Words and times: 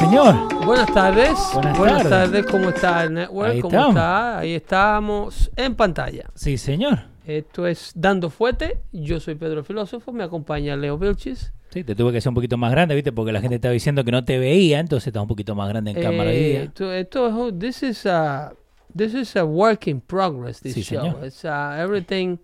Señor? 0.00 0.34
Buenas 0.64 0.92
tardes. 0.92 1.38
Buenas 1.54 1.76
tardes. 1.78 2.08
tardes. 2.08 2.46
¿Cómo 2.46 2.68
está 2.70 3.04
el 3.04 3.14
network? 3.14 3.50
Ahí 3.50 3.60
¿Cómo 3.60 3.70
estamos. 3.76 3.94
está? 3.96 4.38
Ahí 4.38 4.54
estamos 4.54 5.50
en 5.56 5.74
pantalla. 5.74 6.24
Sí, 6.34 6.56
señor. 6.58 7.00
Esto 7.26 7.66
es 7.66 7.92
Dando 7.94 8.30
Fuete. 8.30 8.80
Yo 8.92 9.20
soy 9.20 9.34
Pedro 9.34 9.62
Filósofo. 9.62 10.12
Me 10.12 10.24
acompaña 10.24 10.76
Leo 10.76 10.98
Vilchis. 10.98 11.52
Sí, 11.70 11.84
te 11.84 11.94
tuve 11.94 12.10
que 12.12 12.18
hacer 12.18 12.30
un 12.30 12.34
poquito 12.34 12.56
más 12.56 12.72
grande, 12.72 12.94
¿viste? 12.96 13.12
Porque 13.12 13.30
la 13.30 13.40
gente 13.40 13.56
estaba 13.56 13.72
diciendo 13.72 14.02
que 14.04 14.10
no 14.10 14.24
te 14.24 14.38
veía, 14.38 14.80
entonces 14.80 15.06
estás 15.08 15.22
un 15.22 15.28
poquito 15.28 15.54
más 15.54 15.68
grande 15.68 15.92
en 15.92 16.02
cámara 16.02 16.30
hoy 16.30 16.36
Eh, 16.36 16.48
día. 16.48 16.62
esto, 16.64 16.92
esto 16.92 17.48
es- 17.48 17.58
this 17.58 17.82
is 17.84 18.06
a 18.06 18.52
this 18.96 19.14
is 19.14 19.36
a 19.36 19.44
work 19.44 19.86
in 19.86 20.00
progress. 20.00 20.60
This 20.60 20.74
Sí, 20.74 20.82
show. 20.82 21.00
señor. 21.02 21.24
It's 21.24 21.44
uh, 21.44 21.76
everything 21.78 22.38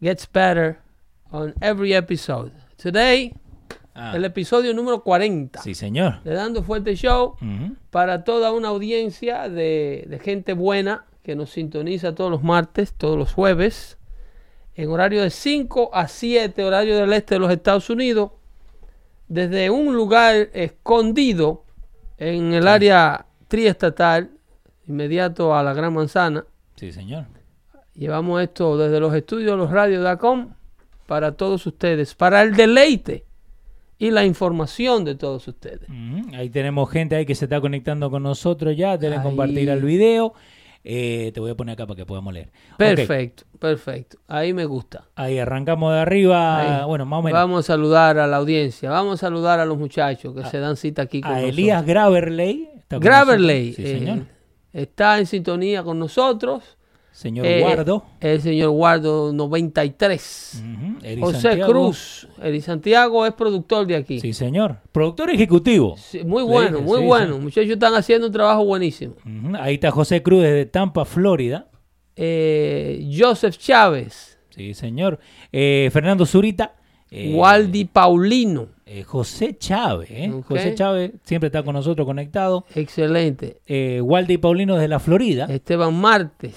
gets 0.00 0.26
better 0.32 0.78
on 1.30 1.54
every 1.60 1.92
episode. 1.94 2.50
Today, 2.82 3.32
Ah, 4.00 4.12
el 4.14 4.24
episodio 4.24 4.72
número 4.74 5.02
40 5.02 5.60
sí, 5.60 5.74
señor. 5.74 6.22
de 6.22 6.32
Dando 6.32 6.62
Fuerte 6.62 6.94
Show. 6.94 7.34
Para 7.90 8.22
toda 8.22 8.52
una 8.52 8.68
audiencia 8.68 9.48
de, 9.48 10.06
de 10.08 10.18
gente 10.20 10.52
buena 10.52 11.04
que 11.24 11.34
nos 11.34 11.50
sintoniza 11.50 12.14
todos 12.14 12.30
los 12.30 12.44
martes, 12.44 12.92
todos 12.92 13.18
los 13.18 13.32
jueves, 13.32 13.98
en 14.76 14.88
horario 14.88 15.20
de 15.20 15.30
5 15.30 15.90
a 15.92 16.06
7, 16.06 16.64
horario 16.64 16.96
del 16.96 17.12
este 17.12 17.34
de 17.34 17.40
los 17.40 17.50
Estados 17.50 17.90
Unidos, 17.90 18.30
desde 19.26 19.68
un 19.68 19.96
lugar 19.96 20.48
escondido 20.52 21.64
en 22.18 22.52
el 22.52 22.68
área 22.68 23.26
triestatal, 23.48 24.30
inmediato 24.86 25.56
a 25.56 25.64
la 25.64 25.74
Gran 25.74 25.92
Manzana. 25.92 26.44
Sí, 26.76 26.92
señor. 26.92 27.26
Llevamos 27.94 28.40
esto 28.40 28.78
desde 28.78 29.00
los 29.00 29.12
estudios 29.12 29.50
de 29.50 29.56
los 29.56 29.72
radios.com 29.72 30.54
para 31.06 31.32
todos 31.32 31.66
ustedes, 31.66 32.14
para 32.14 32.42
el 32.42 32.54
deleite 32.54 33.24
y 33.98 34.10
la 34.10 34.24
información 34.24 35.04
de 35.04 35.16
todos 35.16 35.48
ustedes. 35.48 35.88
Ujú. 35.88 36.34
Ahí 36.34 36.50
tenemos 36.50 36.88
gente 36.90 37.16
ahí 37.16 37.26
que 37.26 37.34
se 37.34 37.46
está 37.46 37.60
conectando 37.60 38.10
con 38.10 38.22
nosotros 38.22 38.76
ya. 38.76 38.96
Deben 38.96 39.22
compartir 39.22 39.68
el 39.68 39.82
video. 39.82 40.34
Eh, 40.84 41.32
te 41.34 41.40
voy 41.40 41.50
a 41.50 41.56
poner 41.56 41.74
acá 41.74 41.86
para 41.86 41.96
que 41.96 42.06
podamos 42.06 42.32
leer. 42.32 42.50
Perfecto, 42.76 43.44
perfecto. 43.58 44.18
Ahí 44.28 44.54
me 44.54 44.64
gusta. 44.64 45.08
Ahí 45.16 45.38
arrancamos 45.38 45.92
de 45.92 45.98
arriba. 45.98 46.80
Ahí. 46.80 46.86
Bueno, 46.86 47.04
más 47.04 47.18
o 47.18 47.22
menos. 47.22 47.38
Vamos 47.38 47.64
a 47.64 47.66
saludar 47.66 48.18
a 48.18 48.26
la 48.26 48.36
audiencia, 48.36 48.88
vamos 48.88 49.14
a 49.14 49.26
saludar 49.26 49.58
a 49.58 49.66
los 49.66 49.76
muchachos 49.76 50.34
que 50.34 50.44
se 50.44 50.58
dan 50.58 50.76
cita 50.76 51.02
aquí 51.02 51.20
con 51.20 51.32
a 51.32 51.34
nosotros. 51.34 51.58
Elías 51.58 51.84
Graverley. 51.84 52.70
Graverley. 52.88 53.74
Sí, 53.74 53.82
eh, 53.84 53.98
señor. 53.98 54.18
está 54.72 55.18
en 55.18 55.26
sintonía 55.26 55.82
con 55.82 55.98
nosotros. 55.98 56.77
Señor 57.18 57.46
Eh, 57.46 57.62
Guardo. 57.62 58.04
El 58.20 58.40
señor 58.40 58.70
Guardo 58.70 59.32
93. 59.32 60.62
Ujú. 60.62 60.98
Eri 61.04 61.20
José 61.20 61.40
Santiago. 61.40 61.72
Cruz. 61.72 62.28
Eri 62.40 62.60
Santiago 62.60 63.26
es 63.26 63.32
productor 63.32 63.88
de 63.88 63.96
aquí. 63.96 64.20
Sí, 64.20 64.32
señor. 64.32 64.76
Productor 64.92 65.30
ejecutivo. 65.30 65.96
Sí, 65.96 66.22
muy 66.22 66.44
bueno, 66.44 66.80
muy 66.80 67.00
sí, 67.00 67.06
bueno. 67.06 67.38
Muchachos 67.40 67.70
están 67.72 67.94
haciendo 67.94 68.28
un 68.28 68.32
trabajo 68.32 68.64
buenísimo. 68.64 69.16
Ahí 69.58 69.74
está 69.74 69.90
José 69.90 70.22
Cruz 70.22 70.42
desde 70.42 70.66
Tampa, 70.66 71.04
Florida. 71.04 71.68
Eh, 72.14 73.10
Joseph 73.18 73.56
Chávez. 73.58 74.38
Sí, 74.50 74.72
señor. 74.74 75.18
Eh, 75.50 75.88
Fernando 75.92 76.24
Zurita. 76.24 76.76
Waldi 77.10 77.84
Paulino. 77.86 78.68
Eh, 78.88 79.02
José 79.02 79.56
Chávez. 79.58 80.10
¿eh? 80.10 80.32
José 80.46 80.74
Chávez 80.74 81.12
siempre 81.24 81.48
está 81.48 81.62
con 81.62 81.74
nosotros 81.74 82.06
conectado. 82.06 82.64
Excelente. 82.74 83.60
Eh, 83.66 84.00
Waldi 84.02 84.38
Paulino 84.38 84.74
desde 84.74 84.88
la 84.88 84.98
Florida. 84.98 85.46
Esteban 85.50 85.94
Martes. 85.94 86.54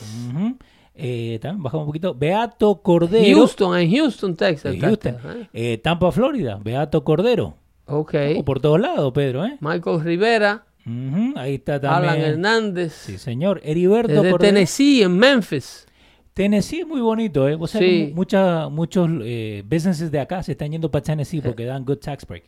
Eh, 0.95 1.39
también 1.41 1.63
bajamos 1.63 1.85
un 1.85 1.89
poquito. 1.89 2.13
Beato 2.13 2.81
Cordero. 2.81 3.37
Houston, 3.37 3.77
en 3.77 3.91
Houston, 3.91 4.35
Texas. 4.35 4.75
Houston. 4.79 5.15
¿eh? 5.25 5.47
Eh, 5.53 5.77
Tampa, 5.79 6.11
Florida. 6.11 6.59
Beato 6.63 7.03
Cordero. 7.03 7.55
Ok. 7.85 8.13
Estamos 8.13 8.43
por 8.45 8.59
todos 8.59 8.79
lados, 8.79 9.11
Pedro. 9.13 9.45
¿eh? 9.45 9.57
Michael 9.59 10.01
Rivera. 10.01 10.65
Ahí 11.35 11.55
está 11.55 11.75
Alan 11.75 12.05
también. 12.05 12.21
Hernández, 12.31 12.93
Sí, 12.93 13.17
señor. 13.17 13.61
Heriberto 13.63 14.13
desde 14.13 14.31
Cordero. 14.31 14.53
Tennessee, 14.53 15.03
en 15.03 15.17
Memphis. 15.17 15.85
Tennessee 16.33 16.81
es 16.81 16.87
muy 16.87 17.01
bonito, 17.01 17.47
¿eh? 17.49 17.57
O 17.59 17.67
sea, 17.67 17.81
Sí. 17.81 18.11
mucha- 18.15 18.69
muchos 18.69 19.09
eh, 19.23 19.63
businesses 19.65 20.11
de 20.11 20.19
acá 20.19 20.41
se 20.43 20.53
están 20.53 20.71
yendo 20.71 20.89
para 20.89 21.03
Tennessee 21.03 21.41
porque 21.41 21.65
dan 21.65 21.83
good 21.85 21.97
tax 21.97 22.25
break. 22.25 22.43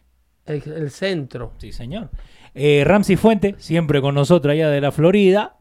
El, 0.46 0.62
el 0.76 0.92
centro. 0.92 1.54
Sí, 1.58 1.72
señor. 1.72 2.10
Eh, 2.56 2.84
Ramsey 2.86 3.16
Fuente, 3.16 3.56
siempre 3.58 4.02
con 4.02 4.16
nosotros 4.16 4.52
allá 4.54 4.70
de 4.70 4.82
la 4.82 4.92
Florida. 4.92 5.58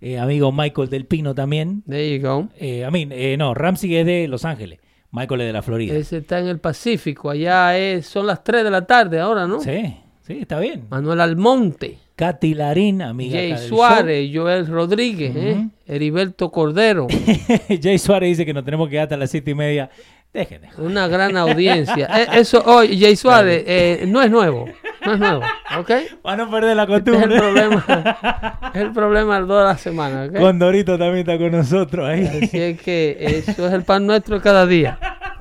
Eh, 0.00 0.18
amigo 0.18 0.50
Michael 0.52 0.88
del 0.90 1.06
Pino 1.06 1.34
también. 1.34 1.82
There 1.88 2.18
you 2.18 2.26
go. 2.26 2.48
Eh, 2.58 2.84
I 2.86 2.90
mean, 2.90 3.12
eh, 3.12 3.36
no, 3.36 3.54
Ramsey 3.54 3.94
es 3.96 4.04
de 4.06 4.26
Los 4.28 4.44
Ángeles. 4.44 4.80
Michael 5.12 5.42
es 5.42 5.46
de 5.48 5.52
la 5.52 5.62
Florida. 5.62 5.94
Ese 5.94 6.18
está 6.18 6.40
en 6.40 6.48
el 6.48 6.58
Pacífico. 6.58 7.30
Allá 7.30 7.78
es, 7.78 8.06
son 8.06 8.26
las 8.26 8.42
3 8.42 8.64
de 8.64 8.70
la 8.70 8.86
tarde 8.86 9.20
ahora, 9.20 9.46
¿no? 9.46 9.60
Sí, 9.60 9.96
sí, 10.32 10.38
está 10.42 10.58
bien. 10.58 10.84
Manuel 10.90 11.20
Almonte, 11.20 11.98
Katy 12.16 12.54
Larín, 12.54 13.02
amiga 13.02 13.38
Jay 13.38 13.56
Suárez, 13.58 14.30
Joel 14.32 14.66
Rodríguez, 14.66 15.34
¿eh? 15.36 15.68
Heriberto 15.86 16.50
Cordero. 16.50 17.06
Jay 17.82 17.98
Suárez 17.98 18.30
dice 18.30 18.46
que 18.46 18.54
nos 18.54 18.64
tenemos 18.64 18.88
que 18.88 18.96
ir 18.96 19.00
hasta 19.00 19.16
las 19.16 19.30
siete 19.30 19.50
y 19.52 19.54
media. 19.54 19.90
Déjenme. 20.32 20.68
Una 20.78 21.08
gran 21.08 21.36
audiencia. 21.36 22.08
Eh, 22.18 22.26
eso, 22.40 22.62
oye, 22.64 22.98
Jay 22.98 23.16
Suárez, 23.16 23.64
eh, 23.66 24.04
no 24.08 24.22
es 24.22 24.30
nuevo. 24.30 24.66
No 25.04 25.12
es 25.14 25.18
nuevo, 25.18 25.42
¿ok? 25.78 25.90
Para 26.22 26.36
no 26.44 26.50
perder 26.50 26.76
la 26.76 26.84
Este 26.84 27.10
es 27.10 27.22
el 27.22 27.28
costumbre. 27.28 27.38
problema. 27.38 28.70
es 28.72 28.80
el 28.80 28.92
problema 28.92 29.40
de 29.40 29.46
toda 29.46 29.64
la 29.64 29.76
semana, 29.76 30.24
¿ok? 30.24 30.38
Condorito 30.38 30.96
también 30.96 31.18
está 31.28 31.36
con 31.36 31.50
nosotros 31.50 32.08
ahí. 32.08 32.24
Así 32.24 32.58
es 32.58 32.80
que 32.80 33.42
eso 33.44 33.66
es 33.66 33.72
el 33.72 33.82
pan 33.82 34.06
nuestro 34.06 34.36
de 34.36 34.42
cada 34.42 34.64
día. 34.64 34.98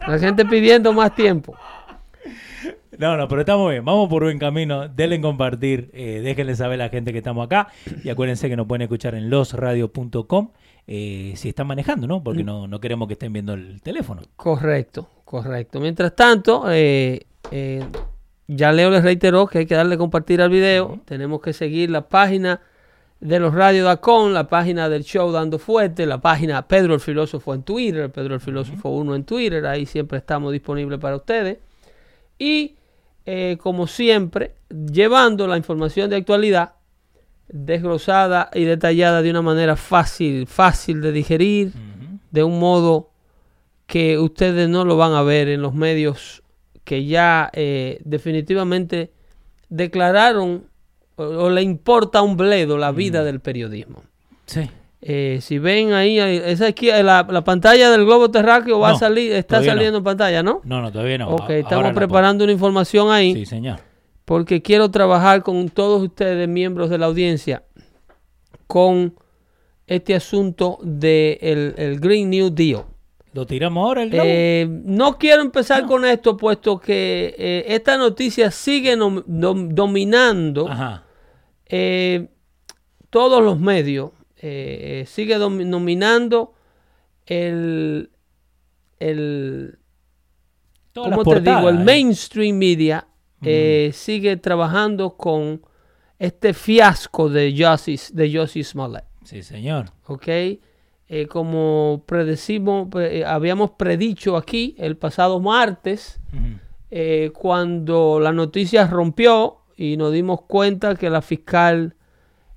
La 0.08 0.18
gente 0.20 0.46
pidiendo 0.46 0.92
más 0.94 1.14
tiempo. 1.16 1.56
No, 2.98 3.18
no, 3.18 3.28
pero 3.28 3.42
estamos 3.42 3.70
bien. 3.70 3.86
Vamos 3.86 4.10
por 4.10 4.24
buen 4.24 4.40
camino. 4.40 4.88
Denle 4.88 5.16
en 5.16 5.22
compartir. 5.22 5.90
eh, 5.94 6.22
déjenle 6.24 6.56
saber 6.56 6.82
a 6.82 6.86
la 6.86 6.90
gente 6.90 7.12
que 7.12 7.20
estamos 7.20 7.46
acá. 7.46 7.70
Y 8.04 8.10
acuérdense 8.10 8.50
que 8.50 8.56
nos 8.56 8.68
pueden 8.68 8.82
escuchar 8.84 9.16
en 9.16 9.30
losradio.com 9.30 10.52
eh, 10.88 11.34
si 11.36 11.50
están 11.50 11.68
manejando, 11.68 12.08
¿no? 12.08 12.24
Porque 12.24 12.44
no, 12.44 12.68
no 12.68 12.80
queremos 12.80 13.08
que 13.08 13.14
estén 13.14 13.32
viendo 13.32 13.54
el 13.54 13.82
teléfono. 13.82 14.22
Correcto, 14.36 15.08
correcto. 15.24 15.80
Mientras 15.80 16.16
tanto, 16.16 16.66
eh, 16.70 17.28
eh, 17.52 17.84
ya 18.48 18.72
Leo 18.72 18.90
les 18.90 19.04
reiteró 19.04 19.48
que 19.48 19.60
hay 19.60 19.66
que 19.66 19.76
darle 19.76 19.98
compartir 19.98 20.42
al 20.42 20.50
video. 20.50 21.00
Tenemos 21.06 21.42
que 21.42 21.54
seguir 21.54 21.90
la 21.90 22.10
página 22.10 22.62
de 23.20 23.40
los 23.40 23.54
radios.com, 23.54 24.32
la 24.32 24.48
página 24.48 24.90
del 24.90 25.04
show 25.04 25.32
Dando 25.32 25.60
Fuerte, 25.60 26.06
la 26.06 26.20
página 26.20 26.68
Pedro 26.68 26.96
el 26.96 27.00
Filósofo 27.00 27.54
en 27.54 27.64
Twitter, 27.64 28.12
Pedro 28.12 28.34
el 28.34 28.42
Filósofo 28.42 28.90
1 28.90 29.16
en 29.16 29.24
Twitter. 29.24 29.66
Ahí 29.68 29.86
siempre 29.86 30.18
estamos 30.18 30.52
disponibles 30.52 31.00
para 31.00 31.16
ustedes. 31.16 31.60
Y 32.40 32.76
eh, 33.26 33.58
como 33.60 33.88
siempre, 33.88 34.56
llevando 34.70 35.48
la 35.48 35.58
información 35.58 36.10
de 36.10 36.18
actualidad 36.18 36.74
desglosada 37.48 38.50
y 38.54 38.64
detallada 38.64 39.22
de 39.22 39.30
una 39.30 39.42
manera 39.42 39.76
fácil, 39.76 40.48
fácil 40.48 41.02
de 41.02 41.12
digerir, 41.12 41.74
de 42.32 42.44
un 42.44 42.60
modo 42.60 43.12
que 43.86 44.18
ustedes 44.18 44.70
no 44.70 44.86
lo 44.86 44.96
van 44.96 45.14
a 45.14 45.22
ver 45.22 45.50
en 45.50 45.62
los 45.62 45.74
medios 45.74 46.44
que 46.86 47.06
ya 47.06 47.50
eh, 47.54 48.00
definitivamente 48.06 49.12
declararon 49.70 50.64
o, 51.18 51.24
o 51.24 51.50
le 51.50 51.62
importa 51.62 52.22
un 52.22 52.38
bledo 52.38 52.78
la 52.78 52.92
vida 52.92 53.24
del 53.24 53.42
periodismo. 53.42 54.04
Sí. 54.46 54.70
Eh, 55.04 55.40
si 55.42 55.58
ven 55.58 55.94
ahí, 55.94 56.20
esa 56.20 56.68
aquí, 56.68 56.90
eh, 56.92 57.02
la, 57.02 57.26
la 57.28 57.44
pantalla 57.44 57.90
del 57.90 58.06
globo 58.06 58.30
terráqueo 58.30 58.78
va 58.80 58.90
No, 58.90 58.96
a 58.96 59.00
salir, 59.00 59.32
está 59.32 59.60
no. 59.60 59.66
saliendo 59.66 59.98
en 59.98 60.04
pantalla, 60.04 60.44
¿no? 60.44 60.62
No, 60.64 60.80
no, 60.82 60.92
todavía 60.92 61.18
no. 61.18 61.30
ok, 61.30 61.50
A- 61.50 61.56
estamos 61.58 61.86
la 61.86 61.94
preparando 61.94 62.44
una 62.44 62.54
información 62.54 63.10
ahí. 63.12 63.34
Sí, 63.34 63.46
señor. 63.48 63.80
porque 64.26 64.62
quiero 64.62 64.92
trabajar 64.92 65.42
con 65.42 65.70
todos 65.70 66.04
ustedes, 66.04 66.48
miembros 66.48 66.90
de 66.92 67.00
la 67.00 67.08
audiencia, 67.08 67.64
con 68.68 69.16
este 69.88 70.14
asunto 70.16 70.78
del 70.84 71.74
de 71.74 71.74
el 71.78 72.00
Green 72.00 72.30
New 72.30 72.50
Deal. 72.52 72.84
¿Lo 73.34 73.46
tiramos 73.48 73.84
ahora 73.84 74.04
el 74.04 74.10
globo? 74.12 74.24
Eh, 74.28 74.68
no 74.86 75.18
quiero 75.18 75.42
empezar 75.42 75.86
con 75.88 76.06
esto, 76.06 76.38
puesto 76.38 76.78
que 76.80 77.34
eh, 77.38 77.66
esta 77.70 77.98
noticia 77.98 78.52
sigue 78.52 78.96
dom- 78.98 79.24
dominando 79.74 80.70
todos 83.10 83.42
los 83.44 83.60
medios. 83.60 84.12
Eh, 84.44 85.06
sigue 85.08 85.38
dom- 85.38 85.70
dominando 85.70 86.54
el, 87.26 88.10
el 89.00 89.78
Todas 90.94 91.18
¿cómo 91.18 91.34
las 91.34 91.44
te 91.44 91.50
digo? 91.50 91.70
El 91.70 91.82
eh. 91.82 91.84
mainstream 91.84 92.58
media 92.58 93.08
eh, 93.44 93.92
sigue 93.94 94.38
trabajando 94.38 95.16
con 95.18 95.62
este 96.20 96.54
fiasco 96.54 97.30
de 97.30 97.56
Justice, 97.58 98.14
de 98.14 98.32
Jussie 98.38 98.64
Smollett. 98.64 99.06
Sí, 99.24 99.42
señor. 99.42 99.92
¿ok? 100.08 100.28
Eh, 100.28 101.28
como 101.30 102.04
predecimos, 102.06 102.88
pre- 102.90 103.26
habíamos 103.26 103.72
predicho 103.72 104.38
aquí 104.38 104.76
el 104.78 104.98
pasado 104.98 105.40
martes, 105.40 106.20
eh, 106.92 107.32
cuando 107.34 108.20
la 108.20 108.32
noticia 108.32 108.86
rompió 108.88 109.60
y 109.76 109.98
nos 109.98 110.12
dimos 110.14 110.42
cuenta 110.44 110.96
que 110.96 111.10
la 111.10 111.22
fiscal 111.22 111.96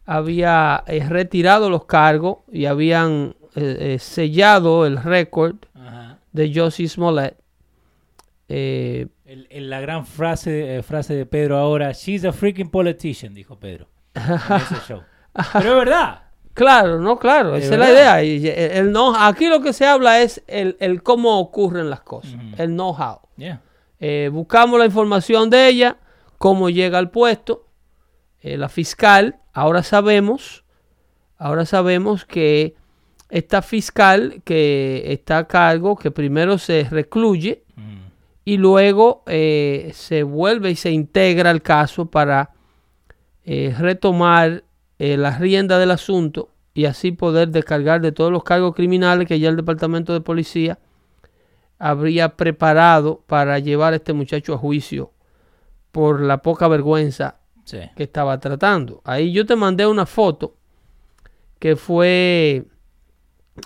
había 0.06 0.84
eh, 0.86 1.04
retirado 1.08 1.70
los 1.70 1.84
cargos 1.86 2.38
y 2.52 2.66
habían 2.66 3.34
eh, 3.56 3.94
eh, 3.94 3.98
sellado 3.98 4.86
el 4.86 4.96
récord 5.02 5.56
de 6.32 6.52
Josie 6.54 6.88
Smollett. 6.88 7.36
Eh, 8.48 9.06
El- 9.24 9.46
el- 9.50 9.70
la 9.70 9.80
gran 9.80 10.04
frase, 10.06 10.76
eh, 10.76 10.82
frase 10.82 11.14
de 11.14 11.26
Pedro 11.26 11.56
ahora, 11.56 11.92
she's 11.92 12.24
a 12.24 12.32
freaking 12.32 12.70
politician, 12.70 13.32
dijo 13.34 13.58
Pedro. 13.58 13.88
en 14.14 14.56
ese 14.56 14.76
show. 14.86 15.02
Pero 15.54 15.70
es 15.70 15.76
verdad. 15.76 16.22
claro, 16.52 17.00
no, 17.00 17.18
claro, 17.18 17.52
¿De 17.52 17.58
esa 17.60 17.74
es 17.74 17.80
la 17.80 17.90
idea. 17.90 18.22
Y, 18.22 18.46
el 18.46 18.92
no, 18.92 19.14
aquí 19.16 19.46
lo 19.46 19.60
que 19.60 19.72
se 19.72 19.86
habla 19.86 20.20
es 20.20 20.42
el, 20.46 20.76
el 20.78 21.02
cómo 21.02 21.38
ocurren 21.40 21.88
las 21.90 22.00
cosas, 22.00 22.34
el 22.58 22.68
know-how. 22.70 23.20
Yeah. 23.36 23.60
Buscamos 24.30 24.78
la 24.78 24.84
información 24.86 25.48
de 25.50 25.68
ella, 25.68 25.96
cómo 26.38 26.68
llega 26.68 26.98
al 26.98 27.10
puesto. 27.10 27.66
Eh, 28.46 28.58
la 28.58 28.68
fiscal, 28.68 29.36
ahora 29.54 29.82
sabemos, 29.82 30.64
ahora 31.38 31.64
sabemos 31.64 32.26
que 32.26 32.74
esta 33.30 33.62
fiscal 33.62 34.42
que 34.44 35.02
está 35.06 35.38
a 35.38 35.48
cargo, 35.48 35.96
que 35.96 36.10
primero 36.10 36.58
se 36.58 36.86
recluye 36.90 37.64
Mm. 37.74 37.96
y 38.44 38.58
luego 38.58 39.22
eh, 39.26 39.92
se 39.94 40.24
vuelve 40.24 40.70
y 40.70 40.76
se 40.76 40.90
integra 40.90 41.48
al 41.48 41.62
caso 41.62 42.06
para 42.06 42.50
eh, 43.46 43.74
retomar 43.78 44.64
la 44.98 45.36
rienda 45.36 45.78
del 45.78 45.90
asunto 45.90 46.50
y 46.74 46.84
así 46.84 47.12
poder 47.12 47.48
descargar 47.48 48.00
de 48.00 48.12
todos 48.12 48.30
los 48.30 48.44
cargos 48.44 48.74
criminales 48.74 49.26
que 49.26 49.40
ya 49.40 49.48
el 49.48 49.56
departamento 49.56 50.12
de 50.12 50.20
policía 50.20 50.78
habría 51.78 52.36
preparado 52.36 53.22
para 53.26 53.58
llevar 53.58 53.92
a 53.92 53.96
este 53.96 54.12
muchacho 54.12 54.54
a 54.54 54.58
juicio 54.58 55.12
por 55.92 56.20
la 56.20 56.38
poca 56.42 56.68
vergüenza 56.68 57.38
Sí. 57.64 57.78
que 57.96 58.02
estaba 58.04 58.38
tratando. 58.40 59.00
Ahí 59.04 59.32
yo 59.32 59.46
te 59.46 59.56
mandé 59.56 59.86
una 59.86 60.04
foto 60.06 60.56
que 61.58 61.76
fue 61.76 62.66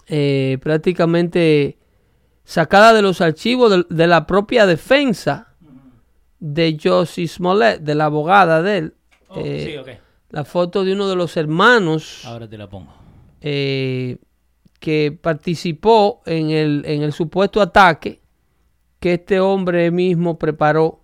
eh, 0.06 0.58
prácticamente 0.62 1.78
sacada 2.44 2.92
de 2.92 3.02
los 3.02 3.20
archivos 3.20 3.70
de, 3.70 3.84
de 3.94 4.06
la 4.06 4.26
propia 4.26 4.66
defensa 4.66 5.54
de 6.40 6.78
Josie 6.82 7.26
Smollett, 7.26 7.80
de 7.80 7.94
la 7.96 8.04
abogada 8.04 8.62
de 8.62 8.78
él. 8.78 8.94
Oh, 9.28 9.40
Eh, 9.40 9.66
sí, 9.70 9.76
ok. 9.76 9.88
La 10.30 10.44
foto 10.44 10.84
de 10.84 10.92
uno 10.92 11.08
de 11.08 11.16
los 11.16 11.36
hermanos 11.36 12.24
Ahora 12.26 12.48
te 12.48 12.56
la 12.58 12.68
pongo. 12.68 12.92
eh, 13.40 14.18
que 14.78 15.10
participó 15.20 16.22
en 16.26 16.50
el, 16.50 16.84
en 16.86 17.02
el 17.02 17.12
supuesto 17.12 17.60
ataque 17.60 18.20
que 19.00 19.14
este 19.14 19.40
hombre 19.40 19.90
mismo 19.90 20.38
preparó 20.38 21.00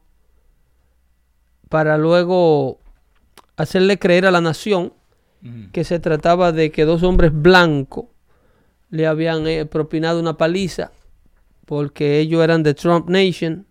para 1.69 1.99
luego 1.99 2.81
hacerle 3.57 3.99
creer 3.99 4.27
a 4.27 4.31
la 4.31 4.41
nación 4.41 4.93
que 5.73 5.85
se 5.85 5.99
trataba 5.99 6.53
de 6.53 6.71
que 6.71 6.87
dos 6.87 7.03
hombres 7.03 7.31
blancos 7.35 8.07
le 8.89 9.07
habían 9.07 9.47
eh, 9.47 9.67
propinado 9.67 10.19
una 10.19 10.39
paliza 10.39 10.91
porque 11.67 12.19
ellos 12.19 12.43
eran 12.43 12.63
de 12.63 12.73
Trump 12.73 13.11
Nation 13.11 13.67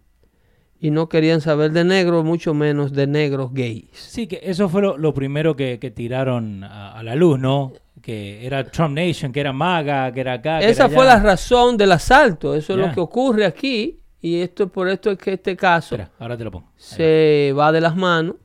y 0.79 0.91
no 0.91 1.07
querían 1.07 1.41
saber 1.41 1.71
de 1.71 1.83
negros, 1.83 2.25
mucho 2.25 2.53
menos 2.53 2.91
de 2.91 3.07
negros 3.07 3.53
gays. 3.53 3.87
Sí, 3.93 4.27
que 4.27 4.39
eso 4.43 4.67
fue 4.69 4.81
lo, 4.81 4.97
lo 4.97 5.13
primero 5.13 5.55
que, 5.55 5.79
que 5.79 5.91
tiraron 5.91 6.63
a, 6.63 6.91
a 6.91 7.03
la 7.03 7.15
luz, 7.15 7.39
¿no? 7.39 7.71
Que 8.01 8.45
era 8.45 8.65
Trump 8.65 8.95
Nation, 8.95 9.31
que 9.31 9.39
era 9.39 9.53
MAGA, 9.53 10.11
que 10.11 10.19
era 10.19 10.33
acá. 10.33 10.59
que 10.59 10.69
Esa 10.69 10.85
era 10.85 10.93
fue 10.93 11.05
la 11.05 11.19
razón 11.19 11.77
del 11.77 11.93
asalto, 11.93 12.53
eso 12.53 12.73
es 12.73 12.79
lo 12.79 12.93
que 12.93 12.99
ocurre 12.99 13.45
aquí 13.45 13.99
y 14.21 14.41
esto 14.41 14.67
por 14.69 14.89
esto 14.89 15.09
es 15.11 15.17
que 15.17 15.33
este 15.33 15.55
caso 15.55 15.95
Espera, 15.95 16.11
ahora 16.19 16.37
te 16.37 16.43
lo 16.43 16.51
pongo. 16.51 16.67
Ahí 16.67 16.73
va. 16.75 16.81
se 16.81 17.53
va 17.57 17.71
de 17.71 17.81
las 17.81 17.95
manos. 17.95 18.35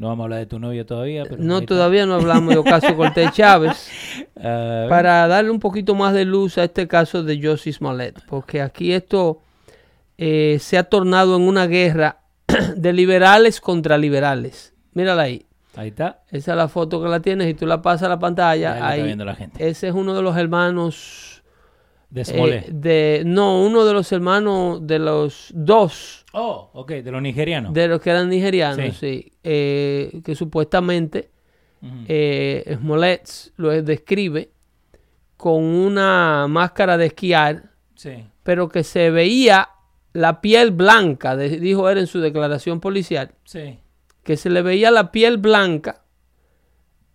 No 0.00 0.08
vamos 0.08 0.22
a 0.22 0.24
hablar 0.24 0.38
de 0.38 0.46
tu 0.46 0.58
novio 0.58 0.86
todavía, 0.86 1.24
pero. 1.28 1.42
No 1.42 1.58
ahí 1.58 1.66
todavía 1.66 2.06
no 2.06 2.14
hablamos 2.14 2.54
de 2.54 2.56
Ocasio 2.56 2.96
Cortés 2.96 3.32
Chávez. 3.34 3.90
Para 4.34 5.28
darle 5.28 5.50
un 5.50 5.60
poquito 5.60 5.94
más 5.94 6.14
de 6.14 6.24
luz 6.24 6.56
a 6.56 6.64
este 6.64 6.88
caso 6.88 7.22
de 7.22 7.38
Josie 7.42 7.74
Smollett, 7.74 8.18
porque 8.26 8.62
aquí 8.62 8.94
esto 8.94 9.42
eh, 10.16 10.56
se 10.58 10.78
ha 10.78 10.84
tornado 10.84 11.36
en 11.36 11.42
una 11.42 11.66
guerra 11.66 12.20
de 12.76 12.94
liberales 12.94 13.60
contra 13.60 13.98
liberales. 13.98 14.72
Mírala 14.94 15.20
ahí. 15.20 15.44
Ahí 15.76 15.88
está. 15.88 16.22
Esa 16.30 16.52
es 16.52 16.56
la 16.56 16.68
foto 16.68 17.02
que 17.02 17.08
la 17.10 17.20
tienes 17.20 17.50
y 17.50 17.52
tú 17.52 17.66
la 17.66 17.82
pasas 17.82 18.04
a 18.04 18.08
la 18.08 18.18
pantalla. 18.18 18.70
la 18.70 18.76
está 18.76 18.88
ahí, 18.88 19.02
viendo 19.02 19.26
la 19.26 19.34
gente. 19.34 19.68
ese 19.68 19.88
es 19.88 19.94
uno 19.94 20.14
de 20.14 20.22
los 20.22 20.34
hermanos 20.34 21.42
De 22.08 22.22
eh, 22.22 22.24
Smollett. 22.24 22.68
de 22.68 23.22
no, 23.26 23.62
uno 23.62 23.84
de 23.84 23.92
los 23.92 24.10
hermanos 24.12 24.86
de 24.86 24.98
los 24.98 25.50
dos 25.54 26.19
Oh, 26.32 26.70
ok, 26.74 26.90
de 26.92 27.10
los 27.10 27.20
nigerianos. 27.22 27.72
de 27.74 27.88
los 27.88 28.00
que 28.00 28.10
eran 28.10 28.28
nigerianos, 28.28 28.96
Sí. 28.96 29.22
sí, 29.22 29.32
eh, 29.42 30.20
que 30.24 30.34
supuestamente 30.34 31.30
Ujú. 31.82 32.04
eh, 32.08 32.78
lo 33.56 33.82
describe 33.82 34.50
con 35.36 35.62
una 35.64 36.46
máscara 36.48 36.96
de 36.96 37.06
esquiar 37.06 37.70
Sí. 37.94 38.26
pero 38.42 38.68
que 38.68 38.84
se 38.84 39.10
veía 39.10 39.70
la 40.12 40.40
piel 40.40 40.70
blanca, 40.70 41.36
de- 41.36 41.58
dijo 41.58 41.88
él 41.88 41.98
en 41.98 42.06
su 42.06 42.20
declaración 42.20 42.80
policial, 42.80 43.32
Sí. 43.44 43.78
que 44.22 44.36
se 44.36 44.50
le 44.50 44.62
veía 44.62 44.90
la 44.90 45.10
piel 45.12 45.38
blanca 45.38 46.02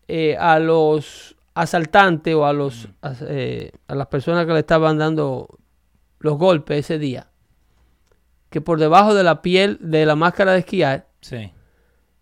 eh, 0.08 0.36
a 0.38 0.60
los 0.60 1.36
asaltantes 1.56 2.36
o 2.36 2.46
a 2.46 2.54
los 2.54 2.90
a, 3.02 3.14
eh, 3.22 3.72
a 3.88 3.96
las 3.96 4.08
personas 4.08 4.46
que 4.46 4.54
le 4.54 4.60
estaban 4.60 4.98
dando 5.00 5.58
los 6.20 6.38
golpes 6.38 6.80
ese 6.80 7.00
día, 7.00 7.28
que 8.56 8.62
por 8.62 8.80
debajo 8.80 9.14
de 9.14 9.24
la 9.26 9.42
piel 9.42 9.78
de 9.82 10.06
la 10.06 10.16
máscara 10.16 10.54
de 10.54 10.60
esquiar 10.60 11.10
Sí. 11.20 11.52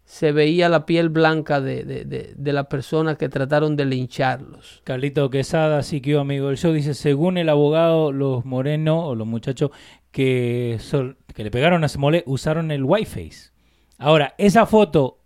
se 0.03 0.31
veía 0.31 0.67
la 0.67 0.87
piel 0.87 1.09
blanca 1.09 1.61
de, 1.61 1.83
de, 1.83 2.05
de, 2.05 2.33
de 2.35 2.53
las 2.53 2.65
personas 2.65 3.19
que 3.19 3.29
trataron 3.29 3.75
de 3.75 3.85
lincharlos. 3.85 4.81
Carlito 4.83 5.29
Quesada, 5.29 5.83
sí 5.83 6.01
que 6.01 6.17
amigo 6.17 6.47
del 6.47 6.57
show, 6.57 6.73
dice, 6.73 6.95
según 6.95 7.37
el 7.37 7.49
abogado, 7.49 8.11
los 8.11 8.45
morenos 8.45 9.03
o 9.05 9.13
los 9.13 9.27
muchachos 9.27 9.69
que, 10.09 10.77
sol- 10.79 11.17
que 11.35 11.43
le 11.43 11.51
pegaron 11.51 11.83
a 11.83 11.87
Smollett 11.87 12.23
usaron 12.25 12.71
el 12.71 12.83
whiteface. 12.83 13.51
Ahora, 13.99 14.33
esa 14.39 14.65
foto... 14.65 15.19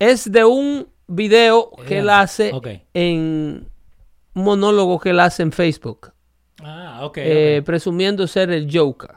Es 0.00 0.30
de 0.32 0.44
un 0.44 0.88
video 1.06 1.70
que 1.86 1.94
Eh, 1.96 1.98
él 2.00 2.10
hace 2.10 2.52
en 2.94 3.68
un 4.34 4.42
monólogo 4.42 4.98
que 4.98 5.10
él 5.10 5.20
hace 5.20 5.44
en 5.44 5.52
Facebook, 5.52 6.12
Ah, 6.62 7.00
ok. 7.04 7.18
eh, 7.20 7.62
presumiendo 7.64 8.26
ser 8.26 8.50
el 8.50 8.68
Joker. 8.72 9.10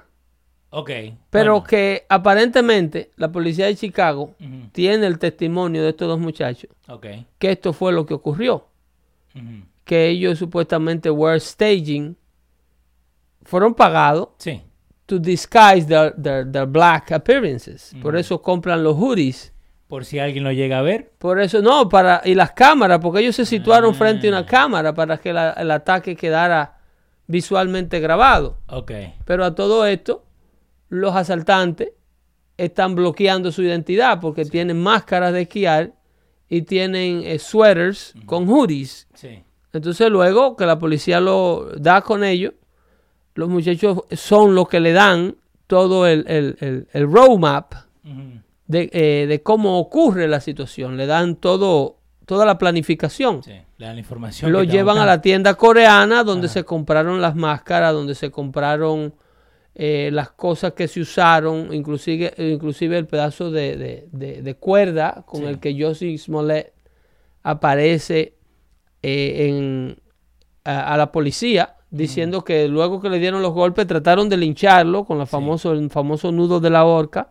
Ok. 0.71 0.89
Pero 1.29 1.53
Bueno. 1.53 1.63
que 1.67 2.05
aparentemente 2.09 3.11
la 3.17 3.31
policía 3.31 3.67
de 3.67 3.75
Chicago 3.75 4.33
tiene 4.71 5.05
el 5.07 5.19
testimonio 5.19 5.83
de 5.83 5.89
estos 5.89 6.07
dos 6.07 6.19
muchachos, 6.19 6.69
que 7.37 7.51
esto 7.51 7.71
fue 7.73 7.93
lo 7.93 8.05
que 8.05 8.13
ocurrió, 8.15 8.65
que 9.85 10.07
ellos 10.09 10.39
supuestamente 10.39 11.09
were 11.11 11.39
staging, 11.39 12.15
fueron 13.43 13.73
pagados 13.73 14.29
Sí. 14.37 14.61
to 15.05 15.19
disguise 15.19 15.85
their, 15.87 16.13
their- 16.15 16.49
their 16.51 16.65
black 16.65 17.11
appearances. 17.11 17.93
Por 18.01 18.15
eso 18.15 18.41
compran 18.41 18.83
los 18.83 18.95
hoodies. 18.95 19.53
Por 19.87 20.05
si 20.05 20.19
alguien 20.19 20.45
lo 20.45 20.53
llega 20.53 20.79
a 20.79 20.81
ver. 20.81 21.11
Por 21.17 21.41
eso, 21.41 21.61
no, 21.61 21.89
para, 21.89 22.21
y 22.23 22.33
las 22.33 22.51
cámaras, 22.51 22.99
porque 23.01 23.19
ellos 23.19 23.35
se 23.35 23.45
situaron 23.45 23.91
Ah. 23.93 23.97
frente 23.97 24.27
a 24.27 24.31
una 24.31 24.45
cámara 24.45 24.93
para 24.93 25.17
que 25.17 25.33
la- 25.33 25.51
el 25.51 25.69
ataque 25.69 26.15
quedara 26.15 26.77
visualmente 27.27 27.99
grabado. 27.99 28.57
Ok. 28.67 28.91
Pero 29.25 29.43
a 29.43 29.53
todo 29.53 29.85
esto, 29.85 30.23
los 30.91 31.15
asaltantes 31.15 31.93
están 32.57 32.95
bloqueando 32.95 33.51
su 33.51 33.63
identidad 33.63 34.19
porque 34.19 34.45
tienen 34.45 34.79
máscaras 34.79 35.33
de 35.33 35.41
esquiar 35.43 35.93
y 36.49 36.63
tienen 36.63 37.23
eh, 37.23 37.39
sweaters 37.39 38.13
con 38.25 38.47
hoodies. 38.47 39.07
Sí. 39.13 39.41
Entonces 39.71 40.09
luego 40.09 40.57
que 40.57 40.65
la 40.65 40.77
policía 40.77 41.21
lo 41.21 41.69
da 41.77 42.01
con 42.01 42.25
ellos, 42.25 42.53
los 43.35 43.47
muchachos 43.47 44.01
son 44.11 44.53
los 44.53 44.67
que 44.67 44.81
le 44.81 44.91
dan 44.91 45.37
todo 45.65 46.05
el, 46.05 46.25
el, 46.27 46.57
el, 46.59 46.87
el 46.91 47.09
roadmap 47.09 47.73
Ujú. 48.03 48.41
de, 48.67 48.89
eh, 48.91 49.25
de 49.27 49.41
cómo 49.41 49.79
ocurre 49.79 50.27
la 50.27 50.41
situación. 50.41 50.97
Le 50.97 51.05
dan 51.05 51.37
todo, 51.37 51.95
toda 52.25 52.45
la 52.45 52.57
planificación. 52.57 53.41
Sí, 53.43 53.53
la, 53.77 53.93
la 53.93 53.99
información. 53.99 54.51
Lo 54.51 54.63
llevan 54.63 54.97
a 54.97 55.05
la 55.05 55.21
tienda 55.21 55.53
coreana 55.53 56.25
donde 56.25 56.47
Ajá. 56.47 56.55
se 56.55 56.63
compraron 56.65 57.21
las 57.21 57.35
máscaras, 57.37 57.93
donde 57.93 58.13
se 58.13 58.29
compraron 58.29 59.13
eh, 59.75 60.09
las 60.11 60.31
cosas 60.31 60.73
que 60.73 60.87
se 60.87 60.99
usaron, 61.01 61.73
inclusive, 61.73 62.33
inclusive 62.37 62.97
el 62.97 63.07
pedazo 63.07 63.51
de, 63.51 63.77
de- 63.77 64.07
de- 64.11 64.41
de 64.41 64.55
cuerda 64.55 65.23
con 65.25 65.41
Sí. 65.41 65.45
el 65.47 65.59
que 65.59 65.81
Josie 65.81 66.17
Smollett 66.17 66.73
aparece 67.43 68.35
eh, 69.03 69.47
en, 69.49 69.97
a, 70.63 70.93
a 70.93 70.97
la 70.97 71.11
policía 71.11 71.75
diciendo 71.89 72.43
que 72.43 72.67
luego 72.67 73.01
que 73.01 73.09
le 73.09 73.19
dieron 73.19 73.41
los 73.41 73.51
golpes 73.53 73.85
trataron 73.87 74.29
de 74.29 74.37
lincharlo 74.37 75.03
con 75.05 75.17
la 75.17 75.25
famoso, 75.25 75.73
el 75.73 75.89
famoso 75.89 76.31
nudo 76.31 76.59
de 76.59 76.69
la 76.69 76.85
horca. 76.85 77.29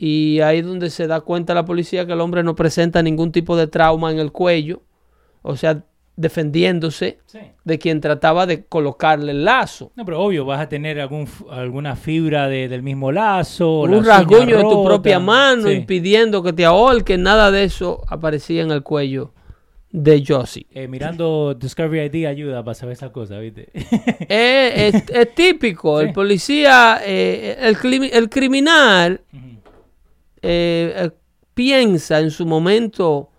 Y 0.00 0.40
ahí 0.40 0.58
es 0.58 0.66
donde 0.66 0.90
se 0.90 1.08
da 1.08 1.20
cuenta 1.22 1.54
la 1.54 1.64
policía 1.64 2.06
que 2.06 2.12
el 2.12 2.20
hombre 2.20 2.44
no 2.44 2.54
presenta 2.54 3.02
ningún 3.02 3.32
tipo 3.32 3.56
de 3.56 3.66
trauma 3.66 4.12
en 4.12 4.20
el 4.20 4.30
cuello, 4.30 4.82
o 5.42 5.56
sea, 5.56 5.84
defendiéndose 6.18 7.18
Sí. 7.26 7.38
de 7.64 7.78
quien 7.78 8.00
trataba 8.00 8.44
de 8.44 8.64
colocarle 8.66 9.30
el 9.32 9.44
lazo. 9.44 9.92
No, 9.94 10.04
pero 10.04 10.20
obvio, 10.20 10.44
vas 10.44 10.60
a 10.60 10.68
tener 10.68 11.00
algún, 11.00 11.28
alguna 11.50 11.94
fibra 11.96 12.48
de- 12.48 12.68
del 12.68 12.82
mismo 12.82 13.12
lazo. 13.12 13.82
Un 13.82 13.92
las 13.92 14.06
rasguño 14.06 14.56
de 14.58 14.62
tu 14.64 14.84
propia 14.84 15.20
mano 15.20 15.68
Sí. 15.68 15.74
impidiendo 15.74 16.42
que 16.42 16.52
te 16.52 16.64
ahorquen, 16.64 17.22
nada 17.22 17.50
de 17.50 17.64
eso 17.64 18.02
aparecía 18.08 18.62
en 18.62 18.72
el 18.72 18.82
cuello 18.82 19.32
de 19.90 20.22
Josie. 20.26 20.66
Eh, 20.72 20.86
mirando 20.88 21.54
Discovery 21.54 22.06
ID 22.18 22.26
ayuda 22.26 22.62
para 22.64 22.74
saber 22.74 22.92
esas 22.94 23.10
cosas, 23.10 23.40
¿viste? 23.40 23.68
es, 23.72 24.94
es- 24.94 25.10
es 25.10 25.34
típico, 25.34 26.00
el 26.00 26.12
policía, 26.12 27.00
eh, 27.06 27.56
el, 27.60 27.76
crimi- 27.76 28.10
el 28.12 28.28
criminal 28.28 29.20
eh, 30.42 30.92
eh, 30.96 31.10
piensa 31.54 32.20
en 32.20 32.30
su 32.30 32.44
momento 32.46 33.30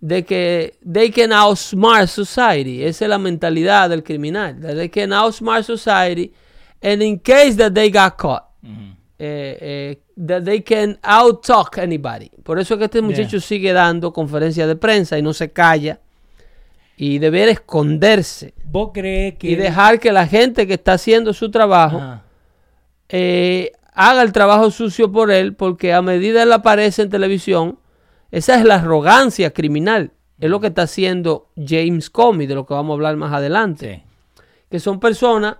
de 0.00 0.24
que 0.24 0.74
they 0.90 1.10
can 1.10 1.32
outsmart 1.32 2.08
society. 2.08 2.84
Esa 2.84 3.06
es 3.06 3.08
la 3.08 3.18
mentalidad 3.18 3.88
del 3.90 4.02
criminal. 4.02 4.60
that 4.60 4.74
They 4.74 4.88
can 4.88 5.12
outsmart 5.12 5.64
society 5.64 6.32
and 6.82 7.02
in 7.02 7.18
case 7.18 7.56
that 7.56 7.72
they 7.72 7.90
got 7.90 8.16
caught, 8.16 8.44
Ujú. 8.62 8.94
eh, 9.18 9.58
eh, 9.60 9.98
that 10.26 10.44
they 10.44 10.60
can 10.62 10.98
outtalk 11.02 11.78
anybody. 11.78 12.30
Por 12.42 12.58
eso 12.58 12.74
es 12.74 12.78
que 12.78 12.84
este 12.84 13.02
muchacho 13.02 13.40
sigue 13.40 13.72
dando 13.72 14.12
conferencias 14.12 14.68
de 14.68 14.76
prensa 14.76 15.18
y 15.18 15.22
no 15.22 15.32
se 15.32 15.50
calla 15.50 16.00
y 16.98 17.18
debiera 17.18 17.50
esconderse 17.52 18.54
¿Vos 18.64 18.90
crees 18.94 19.34
que... 19.34 19.50
y 19.50 19.54
dejar 19.54 19.98
que 20.00 20.12
la 20.12 20.26
gente 20.26 20.66
que 20.66 20.74
está 20.74 20.94
haciendo 20.94 21.34
su 21.34 21.50
trabajo 21.50 21.98
Ajá. 21.98 22.22
eh, 23.10 23.72
haga 23.92 24.22
el 24.22 24.32
trabajo 24.32 24.70
sucio 24.70 25.10
por 25.10 25.30
él, 25.30 25.54
porque 25.54 25.92
a 25.92 26.02
medida 26.02 26.42
él 26.42 26.52
aparece 26.52 27.02
en 27.02 27.10
televisión, 27.10 27.78
esa 28.36 28.56
es 28.56 28.66
la 28.66 28.74
arrogancia 28.74 29.54
criminal. 29.54 30.12
Es 30.38 30.50
lo 30.50 30.60
que 30.60 30.66
está 30.66 30.82
haciendo 30.82 31.48
James 31.56 32.10
Comey, 32.10 32.46
de 32.46 32.54
lo 32.54 32.66
que 32.66 32.74
vamos 32.74 32.90
a 32.90 32.96
hablar 32.96 33.16
más 33.16 33.32
adelante. 33.32 34.04
Sí. 34.04 34.42
Que 34.68 34.78
son 34.78 35.00
personas 35.00 35.56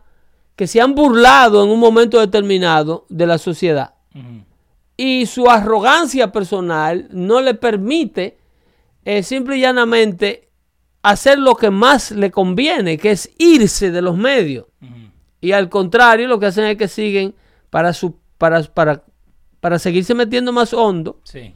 que 0.57 0.67
se 0.67 0.83
han 0.83 0.95
burlado 0.95 1.65
en 1.65 1.71
un 1.71 1.81
momento 1.81 2.21
determinado 2.21 3.07
de 3.09 3.27
la 3.27 3.39
sociedad. 3.39 3.95
Y 4.95 5.25
su 5.25 5.49
arrogancia 5.49 6.31
personal 6.33 7.09
no 7.13 7.41
le 7.41 7.55
permite 7.55 8.37
eh, 9.07 9.23
simple 9.23 9.57
y 9.57 9.61
llanamente 9.61 10.51
hacer 11.01 11.39
lo 11.39 11.55
que 11.55 11.71
más 11.71 12.11
le 12.11 12.31
conviene, 12.31 12.99
que 12.99 13.13
es 13.13 13.31
irse 13.39 13.91
de 13.91 14.03
los 14.03 14.19
medios. 14.19 14.67
Y 15.41 15.53
al 15.53 15.71
contrario, 15.71 16.29
lo 16.29 16.39
que 16.39 16.47
hacen 16.47 16.65
es 16.65 16.77
que 16.77 16.89
siguen 16.89 17.35
para, 17.71 17.95
su, 17.95 18.19
para, 18.37 18.63
para, 18.65 19.03
para 19.61 19.79
seguirse 19.79 20.15
metiendo 20.15 20.53
más 20.53 20.75
hondo, 20.75 21.21
Sí. 21.25 21.55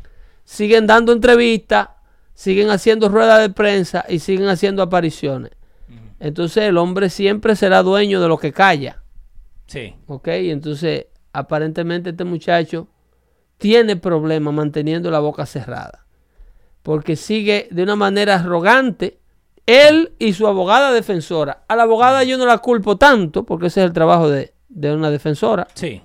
Siguen 0.51 0.89
dando 0.89 1.13
entrevistas, 1.13 1.91
siguen 2.35 2.71
haciendo 2.71 3.09
ruedas 3.09 3.41
de 3.41 3.51
prensa 3.51 4.05
y 4.09 4.19
siguen 4.19 4.49
haciendo 4.49 4.83
apariciones. 4.83 5.53
Entonces 6.19 6.65
el 6.65 6.77
hombre 6.77 7.09
siempre 7.09 7.55
será 7.55 7.85
dueño 7.85 8.21
de 8.21 8.27
lo 8.27 8.37
que 8.37 8.53
calla. 8.53 9.01
Sí. 9.69 9.95
¿Ok? 10.09 10.27
Y 10.43 10.51
entonces 10.51 11.07
aparentemente 11.33 12.11
este 12.11 12.25
muchacho 12.25 12.89
tiene 13.59 13.95
problemas 13.95 14.53
manteniendo 14.53 15.09
la 15.13 15.21
boca 15.21 15.47
cerrada. 15.47 16.05
Porque 16.83 17.15
sigue 17.15 17.69
de 17.71 17.85
una 17.85 17.95
manera 17.95 18.35
arrogante. 18.35 19.21
Él 19.67 20.15
y 20.19 20.33
su 20.33 20.49
abogada 20.49 20.93
defensora. 20.93 21.63
A 21.69 21.77
la 21.77 21.85
abogada 21.85 22.25
yo 22.25 22.37
no 22.37 22.45
la 22.45 22.59
culpo 22.59 22.99
tanto, 22.99 23.45
porque 23.45 23.69
ese 23.69 23.81
es 23.83 23.87
el 23.87 23.93
trabajo 23.93 24.29
de, 24.29 24.53
de 24.69 24.93
una 24.93 25.13
defensora. 25.13 25.69
Sí. 25.75 26.03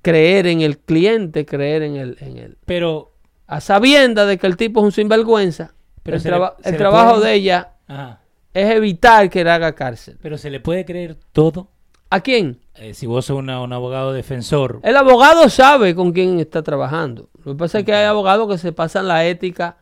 Creer 0.00 0.46
en 0.46 0.60
el 0.60 0.78
cliente, 0.78 1.44
creer 1.44 1.82
en 1.82 1.96
el, 1.96 2.16
en 2.20 2.38
el... 2.38 2.56
Pero... 2.64 3.13
A 3.54 3.60
sabienda 3.60 4.26
de 4.26 4.36
que 4.38 4.46
el 4.46 4.56
tipo 4.56 4.80
es 4.80 4.84
un 4.84 4.92
sinvergüenza. 4.92 5.74
Pero 6.02 6.16
el 6.16 6.22
le- 6.22 6.70
le 6.72 6.76
trabajo 6.78 7.14
puede- 7.16 7.26
de 7.30 7.34
ella 7.34 7.72
Ajá. 7.86 8.20
es 8.52 8.70
evitar 8.74 9.30
que 9.30 9.40
él 9.42 9.48
haga 9.48 9.74
cárcel. 9.74 10.18
Pero 10.20 10.36
se 10.38 10.50
le 10.50 10.60
puede 10.60 10.84
creer 10.84 11.16
todo. 11.32 11.68
¿A 12.10 12.20
quién? 12.20 12.60
Eh, 12.76 12.94
si 12.94 13.06
vos 13.06 13.24
sos 13.26 13.38
una- 13.38 13.60
un 13.60 13.72
abogado 13.72 14.12
defensor. 14.12 14.80
El 14.82 14.96
abogado 14.96 15.48
sabe 15.48 15.94
con 15.94 16.12
quién 16.12 16.40
está 16.40 16.62
trabajando. 16.62 17.28
Lo 17.44 17.52
que 17.52 17.58
pasa 17.58 17.78
es 17.78 17.84
que 17.84 17.94
hay 17.94 18.06
abogados 18.06 18.48
que 18.50 18.58
se 18.58 18.72
pasan 18.72 19.06
la 19.08 19.24
ética. 19.24 19.76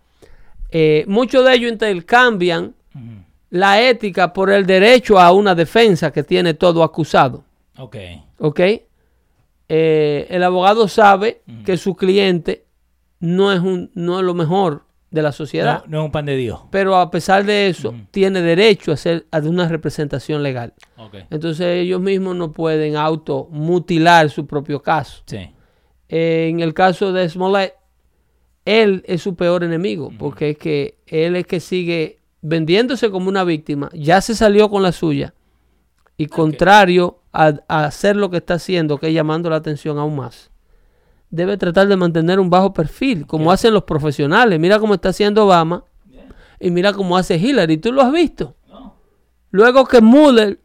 eh, 0.74 1.04
muchos 1.06 1.44
de 1.44 1.54
ellos 1.54 1.70
intercambian 1.70 2.74
la 3.50 3.82
ética 3.82 4.32
por 4.32 4.48
el 4.50 4.64
derecho 4.64 5.18
a 5.20 5.30
una 5.32 5.54
defensa 5.54 6.10
que 6.10 6.22
tiene 6.22 6.54
todo 6.54 6.82
acusado. 6.82 7.44
Ok. 7.76 7.96
¿Ok? 8.38 8.60
Eh, 9.68 10.26
el 10.30 10.42
abogado 10.42 10.88
sabe 10.88 11.42
que 11.66 11.76
su 11.76 11.94
cliente 11.94 12.64
no 13.22 13.52
es, 13.52 13.60
un, 13.60 13.90
no 13.94 14.18
es 14.18 14.24
lo 14.26 14.34
mejor 14.34 14.84
de 15.10 15.22
la 15.22 15.28
No, 15.28 15.32
sociedad. 15.32 15.84
no 15.86 16.00
es 16.00 16.04
un 16.06 16.10
pan 16.10 16.26
de 16.26 16.36
Dios. 16.36 16.60
Pero 16.70 16.96
a 16.96 17.10
pesar 17.10 17.44
de 17.44 17.68
eso, 17.68 17.90
Ujú. 17.90 17.98
tiene 18.10 18.40
derecho 18.42 18.90
a 18.90 18.94
hacer 18.94 19.26
a 19.30 19.38
una 19.38 19.68
representación 19.68 20.42
legal. 20.42 20.74
Entonces 21.30 21.66
ellos 21.82 22.00
mismos 22.00 22.34
no 22.36 22.52
pueden 22.52 22.96
automutilar 22.96 24.28
su 24.30 24.46
propio 24.46 24.82
caso. 24.82 25.22
Sí. 25.26 25.50
Eh, 26.08 26.48
en 26.50 26.60
el 26.60 26.74
caso 26.74 27.12
de 27.12 27.28
Smollett, 27.28 27.74
él 28.64 29.02
es 29.06 29.22
su 29.22 29.34
peor 29.34 29.64
enemigo, 29.64 30.10
porque 30.18 30.50
es 30.50 30.58
que 30.58 30.98
él 31.06 31.36
es 31.36 31.46
que 31.46 31.58
sigue 31.60 32.20
vendiéndose 32.42 33.10
como 33.10 33.28
una 33.28 33.44
víctima, 33.44 33.88
ya 33.92 34.20
se 34.20 34.34
salió 34.34 34.68
con 34.70 34.82
la 34.82 34.92
suya, 34.92 35.34
y 36.16 36.26
contrario 36.26 37.20
a, 37.32 37.54
a 37.68 37.84
hacer 37.84 38.14
lo 38.16 38.30
que 38.30 38.36
está 38.36 38.54
haciendo, 38.54 38.98
que 38.98 39.08
es 39.08 39.14
llamando 39.14 39.50
la 39.50 39.56
atención 39.56 39.98
aún 39.98 40.16
más, 40.16 40.51
debe 41.32 41.56
tratar 41.56 41.88
de 41.88 41.96
mantener 41.96 42.38
un 42.38 42.48
bajo 42.50 42.72
perfil, 42.72 43.26
como 43.26 43.50
hacen 43.50 43.74
los 43.74 43.82
profesionales. 43.82 44.60
Mira 44.60 44.78
cómo 44.78 44.94
está 44.94 45.08
haciendo 45.08 45.44
Obama 45.46 45.82
y 46.60 46.70
mira 46.70 46.92
cómo 46.92 47.16
hace 47.16 47.36
Hillary. 47.36 47.78
¿Tú 47.78 47.90
lo 47.90 48.02
has 48.02 48.12
visto? 48.12 48.54
No. 48.68 48.94
Luego 49.50 49.84
que 49.86 50.00
Mueller 50.00 50.60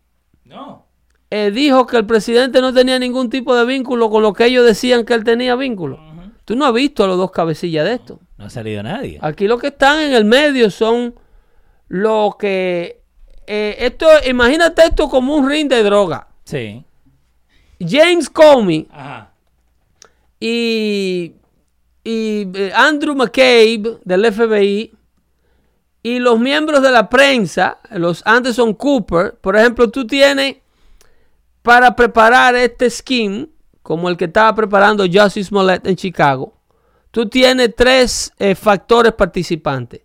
No. 0.45 0.85
eh, 1.31 1.49
dijo 1.51 1.87
que 1.87 1.97
el 1.97 2.05
presidente 2.05 2.61
no 2.61 2.73
tenía 2.73 2.99
ningún 2.99 3.29
tipo 3.31 3.55
de 3.55 3.65
vínculo 3.65 4.09
con 4.11 4.21
lo 4.21 4.33
que 4.33 4.45
ellos 4.45 4.65
decían 4.65 5.05
que 5.05 5.13
él 5.15 5.23
tenía 5.23 5.55
vínculo. 5.55 5.99
Tú 6.45 6.55
no 6.55 6.65
has 6.65 6.73
visto 6.73 7.03
a 7.03 7.07
los 7.07 7.17
dos 7.17 7.31
cabecillas 7.31 7.85
de 7.85 7.93
esto. 7.93 8.19
No 8.37 8.45
ha 8.45 8.49
salido 8.49 8.83
nadie. 8.83 9.17
Aquí 9.21 9.47
los 9.47 9.59
que 9.59 9.67
están 9.67 9.99
en 10.01 10.13
el 10.13 10.23
medio 10.25 10.69
son 10.69 11.15
los 11.87 12.35
que... 12.35 13.01
eh, 13.47 13.75
esto, 13.79 14.05
imagínate 14.29 14.83
esto 14.83 15.09
como 15.09 15.35
un 15.35 15.49
ring 15.49 15.67
de 15.69 15.81
droga. 15.83 16.27
Sí. 16.45 16.83
James 17.79 18.29
Comey 18.29 18.87
Ajá. 18.91 19.31
Y, 20.39 21.33
y 22.03 22.47
eh, 22.53 22.71
Andrew 22.75 23.15
McCabe 23.15 23.99
del 24.03 24.31
FBI 24.31 24.93
y 26.03 26.19
los 26.19 26.39
miembros 26.39 26.81
de 26.81 26.91
la 26.91 27.09
prensa, 27.09 27.79
los 27.91 28.21
Anderson 28.25 28.73
Cooper, 28.73 29.37
por 29.41 29.57
ejemplo, 29.57 29.89
tú 29.89 30.07
tienes 30.07 30.57
para 31.61 31.95
preparar 31.95 32.55
este 32.55 32.89
scheme, 32.89 33.49
como 33.83 34.07
el 34.07 34.15
que 34.15 34.25
estaba 34.25 34.55
preparando 34.55 35.03
Justice 35.03 35.45
Smollett 35.49 35.85
en 35.85 35.97
Chicago, 35.97 36.53
tú 37.11 37.27
tienes 37.27 37.75
tres 37.75 38.31
eh, 38.39 38.55
factores 38.55 39.11
participantes. 39.13 40.01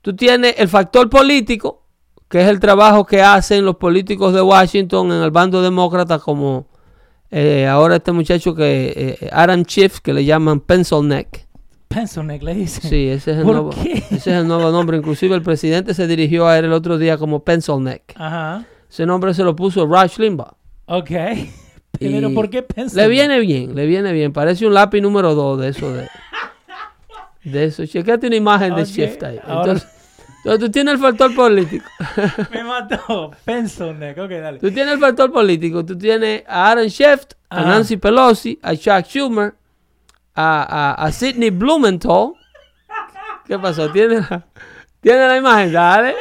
Tú 0.00 0.16
tienes 0.16 0.54
el 0.56 0.68
factor 0.68 1.10
político, 1.10 1.82
que 2.28 2.40
es 2.40 2.48
el 2.48 2.58
trabajo 2.58 3.04
que 3.04 3.22
hacen 3.22 3.64
los 3.64 3.76
políticos 3.76 4.32
de 4.32 4.40
Washington 4.40 5.12
en 5.12 5.22
el 5.22 5.30
bando 5.30 5.60
demócrata, 5.60 6.18
como 6.18 6.68
eh, 7.36 7.66
ahora 7.66 7.96
este 7.96 8.12
muchacho 8.12 8.54
que 8.54 9.18
eh, 9.20 9.28
Adam 9.32 9.64
Schiff, 9.64 9.98
que 10.00 10.12
le 10.14 10.24
llaman 10.24 10.60
Pencil 10.60 11.06
Neck. 11.08 11.46
Pencil 11.88 12.26
neck 12.26 12.42
le 12.42 12.54
dice. 12.54 12.80
Sí, 12.88 13.08
ese 13.08 13.32
es, 13.32 13.36
el 13.38 13.42
¿Por 13.44 13.52
nuevo, 13.54 13.70
qué? 13.70 13.92
ese 14.10 14.16
es 14.16 14.26
el 14.26 14.48
nuevo 14.48 14.70
nombre. 14.72 14.96
Inclusive 14.96 15.34
el 15.36 15.42
presidente 15.42 15.94
se 15.94 16.06
dirigió 16.08 16.46
a 16.48 16.58
él 16.58 16.64
el 16.64 16.72
otro 16.72 16.98
día 16.98 17.18
como 17.18 17.44
Pencil 17.44 17.82
Neck. 17.82 18.14
Ajá. 18.16 18.64
Ese 18.90 19.06
nombre 19.06 19.32
se 19.34 19.42
lo 19.44 19.54
puso 19.54 19.86
Rush 19.86 20.18
Limbaugh. 20.18 20.56
Ok. 20.86 21.10
Pero 22.00 22.34
¿por 22.34 22.50
qué 22.50 22.62
pencil 22.62 22.98
Le 22.98 23.06
viene 23.08 23.38
bien, 23.38 23.74
le 23.76 23.86
viene 23.86 24.12
bien. 24.12 24.32
Parece 24.32 24.66
un 24.66 24.74
lápiz 24.74 25.00
número 25.00 25.34
2 25.36 25.60
de 25.60 25.68
eso. 25.68 25.92
De, 25.92 26.08
de 27.44 27.64
eso. 27.64 27.86
Chequete 27.86 28.26
una 28.26 28.36
imagen 28.36 28.74
de 28.74 28.84
Shift 28.84 29.22
ahí. 29.22 29.38
ahora- 29.44 29.60
Entonces, 29.72 29.88
entonces 29.88 29.93
tú 30.58 30.70
tienes 30.70 30.94
el 30.94 31.00
factor 31.00 31.34
político. 31.34 31.86
Me 32.52 32.62
mató. 32.64 33.30
Pencil 33.44 33.98
neck. 33.98 34.18
Ok, 34.18 34.30
dale. 34.30 34.58
Tú 34.58 34.70
tienes 34.70 34.94
el 34.94 35.00
factor 35.00 35.32
político. 35.32 35.84
Tú 35.84 35.96
tienes 35.96 36.44
a 36.46 36.70
Aaron 36.70 36.88
Schiff, 36.90 37.24
a 37.48 37.60
Ajá. 37.60 37.68
Nancy 37.70 37.96
Pelosi, 37.96 38.58
a 38.62 38.74
Chuck 38.76 39.04
Schumer, 39.06 39.54
a, 40.34 40.92
a, 40.94 41.04
a 41.04 41.12
Sidney 41.12 41.50
Blumenthal. 41.50 42.34
¿Qué 43.46 43.58
pasó? 43.58 43.90
Tienes 43.90 44.30
a, 44.30 44.44
¿Tienes 45.04 45.28
la 45.28 45.36
imagen? 45.36 45.70
Dale. 45.70 46.14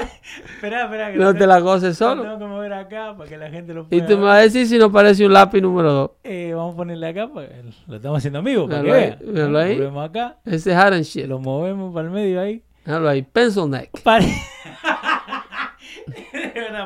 Espera, 0.56 0.84
espera. 0.84 1.12
que 1.14 1.18
No 1.18 1.34
te 1.34 1.48
la 1.48 1.60
goces 1.60 1.98
lo 2.00 2.08
solo. 2.10 2.24
Tengo 2.24 2.40
que 2.40 2.46
mover 2.46 2.74
acá 2.74 3.16
para 3.18 3.30
que 3.30 3.38
la 3.38 3.50
gente 3.50 3.74
lo 3.74 3.84
Y 3.84 4.00
pueda 4.02 4.08
tú 4.08 4.18
me 4.18 4.24
vas 4.26 4.38
a 4.40 4.42
decir 4.42 4.68
si 4.68 4.78
no 4.78 4.92
parece 4.92 5.26
un 5.26 5.32
lápiz 5.32 5.62
número 5.62 5.94
2. 5.94 6.12
Eh, 6.26 6.52
vamos 6.54 6.74
a 6.74 6.78
ponerle 6.78 7.08
acá, 7.08 7.30
pues, 7.32 7.50
lo 7.88 7.96
estamos 7.96 8.18
haciendo 8.18 8.40
en 8.40 8.46
vivo, 8.46 8.68
para 8.68 8.82
que 8.84 8.92
vean. 8.92 9.18
Lo 9.22 9.54
vemos 9.54 10.10
acá, 10.10 10.36
Ese 10.44 10.72
es 10.72 10.78
and 10.78 11.04
shit. 11.04 11.28
lo 11.28 11.40
movemos 11.40 11.94
para 11.94 12.08
el 12.08 12.14
medio 12.14 12.42
ahí. 12.42 12.62
Míralo 12.86 13.10
ahí. 13.10 13.22
Pencil 13.22 13.70
neck. 13.70 13.90
Pare- 14.04 14.28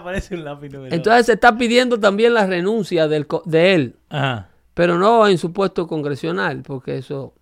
parece 0.03 0.35
un 0.35 0.45
lápiz 0.45 0.69
Entonces 0.91 1.25
se 1.25 1.33
está 1.33 1.57
pidiendo 1.57 1.99
también 1.99 2.33
la 2.33 2.45
renuncia 2.45 3.07
del 3.07 3.27
de 3.45 3.73
él. 3.73 3.95
Ajá. 4.09 4.49
pero 4.73 4.97
no 4.97 5.27
en 5.27 5.37
su 5.37 5.51
puesto 5.51 5.87
congresional, 5.87 6.61
porque 6.61 6.97
eso, 6.99 7.33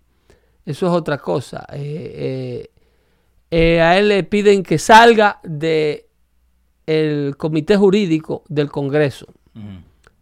eso 0.64 0.86
es 0.86 0.92
otra 0.92 1.18
cosa. 1.18 1.66
Eh, 1.72 2.12
eh, 2.14 2.70
eh, 3.50 3.80
a 3.80 3.98
él 3.98 4.08
le 4.08 4.24
piden 4.24 4.62
que 4.62 4.78
salga 4.78 5.38
de 5.44 6.08
el 6.86 7.36
comité 7.36 7.76
jurídico 7.76 8.44
del 8.48 8.70
Congreso 8.70 9.26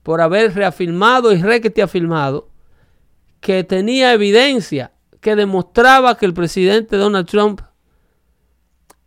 por 0.02 0.20
haber 0.20 0.54
reafirmado 0.54 1.32
y 1.32 1.42
requete 1.42 1.82
afirmado 1.82 2.48
que 3.40 3.64
tenía 3.64 4.12
evidencia 4.12 4.92
que 5.20 5.34
demostraba 5.36 6.16
que 6.16 6.26
el 6.26 6.34
presidente 6.34 6.96
Donald 6.96 7.26
Trump 7.26 7.60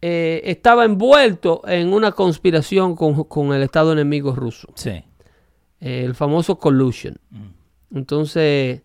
eh, 0.02 0.42
estaba 0.46 0.86
envuelto 0.86 1.62
en 1.68 1.92
una 1.94 2.12
conspiración 2.12 2.96
con, 2.96 3.24
con 3.26 3.54
el 3.54 3.64
Estado 3.64 3.94
enemigo 3.94 4.36
ruso, 4.36 4.68
Sí. 4.76 4.90
eh, 5.80 6.04
el 6.06 6.14
famoso 6.16 6.58
collusion. 6.60 7.18
Ujú. 7.32 7.98
Entonces, 8.00 8.84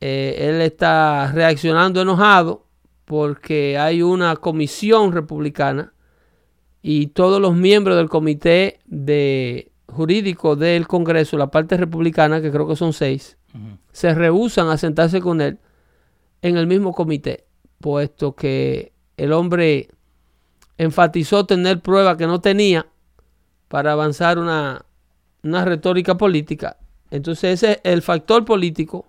eh, 0.00 0.36
él 0.38 0.60
está 0.62 1.30
reaccionando 1.32 2.00
enojado 2.02 2.66
porque 3.04 3.78
hay 3.78 4.02
una 4.02 4.36
comisión 4.36 5.12
republicana 5.12 5.92
y 6.82 7.08
todos 7.08 7.40
los 7.40 7.54
miembros 7.54 7.96
del 7.96 8.08
comité 8.08 8.80
de 8.86 9.70
jurídico 9.86 10.56
del 10.56 10.86
Congreso, 10.88 11.36
la 11.38 11.50
parte 11.50 11.76
republicana, 11.76 12.40
que 12.42 12.50
creo 12.50 12.66
que 12.66 12.76
son 12.76 12.92
seis, 12.92 13.36
Ujú. 13.54 13.78
se 13.92 14.14
rehusan 14.14 14.68
a 14.68 14.76
sentarse 14.78 15.20
con 15.20 15.40
él 15.40 15.58
en 16.42 16.56
el 16.56 16.66
mismo 16.66 16.92
comité, 16.92 17.44
puesto 17.80 18.34
que 18.34 18.92
el 19.16 19.32
hombre 19.32 19.88
enfatizó 20.78 21.46
tener 21.46 21.80
pruebas 21.80 22.16
que 22.16 22.26
no 22.26 22.40
tenía 22.40 22.86
para 23.68 23.92
avanzar 23.92 24.38
una, 24.38 24.84
una 25.42 25.64
retórica 25.64 26.16
política. 26.16 26.76
Entonces 27.10 27.62
ese 27.62 27.72
es 27.84 27.92
el 27.92 28.02
factor 28.02 28.44
político 28.44 29.06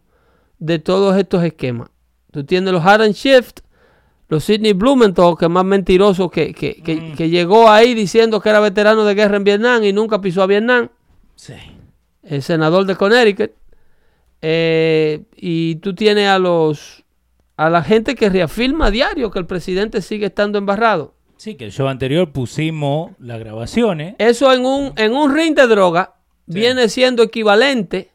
de 0.60 0.80
todos 0.80 1.18
estos 1.18 1.44
esquemas. 1.44 1.90
Tú 2.32 2.44
tienes 2.44 2.72
los 2.74 2.86
Hard 2.86 3.02
and 3.04 3.14
Shift, 3.14 3.60
los 4.28 4.44
Sidney 4.44 4.74
Blumenthal, 4.74 5.36
que 5.38 5.46
es 5.46 5.52
más 5.52 5.66
mentiroso 5.66 6.30
que, 6.30 6.54
que, 6.54 6.82
que- 6.82 6.96
Mm. 6.96 7.16
que 7.16 7.30
llegó 7.30 7.70
ahí 7.70 7.94
diciendo 7.94 8.40
que 8.42 8.50
era 8.50 8.60
veterano 8.60 9.04
de 9.06 9.14
guerra 9.16 9.38
en 9.38 9.44
Vietnam 9.44 9.84
y 9.84 9.94
nunca 9.94 10.20
pisó 10.22 10.44
a 10.44 10.48
Vietnam 10.48 10.90
Sí. 11.36 11.54
el 12.24 12.42
senador 12.42 12.86
de 12.86 12.96
Connecticut. 12.96 13.52
Eh, 14.42 15.24
y 15.36 15.76
tú 15.78 15.96
tienes 15.96 16.28
a 16.30 16.38
los 16.40 17.04
a 17.58 17.70
la 17.70 17.82
gente 17.84 18.16
que 18.16 18.30
reafirma 18.30 18.88
a 18.88 18.92
diario 18.92 19.32
que 19.32 19.40
el 19.40 19.46
presidente 19.46 20.02
sigue 20.02 20.26
estando 20.28 20.58
embarrado. 20.58 21.15
Sí, 21.38 21.56
que 21.56 21.66
el 21.66 21.72
show 21.72 21.88
anterior 21.88 22.32
pusimos 22.32 23.12
las 23.20 23.40
grabaciones. 23.40 24.16
Eso 24.18 24.52
en 24.54 24.66
un, 24.66 24.94
en 24.98 25.14
un 25.14 25.34
ring 25.36 25.56
de 25.56 25.68
droga 25.68 26.14
Sí. 26.48 26.54
viene 26.56 26.88
siendo 26.90 27.24
equivalente 27.24 28.12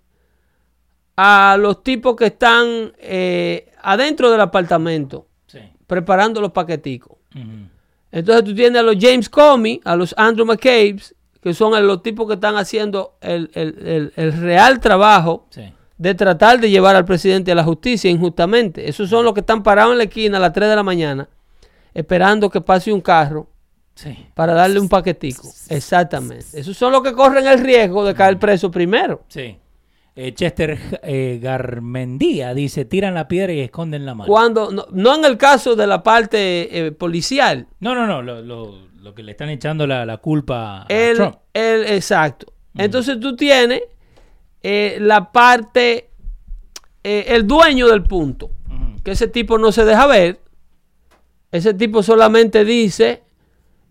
a 1.17 1.57
los 1.59 1.83
tipos 1.83 2.17
que 2.17 2.27
están 2.27 2.93
eh, 2.99 3.71
adentro 3.83 4.31
del 4.31 4.41
apartamento 4.41 5.27
Sí. 5.47 5.59
preparando 5.87 6.41
los 6.41 6.53
paqueticos. 6.53 7.19
Entonces 8.13 8.45
tú 8.45 8.55
tienes 8.55 8.81
a 8.81 8.83
los 8.83 8.97
James 8.99 9.29
Comey, 9.29 9.81
a 9.85 9.95
los 9.97 10.15
Andrew 10.17 10.45
McCabe's, 10.47 11.15
que 11.43 11.55
son 11.55 11.87
los 11.87 12.03
tipos 12.03 12.27
que 12.27 12.35
están 12.35 12.57
haciendo 12.57 13.17
el, 13.21 13.51
el- 13.55 13.87
el- 13.87 14.13
el 14.17 14.33
real 14.41 14.81
trabajo 14.81 15.47
Sí. 15.51 15.63
de 15.99 16.15
tratar 16.15 16.61
de 16.61 16.71
llevar 16.71 16.97
al 16.97 17.05
presidente 17.05 17.53
a 17.53 17.55
la 17.55 17.65
justicia 17.65 18.11
injustamente. 18.11 18.89
Esos 18.89 19.09
son 19.11 19.25
los 19.25 19.33
que 19.35 19.41
están 19.41 19.63
parados 19.63 19.93
en 19.93 19.99
la 19.99 20.05
esquina 20.05 20.39
a 20.39 20.41
las 20.41 20.53
3 20.53 20.69
de 20.69 20.77
la 20.77 20.83
mañana 20.83 21.29
esperando 21.95 22.51
que 22.51 22.61
pase 22.61 22.93
un 22.93 23.01
carro 23.01 23.49
Sí. 23.95 24.17
para 24.35 24.55
darle 24.55 24.81
un 24.81 24.89
paquetico. 24.89 25.43
Exactamente. 25.69 26.47
Esos 26.59 26.77
son 26.77 26.93
los 26.93 27.03
que 27.03 27.13
corren 27.13 27.47
el 27.47 27.59
riesgo 27.61 28.05
de 28.05 28.15
caer 28.15 28.39
preso 28.39 28.71
primero. 28.71 29.25
Sí. 29.29 29.59
Eh, 30.17 30.33
Chester 30.35 30.79
eh, 31.03 31.39
Garmendía 31.43 32.53
dice, 32.55 32.85
tiran 32.85 33.15
la 33.15 33.29
piedra 33.29 33.53
y 33.53 33.61
esconden 33.61 34.05
la 34.07 34.15
mano. 34.15 34.27
Cuando, 34.29 34.71
no, 34.71 34.87
no 34.91 35.15
en 35.17 35.25
el 35.25 35.37
caso 35.37 35.77
de 35.77 35.87
la 35.87 36.03
parte 36.03 36.87
eh, 36.87 36.93
policial, 36.93 37.67
No, 37.81 37.95
no, 37.95 38.07
no, 38.07 38.23
lo, 38.23 38.41
lo- 38.43 38.89
lo 39.01 39.15
que 39.15 39.23
le 39.23 39.31
están 39.33 39.49
echando 39.49 39.87
la, 39.87 40.05
la 40.05 40.19
culpa 40.19 40.83
a 40.83 40.87
el, 40.89 41.17
Trump. 41.17 41.37
el- 41.55 41.85
exacto. 41.87 42.53
Entonces 42.77 43.19
tú 43.19 43.35
tienes 43.35 43.83
eh, 44.63 44.99
la 45.01 45.33
parte, 45.33 46.11
el 47.03 47.47
dueño 47.47 47.89
del 47.89 48.03
punto. 48.03 48.51
Que 49.03 49.13
ese 49.13 49.27
tipo 49.29 49.57
no 49.59 49.73
se 49.73 49.85
deja 49.87 50.07
ver. 50.07 50.41
Ese 51.53 51.75
tipo 51.75 52.03
solamente 52.03 52.65
dice 52.65 53.23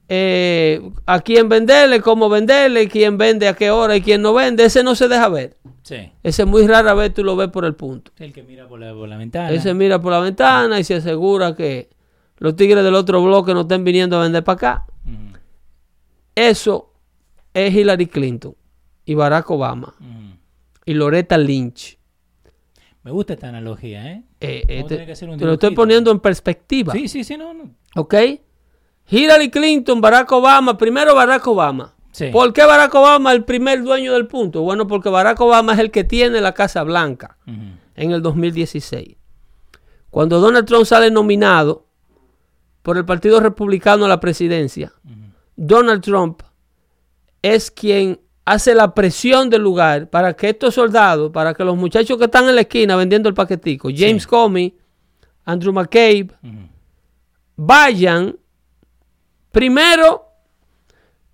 eh, 0.07 0.81
a 1.05 1.19
quién 1.19 1.49
venderle, 1.49 2.01
cómo 2.01 2.29
venderle, 2.29 2.87
quién 2.87 3.17
vende 3.17 3.47
a 3.47 3.53
qué 3.53 3.69
hora 3.69 3.95
y 3.95 4.01
quién 4.01 4.21
no 4.21 4.33
vende. 4.33 4.65
Ese 4.65 4.83
no 4.83 4.95
se 4.95 5.07
deja 5.07 5.29
ver. 5.29 5.57
Sí. 5.83 6.11
Ese 6.23 6.45
muy 6.45 6.65
rara 6.65 6.93
vez 6.93 7.13
tú 7.13 7.23
lo 7.23 7.35
ves 7.35 7.49
por 7.49 7.65
el 7.65 7.75
punto. 7.75 8.11
El 8.17 8.33
que 8.33 8.41
mira 8.41 8.67
por 8.67 8.79
la, 8.79 8.91
por 8.93 9.07
la 9.07 9.17
ventana. 9.17 9.51
Ese 9.51 9.73
mira 9.73 10.01
por 10.01 10.11
la 10.11 10.19
ventana 10.19 10.79
y 10.79 10.83
se 10.83 10.95
asegura 10.95 11.55
que 11.55 11.89
los 12.37 12.55
tigres 12.55 12.83
del 12.83 12.95
otro 12.95 13.21
bloque 13.21 13.53
no 13.53 13.61
estén 13.61 13.83
viniendo 13.83 14.17
a 14.17 14.23
vender 14.23 14.43
para 14.43 14.55
acá. 14.55 14.85
Eso 16.33 16.93
es 17.53 17.73
Hillary 17.73 18.07
Clinton 18.07 18.55
y 19.05 19.13
Barack 19.13 19.49
Obama 19.51 19.93
y 20.85 20.93
Loretta 20.93 21.37
Lynch. 21.37 21.98
Me 23.03 23.11
gusta 23.11 23.33
esta 23.33 23.47
analogía, 23.49 24.11
¿eh? 24.11 24.23
Eh, 24.41 24.63
este- 24.67 24.83
tener 24.89 25.05
que 25.05 25.11
hacer 25.13 25.29
un 25.29 25.37
te 25.39 25.45
lo 25.45 25.53
estoy 25.53 25.73
poniendo 25.73 26.11
en 26.11 26.19
perspectiva. 26.19 26.93
Sí, 26.93 27.07
sí, 27.07 27.23
sí, 27.23 27.37
no, 27.37 27.53
no. 27.53 27.71
¿Ok? 27.95 28.13
Hillary 29.09 29.49
Clinton, 29.49 30.01
Barack 30.01 30.31
Obama, 30.31 30.77
primero 30.77 31.15
Barack 31.15 31.47
Obama. 31.47 31.95
Sí. 32.11 32.29
¿Por 32.31 32.51
qué 32.53 32.65
Barack 32.65 32.93
Obama 32.95 33.31
es 33.31 33.37
el 33.37 33.45
primer 33.45 33.81
dueño 33.83 34.13
del 34.13 34.27
punto? 34.27 34.61
Bueno, 34.61 34.87
porque 34.87 35.09
Barack 35.09 35.39
Obama 35.41 35.73
es 35.73 35.79
el 35.79 35.91
que 35.91 36.03
tiene 36.03 36.41
la 36.41 36.53
Casa 36.53 36.83
Blanca 36.83 37.37
Ujú. 37.47 37.57
en 37.95 38.11
el 38.11 38.21
2016. 38.21 39.15
Cuando 40.09 40.39
Donald 40.39 40.65
Trump 40.67 40.85
sale 40.85 41.09
nominado 41.11 41.85
por 42.81 42.97
el 42.97 43.05
Partido 43.05 43.39
Republicano 43.39 44.05
a 44.05 44.07
la 44.09 44.19
presidencia, 44.19 44.91
Donald 45.55 46.01
Trump 46.01 46.41
es 47.41 47.69
quien 47.71 48.19
hace 48.51 48.73
la 48.73 48.93
presión 48.93 49.49
del 49.49 49.61
lugar 49.61 50.09
para 50.09 50.33
que 50.33 50.49
estos 50.49 50.73
soldados, 50.75 51.31
para 51.31 51.53
que 51.53 51.63
los 51.63 51.77
muchachos 51.77 52.17
que 52.17 52.25
están 52.25 52.49
en 52.49 52.55
la 52.55 52.61
esquina 52.61 52.95
vendiendo 52.95 53.29
el 53.29 53.35
paquetico, 53.35 53.89
James 53.95 54.25
Comey, 54.25 54.75
Andrew 55.45 55.73
McCabe, 55.73 56.29
vayan. 57.55 58.35
Primero, 59.51 60.25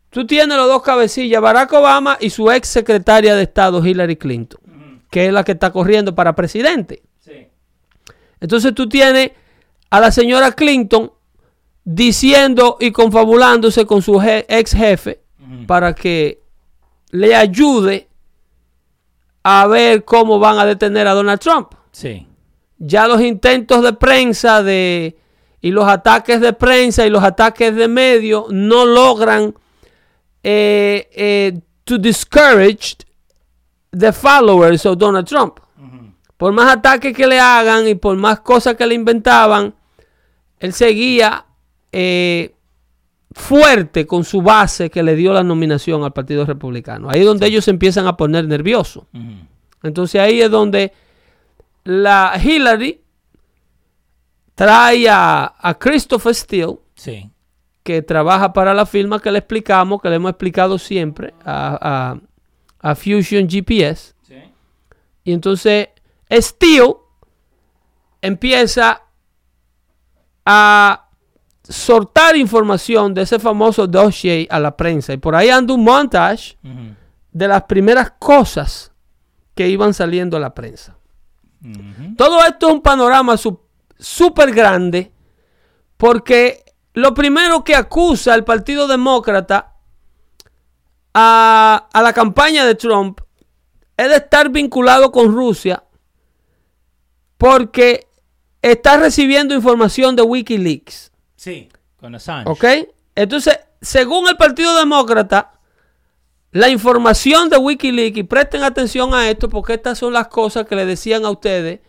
tú 0.09 0.25
tienes 0.25 0.55
los 0.57 0.67
dos 0.67 0.81
cabecillas, 0.81 1.41
Barack 1.41 1.73
Obama 1.73 2.17
y 2.19 2.29
su 2.29 2.49
ex 2.51 2.67
secretaria 2.69 3.35
de 3.35 3.43
Estado, 3.43 3.85
Hillary 3.85 4.15
Clinton, 4.15 4.59
que 5.11 5.27
es 5.27 5.33
la 5.33 5.43
que 5.43 5.51
está 5.53 5.71
corriendo 5.71 6.15
para 6.15 6.33
presidente. 6.35 7.03
Sí. 7.19 7.47
Entonces 8.39 8.73
tú 8.73 8.87
tienes 8.87 9.31
a 9.89 9.99
la 9.99 10.11
señora 10.11 10.51
Clinton 10.53 11.11
diciendo 11.83 12.77
y 12.79 12.91
confabulándose 12.91 13.85
con 13.85 14.01
su 14.01 14.13
je- 14.13 14.45
ex 14.47 14.73
jefe 14.73 15.21
para 15.67 15.93
que 15.93 16.39
le 17.15 17.35
ayude 17.35 18.07
a 19.43 19.67
ver 19.67 20.03
cómo 20.03 20.39
van 20.39 20.59
a 20.59 20.65
detener 20.65 21.07
a 21.07 21.13
Donald 21.13 21.39
Trump. 21.39 21.73
Sí. 21.91 22.27
Ya 22.77 23.07
los 23.07 23.21
intentos 23.21 23.83
de 23.83 23.93
prensa 23.93 24.61
de, 24.61 25.17
y 25.61 25.71
los 25.71 25.87
ataques 25.87 26.41
de 26.41 26.51
prensa 26.53 27.05
y 27.05 27.09
los 27.09 27.23
ataques 27.23 27.75
de 27.75 27.87
medios 27.87 28.47
no 28.49 28.85
logran 28.85 29.55
eh, 30.43 31.09
eh, 31.13 31.59
to 31.85 31.97
discourage 31.97 32.97
the 33.91 34.11
followers 34.11 34.85
of 34.85 34.97
Donald 34.97 35.27
Trump. 35.27 35.59
Por 36.37 36.51
más 36.51 36.69
ataques 36.69 37.15
que 37.15 37.27
le 37.27 37.39
hagan 37.39 37.87
y 37.87 37.95
por 37.95 38.17
más 38.17 38.41
cosas 38.41 38.75
que 38.75 38.85
le 38.85 38.93
inventaban, 38.93 39.73
él 40.59 40.73
seguía 40.73 41.45
eh, 41.93 42.54
fuerte 43.37 44.07
con 44.07 44.23
su 44.23 44.41
base 44.41 44.89
que 44.89 45.03
le 45.03 45.13
dio 45.15 45.33
la 45.33 45.43
nominación 45.43 46.03
al 46.05 46.13
Partido 46.13 46.45
Republicano. 46.45 47.09
Ahí 47.09 47.19
es 47.19 47.25
donde 47.25 47.45
ellos 47.47 47.65
se 47.65 47.71
empiezan 47.71 48.07
a 48.07 48.15
poner 48.15 48.47
nerviosos. 48.47 49.03
Entonces 49.83 50.21
ahí 50.21 50.41
es 50.41 50.49
donde 50.49 50.93
la 51.83 52.33
Hillary 52.41 53.01
trae 54.55 55.09
a, 55.09 55.53
a 55.59 55.77
Christopher 55.77 56.33
Steele, 56.33 56.77
Sí. 56.95 57.29
que 57.83 58.01
trabaja 58.01 58.53
para 58.53 58.73
la 58.73 58.85
firma 58.85 59.19
que 59.21 59.29
le 59.31 59.39
explicamos, 59.39 60.01
que 60.01 60.09
le 60.09 60.15
hemos 60.15 60.31
explicado 60.31 60.77
siempre, 60.79 61.33
a, 61.43 62.15
a- 62.81 62.89
a 62.91 62.95
Fusion 62.95 63.49
GPS. 63.49 64.13
Sí. 64.21 64.35
Y 65.25 65.33
entonces 65.33 65.89
Steele 66.31 66.95
empieza 68.21 69.01
a 70.45 71.04
soltar 71.67 72.35
información 72.35 73.13
de 73.13 73.23
ese 73.23 73.39
famoso 73.39 73.87
dossier 73.87 74.47
a 74.49 74.59
la 74.59 74.75
prensa. 74.75 75.13
Y 75.13 75.17
por 75.17 75.35
ahí 75.35 75.49
anda 75.49 75.73
un 75.73 75.83
montage 75.83 76.57
de 77.31 77.47
las 77.47 77.63
primeras 77.63 78.13
cosas 78.19 78.91
que 79.53 79.67
iban 79.67 79.93
saliendo 79.93 80.37
a 80.37 80.39
la 80.39 80.53
prensa. 80.53 80.97
Todo 82.17 82.43
esto 82.45 82.67
es 82.67 82.73
un 82.73 82.81
panorama 82.81 83.35
súper 83.97 84.53
grande 84.53 85.11
porque 85.97 86.63
lo 86.93 87.13
primero 87.13 87.63
que 87.63 87.75
acusa 87.75 88.35
el 88.35 88.43
Partido 88.43 88.87
Demócrata 88.87 89.73
a, 91.13 91.87
a 91.91 92.01
la 92.01 92.13
campaña 92.13 92.65
de 92.65 92.75
Trump 92.75 93.21
es 93.97 94.09
de 94.09 94.17
estar 94.17 94.49
vinculado 94.49 95.11
con 95.11 95.33
Rusia 95.33 95.83
porque 97.37 98.07
está 98.61 98.97
recibiendo 98.97 99.53
información 99.53 100.15
de 100.15 100.21
Wikileaks. 100.21 101.11
Sí, 101.45 101.69
con 101.97 102.15
Assange. 102.15 102.49
¿Ok? 102.49 102.65
Entonces, 103.13 103.59
según 103.79 104.27
el 104.27 104.35
Partido 104.35 104.75
Demócrata, 104.79 105.51
la 106.51 106.69
información 106.69 107.49
de 107.49 107.57
Wikileaks, 107.57 108.17
y 108.17 108.23
presten 108.23 108.63
atención 108.63 109.13
a 109.13 109.29
esto 109.29 109.47
porque 109.47 109.75
estas 109.75 109.99
son 109.99 110.11
las 110.11 110.27
cosas 110.27 110.65
que 110.65 110.75
le 110.75 110.87
decían 110.87 111.23
a 111.23 111.29
ustedes 111.29 111.81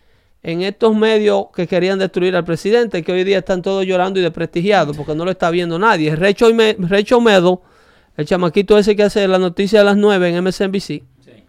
en 0.43 0.61
estos 0.61 0.95
medios 0.95 1.45
que 1.55 1.65
querían 1.65 1.97
destruir 1.97 2.35
al 2.35 2.45
presidente, 2.45 3.01
que 3.01 3.11
hoy 3.11 3.23
día 3.23 3.39
están 3.39 3.63
todos 3.63 3.83
llorando 3.83 4.19
y 4.19 4.23
desprestigiados 4.23 4.95
porque 4.95 5.15
no 5.15 5.25
lo 5.25 5.31
está 5.31 5.49
viendo 5.49 5.79
nadie. 5.79 6.15
Recho, 6.15 6.49
Recho 6.77 7.19
Meadow, 7.19 7.63
el 8.15 8.27
chamaquito 8.27 8.77
ese 8.77 8.95
que 8.95 9.03
hace 9.03 9.27
la 9.27 9.39
noticia 9.39 9.79
de 9.79 9.85
las 9.85 9.97
9 9.97 10.29
en 10.29 10.43
MSNBC, 10.43 11.03
Sí. 11.25 11.43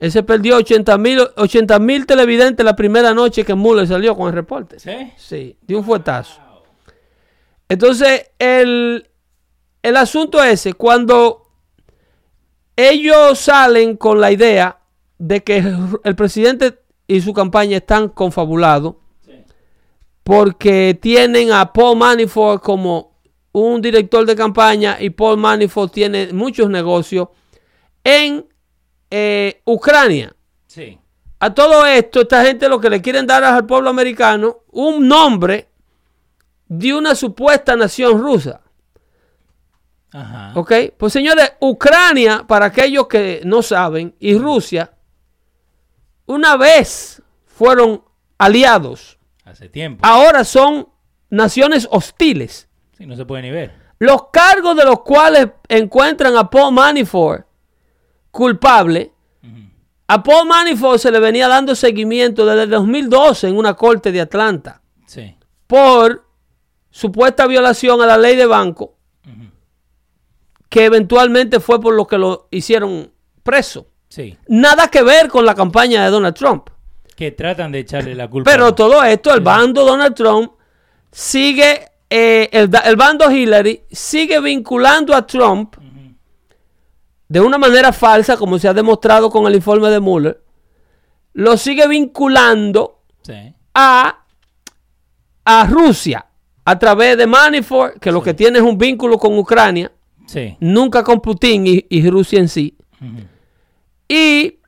ese 0.00 0.24
perdió 0.24 0.56
80 0.56 0.98
mil 0.98 1.20
80 1.36 1.78
mil 1.78 2.04
televidentes 2.04 2.66
la 2.66 2.74
primera 2.74 3.14
noche 3.14 3.44
que 3.44 3.54
Mueller 3.54 3.86
salió 3.86 4.16
con 4.16 4.26
el 4.26 4.32
reporte. 4.34 4.80
¿Sí? 4.80 5.12
Sí, 5.16 5.56
de 5.62 5.76
un 5.76 5.84
fuetazo. 5.84 6.40
Entonces, 7.68 8.30
el, 8.38 9.08
el 9.82 9.96
asunto 9.96 10.42
es 10.42 10.54
ese, 10.54 10.74
cuando 10.74 11.50
ellos 12.76 13.38
salen 13.38 13.96
con 13.96 14.20
la 14.20 14.32
idea 14.32 14.80
de 15.18 15.42
que 15.42 15.64
el 16.04 16.16
presidente 16.16 16.80
y 17.06 17.20
su 17.20 17.32
campaña 17.32 17.78
están 17.78 18.08
confabulados 18.08 18.96
porque 20.24 20.98
tienen 21.00 21.52
a 21.52 21.72
Paul 21.72 21.98
Manafort 21.98 22.62
como 22.62 23.18
un 23.52 23.80
director 23.80 24.24
de 24.26 24.34
campaña 24.34 24.96
y 24.98 25.10
Paul 25.10 25.36
Manafort 25.36 25.92
tiene 25.92 26.32
muchos 26.32 26.68
negocios 26.68 27.28
en 28.02 28.46
eh, 29.10 29.60
Ucrania. 29.64 30.34
Sí. 30.66 30.98
A 31.38 31.54
todo 31.54 31.86
esto, 31.86 32.22
esta 32.22 32.44
gente 32.44 32.68
lo 32.68 32.80
que 32.80 32.90
le 32.90 33.02
quieren 33.02 33.26
dar 33.26 33.44
al 33.44 33.66
pueblo 33.66 33.90
americano 33.90 34.60
un 34.72 35.06
nombre 35.06 35.68
de 36.78 36.94
una 36.94 37.14
supuesta 37.14 37.76
nación 37.76 38.20
rusa. 38.20 38.60
Ajá. 40.12 40.52
¿Ok? 40.54 40.72
Pues 40.96 41.12
señores, 41.12 41.52
Ucrania, 41.60 42.44
para 42.46 42.66
aquellos 42.66 43.08
que 43.08 43.42
no 43.44 43.62
saben, 43.62 44.14
y 44.20 44.36
Rusia, 44.38 44.92
una 46.26 46.56
vez 46.56 47.22
fueron 47.46 48.02
aliados. 48.38 49.18
Hace 49.44 49.68
tiempo. 49.68 50.00
Ahora 50.06 50.44
son 50.44 50.88
naciones 51.30 51.88
hostiles. 51.90 52.68
Sí, 52.96 53.06
no 53.06 53.16
se 53.16 53.24
puede 53.26 53.42
ni 53.42 53.50
ver. 53.50 53.72
Los 53.98 54.28
cargos 54.30 54.76
de 54.76 54.84
los 54.84 55.00
cuales 55.00 55.48
encuentran 55.68 56.36
a 56.36 56.48
Paul 56.48 56.74
Manafort 56.74 57.46
culpable, 58.30 59.12
a 60.08 60.22
Paul 60.22 60.48
Manafort 60.48 60.98
se 60.98 61.10
le 61.10 61.18
venía 61.20 61.48
dando 61.48 61.74
seguimiento 61.74 62.44
desde 62.44 62.64
el 62.64 62.70
2012 62.70 63.48
en 63.48 63.56
una 63.56 63.74
corte 63.74 64.12
de 64.12 64.20
Atlanta 64.20 64.82
Sí. 65.06 65.36
por 65.66 66.23
supuesta 66.94 67.48
violación 67.48 68.00
a 68.02 68.06
la 68.06 68.16
ley 68.16 68.36
de 68.36 68.46
banco, 68.46 68.94
que 70.68 70.84
eventualmente 70.84 71.58
fue 71.58 71.80
por 71.80 71.92
lo 71.94 72.06
que 72.06 72.16
lo 72.18 72.46
hicieron 72.52 73.10
preso. 73.42 73.88
Sí. 74.08 74.38
Nada 74.46 74.88
que 74.88 75.02
ver 75.02 75.28
con 75.28 75.44
la 75.44 75.56
campaña 75.56 76.04
de 76.04 76.10
Donald 76.10 76.36
Trump. 76.36 76.68
Que 77.16 77.32
tratan 77.32 77.72
de 77.72 77.80
echarle 77.80 78.14
la 78.14 78.30
culpa. 78.30 78.48
Pero 78.48 78.74
todo 78.76 79.02
esto, 79.02 79.34
el 79.34 79.40
bando 79.40 79.84
Donald 79.84 80.14
Trump 80.14 80.52
sigue, 81.10 81.80
eh, 82.08 82.48
el, 82.52 82.70
el 82.84 82.96
bando 82.96 83.28
Hillary 83.28 83.82
sigue 83.90 84.40
vinculando 84.40 85.16
a 85.16 85.26
Trump 85.26 85.74
de 87.26 87.40
una 87.40 87.58
manera 87.58 87.92
falsa, 87.92 88.36
como 88.36 88.56
se 88.60 88.68
ha 88.68 88.74
demostrado 88.74 89.30
con 89.30 89.46
el 89.48 89.56
informe 89.56 89.90
de 89.90 89.98
Mueller, 89.98 90.40
lo 91.32 91.56
sigue 91.56 91.88
vinculando 91.88 93.00
Sí. 93.22 93.52
a, 93.74 94.24
a 95.44 95.66
Rusia 95.66 96.26
a 96.64 96.78
través 96.78 97.16
de 97.18 97.26
Manafort, 97.26 97.98
que 97.98 98.10
lo 98.12 98.22
que 98.22 98.34
tiene 98.34 98.58
es 98.58 98.64
un 98.64 98.78
vínculo 98.78 99.18
con 99.18 99.36
Ucrania, 99.38 99.90
Sí. 100.26 100.56
nunca 100.60 101.02
con 101.04 101.20
Putin 101.20 101.66
y, 101.66 101.86
y 101.90 102.08
Rusia 102.08 102.38
en 102.40 102.48
sí. 102.48 102.74
Y 104.08 104.58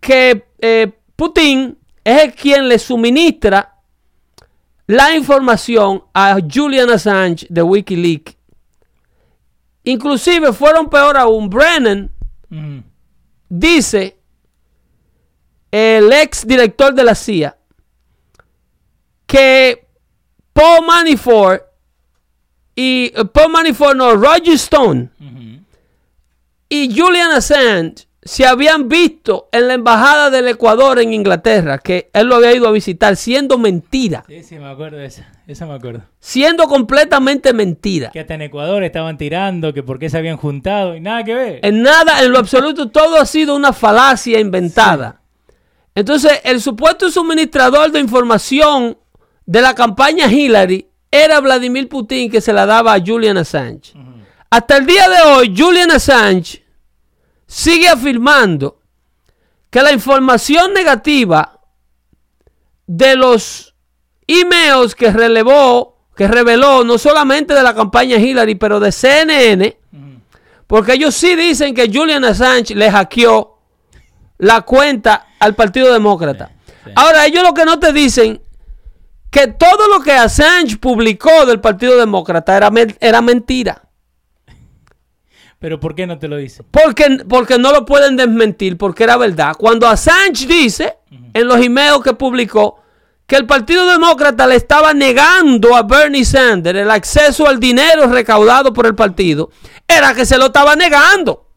que 0.00 0.44
eh, 0.60 0.92
Putin 1.16 1.78
es 2.04 2.22
el 2.24 2.34
quien 2.34 2.68
le 2.68 2.78
suministra 2.78 3.74
la 4.86 5.14
información 5.14 6.04
a 6.12 6.36
Julian 6.52 6.90
Assange 6.90 7.46
de 7.48 7.62
Wikileaks. 7.62 8.36
Inclusive 9.84 10.52
fueron 10.52 10.88
peor 10.90 11.16
aún. 11.16 11.48
Brennan 11.48 12.10
dice, 13.48 14.18
el 15.70 16.12
ex 16.12 16.46
director 16.46 16.94
de 16.94 17.04
la 17.04 17.14
CIA, 17.14 17.56
que 19.26 19.83
Paul 20.54 20.86
Manafort 20.86 21.62
y 22.74 23.12
eh, 23.14 23.24
Paul 23.30 23.52
Manafort 23.52 23.96
no, 23.96 24.14
Roger 24.14 24.54
Stone 24.54 25.10
y 26.70 26.98
Julian 26.98 27.30
Assange 27.32 28.06
se 28.22 28.46
habían 28.46 28.88
visto 28.88 29.48
en 29.52 29.68
la 29.68 29.74
embajada 29.74 30.30
del 30.30 30.48
Ecuador 30.48 30.98
en 30.98 31.12
Inglaterra, 31.12 31.78
que 31.78 32.08
él 32.14 32.26
lo 32.26 32.36
había 32.36 32.54
ido 32.54 32.66
a 32.66 32.72
visitar, 32.72 33.16
siendo 33.16 33.58
mentira, 33.58 34.24
Sí, 34.26 34.42
sí, 34.42 34.58
me 34.58 34.70
acuerdo 34.70 34.96
de 34.96 35.04
esa. 35.06 35.30
Esa 35.46 35.66
me 35.66 35.74
acuerdo. 35.74 36.04
siendo 36.20 36.66
completamente 36.66 37.52
mentira. 37.52 38.10
Que 38.10 38.20
hasta 38.20 38.32
en 38.34 38.42
Ecuador 38.42 38.82
estaban 38.82 39.18
tirando, 39.18 39.74
que 39.74 39.82
por 39.82 39.98
qué 39.98 40.08
se 40.08 40.16
habían 40.16 40.38
juntado 40.38 40.96
y 40.96 41.00
nada 41.00 41.22
que 41.22 41.34
ver. 41.34 41.60
En 41.62 41.82
nada, 41.82 42.22
en 42.22 42.32
lo 42.32 42.38
absoluto, 42.38 42.88
todo 42.88 43.20
ha 43.20 43.26
sido 43.26 43.54
una 43.54 43.74
falacia 43.74 44.40
inventada. 44.40 45.20
Entonces, 45.94 46.40
el 46.44 46.62
supuesto 46.62 47.10
suministrador 47.10 47.92
de 47.92 48.00
información 48.00 48.96
de 49.46 49.60
la 49.60 49.74
campaña 49.74 50.26
Hillary 50.26 50.88
era 51.10 51.40
Vladimir 51.40 51.88
Putin 51.88 52.30
que 52.30 52.40
se 52.40 52.52
la 52.52 52.66
daba 52.66 52.94
a 52.94 53.00
Julian 53.04 53.36
Assange. 53.36 53.92
Hasta 54.50 54.76
el 54.76 54.86
día 54.86 55.08
de 55.08 55.22
hoy, 55.30 55.54
Julian 55.56 55.90
Assange 55.90 56.64
sigue 57.46 57.88
afirmando 57.88 58.80
que 59.70 59.82
la 59.82 59.92
información 59.92 60.72
negativa 60.72 61.60
de 62.86 63.16
los 63.16 63.74
emails 64.26 64.94
que 64.94 65.10
relevó, 65.10 65.98
que 66.16 66.28
reveló 66.28 66.84
no 66.84 66.98
solamente 66.98 67.54
de 67.54 67.62
la 67.62 67.74
campaña 67.74 68.16
Hillary, 68.16 68.54
pero 68.54 68.80
de 68.80 68.92
CNN, 68.92 69.76
porque 70.66 70.94
ellos 70.94 71.14
sí 71.14 71.34
dicen 71.36 71.74
que 71.74 71.90
Julian 71.92 72.24
Assange 72.24 72.74
le 72.74 72.90
hackeó 72.90 73.58
la 74.38 74.62
cuenta 74.62 75.28
al 75.38 75.54
Partido 75.54 75.92
Demócrata. 75.92 76.50
sí. 76.84 76.90
Ahora, 76.96 77.26
ellos 77.26 77.42
lo 77.42 77.54
que 77.54 77.64
no 77.64 77.78
te 77.78 77.92
dicen 77.92 78.40
que 79.34 79.48
todo 79.48 79.88
lo 79.88 80.00
que 80.00 80.12
Assange 80.12 80.76
publicó 80.76 81.44
del 81.44 81.60
Partido 81.60 81.98
Demócrata 81.98 82.56
era, 82.56 82.70
era 83.00 83.20
mentira. 83.20 83.82
Pero 85.58 85.80
¿por 85.80 85.96
qué 85.96 86.06
no 86.06 86.20
te 86.20 86.28
lo 86.28 86.36
dice? 86.36 86.62
Porque, 86.70 87.18
porque 87.28 87.58
no 87.58 87.72
lo 87.72 87.84
pueden 87.84 88.16
desmentir, 88.16 88.78
porque 88.78 89.02
era 89.02 89.16
verdad. 89.16 89.56
Cuando 89.58 89.88
Assange 89.88 90.46
dice 90.46 90.98
en 91.32 91.48
los 91.48 91.58
emails 91.58 92.04
que 92.04 92.14
publicó 92.14 92.80
que 93.26 93.34
el 93.34 93.44
Partido 93.44 93.88
Demócrata 93.88 94.46
le 94.46 94.54
estaba 94.54 94.94
negando 94.94 95.74
a 95.74 95.82
Bernie 95.82 96.24
Sanders 96.24 96.78
el 96.78 96.90
acceso 96.92 97.48
al 97.48 97.58
dinero 97.58 98.06
recaudado 98.06 98.72
por 98.72 98.86
el 98.86 98.94
partido, 98.94 99.50
era 99.88 100.14
que 100.14 100.24
se 100.26 100.38
lo 100.38 100.46
estaba 100.46 100.76
negando. 100.76 101.48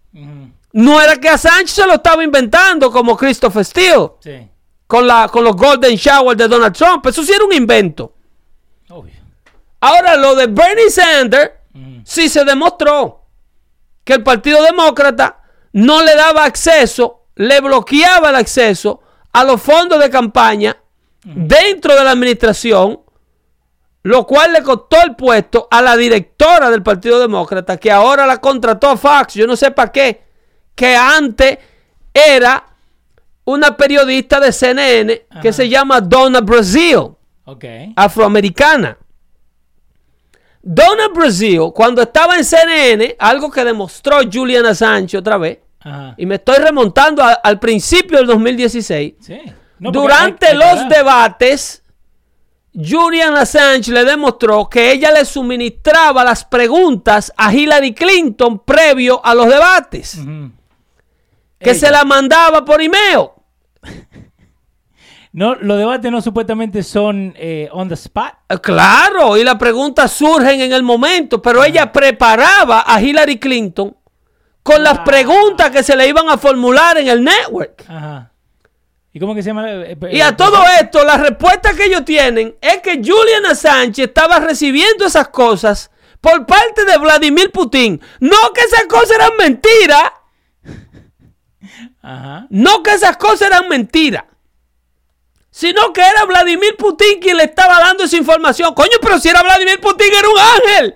No 0.74 1.00
era 1.00 1.18
que 1.18 1.30
Assange 1.30 1.68
se 1.68 1.86
lo 1.86 1.94
estaba 1.94 2.24
inventando 2.24 2.92
como 2.92 3.16
Christopher 3.16 3.64
Steele 3.64 4.10
Sí. 4.20 4.50
Con, 4.88 5.06
la, 5.06 5.28
con 5.28 5.44
los 5.44 5.56
Golden 5.56 5.96
Showers 5.96 6.38
de 6.38 6.48
Donald 6.48 6.76
Trump. 6.76 7.06
Eso 7.06 7.24
sí 7.24 7.34
era 7.34 7.46
un 7.46 7.54
invento. 7.54 8.14
Obvio. 8.90 9.14
Ahora, 9.82 10.16
lo 10.16 10.34
de 10.36 10.48
Bernie 10.48 10.90
Sanders, 10.90 11.52
Ujú. 11.74 12.02
sí 12.04 12.30
se 12.30 12.44
demostró 12.44 13.26
que 14.04 14.14
el 14.14 14.24
Partido 14.24 14.64
Demócrata 14.64 15.42
no 15.74 16.02
le 16.02 16.16
daba 16.16 16.46
acceso, 16.46 17.26
le 17.36 17.60
bloqueaba 17.62 18.30
el 18.30 18.36
acceso 18.38 19.02
a 19.34 19.44
los 19.44 19.62
fondos 19.62 20.00
de 20.00 20.10
campaña 20.10 20.76
dentro 21.24 21.94
de 21.94 22.04
la 22.04 22.12
administración, 22.12 23.02
lo 24.04 24.26
cual 24.26 24.54
le 24.54 24.64
costó 24.64 24.96
el 25.04 25.16
puesto 25.16 25.68
a 25.70 25.82
la 25.82 25.98
directora 25.98 26.72
del 26.72 26.82
Partido 26.82 27.20
Demócrata, 27.20 27.76
que 27.78 27.92
ahora 27.92 28.26
la 28.26 28.38
contrató 28.38 28.90
a 28.90 28.98
Fox, 28.98 29.34
yo 29.34 29.46
no 29.46 29.58
sé 29.58 29.72
para 29.72 29.92
qué, 29.92 30.24
que 30.74 30.96
antes 30.96 31.58
era 32.14 32.66
una 33.48 33.78
periodista 33.78 34.40
de 34.42 34.52
CNN 34.52 35.26
que 35.42 35.54
se 35.54 35.70
llama 35.70 36.02
Donna 36.02 36.42
Brazil 36.42 37.12
Ok. 37.46 37.64
afroamericana. 37.96 38.98
Donald 40.62 41.14
Brazil, 41.16 41.72
cuando 41.74 42.02
estaba 42.02 42.36
en 42.36 42.44
CNN, 42.44 43.16
algo 43.20 43.50
que 43.50 43.64
demostró 43.64 44.18
Julian 44.32 44.66
Assange 44.66 45.18
otra 45.18 45.38
vez, 45.38 45.60
Ajá. 45.80 46.14
y 46.18 46.26
me 46.26 46.36
estoy 46.36 46.58
remontando 46.58 47.24
a- 47.24 47.34
al 47.42 47.58
principio 47.58 48.18
del 48.18 48.28
2016, 48.28 49.14
Sí. 49.22 49.40
No, 49.80 49.92
porque 49.92 50.00
durante 50.00 50.48
hay- 50.48 50.54
hay 50.54 50.60
que 50.60 50.66
los 50.82 50.90
debates, 50.90 51.84
Julian 52.76 53.36
Assange 53.38 53.92
le 53.92 54.04
demostró 54.04 54.68
que 54.70 54.92
ella 54.92 55.12
le 55.12 55.24
suministraba 55.24 56.24
las 56.26 56.44
preguntas 56.44 57.32
a 57.38 57.54
Hillary 57.54 57.94
Clinton 57.94 58.60
previo 58.60 59.22
a 59.26 59.34
los 59.34 59.48
debates, 59.48 60.18
que 61.60 61.70
Ella. 61.72 61.80
se 61.80 61.90
la 61.92 62.04
mandaba 62.04 62.66
por 62.66 62.82
email. 62.82 63.30
No, 65.38 65.54
los 65.54 65.78
debates 65.78 66.12
no 66.12 66.20
supuestamente 66.20 66.82
son 66.82 67.32
eh, 67.38 67.70
on 67.72 67.88
the 67.88 67.94
spot. 67.94 68.34
Eh, 68.50 68.58
Claro, 68.60 69.38
y 69.38 69.44
las 69.44 69.58
preguntas 69.58 70.12
surgen 70.12 70.62
en 70.62 70.74
el 70.74 70.82
momento, 70.82 71.44
pero 71.44 71.64
ella 71.64 71.92
preparaba 71.92 72.84
a 72.88 73.00
Hillary 73.00 73.38
Clinton 73.38 73.96
con 74.64 74.82
las 74.82 74.98
preguntas 75.00 75.70
que 75.70 75.84
se 75.84 75.96
le 75.96 76.08
iban 76.08 76.28
a 76.28 76.40
formular 76.40 76.98
en 76.98 77.08
el 77.08 77.24
network. 77.24 77.86
Ajá. 77.88 78.32
¿Y 79.14 79.20
cómo 79.20 79.36
que 79.36 79.44
se 79.44 79.50
llama? 79.50 79.70
Eh, 79.70 79.96
Y 80.12 80.22
a 80.22 80.36
todo 80.36 80.58
esto, 80.82 81.04
la 81.06 81.18
respuesta 81.18 81.76
que 81.76 81.86
ellos 81.86 82.04
tienen 82.04 82.56
es 82.60 82.78
que 82.82 82.96
Julian 82.96 83.46
Assange 83.46 84.06
estaba 84.06 84.40
recibiendo 84.40 85.06
esas 85.06 85.28
cosas 85.28 85.92
por 86.20 86.48
parte 86.48 86.84
de 86.84 86.98
Vladimir 86.98 87.52
Putin. 87.52 88.02
No 88.20 88.38
que 88.56 88.62
esas 88.62 88.86
cosas 88.86 89.12
eran 89.12 89.38
mentiras, 89.38 90.12
Ajá. 92.02 92.48
no 92.50 92.82
que 92.82 92.94
esas 92.94 93.18
cosas 93.18 93.44
eran 93.50 93.68
mentiras, 93.70 94.24
sino 95.58 95.92
que 95.92 96.02
era 96.02 96.24
Vladimir 96.26 96.76
Putin 96.78 97.20
quien 97.20 97.36
le 97.36 97.46
estaba 97.46 97.80
dando 97.80 98.04
esa 98.04 98.16
información. 98.16 98.76
Coño, 98.76 98.98
pero 99.02 99.18
si 99.18 99.30
era 99.30 99.42
Vladimir 99.42 99.80
Putin, 99.80 100.08
era 100.14 100.30
un 100.30 100.40
ángel. 100.40 100.96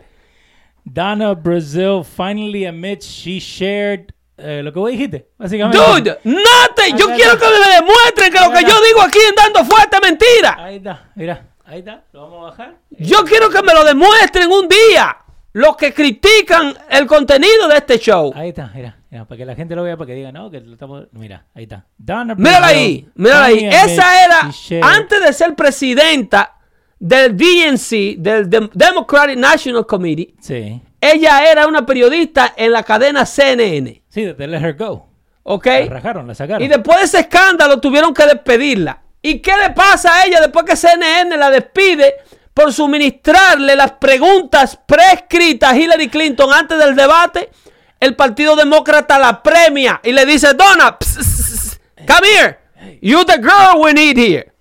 Donna 0.84 1.34
Brazil 1.34 2.04
finally 2.04 2.68
admits 2.68 3.08
she 3.08 3.40
shared 3.40 4.14
eh, 4.38 4.62
lo 4.64 4.72
que 4.72 4.78
vos 4.78 4.92
dijiste, 4.92 5.30
básicamente. 5.36 5.80
Dude, 5.80 6.20
nothing. 6.24 6.96
Yo 6.96 7.08
quiero 7.08 7.40
que 7.40 7.46
me 7.48 7.76
demuestren 7.76 8.32
que 8.32 8.40
lo 8.40 8.52
que 8.52 8.62
yo 8.64 8.80
digo 8.84 9.02
aquí 9.02 9.18
en 9.28 9.36
Dando 9.36 9.66
Fuerte 9.66 9.98
es 9.98 10.10
mentira. 10.10 10.56
Ahí 10.60 10.76
está, 10.76 11.10
mira, 11.16 11.44
ahí 11.66 11.80
está, 11.80 12.04
lo 12.12 12.22
vamos 12.22 12.40
a 12.40 12.50
bajar. 12.52 12.76
Yo 12.92 13.24
quiero 13.26 13.50
que 13.50 13.64
me 13.64 13.74
lo 13.74 13.84
demuestren 13.84 14.52
un 14.52 14.68
día. 14.68 15.18
Los 15.54 15.76
que 15.76 15.94
critican 15.94 16.74
el 16.90 17.06
contenido 17.08 17.68
de 17.68 17.78
este 17.78 18.00
show. 18.00 18.32
Ahí 18.36 18.50
está, 18.50 18.72
mira, 18.74 18.98
mira, 19.10 19.26
para 19.26 19.38
que 19.38 19.46
la 19.46 19.56
gente 19.56 19.76
lo 19.76 19.84
vea, 19.84 19.98
para 19.98 20.08
que 20.08 20.16
diga, 20.16 20.32
no, 20.32 20.50
que 20.50 20.62
lo 20.62 20.74
estamos. 20.74 21.08
Mira, 21.12 21.46
ahí 21.54 21.64
está. 21.64 21.86
Donna 21.98 22.36
Mírala 22.36 22.68
ahí, 22.68 23.08
mírala 23.16 23.46
ahí. 23.46 23.66
Esa 23.66 24.24
era, 24.26 24.52
antes 24.84 25.22
de 25.26 25.34
ser 25.34 25.54
presidenta 25.56 26.58
del 27.00 27.36
DNC, 27.36 28.16
del 28.18 28.50
Dem- 28.50 28.70
Democratic 28.74 29.38
National 29.38 29.86
Committee, 29.86 30.36
Sí, 30.40 30.82
ella 31.02 31.52
era 31.52 31.68
una 31.68 31.86
periodista 31.86 32.54
en 32.56 32.72
la 32.72 32.84
cadena 32.84 33.26
CNN. 33.26 34.04
sí, 34.08 34.24
de 34.26 34.48
Let 34.48 34.58
Her 34.62 34.76
Go. 34.78 35.10
¿Ok? 35.44 35.66
La 35.66 35.86
rajaron, 35.88 36.28
la 36.28 36.36
sacaron. 36.36 36.64
Y 36.64 36.68
después 36.68 37.00
de 37.00 37.06
ese 37.06 37.20
escándalo 37.22 37.80
tuvieron 37.82 38.14
que 38.14 38.26
despedirla. 38.26 39.02
¿Y 39.24 39.40
qué 39.40 39.52
le 39.58 39.72
pasa 39.72 40.16
a 40.16 40.26
ella 40.26 40.40
después 40.40 40.64
que 40.66 40.76
CNN 40.76 41.36
la 41.36 41.50
despide 41.50 42.14
por 42.54 42.74
suministrarle 42.74 43.76
las 43.76 43.94
preguntas 43.94 44.78
prescritas 44.86 45.72
a 45.72 45.78
Hillary 45.78 46.10
Clinton 46.10 46.52
antes 46.54 46.78
del 46.78 46.96
debate? 46.96 47.50
El 48.00 48.16
Partido 48.16 48.56
Demócrata 48.56 49.20
la 49.20 49.44
premia 49.44 50.00
y 50.04 50.12
le 50.12 50.26
dice, 50.26 50.54
Donna, 50.54 50.98
come 52.08 52.28
here. 52.28 52.58
You 53.02 53.24
the 53.26 53.38
girl 53.38 53.80
we 53.80 53.94
need 53.94 54.18
here. 54.18 54.52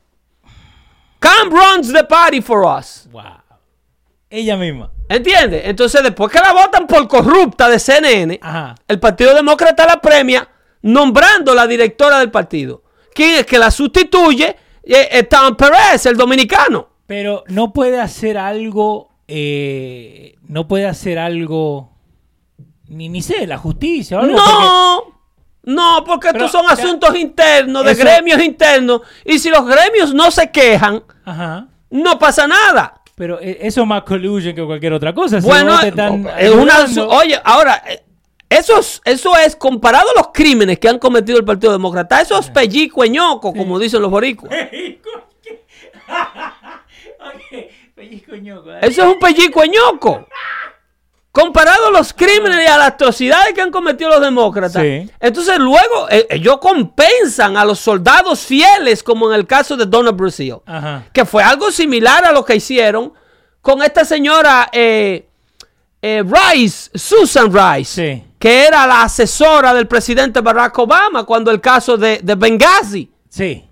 Come 1.20 1.50
runs 1.50 1.92
the 1.92 2.04
party 2.04 2.40
for 2.40 2.64
us. 2.64 3.06
Wow. 3.10 3.40
Ella 4.28 4.56
misma. 4.56 4.90
¿Entiendes? 5.08 5.62
Entonces 5.64 6.02
después 6.02 6.30
que 6.30 6.38
la 6.38 6.52
votan 6.52 6.86
por 6.86 7.08
corrupta 7.08 7.68
de 7.68 7.78
CNN, 7.78 8.38
Ajá. 8.42 8.74
el 8.86 9.00
Partido 9.00 9.34
Demócrata 9.34 9.84
la 9.86 10.00
premia 10.00 10.48
nombrando 10.82 11.54
la 11.54 11.66
directora 11.66 12.18
del 12.20 12.30
partido. 12.30 12.82
¿Quién 13.12 13.36
es 13.40 13.46
que 13.46 13.58
la 13.58 13.70
sustituye? 13.70 14.56
Eh, 14.82 15.08
eh, 15.10 15.22
Tom 15.24 15.56
Perez, 15.56 16.06
el 16.06 16.16
dominicano. 16.16 16.89
Pero 17.10 17.42
no 17.48 17.72
puede 17.72 18.00
hacer 18.00 18.38
algo, 18.38 19.10
eh, 19.26 20.36
no 20.46 20.68
puede 20.68 20.86
hacer 20.86 21.18
algo, 21.18 21.90
ni, 22.86 23.08
ni 23.08 23.20
sé, 23.20 23.48
la 23.48 23.58
justicia 23.58 24.16
o 24.16 24.20
algo. 24.20 24.36
porque- 24.36 24.52
No, 24.52 25.02
no, 25.64 26.04
porque 26.04 26.28
Pero, 26.30 26.44
estos 26.44 26.52
son 26.52 26.68
ya- 26.68 26.74
asuntos 26.80 27.16
internos, 27.16 27.84
de 27.84 27.90
Eso- 27.90 28.02
gremios 28.02 28.40
internos. 28.40 29.00
Y 29.24 29.40
si 29.40 29.50
los 29.50 29.66
gremios 29.66 30.14
no 30.14 30.30
se 30.30 30.52
quejan, 30.52 31.02
Ajá. 31.24 31.66
no 31.90 32.16
pasa 32.20 32.46
nada. 32.46 33.02
Pero 33.16 33.40
eh, 33.40 33.58
eso 33.62 33.80
es 33.80 33.86
más 33.88 34.04
collusion 34.04 34.54
que 34.54 34.64
cualquier 34.64 34.92
otra 34.92 35.12
cosa. 35.12 35.40
Bueno, 35.40 35.80
están 35.80 36.28
es 36.38 36.52
una, 36.52 36.86
oye, 37.08 37.40
ahora, 37.42 37.82
eh, 37.88 38.04
eso 38.48 38.78
es, 38.78 39.00
eso 39.04 39.36
es 39.36 39.56
comparado 39.56 40.08
a 40.10 40.18
los 40.20 40.28
crímenes 40.32 40.78
que 40.78 40.88
han 40.88 41.00
cometido 41.00 41.38
el 41.38 41.44
Partido 41.44 41.72
Demócrata, 41.72 42.20
eso 42.20 42.38
es 42.38 42.48
pellico 42.50 43.04
ñoco, 43.04 43.52
como 43.52 43.80
dicen 43.80 44.00
los 44.00 44.12
boricuas. 44.12 44.54
Ok, 47.34 47.70
pellizco 47.94 48.36
ñoco, 48.36 48.70
dale. 48.70 48.86
Eso 48.86 49.02
es 49.02 49.08
un 49.14 49.18
pellico 49.18 49.62
ñoco. 49.64 50.26
Comparado 51.32 51.86
a 51.86 51.90
los 51.92 52.12
crímenes 52.12 52.58
y 52.64 52.66
a 52.66 52.76
las 52.76 52.88
atrocidades 52.88 53.54
que 53.54 53.60
han 53.60 53.70
cometido 53.70 54.10
los 54.10 54.20
demócratas. 54.20 54.82
Sí. 54.82 55.08
Entonces 55.20 55.58
luego 55.58 56.08
eh, 56.10 56.26
ellos 56.28 56.58
compensan 56.58 57.56
a 57.56 57.64
los 57.64 57.78
soldados 57.78 58.40
fieles, 58.40 59.02
como 59.04 59.30
en 59.30 59.38
el 59.38 59.46
caso 59.46 59.76
de 59.76 59.86
Donna 59.86 60.10
Brazil. 60.10 60.56
Ajá. 60.66 61.04
Que 61.12 61.24
fue 61.24 61.42
algo 61.44 61.70
similar 61.70 62.24
a 62.24 62.32
lo 62.32 62.44
que 62.44 62.56
hicieron 62.56 63.12
con 63.60 63.80
esta 63.82 64.04
señora 64.04 64.70
eh, 64.72 65.28
eh, 66.02 66.24
Rice, 66.24 66.90
Susan 66.94 67.52
Rice. 67.52 68.16
Sí. 68.16 68.24
Que 68.36 68.66
era 68.66 68.84
la 68.88 69.02
asesora 69.02 69.72
del 69.72 69.86
presidente 69.86 70.40
Barack 70.40 70.76
Obama 70.78 71.24
cuando 71.24 71.52
el 71.52 71.60
caso 71.60 71.96
de, 71.96 72.18
de 72.22 72.34
Benghazi. 72.34 73.08
Sí. 73.28 73.69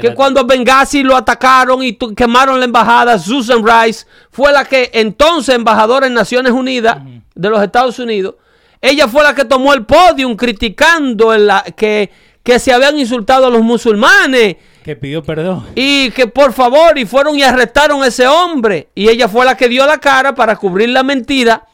Que 0.00 0.14
cuando 0.14 0.44
Benghazi 0.44 1.02
lo 1.02 1.16
atacaron 1.16 1.82
y 1.82 1.96
quemaron 2.16 2.58
la 2.58 2.64
embajada, 2.64 3.18
Susan 3.18 3.62
Rice 3.64 4.06
fue 4.30 4.52
la 4.52 4.64
que 4.64 4.90
entonces 4.94 5.54
embajadora 5.54 6.06
en 6.06 6.14
Naciones 6.14 6.52
Unidas 6.52 6.98
de 7.34 7.50
los 7.50 7.62
Estados 7.62 7.98
Unidos, 7.98 8.34
ella 8.80 9.08
fue 9.08 9.22
la 9.22 9.34
que 9.34 9.44
tomó 9.44 9.72
el 9.74 9.84
podium 9.84 10.36
criticando 10.36 11.36
la, 11.36 11.62
que, 11.76 12.10
que 12.42 12.58
se 12.58 12.72
habían 12.72 12.98
insultado 12.98 13.46
a 13.46 13.50
los 13.50 13.62
musulmanes 13.62 14.56
Que 14.82 14.96
pidió 14.96 15.22
perdón. 15.22 15.66
y 15.74 16.10
que 16.12 16.26
por 16.26 16.52
favor 16.52 16.98
y 16.98 17.04
fueron 17.06 17.38
y 17.38 17.42
arrestaron 17.42 18.02
a 18.02 18.06
ese 18.06 18.26
hombre 18.26 18.88
y 18.94 19.08
ella 19.08 19.28
fue 19.28 19.44
la 19.44 19.56
que 19.56 19.68
dio 19.68 19.86
la 19.86 19.98
cara 19.98 20.34
para 20.34 20.56
cubrir 20.56 20.88
la 20.90 21.02
mentira 21.02 21.66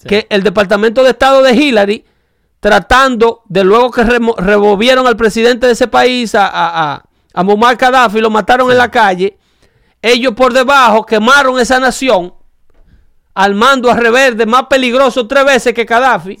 Sí. 0.00 0.06
que 0.08 0.26
el 0.30 0.44
Departamento 0.44 1.02
de 1.02 1.10
Estado 1.10 1.42
de 1.42 1.52
Hillary 1.54 2.04
tratando 2.60 3.42
de 3.48 3.64
luego 3.64 3.90
que 3.90 4.02
remo- 4.02 4.36
removieron 4.36 5.06
al 5.06 5.16
presidente 5.16 5.66
de 5.66 5.72
ese 5.72 5.88
país 5.88 6.34
a, 6.34 6.48
a, 6.48 7.04
a- 7.34 7.42
Muammar 7.42 7.76
Gaddafi 7.76 8.20
lo 8.20 8.30
mataron 8.30 8.70
en 8.70 8.78
la 8.78 8.90
calle. 8.90 9.38
Ellos 10.00 10.34
por 10.34 10.52
debajo 10.52 11.04
quemaron 11.04 11.58
esa 11.58 11.78
nación 11.80 12.34
al 13.34 13.54
mando 13.54 13.90
a 13.90 13.94
reverde 13.94 14.46
más 14.46 14.64
peligroso 14.68 15.26
tres 15.26 15.44
veces 15.44 15.74
que 15.74 15.84
Gaddafi. 15.84 16.38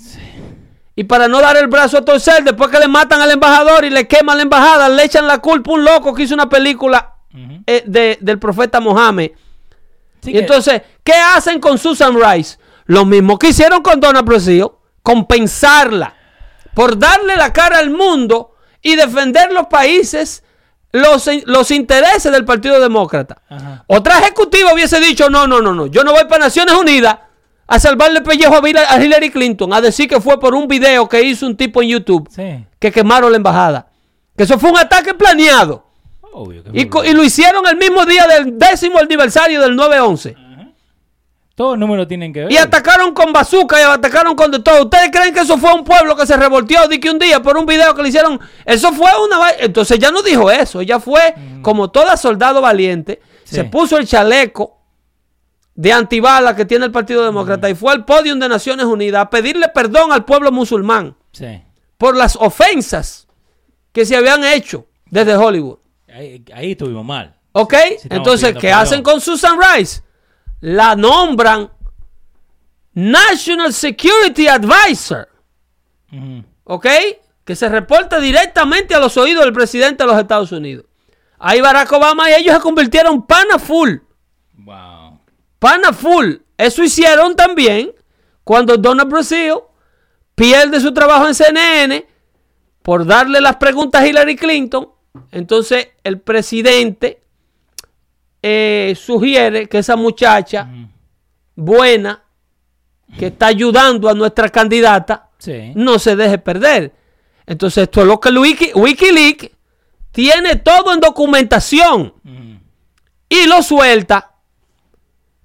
Y 0.96 1.04
para 1.04 1.28
no 1.28 1.40
dar 1.40 1.56
el 1.56 1.68
brazo 1.68 1.98
a 1.98 2.04
torcer 2.04 2.42
después 2.42 2.70
que 2.70 2.78
le 2.80 2.88
matan 2.88 3.20
al 3.20 3.30
embajador 3.30 3.84
y 3.84 3.90
le 3.90 4.08
queman 4.08 4.36
la 4.36 4.42
embajada 4.42 4.88
le 4.88 5.04
echan 5.04 5.26
la 5.28 5.38
culpa 5.38 5.70
a 5.70 5.74
un 5.74 5.84
loco 5.84 6.12
que 6.12 6.24
hizo 6.24 6.34
una 6.34 6.48
película 6.48 7.14
eh, 7.66 7.84
de- 7.86 8.18
del 8.20 8.38
profeta 8.38 8.80
Mohammed. 8.80 9.30
Sí 10.22 10.30
y 10.30 10.32
que- 10.32 10.38
entonces, 10.40 10.82
¿qué 11.04 11.12
hacen 11.12 11.60
con 11.60 11.78
Susan 11.78 12.16
Rice? 12.20 12.58
Lo 12.86 13.04
mismo 13.04 13.38
que 13.38 13.50
hicieron 13.50 13.82
con 13.82 14.00
Donna 14.00 14.22
Brazil, 14.22 14.66
compensarla 15.02 16.14
por 16.74 16.98
darle 16.98 17.36
la 17.36 17.52
cara 17.52 17.78
al 17.78 17.90
mundo 17.90 18.54
y 18.82 18.96
defender 18.96 19.52
los 19.52 19.66
países, 19.66 20.42
los, 20.92 21.28
los 21.44 21.70
intereses 21.70 22.32
del 22.32 22.44
Partido 22.44 22.80
Demócrata. 22.80 23.42
Ajá. 23.48 23.84
Otra 23.86 24.18
ejecutiva 24.20 24.72
hubiese 24.72 25.00
dicho, 25.00 25.28
no, 25.30 25.46
no, 25.46 25.60
no, 25.60 25.72
no, 25.74 25.86
yo 25.86 26.02
no 26.04 26.12
voy 26.12 26.24
para 26.24 26.44
Naciones 26.46 26.74
Unidas 26.74 27.18
a 27.66 27.78
salvarle 27.78 28.18
el 28.18 28.24
pellejo 28.24 28.54
a 28.56 28.60
Hillary- 28.62 29.30
Clinton, 29.30 29.72
a 29.74 29.80
decir 29.82 30.08
que 30.08 30.20
fue 30.20 30.40
por 30.40 30.54
un 30.54 30.66
video 30.66 31.06
que 31.08 31.22
hizo 31.22 31.46
un 31.46 31.56
tipo 31.56 31.82
en 31.82 31.88
YouTube 31.90 32.28
Sí. 32.34 32.64
que 32.78 32.90
quemaron 32.90 33.30
la 33.30 33.36
embajada. 33.36 33.88
Que 34.36 34.44
eso 34.44 34.58
fue 34.58 34.70
un 34.70 34.78
ataque 34.78 35.12
planeado. 35.14 35.84
Obvio 36.32 36.62
que 36.62 36.70
Y, 36.72 37.10
y 37.10 37.12
lo 37.12 37.22
hicieron 37.24 37.66
el 37.66 37.76
mismo 37.76 38.06
día 38.06 38.26
del 38.26 38.58
décimo 38.58 38.98
aniversario 38.98 39.60
del 39.60 39.76
9-11. 39.76 40.34
Todos 41.58 41.70
los 41.72 41.80
números 41.80 42.06
tienen 42.06 42.32
que 42.32 42.42
ver. 42.44 42.52
Y 42.52 42.56
atacaron 42.56 43.12
con 43.12 43.32
bazooka 43.32 43.80
y 43.80 43.82
atacaron 43.82 44.36
con 44.36 44.48
de 44.52 44.60
todo. 44.60 44.84
¿Ustedes 44.84 45.10
creen 45.10 45.34
que 45.34 45.40
eso 45.40 45.58
fue 45.58 45.74
un 45.74 45.82
pueblo 45.82 46.14
que 46.14 46.24
se 46.24 46.36
revolteó 46.36 46.86
de 46.86 47.00
que 47.00 47.10
un 47.10 47.18
día 47.18 47.42
por 47.42 47.56
un 47.56 47.66
video 47.66 47.92
que 47.96 48.02
le 48.04 48.10
hicieron? 48.10 48.38
Eso 48.64 48.92
fue 48.92 49.10
una... 49.24 49.50
Entonces 49.58 49.98
ya 49.98 50.12
no 50.12 50.22
dijo 50.22 50.48
eso. 50.52 50.80
Ella 50.80 51.00
fue, 51.00 51.34
como 51.60 51.90
toda 51.90 52.16
soldado 52.16 52.60
valiente, 52.60 53.20
Sí. 53.42 53.56
se 53.56 53.64
puso 53.64 53.96
el 53.98 54.06
chaleco 54.06 54.78
de 55.74 55.92
antibala 55.92 56.54
que 56.54 56.64
tiene 56.64 56.84
el 56.84 56.92
Partido 56.92 57.24
Demócrata 57.24 57.68
y 57.68 57.74
fue 57.74 57.92
al 57.92 58.04
podio 58.04 58.36
de 58.36 58.48
Naciones 58.48 58.86
Unidas 58.86 59.22
a 59.22 59.28
pedirle 59.30 59.66
perdón 59.68 60.12
al 60.12 60.24
pueblo 60.24 60.52
musulmán 60.52 61.16
Sí. 61.32 61.60
por 61.96 62.16
las 62.16 62.36
ofensas 62.36 63.26
que 63.92 64.06
se 64.06 64.14
habían 64.16 64.44
hecho 64.44 64.86
desde 65.10 65.34
Hollywood. 65.36 65.78
Ahí, 66.08 66.44
ahí 66.54 66.70
estuvimos 66.72 67.04
mal. 67.04 67.34
¿Ok? 67.50 67.74
Entonces, 68.10 68.52
¿qué 68.54 68.68
perdón. 68.68 68.78
hacen 68.80 69.02
con 69.02 69.20
Susan 69.20 69.56
Rice? 69.58 70.02
La 70.60 70.96
nombran 70.96 71.70
National 72.94 73.72
Security 73.72 74.48
Advisor. 74.48 75.28
¿ok? 76.64 76.86
Que 77.44 77.56
se 77.56 77.68
reporta 77.68 78.20
directamente 78.20 78.94
a 78.94 79.00
los 79.00 79.16
oídos 79.16 79.44
del 79.44 79.52
presidente 79.54 80.04
de 80.04 80.10
los 80.10 80.18
Estados 80.18 80.52
Unidos. 80.52 80.84
Ahí 81.38 81.60
Barack 81.60 81.90
Obama 81.92 82.30
y 82.30 82.34
ellos 82.34 82.54
se 82.54 82.60
convirtieron 82.60 83.26
pana 83.26 83.58
full. 83.58 83.96
Wow. 84.54 85.20
Pana 85.58 85.92
full. 85.92 86.36
Eso 86.56 86.82
hicieron 86.82 87.36
también 87.36 87.92
cuando 88.44 88.76
Donald 88.76 89.10
Brasil 89.10 89.54
pierde 90.34 90.80
su 90.80 90.92
trabajo 90.92 91.26
en 91.26 91.34
CNN 91.34 92.06
por 92.82 93.06
darle 93.06 93.40
las 93.40 93.56
preguntas 93.56 94.02
a 94.02 94.06
Hillary 94.06 94.36
Clinton. 94.36 94.90
Entonces 95.30 95.88
el 96.04 96.20
presidente 96.20 97.17
eh, 98.42 98.94
sugiere 98.96 99.68
que 99.68 99.78
esa 99.78 99.96
muchacha 99.96 100.68
buena 101.56 102.22
que 103.18 103.26
está 103.28 103.46
ayudando 103.46 104.08
a 104.08 104.14
nuestra 104.14 104.48
candidata 104.48 105.30
Sí. 105.38 105.72
no 105.74 105.98
se 105.98 106.14
deje 106.16 106.38
perder. 106.38 106.92
Entonces 107.46 107.84
esto 107.84 108.00
es 108.02 108.06
lo 108.06 108.20
que 108.20 108.28
Wiki- 108.30 108.72
Wikileaks 108.74 109.50
tiene 110.12 110.56
todo 110.56 110.92
en 110.92 111.00
documentación 111.00 112.12
Ujú. 112.24 112.60
y 113.28 113.46
lo 113.46 113.62
suelta. 113.62 114.32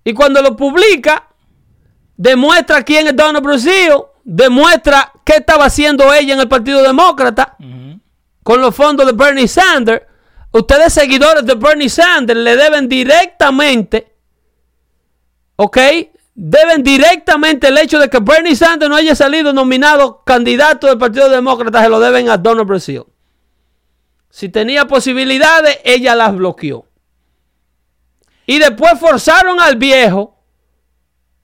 Y 0.04 0.14
cuando 0.14 0.42
lo 0.42 0.56
publica, 0.56 1.28
demuestra 2.18 2.84
quién 2.84 3.08
es 3.08 3.16
Donald 3.16 3.44
Brasil, 3.46 3.94
demuestra 4.24 5.12
qué 5.24 5.34
estaba 5.38 5.66
haciendo 5.66 6.14
ella 6.14 6.34
en 6.34 6.40
el 6.42 6.48
Partido 6.50 6.82
Demócrata 6.84 7.56
Ujú. 7.60 8.00
con 8.44 8.62
los 8.62 8.76
fondos 8.76 9.06
de 9.06 9.14
Bernie 9.14 9.48
Sanders. 9.48 10.02
Ustedes, 10.54 10.94
seguidores 10.94 11.44
de 11.48 11.56
Bernie 11.56 11.90
Sanders, 11.90 12.40
le 12.40 12.56
deben 12.56 12.88
directamente, 12.88 14.14
¿ok? 15.56 15.78
Deben 16.36 16.84
directamente 16.84 17.70
el 17.70 17.78
hecho 17.80 17.98
de 17.98 18.08
que 18.08 18.20
Bernie 18.20 18.56
Sanders 18.56 18.88
no 18.88 18.96
haya 18.96 19.16
salido 19.16 19.52
nominado 19.52 20.24
candidato 20.24 20.86
del 20.86 21.00
Partido 21.00 21.28
Demócrata, 21.28 21.82
se 21.82 21.90
lo 21.90 22.00
deben 22.00 22.30
a 22.30 22.38
Donald 22.38 22.68
Brasil. 22.68 23.04
Si 24.30 24.48
tenía 24.48 24.86
posibilidades, 24.86 25.80
ella 25.84 26.14
las 26.14 26.36
bloqueó. 26.36 26.86
Y 28.46 28.60
después 28.60 29.00
forzaron 29.00 29.60
al 29.60 29.76
viejo 29.76 30.38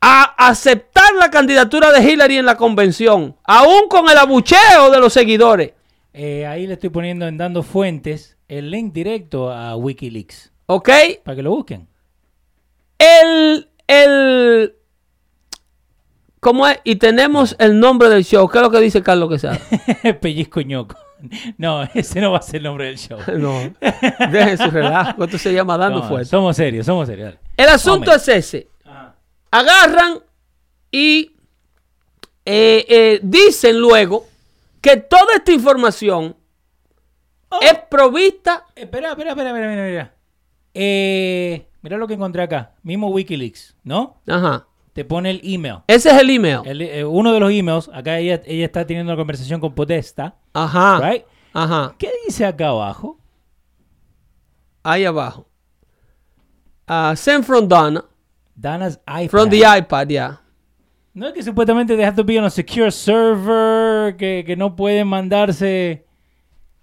a 0.01 0.35
aceptar 0.37 1.15
la 1.15 1.31
candidatura 1.31 1.91
de 1.91 2.03
Hillary 2.03 2.37
en 2.37 2.45
la 2.45 2.57
convención, 2.57 3.35
aún 3.43 3.87
con 3.89 4.07
el 4.07 4.17
abucheo 4.19 4.91
de 4.91 4.99
los 4.99 5.13
seguidores. 5.13 5.73
Eh, 6.13 6.45
ahí 6.45 6.67
le 6.67 6.73
estoy 6.73 6.89
poniendo 6.89 7.27
en 7.27 7.37
dando 7.37 7.63
fuentes 7.63 8.38
el 8.49 8.69
link 8.71 8.91
directo 8.93 9.49
a 9.51 9.75
Wikileaks 9.77 10.51
¿Ok? 10.65 10.89
para 11.23 11.35
que 11.35 11.43
lo 11.43 11.51
busquen. 11.51 11.87
El, 12.97 13.69
el, 13.87 14.75
¿cómo 16.39 16.67
es? 16.67 16.79
Y 16.83 16.97
tenemos 16.97 17.55
el 17.59 17.79
nombre 17.79 18.09
del 18.09 18.25
show. 18.25 18.47
¿Qué 18.49 18.57
es 18.57 18.61
lo 18.63 18.69
que 18.71 18.79
dice 18.79 19.01
Carlos 19.01 19.29
Quesada? 19.29 19.59
Pellizco 20.21 20.61
ñoco. 20.61 20.95
No, 21.57 21.83
ese 21.93 22.21
no 22.21 22.31
va 22.31 22.37
a 22.39 22.41
ser 22.41 22.57
el 22.57 22.63
nombre 22.63 22.85
del 22.87 22.97
show. 22.97 23.19
No, 23.37 23.59
dejen 24.31 24.57
su 24.57 24.69
relajo. 24.71 25.23
Esto 25.23 25.37
se 25.37 25.53
llama 25.53 25.77
dando 25.77 25.99
No, 25.99 26.07
fuerte. 26.07 26.29
somos 26.29 26.55
serios, 26.55 26.85
somos 26.85 27.07
serios. 27.07 27.27
dale. 27.33 27.39
El 27.57 27.67
asunto 27.69 28.11
Hombre. 28.11 28.15
es 28.15 28.27
ese. 28.27 28.67
Agarran 29.51 30.19
y 30.91 31.31
eh, 32.45 32.85
eh, 32.87 33.19
dicen 33.23 33.79
luego 33.79 34.25
que 34.81 34.97
toda 34.97 35.35
esta 35.37 35.51
información 35.51 36.35
Oh. 37.49 37.59
es 37.61 37.73
provista. 37.89 38.65
Espera, 38.75 39.09
espera, 39.11 39.31
espera, 39.31 39.49
espera, 39.49 39.73
espera. 39.87 40.15
Eh, 40.73 41.67
mira 41.81 41.97
lo 41.97 42.07
que 42.07 42.13
encontré 42.13 42.41
acá. 42.43 42.75
Mismo 42.83 43.09
Wikileaks, 43.09 43.75
¿no? 43.83 44.21
Ajá. 44.27 44.67
Te 44.93 45.03
pone 45.05 45.29
el 45.31 45.41
email. 45.43 45.77
Ese 45.87 46.09
es 46.09 46.17
el 46.21 46.29
email. 46.29 46.59
El- 46.65 46.81
eh, 46.81 47.05
uno 47.05 47.31
de 47.33 47.39
los 47.39 47.51
emails, 47.51 47.89
acá 47.93 48.17
ella, 48.19 48.41
ella 48.45 48.65
está 48.65 48.85
teniendo 48.85 49.11
una 49.11 49.17
conversación 49.19 49.59
con 49.59 49.73
Podesta, 49.73 50.35
Ajá. 50.53 50.99
right? 50.99 51.23
Ajá. 51.53 51.95
¿Qué 51.97 52.11
dice 52.25 52.45
acá 52.45 52.69
abajo? 52.69 53.19
Ahí 54.83 55.05
abajo. 55.05 55.47
Ah, 56.87 57.13
send 57.15 57.43
from 57.43 57.67
Donna. 57.67 58.03
Dana's 58.55 58.99
iPad. 59.07 59.29
From 59.29 59.49
the 59.49 59.59
iPad, 59.59 60.07
ya. 60.09 60.41
No 61.13 61.27
es 61.27 61.33
que 61.33 61.43
supuestamente 61.43 61.95
they 61.95 62.05
have 62.05 62.15
to 62.15 62.23
be 62.23 62.37
on 62.37 62.45
a 62.45 62.49
secure 62.49 62.91
server, 62.91 64.15
que, 64.17 64.43
que 64.45 64.55
no 64.55 64.75
pueden 64.75 65.07
mandarse... 65.07 66.05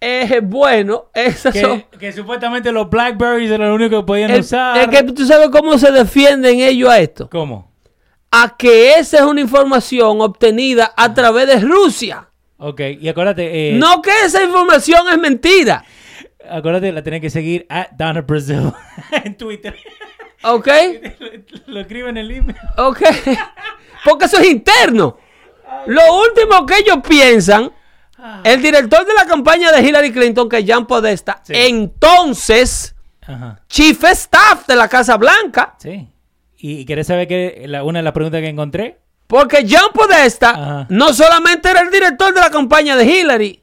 Eh, 0.00 0.40
bueno, 0.42 1.06
esas 1.14 1.58
son. 1.58 1.82
Que, 1.98 2.12
supuestamente 2.12 2.70
los 2.70 2.88
Blackberries 2.90 3.50
eran 3.50 3.68
lo 3.70 3.74
único 3.74 4.00
que 4.00 4.06
podían 4.06 4.32
usar. 4.38 4.76
es 4.78 4.88
que 4.88 5.02
tú 5.04 5.24
sabes 5.26 5.48
cómo 5.50 5.78
se 5.78 5.90
defienden 5.90 6.60
ellos 6.60 6.90
a 6.90 6.98
esto. 7.00 7.30
¿Cómo? 7.30 7.72
A 8.30 8.56
que 8.58 8.94
esa 8.94 9.18
es 9.18 9.22
una 9.22 9.40
información 9.40 10.20
obtenida 10.20 10.92
a 10.96 11.14
través 11.14 11.46
de 11.46 11.60
Rusia. 11.60 12.28
Ok, 12.58 12.80
y 13.00 13.08
acuérdate... 13.08 13.70
eh, 13.70 13.72
No 13.78 14.02
que 14.02 14.10
esa 14.24 14.42
información 14.42 15.08
es 15.10 15.18
mentira. 15.18 15.84
Acuérdate, 16.48 16.92
la 16.92 17.02
tenés 17.02 17.20
que 17.20 17.30
seguir 17.30 17.66
at 17.68 17.88
Donna 17.96 18.20
Brazil 18.20 18.72
en 19.24 19.36
Twitter. 19.36 19.74
¿Ok? 20.42 20.68
lo, 21.18 21.28
lo 21.74 21.80
escribe 21.80 22.10
en 22.10 22.16
el 22.18 22.30
email. 22.30 22.56
¿Ok? 22.76 23.00
Porque 24.04 24.26
eso 24.26 24.38
es 24.38 24.48
interno. 24.48 25.18
Lo 25.86 26.02
último 26.20 26.64
que 26.66 26.78
ellos 26.78 26.98
piensan, 27.06 27.72
el 28.44 28.62
director 28.62 29.06
de 29.06 29.14
la 29.14 29.24
campaña 29.26 29.72
de 29.72 29.82
Hillary 29.82 30.12
Clinton, 30.12 30.48
que 30.48 30.58
es 30.58 30.66
Jan 30.66 30.86
Podesta, 30.86 31.40
Sí. 31.44 31.52
entonces 31.54 32.94
Ajá. 33.26 33.60
chief 33.68 34.02
staff 34.04 34.66
de 34.66 34.76
la 34.76 34.88
Casa 34.88 35.16
Blanca, 35.16 35.74
Sí. 35.78 36.08
¿Y, 36.58 36.84
querés 36.86 37.06
saber 37.06 37.28
que 37.28 37.64
la- 37.66 37.84
una 37.84 37.98
de 37.98 38.02
las 38.02 38.12
preguntas 38.12 38.40
que 38.40 38.48
encontré? 38.48 38.98
porque 39.26 39.66
Jan 39.68 39.90
Podesta 39.92 40.50
Ajá. 40.50 40.86
no 40.88 41.12
solamente 41.12 41.68
era 41.70 41.80
el 41.80 41.90
director 41.90 42.32
de 42.32 42.40
la 42.40 42.50
campaña 42.50 42.94
de 42.96 43.04
Hillary, 43.04 43.62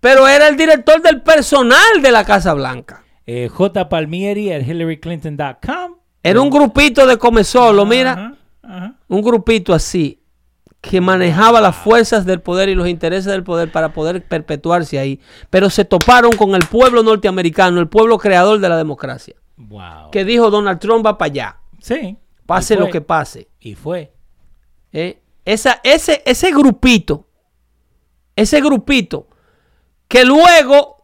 pero 0.00 0.26
era 0.26 0.48
el 0.48 0.56
director 0.56 1.00
del 1.00 1.22
personal 1.22 2.02
de 2.02 2.10
la 2.10 2.24
Casa 2.24 2.52
Blanca. 2.54 3.04
Eh, 3.26 3.48
J. 3.48 3.88
Palmieri 3.88 4.52
at 4.52 4.62
hillaryclinton.com. 4.62 5.96
Era 6.22 6.40
un 6.40 6.50
grupito 6.50 7.06
de 7.06 7.16
come 7.18 7.44
solo, 7.44 7.86
mira, 7.86 8.12
Ajá, 8.12 8.34
ajá. 8.62 8.94
un 9.08 9.22
grupito 9.22 9.72
así 9.72 10.19
que 10.80 11.00
manejaba 11.00 11.60
las 11.60 11.76
fuerzas 11.76 12.24
del 12.24 12.40
poder 12.40 12.68
y 12.70 12.74
los 12.74 12.88
intereses 12.88 13.26
del 13.26 13.44
poder 13.44 13.70
para 13.70 13.92
poder 13.92 14.24
perpetuarse 14.24 14.98
ahí, 14.98 15.20
pero 15.50 15.68
se 15.68 15.84
toparon 15.84 16.32
con 16.32 16.54
el 16.54 16.62
pueblo 16.66 17.02
norteamericano, 17.02 17.80
el 17.80 17.88
pueblo 17.88 18.16
creador 18.18 18.60
de 18.60 18.68
la 18.68 18.76
democracia, 18.78 19.34
Wow. 19.58 20.10
que 20.10 20.24
dijo 20.24 20.50
Donald 20.50 20.78
Trump 20.80 21.04
va 21.04 21.18
para 21.18 21.30
allá, 21.30 21.56
Sí. 21.80 22.16
pase 22.46 22.76
lo 22.76 22.88
que 22.88 23.00
pase. 23.02 23.48
Y 23.60 23.74
fue. 23.74 24.12
¿eh? 24.92 25.20
Esa, 25.44 25.80
ese, 25.84 26.22
ese 26.24 26.50
grupito, 26.50 27.26
ese 28.36 28.60
grupito, 28.60 29.28
que 30.08 30.24
luego 30.24 30.96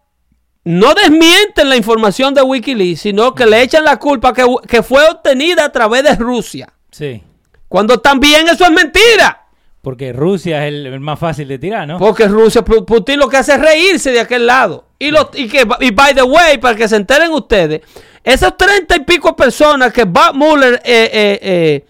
no 0.65 0.95
desmienten 0.95 1.69
la 1.69 1.77
información 1.77 2.33
de 2.35 2.43
Wikileaks, 2.43 3.01
sino 3.03 3.35
que 3.35 3.47
le 3.47 3.63
echan 3.63 3.85
la 3.85 3.99
culpa 3.99 4.33
que, 4.33 4.45
que 4.67 4.83
fue 4.83 5.07
obtenida 5.09 5.67
a 5.67 5.73
través 5.73 6.03
de 6.03 6.17
Rusia, 6.17 6.73
Sí. 6.91 7.23
cuando 7.69 7.99
también 8.01 8.49
eso 8.49 8.65
es 8.65 8.71
mentira. 8.71 9.46
Porque 9.87 10.13
Rusia 10.13 10.67
es 10.67 10.73
el, 10.75 10.87
el 10.87 10.99
más 10.99 11.17
fácil 11.17 11.47
de 11.47 11.61
tirar, 11.61 11.87
¿no? 11.87 11.97
Porque 12.01 12.27
Rusia, 12.27 12.65
Pu- 12.65 12.85
Putin 12.85 13.21
lo 13.21 13.29
que 13.29 13.37
hace 13.37 13.53
es 13.55 13.61
reírse 13.61 14.11
de 14.11 14.19
aquel 14.19 14.45
lado. 14.45 14.89
Y, 14.99 15.13
lo, 15.13 15.31
y, 15.33 15.47
que, 15.47 15.65
y 15.79 15.93
by 15.93 16.13
the 16.13 16.25
way, 16.25 16.59
para 16.59 16.75
que 16.75 16.89
se 16.89 16.97
enteren 16.97 17.31
ustedes, 17.31 17.83
esas 18.25 18.57
treinta 18.57 18.97
y 18.97 19.01
pico 19.05 19.37
personas 19.37 19.93
que 19.93 20.03
Bob 20.03 20.35
Mueller 20.35 20.83
eh, 20.85 21.09
eh, 21.13 21.39
eh, 21.41 21.85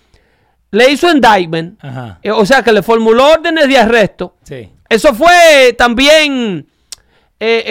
le 0.72 0.90
hizo 0.90 1.10
indictment, 1.10 1.82
Ajá. 1.82 2.20
o 2.34 2.44
sea, 2.44 2.62
que 2.62 2.70
le 2.70 2.82
formuló 2.82 3.30
órdenes 3.32 3.66
de 3.66 3.78
arresto, 3.78 4.34
Sí. 4.42 4.68
eso 4.90 5.14
fue 5.14 5.74
también, 5.78 6.66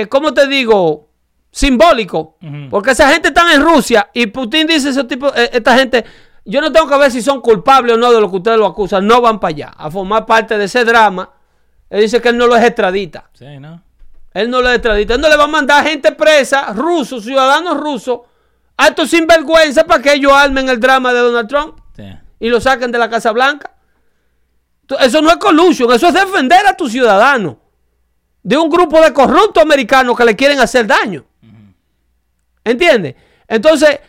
¿cómo 0.10 0.34
te 0.34 0.48
digo? 0.48 1.08
Simbólico. 1.52 2.38
Porque 2.72 2.92
esa 2.92 3.12
gente 3.12 3.28
está 3.28 3.44
en 3.54 3.62
Rusia 3.62 4.10
y 4.12 4.26
Putin 4.26 4.66
dice, 4.66 4.90
ese 4.90 5.04
tipo, 5.04 5.32
esta 5.36 5.78
gente, 5.78 6.04
yo 6.46 6.62
no 6.62 6.72
tengo 6.72 6.88
que 6.88 6.98
ver 6.98 7.12
si 7.12 7.22
son 7.22 7.42
culpables 7.42 7.96
o 7.96 7.98
no 7.98 8.14
de 8.14 8.22
lo 8.22 8.30
que 8.30 8.38
ustedes 8.38 8.58
lo 8.58 8.68
acusan, 8.68 9.06
no 9.08 9.20
van 9.22 9.40
para 9.40 9.50
allá 9.50 9.74
a 9.76 9.90
formar 9.90 10.26
parte 10.26 10.58
de 10.58 10.66
ese 10.66 10.86
drama. 10.86 11.30
Él 11.90 12.02
dice 12.02 12.22
que 12.22 12.30
él 12.30 12.38
no 12.38 12.48
los 12.48 12.60
extradita. 12.60 13.30
Sí, 13.34 13.60
¿no? 13.60 13.82
Él 14.34 14.50
no 14.50 14.62
los 14.62 14.72
extradita. 14.74 15.16
Él 15.16 15.22
no 15.22 15.30
le 15.30 15.38
va 15.38 15.46
a 15.46 15.48
mandar 15.48 15.86
gente 15.86 16.12
presa, 16.12 16.72
rusos, 16.74 17.24
ciudadanos 17.24 17.78
rusos, 17.78 18.20
a 18.78 18.88
estos 18.88 19.10
sinvergüenza 19.10 19.86
para 19.86 20.02
que 20.02 20.14
ellos 20.14 20.34
armen 20.34 20.70
el 20.70 20.80
drama 20.80 21.14
de 21.14 21.20
Donald 21.20 21.48
Trump 21.48 21.80
Sí. 21.96 22.04
y 22.40 22.50
lo 22.50 22.60
saquen 22.60 22.92
de 22.92 22.98
la 23.00 23.10
Casa 23.10 23.32
Blanca. 23.32 23.72
Eso 25.00 25.22
no 25.22 25.30
es 25.30 25.38
collusion, 25.38 25.92
eso 25.94 26.08
es 26.10 26.14
defender 26.14 26.68
a 26.68 26.76
tus 26.78 26.92
ciudadanos 26.92 27.56
de 28.44 28.58
un 28.58 28.70
grupo 28.70 29.02
de 29.02 29.12
corruptos 29.14 29.64
americanos 29.64 30.16
que 30.16 30.26
le 30.26 30.36
quieren 30.36 30.60
hacer 30.60 30.86
daño. 30.86 31.26
¿Entiendes? 32.64 33.16
Entonces, 33.48 34.00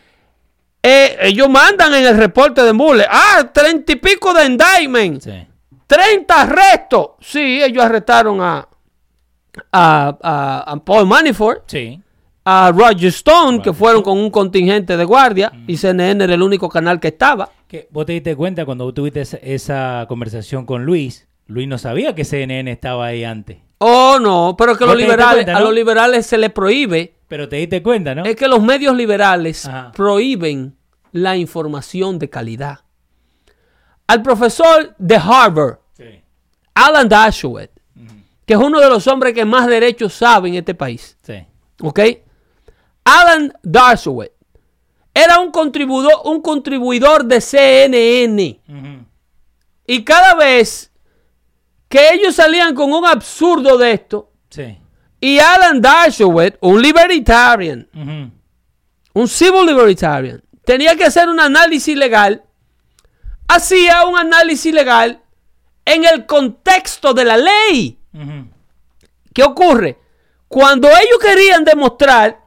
eh, 0.83 1.17
ellos 1.21 1.49
mandan 1.49 1.93
en 1.95 2.05
el 2.05 2.17
reporte 2.17 2.61
de 2.63 2.73
Mueller, 2.73 3.07
ah, 3.09 3.49
treinta 3.53 3.91
y 3.91 3.95
pico 3.95 4.33
de 4.33 4.45
indictment, 4.45 5.21
Sí. 5.21 5.47
30 5.87 6.41
arrestos. 6.41 7.09
Sí, 7.19 7.61
ellos 7.63 7.83
arrestaron 7.83 8.41
a, 8.41 8.67
a, 9.71 10.17
a- 10.21 10.63
a 10.71 10.75
Paul 10.83 11.07
Manafort, 11.07 11.63
Sí. 11.69 12.01
a 12.45 12.71
Roger 12.73 13.07
Stone, 13.09 13.61
que 13.61 13.73
fueron 13.73 14.01
con 14.01 14.17
un 14.17 14.29
contingente 14.29 14.95
de 14.97 15.03
guardia, 15.05 15.51
y 15.67 15.77
CNN 15.77 16.23
era 16.23 16.33
el 16.33 16.41
único 16.41 16.69
canal 16.69 16.99
que 16.99 17.09
estaba. 17.09 17.49
Que 17.67 17.87
vos 17.91 18.05
te 18.05 18.13
diste 18.13 18.35
cuenta 18.35 18.65
cuando 18.65 18.93
tuviste 18.93 19.21
esa, 19.21 19.37
esa 19.37 20.05
conversación 20.07 20.65
con 20.65 20.85
Luis. 20.85 21.27
Luis 21.47 21.67
no 21.67 21.77
sabía 21.77 22.15
que 22.15 22.23
CNN 22.25 22.71
estaba 22.71 23.07
ahí 23.07 23.23
antes. 23.23 23.57
Oh, 23.79 24.17
no, 24.19 24.55
pero 24.57 24.75
que 24.77 24.85
¿No 24.85 24.91
los 24.93 25.01
liberales, 25.01 25.33
cuenta, 25.45 25.57
a 25.57 25.61
los 25.61 25.73
liberales 25.73 26.25
se 26.25 26.37
les 26.37 26.51
prohíbe, 26.51 27.15
Pero 27.27 27.47
te 27.47 27.57
diste 27.57 27.83
cuenta, 27.83 28.15
¿no? 28.15 28.25
es 28.25 28.35
que 28.35 28.47
los 28.47 28.61
medios 28.61 28.95
liberales 28.95 29.65
Ajá. 29.65 29.91
prohíben 29.91 30.75
la 31.11 31.37
información 31.37 32.17
de 32.19 32.29
calidad. 32.29 32.79
Al 34.07 34.21
profesor 34.21 34.95
de 34.97 35.15
Harvard, 35.17 35.77
Sí. 35.93 36.23
Alan 36.73 37.07
Dershowitz, 37.09 37.71
que 38.45 38.53
es 38.53 38.59
uno 38.59 38.79
de 38.79 38.89
los 38.89 39.05
hombres 39.07 39.33
que 39.33 39.45
más 39.45 39.67
derechos 39.67 40.13
sabe 40.13 40.49
en 40.49 40.55
este 40.55 40.73
país, 40.73 41.17
Sí. 41.23 41.45
¿ok? 41.81 41.99
Alan 43.03 43.53
Dershowitz 43.63 44.31
era 45.13 45.39
un 45.39 45.51
contribuidor, 45.51 46.13
un 46.25 46.41
contribuidor 46.41 47.25
de 47.25 47.41
CNN. 47.41 48.59
Y 49.87 50.03
cada 50.03 50.35
vez 50.35 50.86
que 51.89 52.13
ellos 52.13 52.35
salían 52.35 52.75
con 52.75 52.91
un 52.91 53.05
absurdo 53.05 53.77
de 53.77 53.91
esto, 53.93 54.31
Sí. 54.49 54.77
y 55.21 55.39
Alan 55.39 55.81
Dershowitz, 55.81 56.57
un 56.61 56.81
libertarian, 56.81 57.87
un 59.13 59.27
civil 59.27 59.65
libertarian, 59.65 60.43
tenía 60.65 60.95
que 60.95 61.05
hacer 61.05 61.29
un 61.29 61.39
análisis 61.39 61.95
legal, 61.97 62.43
hacía 63.47 64.05
un 64.05 64.17
análisis 64.17 64.73
legal 64.73 65.21
en 65.85 66.03
el 66.05 66.25
contexto 66.25 67.13
de 67.13 67.23
la 67.25 67.37
ley. 67.37 67.99
¿Qué 69.33 69.43
ocurre? 69.43 69.97
Cuando 70.47 70.87
ellos 70.89 71.19
querían 71.21 71.63
demostrar 71.63 72.39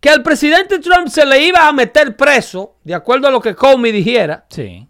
que 0.00 0.10
al 0.10 0.22
presidente 0.22 0.78
Trump 0.80 1.08
se 1.08 1.24
le 1.24 1.44
iba 1.44 1.66
a 1.66 1.72
meter 1.72 2.16
preso, 2.16 2.76
de 2.84 2.94
acuerdo 2.94 3.28
a 3.28 3.30
lo 3.30 3.40
que 3.40 3.54
Comey 3.54 3.92
dijera, 3.92 4.46
Sí. 4.50 4.86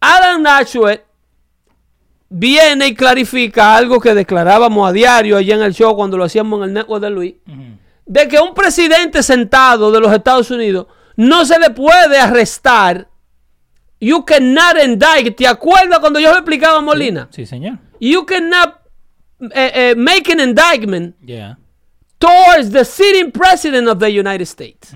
Alan 0.00 0.42
Dershowitz 0.42 1.02
viene 2.28 2.88
y 2.88 2.94
clarifica 2.94 3.74
algo 3.76 4.00
que 4.00 4.14
declarábamos 4.14 4.88
a 4.88 4.92
diario 4.92 5.36
allá 5.36 5.54
en 5.54 5.62
el 5.62 5.74
show 5.74 5.94
cuando 5.96 6.16
lo 6.16 6.24
hacíamos 6.24 6.58
en 6.58 6.64
el 6.68 6.74
network 6.74 7.02
de 7.02 7.10
Luis, 7.10 7.34
de 8.06 8.28
que 8.28 8.38
un 8.38 8.54
presidente 8.54 9.22
sentado 9.22 9.90
de 9.90 10.00
los 10.00 10.12
Estados 10.12 10.50
Unidos 10.50 10.86
no 11.16 11.44
se 11.44 11.58
le 11.58 11.70
puede 11.70 12.18
arrestar. 12.18 13.08
You 14.00 14.24
cannot 14.24 14.76
indict. 14.84 15.36
¿Te 15.36 15.46
acuerdas 15.48 15.98
cuando 15.98 16.20
yo 16.20 16.30
lo 16.30 16.36
explicaba 16.38 16.78
a 16.78 16.80
Molina? 16.80 17.28
Sí, 17.32 17.44
señor. 17.46 17.78
You 18.00 18.24
cannot 18.24 18.76
eh, 19.52 19.72
eh, 19.74 19.94
make 19.96 20.30
an 20.32 20.38
indictment 20.40 21.16
Yeah. 21.24 21.56
towards 22.20 22.70
the 22.70 22.84
sitting 22.84 23.32
president 23.32 23.88
of 23.88 23.98
the 23.98 24.08
United 24.08 24.46
States. 24.46 24.94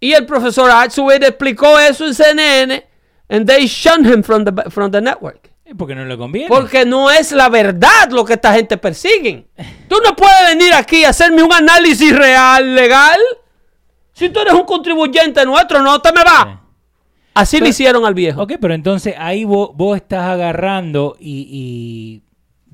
Y 0.00 0.12
el 0.12 0.26
profesor 0.26 0.70
Archway 0.70 1.18
explicó 1.20 1.78
eso 1.78 2.06
en 2.06 2.14
CNN 2.14 2.84
and 3.28 3.46
they 3.48 3.66
shunned 3.66 4.06
him 4.06 4.22
from 4.22 4.44
the, 4.44 4.70
from 4.70 4.90
the 4.92 5.00
network. 5.00 5.50
Porque 5.76 5.94
no 5.94 6.04
le 6.04 6.16
conviene. 6.18 6.48
Porque 6.48 6.84
no 6.84 7.10
es 7.10 7.32
la 7.32 7.48
verdad 7.48 8.10
lo 8.10 8.24
que 8.24 8.34
esta 8.34 8.52
gente 8.54 8.76
persigue. 8.76 9.46
Tú 9.88 9.96
no 10.04 10.14
puedes 10.16 10.46
venir 10.56 10.72
aquí 10.74 11.04
a 11.04 11.10
hacerme 11.10 11.42
un 11.42 11.52
análisis 11.52 12.14
real, 12.16 12.74
legal. 12.74 13.18
Si 14.12 14.28
tú 14.28 14.40
eres 14.40 14.52
un 14.54 14.64
contribuyente 14.64 15.44
nuestro, 15.46 15.82
no 15.82 16.00
te 16.00 16.12
me 16.12 16.22
va. 16.22 16.60
Así 17.34 17.60
le 17.60 17.70
hicieron 17.70 18.04
al 18.04 18.12
viejo. 18.14 18.42
Ok, 18.42 18.54
pero 18.60 18.74
entonces 18.74 19.14
ahí 19.18 19.44
vos, 19.44 19.70
vos 19.74 19.96
estás 19.96 20.28
agarrando 20.28 21.16
y, 21.18 21.48
y 21.50 22.22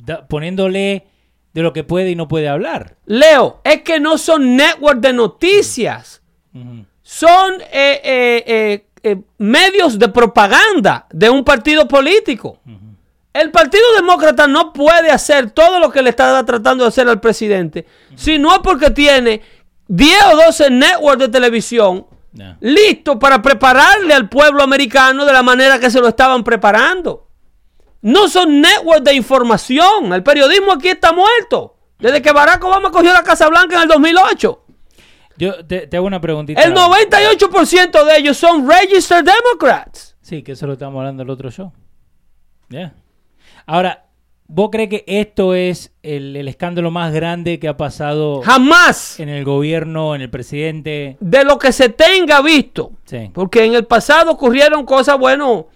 da- 0.05 0.27
poniéndole 0.27 1.07
de 1.55 1.63
lo 1.63 1.73
que 1.73 1.85
puede 1.85 2.11
y 2.11 2.17
no 2.17 2.27
puede 2.27 2.49
hablar. 2.49 2.97
Leo, 3.07 3.61
es 3.63 3.83
que 3.83 4.01
no 4.01 4.19
son 4.19 4.57
network 4.57 4.99
de 5.01 5.13
noticias. 5.13 6.23
Son 7.03 7.55
eh, 7.73 8.01
eh, 8.03 8.45
eh, 8.47 8.87
eh, 9.05 9.17
medios 9.39 9.97
de 9.99 10.09
propaganda 10.09 11.07
de 11.11 11.31
un 11.31 11.45
partido 11.45 11.87
político. 11.87 12.59
El 13.33 13.51
Partido 13.51 13.85
Demócrata 13.97 14.47
no 14.47 14.73
puede 14.73 15.11
hacer 15.11 15.51
todo 15.51 15.79
lo 15.81 15.91
que 15.91 16.03
le 16.03 16.11
está 16.11 16.45
tratando 16.45 16.85
de 16.85 16.89
hacer 16.89 17.09
al 17.09 17.21
presidente, 17.21 17.87
si 18.17 18.39
no 18.39 18.53
es 18.53 18.59
porque 18.61 18.91
tiene 18.91 19.43
10 19.87 20.25
o 20.33 20.37
12 20.47 20.71
networks 20.71 21.19
de 21.21 21.29
televisión 21.29 22.07
No. 22.33 22.57
listo 22.61 23.19
para 23.19 23.41
prepararle 23.43 24.13
al 24.15 24.29
pueblo 24.29 24.63
americano 24.63 25.25
de 25.25 25.33
la 25.33 25.43
manera 25.43 25.79
que 25.79 25.91
se 25.91 26.01
lo 26.01 26.09
estaban 26.09 26.43
preparando. 26.43 27.29
No 28.01 28.29
son 28.29 28.61
networks 28.61 29.05
de 29.05 29.15
información. 29.15 30.13
El 30.13 30.23
periodismo 30.23 30.73
aquí 30.73 30.89
está 30.89 31.13
muerto. 31.13 31.77
Desde 31.99 32.23
que 32.23 32.33
Barack 32.33 32.63
Obama 32.65 32.91
cogió 32.91 33.13
la 33.13 33.23
Casa 33.25 33.49
Blanca 33.49 33.75
en 33.77 33.83
el 33.83 33.89
2008. 33.89 34.65
Yo 35.37 35.67
te, 35.67 35.87
te 35.87 35.97
hago 35.97 36.07
una 36.07 36.21
preguntita. 36.21 36.63
El 36.63 36.75
98% 36.75 38.05
de 38.05 38.17
ellos 38.19 38.37
son 38.37 38.69
registered 38.69 39.25
Democrats. 39.25 40.17
Sí, 40.21 40.43
que 40.43 40.53
eso 40.53 40.67
lo 40.67 40.75
estamos 40.75 40.99
hablando 40.99 41.23
el 41.23 41.31
otro 41.31 41.51
show. 41.51 41.73
Ya. 42.69 42.93
Ahora, 43.71 44.07
¿vos 44.47 44.71
crees 44.73 44.89
que 44.89 45.05
esto 45.07 45.55
es 45.55 45.93
el, 46.03 46.35
el 46.35 46.49
escándalo 46.49 46.91
más 46.91 47.13
grande 47.13 47.59
que 47.59 47.69
ha 47.69 47.77
pasado 47.77 48.41
Jamás 48.41 49.21
en 49.21 49.29
el 49.29 49.45
gobierno, 49.45 50.15
en 50.15 50.23
el 50.23 50.31
presidente? 50.31 51.19
de 51.21 51.45
lo 51.45 51.59
que 51.59 51.71
se 51.71 51.91
tenga 51.91 52.41
visto. 52.41 52.93
Sí. 53.05 53.31
Porque 53.35 53.65
en 53.67 53.75
el 53.75 53.85
pasado 53.85 54.31
ocurrieron 54.33 54.87
cosas, 54.87 55.19
bueno, 55.19 55.67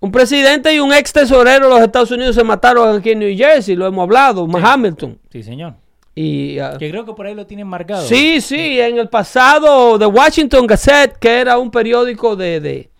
un 0.00 0.10
presidente 0.10 0.74
y 0.74 0.80
un 0.80 0.92
ex 0.92 1.12
tesorero 1.12 1.68
de 1.68 1.74
los 1.74 1.80
Estados 1.82 2.10
Unidos 2.10 2.34
se 2.34 2.42
mataron 2.42 2.96
aquí 2.98 3.10
en 3.10 3.20
New 3.20 3.36
Jersey, 3.36 3.76
lo 3.76 3.86
hemos 3.86 4.02
hablado, 4.02 4.48
Hamilton. 4.60 5.18
Sí, 5.30 5.44
señor. 5.44 5.74
Y, 6.16 6.58
ah, 6.58 6.74
Que 6.80 6.90
creo 6.90 7.06
que 7.06 7.12
por 7.12 7.26
ahí 7.26 7.34
lo 7.36 7.46
tienen 7.46 7.68
marcado. 7.68 8.02
sí, 8.02 8.40
sí, 8.40 8.80
en 8.80 8.98
el 8.98 9.08
pasado, 9.08 9.96
The 10.00 10.06
Washington 10.06 10.66
Gazette, 10.66 11.16
que 11.16 11.38
era 11.38 11.58
un 11.58 11.70
periódico 11.70 12.34
de, 12.34 12.58
de, 12.58 12.90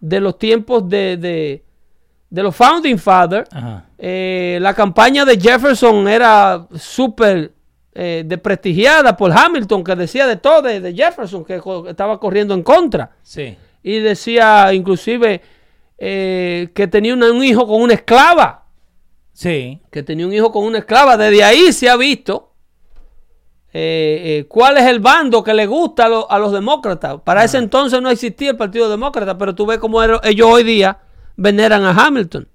de 0.00 0.20
los 0.20 0.38
tiempos 0.38 0.88
de, 0.88 1.18
de, 1.18 1.62
de 2.28 2.42
los 2.42 2.54
Founding 2.56 2.98
Fathers, 2.98 3.48
eh, 3.98 4.58
la 4.60 4.74
campaña 4.74 5.24
de 5.24 5.38
Jefferson 5.40 6.08
era 6.08 6.66
súper 6.74 7.52
eh, 7.94 8.24
desprestigiada 8.26 9.16
por 9.16 9.32
Hamilton, 9.32 9.82
que 9.84 9.94
decía 9.96 10.26
de 10.26 10.36
todo 10.36 10.60
de, 10.62 10.80
de 10.80 10.92
Jefferson, 10.94 11.44
que 11.44 11.58
co- 11.60 11.88
estaba 11.88 12.18
corriendo 12.20 12.52
en 12.54 12.62
contra. 12.62 13.10
Sí. 13.22 13.56
Y 13.82 14.00
decía 14.00 14.72
inclusive 14.74 15.40
eh, 15.96 16.68
que 16.74 16.88
tenía 16.88 17.14
una- 17.14 17.30
un 17.30 17.42
hijo 17.42 17.66
con 17.66 17.80
una 17.80 17.94
esclava. 17.94 18.64
Sí. 19.32 19.80
Que 19.90 20.02
tenía 20.02 20.26
un 20.26 20.32
hijo 20.34 20.50
con 20.52 20.64
una 20.64 20.78
esclava. 20.78 21.16
Desde 21.16 21.42
ahí 21.44 21.72
se 21.72 21.88
ha 21.88 21.96
visto 21.96 22.52
eh, 23.72 24.46
cuál 24.48 24.78
es 24.78 24.84
el 24.86 25.00
bando 25.00 25.42
que 25.42 25.52
le 25.54 25.66
gusta 25.66 26.06
a, 26.06 26.08
lo- 26.08 26.30
a 26.30 26.38
los 26.38 26.52
demócratas. 26.52 27.20
Para 27.24 27.44
ese 27.44 27.58
entonces 27.58 28.00
no 28.02 28.10
existía 28.10 28.50
el 28.50 28.56
Partido 28.56 28.88
Demócrata, 28.90 29.36
pero 29.38 29.54
tú 29.54 29.66
ves 29.66 29.78
cómo 29.78 30.02
ellos 30.02 30.48
hoy 30.50 30.64
día 30.64 30.98
veneran 31.36 31.84
a 31.84 31.90
Hamilton. 31.90 32.48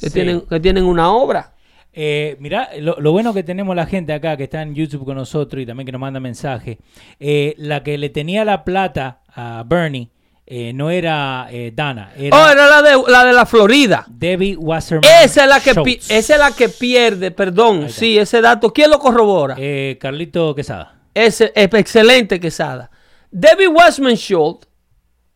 Que, 0.00 0.08
Sí. 0.08 0.12
tienen, 0.14 0.40
que 0.42 0.60
tienen 0.60 0.84
una 0.84 1.10
obra. 1.10 1.52
Eh, 1.98 2.36
mirá, 2.40 2.68
lo, 2.80 2.96
lo 3.00 3.12
bueno 3.12 3.32
que 3.32 3.42
tenemos 3.42 3.74
la 3.74 3.86
gente 3.86 4.12
acá 4.12 4.36
que 4.36 4.44
está 4.44 4.60
en 4.60 4.74
YouTube 4.74 5.06
con 5.06 5.16
nosotros 5.16 5.62
y 5.62 5.66
también 5.66 5.86
que 5.86 5.92
nos 5.92 6.00
manda 6.00 6.20
mensajes. 6.20 6.76
eh, 7.18 7.54
la 7.56 7.82
que 7.82 7.96
le 7.96 8.10
tenía 8.10 8.44
la 8.44 8.64
plata 8.64 9.22
a 9.28 9.64
Bernie 9.66 10.10
eh, 10.48 10.72
no 10.74 10.90
era 10.90 11.48
eh, 11.50 11.72
Dana, 11.74 12.12
era 12.16 12.36
Oh, 12.36 12.48
era 12.50 12.66
la 12.68 12.82
de 12.82 13.02
la, 13.08 13.24
de 13.24 13.32
la 13.32 13.46
Florida. 13.46 14.04
Debbie 14.08 14.54
Wasserman. 14.56 15.10
Esa 15.24 15.44
es 15.44 15.48
la 15.48 15.60
que 15.60 15.74
pi- 15.82 15.98
esa 16.10 16.34
es 16.34 16.38
la 16.38 16.50
que 16.52 16.68
pierde, 16.68 17.30
perdón. 17.30 17.88
Sí, 17.88 18.18
ese 18.18 18.42
dato. 18.42 18.72
¿Quién 18.72 18.90
lo 18.90 18.98
corrobora? 18.98 19.56
Carlito 19.98 20.54
Quesada. 20.54 21.00
Ese 21.14 21.50
es 21.54 21.72
excelente 21.72 22.38
Quesada. 22.38 22.90
Debbie 23.30 23.68
Westman 23.68 24.14
Schultz, 24.16 24.68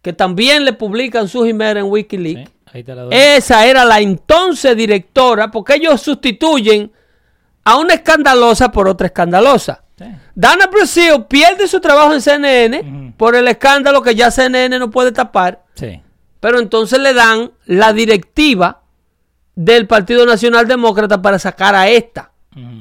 que 0.02 0.12
también 0.12 0.64
le 0.66 0.74
publican 0.74 1.26
sus 1.26 1.48
emails 1.48 1.78
en 1.78 1.86
Wikileaks. 1.90 2.48
¿sí? 2.50 2.56
Ahí 2.72 2.84
la. 2.84 3.08
Esa 3.10 3.66
era 3.66 3.84
la 3.84 4.00
entonces 4.00 4.76
directora, 4.76 5.50
porque 5.50 5.74
ellos 5.74 6.00
sustituyen 6.00 6.92
a 7.64 7.76
una 7.76 7.94
escandalosa 7.94 8.70
por 8.70 8.88
otra 8.88 9.06
escandalosa. 9.08 9.84
Sí. 9.98 10.04
Dana 10.34 10.66
Brasil 10.68 11.24
pierde 11.28 11.68
su 11.68 11.80
trabajo 11.80 12.14
en 12.14 12.20
CNN 12.22 13.14
por 13.16 13.36
el 13.36 13.46
escándalo 13.48 14.00
que 14.02 14.14
ya 14.14 14.30
CNN 14.30 14.78
no 14.78 14.90
puede 14.90 15.12
tapar, 15.12 15.62
Sí. 15.74 16.00
pero 16.40 16.58
entonces 16.58 16.98
le 17.00 17.12
dan 17.12 17.50
la 17.66 17.92
directiva 17.92 18.82
del 19.54 19.86
Partido 19.86 20.24
Nacional 20.24 20.66
Demócrata 20.66 21.20
para 21.20 21.38
sacar 21.38 21.74
a 21.74 21.88
esta, 21.88 22.32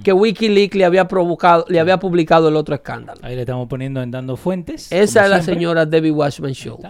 que 0.04 0.14
Wikileaks 0.14 0.76
le 0.76 0.86
había 0.86 1.08
provocado, 1.08 1.66
le 1.68 1.80
había 1.80 2.00
publicado 2.00 2.48
el 2.48 2.56
otro 2.56 2.74
escándalo. 2.76 3.20
Ahí 3.24 3.36
le 3.36 3.42
estamos 3.42 3.68
poniendo 3.68 4.02
en 4.02 4.12
dando 4.12 4.38
fuentes. 4.38 4.90
Esa 4.92 5.26
es 5.26 5.30
la 5.30 5.42
señora 5.42 5.86
Debbie 5.86 6.12
Washman 6.12 6.54
Schultz. 6.54 6.88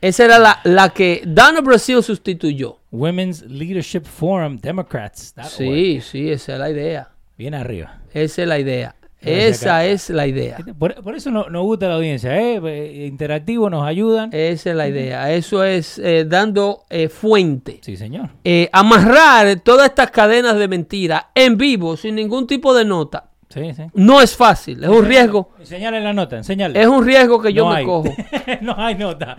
Esa 0.00 0.24
era 0.24 0.38
la, 0.38 0.60
la 0.64 0.88
que 0.90 1.22
Dana 1.26 1.60
Brasil 1.60 2.02
sustituyó. 2.02 2.78
Women's 2.90 3.42
Leadership 3.42 4.02
Forum, 4.04 4.58
Democrats. 4.58 5.34
Sí, 5.48 6.00
sí, 6.00 6.30
esa 6.30 6.54
es 6.54 6.58
la 6.58 6.70
idea. 6.70 7.08
Bien 7.36 7.54
arriba. 7.54 8.00
Esa 8.12 8.42
es 8.42 8.48
la 8.48 8.58
idea. 8.58 8.96
Esa 9.22 9.84
es 9.84 10.08
la 10.08 10.26
idea. 10.26 10.56
Por, 10.78 10.94
por 11.02 11.14
eso 11.14 11.30
no- 11.30 11.50
nos 11.50 11.62
gusta 11.64 11.88
la 11.88 11.96
audiencia, 11.96 12.40
¿eh? 12.40 13.06
Interactivo, 13.06 13.68
nos 13.68 13.84
ayudan. 13.86 14.30
Esa 14.32 14.70
es 14.70 14.76
la 14.76 14.88
idea. 14.88 15.30
Eso 15.34 15.62
es 15.62 15.98
eh, 15.98 16.24
dando 16.26 16.84
eh, 16.88 17.10
fuente. 17.10 17.80
Sí, 17.82 17.98
señor. 17.98 18.30
Eh, 18.44 18.70
amarrar 18.72 19.60
todas 19.60 19.90
estas 19.90 20.10
cadenas 20.10 20.56
de 20.56 20.68
mentira 20.68 21.30
en 21.34 21.58
vivo, 21.58 21.98
sin 21.98 22.14
ningún 22.14 22.46
tipo 22.46 22.72
de 22.74 22.86
nota. 22.86 23.29
Sí, 23.52 23.74
sí. 23.74 23.82
No 23.94 24.22
es 24.22 24.36
fácil, 24.36 24.82
es 24.84 24.88
un 24.88 25.04
riesgo, 25.04 25.50
Enseñale 25.58 26.00
la 26.00 26.12
nota, 26.12 26.36
enseñale. 26.36 26.80
es 26.80 26.86
un 26.86 27.04
riesgo 27.04 27.42
que 27.42 27.52
yo 27.52 27.64
No 27.64 27.70
me 27.72 27.76
hay. 27.78 27.84
cojo. 27.84 28.14
no 28.60 28.74
hay 28.78 28.94
nota. 28.94 29.36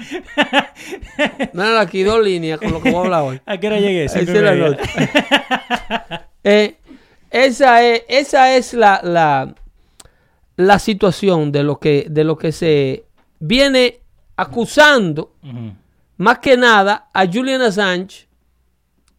Mira, 1.53 1.80
aquí 1.80 2.03
dos 2.03 2.22
líneas 2.24 2.59
con 2.59 2.72
lo 2.74 2.82
que 2.82 2.91
voy 2.91 2.99
a 2.99 3.03
hablar 3.05 3.24
hoy. 3.24 3.41
¿A 3.45 3.57
qué 3.57 3.68
hora 3.68 3.80
llegué? 3.80 4.07
La 4.41 4.55
nota. 4.55 4.84
Eh, 6.43 6.78
esa 7.30 7.84
es, 7.84 8.01
esa 8.09 8.55
es 8.55 8.74
la, 8.74 8.99
la, 9.03 9.53
la 10.55 10.80
situación 10.80 11.51
de 11.51 11.62
lo, 11.64 11.78
que, 11.80 12.07
de 12.09 12.24
lo 12.24 12.36
que 12.36 12.51
se 12.51 13.05
viene 13.39 13.99
acusando, 14.36 15.36
más 16.18 16.39
que 16.39 16.57
nada, 16.57 17.09
a 17.14 17.26
Julian 17.28 17.62
Assange 17.62 18.28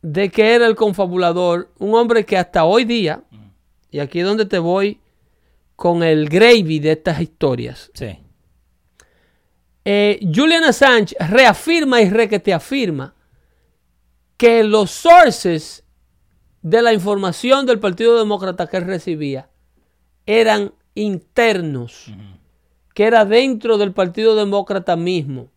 de 0.02 0.30
que 0.30 0.52
era 0.52 0.66
el 0.66 0.74
confabulador, 0.74 1.70
un 1.78 1.94
hombre 1.94 2.24
que 2.26 2.36
hasta 2.36 2.64
hoy 2.64 2.84
día, 2.84 3.20
y 3.92 4.00
aquí 4.00 4.18
es 4.20 4.26
donde 4.26 4.46
te 4.46 4.58
voy 4.58 4.98
con 5.76 6.02
el 6.02 6.28
gravy 6.28 6.80
de 6.80 6.92
estas 6.92 7.20
historias, 7.20 7.90
Sí. 7.94 8.18
eh, 9.84 10.20
Julian 10.34 10.64
Assange 10.64 11.14
reafirma 11.18 12.00
y 12.00 12.10
requete 12.10 12.52
afirma 12.52 13.14
que 14.36 14.62
los 14.64 14.90
sources 14.90 15.84
de 16.62 16.82
la 16.82 16.92
información 16.92 17.66
del 17.66 17.78
Partido 17.80 18.16
Demócrata 18.18 18.66
que 18.68 18.76
él 18.76 18.84
recibía 18.86 19.48
eran 20.26 20.72
internos, 20.94 22.12
que 22.94 23.04
era 23.04 23.24
dentro 23.24 23.78
del 23.78 23.92
Partido 23.92 24.36
Demócrata 24.36 24.94
mismo. 24.96 25.48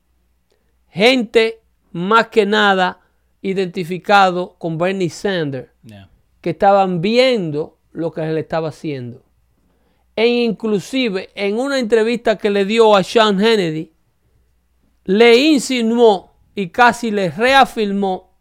Gente 0.89 1.59
más 1.91 2.27
que 2.29 2.45
nada 2.45 3.01
identificado 3.41 4.55
con 4.57 4.77
Bernie 4.77 5.09
Sanders, 5.09 5.69
Yeah. 5.83 6.09
que 6.41 6.51
estaban 6.51 7.01
viendo 7.01 7.74
lo 7.95 8.11
que 8.11 8.21
él 8.21 8.37
estaba 8.37 8.69
haciendo. 8.69 9.23
E 10.15 10.27
inclusive 10.27 11.29
en 11.35 11.57
una 11.57 11.79
entrevista 11.79 12.37
que 12.37 12.49
le 12.49 12.65
dio 12.65 12.95
a 12.95 13.03
Sean 13.03 13.39
Hannity, 13.39 13.91
le 15.05 15.37
insinuó 15.37 16.31
y 16.55 16.69
casi 16.69 17.11
le 17.11 17.29
reafirmó 17.29 18.33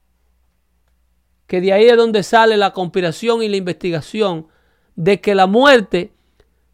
que 1.47 1.61
de 1.61 1.73
ahí 1.73 1.87
es 1.87 1.97
donde 1.97 2.23
sale 2.23 2.57
la 2.57 2.73
conspiración 2.73 3.43
y 3.43 3.49
la 3.49 3.57
investigación 3.57 4.47
de 4.97 5.21
que 5.21 5.35
la 5.35 5.47
muerte 5.47 6.13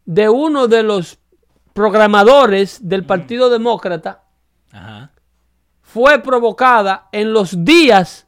de 0.05 0.29
uno 0.29 0.67
de 0.67 0.83
los 0.83 1.19
programadores 1.73 2.87
del 2.87 3.05
Partido 3.05 3.49
Demócrata 3.49 4.23
Ajá. 4.71 5.11
fue 5.81 6.19
provocada 6.19 7.09
en 7.11 7.33
los 7.33 7.65
días 7.65 8.27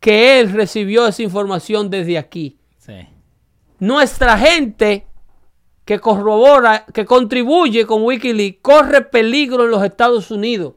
que 0.00 0.40
él 0.40 0.52
recibió 0.52 1.06
esa 1.06 1.22
información 1.22 1.90
desde 1.90 2.18
aquí. 2.18 2.58
Sí. 2.78 3.06
Nuestra 3.80 4.36
gente 4.38 5.06
que 5.84 5.98
corrobora, 5.98 6.84
que 6.92 7.06
contribuye 7.06 7.86
con 7.86 8.02
Wikileaks, 8.02 8.58
corre 8.60 9.02
peligro 9.02 9.64
en 9.64 9.70
los 9.70 9.82
Estados 9.82 10.30
Unidos. 10.30 10.74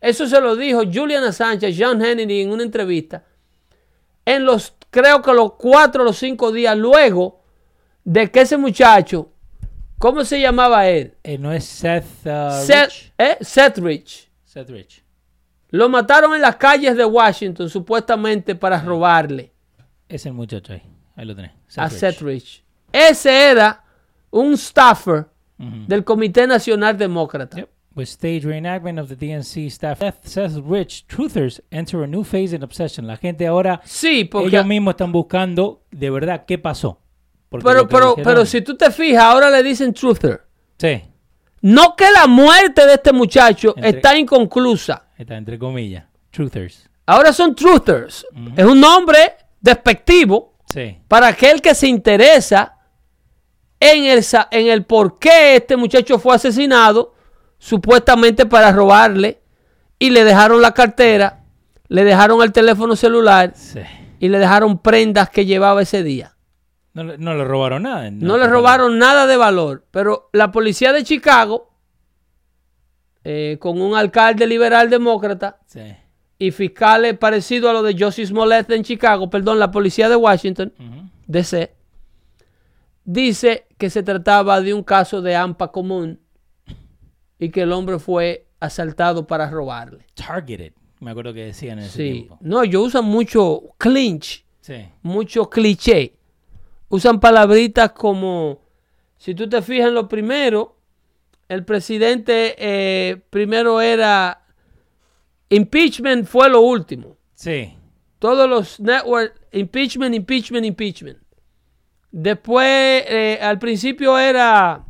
Eso 0.00 0.26
se 0.26 0.40
lo 0.40 0.56
dijo 0.56 0.82
Julian 0.90 1.24
Assange 1.24 1.66
a 1.66 1.70
John 1.76 2.00
Hannity 2.02 2.42
en 2.42 2.50
una 2.50 2.62
entrevista. 2.62 3.24
En 4.24 4.44
los, 4.44 4.74
creo 4.90 5.20
que 5.22 5.32
los 5.32 5.54
cuatro 5.54 6.02
o 6.02 6.04
los 6.04 6.16
cinco 6.16 6.52
días 6.52 6.76
luego 6.76 7.42
de 8.04 8.30
que 8.30 8.42
ese 8.42 8.56
muchacho, 8.56 9.30
¿cómo 9.98 10.24
se 10.24 10.40
llamaba 10.40 10.88
él? 10.88 11.14
Eh, 11.24 11.36
no 11.36 11.52
es 11.52 11.64
Seth, 11.64 12.04
uh, 12.24 12.64
Seth, 12.64 12.90
Rich. 12.90 13.12
¿eh? 13.18 13.36
Seth 13.40 13.78
Rich. 13.78 14.30
Seth 14.44 14.70
Rich. 14.70 15.04
Lo 15.70 15.88
mataron 15.88 16.34
en 16.34 16.40
las 16.40 16.56
calles 16.56 16.96
de 16.96 17.04
Washington 17.04 17.68
supuestamente 17.68 18.54
para 18.54 18.80
robarle 18.80 19.52
Es 20.08 20.24
el 20.24 20.32
muchacho 20.32 20.72
ahí. 20.72 20.82
Ahí 21.14 21.26
lo 21.26 21.36
tenés. 21.36 21.57
Seth 21.68 21.78
a 21.78 21.88
Rich. 21.88 21.98
Seth 22.00 22.20
Rich. 22.22 22.64
Ese 22.92 23.50
era 23.50 23.84
un 24.30 24.56
staffer 24.56 25.26
del 25.58 26.04
Comité 26.04 26.46
Nacional 26.46 26.96
Demócrata. 26.96 27.56
Yep. 27.58 27.68
With 27.94 28.04
stage 28.06 28.44
reenactment 28.46 29.00
of 29.00 29.08
the 29.08 29.16
DNC 29.16 29.66
staff, 29.66 30.00
Seth, 30.22 30.56
Rich, 30.64 31.06
truthers 31.08 31.60
enter 31.72 32.04
a 32.04 32.06
new 32.06 32.22
phase 32.22 32.54
in 32.54 32.62
obsession. 32.62 33.06
La 33.08 33.16
gente 33.16 33.44
ahora, 33.46 33.80
Sí, 33.84 34.24
porque... 34.24 34.48
ellos 34.48 34.64
mismos 34.66 34.92
están 34.92 35.10
buscando 35.10 35.82
de 35.90 36.08
verdad 36.10 36.44
qué 36.46 36.58
pasó. 36.58 37.00
Porque 37.48 37.64
Pero, 37.66 37.88
pero, 37.88 38.10
dijeron- 38.14 38.24
pero 38.24 38.46
si 38.46 38.60
tú 38.62 38.76
te 38.76 38.90
fijas, 38.92 39.24
ahora 39.24 39.50
le 39.50 39.62
dicen 39.64 39.92
truther. 39.92 40.42
Sí, 40.78 41.02
No 41.60 41.96
que 41.96 42.04
la 42.12 42.28
muerte 42.28 42.86
de 42.86 42.94
este 42.94 43.12
muchacho 43.12 43.74
Entre- 43.76 43.90
está 43.96 44.16
inconclusa. 44.16 45.06
está 45.18 45.36
entre 45.36 45.58
comillas. 45.58 46.04
Truthers. 46.30 46.88
Ahora 47.04 47.32
son 47.32 47.56
truthers. 47.56 48.24
Es 48.56 48.64
un 48.64 48.78
nombre 48.80 49.18
despectivo 49.60 50.47
Sí. 50.68 50.98
para 51.08 51.28
aquel 51.28 51.60
que 51.62 51.74
se 51.74 51.88
interesa 51.88 52.76
en 53.80 54.04
el, 54.04 54.24
en 54.50 54.66
el 54.68 54.84
por 54.84 55.18
qué 55.18 55.56
este 55.56 55.76
muchacho 55.76 56.18
fue 56.18 56.34
asesinado, 56.34 57.14
supuestamente 57.58 58.44
para 58.46 58.72
robarle, 58.72 59.40
y 59.98 60.10
le 60.10 60.24
dejaron 60.24 60.60
la 60.62 60.74
cartera, 60.74 61.44
le 61.88 62.04
dejaron 62.04 62.42
el 62.42 62.52
teléfono 62.52 62.96
celular 62.96 63.52
Sí. 63.54 63.80
y 64.20 64.28
le 64.28 64.38
dejaron 64.38 64.78
prendas 64.78 65.30
que 65.30 65.46
llevaba 65.46 65.82
ese 65.82 66.02
día. 66.02 66.36
No, 66.94 67.04
le- 67.04 67.18
no 67.18 67.34
le 67.34 67.44
robaron 67.44 67.84
nada. 67.84 68.10
No 68.10 68.36
le 68.38 68.46
robaron 68.48 68.98
nada 68.98 69.26
de 69.26 69.36
valor, 69.36 69.86
pero 69.90 70.28
la 70.32 70.50
policía 70.50 70.92
de 70.92 71.04
Chicago, 71.04 71.70
eh, 73.24 73.56
con 73.60 73.80
un 73.80 73.94
alcalde 73.96 74.46
liberal 74.46 74.88
demócrata 74.90 75.58
Sí. 75.66 75.80
Y 76.38 76.50
fiscales 76.52 77.18
parecidos 77.18 77.70
a 77.70 77.72
lo 77.72 77.82
de 77.82 77.96
Joseph 77.98 78.28
Smollett 78.28 78.70
en 78.70 78.84
Chicago, 78.84 79.28
perdón, 79.28 79.58
la 79.58 79.70
policía 79.70 80.08
de 80.08 80.16
Washington. 80.16 80.72
DC, 81.26 81.72
dice 83.04 83.66
que 83.76 83.90
se 83.90 84.02
trataba 84.02 84.60
de 84.60 84.74
un 84.74 84.82
caso 84.82 85.22
de 85.22 85.34
AMPA 85.36 85.72
común 85.72 86.20
y 87.38 87.50
que 87.50 87.62
el 87.62 87.72
hombre 87.72 87.98
fue 87.98 88.46
asaltado 88.60 89.26
para 89.26 89.48
robarle. 89.50 90.04
Targeted. 90.14 90.72
Me 91.00 91.12
acuerdo 91.12 91.32
que 91.32 91.44
decían 91.46 91.78
en 91.78 91.84
ese 91.84 91.96
Sí. 91.96 92.12
tiempo. 92.12 92.38
No, 92.40 92.62
ellos 92.62 92.86
usan 92.88 93.04
mucho 93.04 93.62
clinch, 93.78 94.44
Sí. 94.60 94.88
mucho 95.02 95.48
cliché. 95.48 96.14
Usan 96.88 97.20
palabritas 97.20 97.92
como, 97.92 98.60
si 99.16 99.34
tú 99.34 99.48
te 99.48 99.62
fijas 99.62 99.88
en 99.88 99.94
lo 99.94 100.08
primero, 100.08 100.76
el 101.48 101.64
presidente 101.64 102.54
eh, 102.58 103.16
primero 103.30 103.80
era, 103.80 104.44
impeachment 105.50 106.26
fue 106.26 106.48
lo 106.48 106.60
último. 106.60 107.16
Sí. 107.34 107.74
Todos 108.18 108.48
los 108.48 108.80
networks, 108.80 109.40
impeachment, 109.52 110.14
impeachment, 110.14 110.66
impeachment. 110.66 111.18
Después, 112.10 112.66
eh, 113.08 113.38
al 113.40 113.58
principio 113.58 114.18
era, 114.18 114.84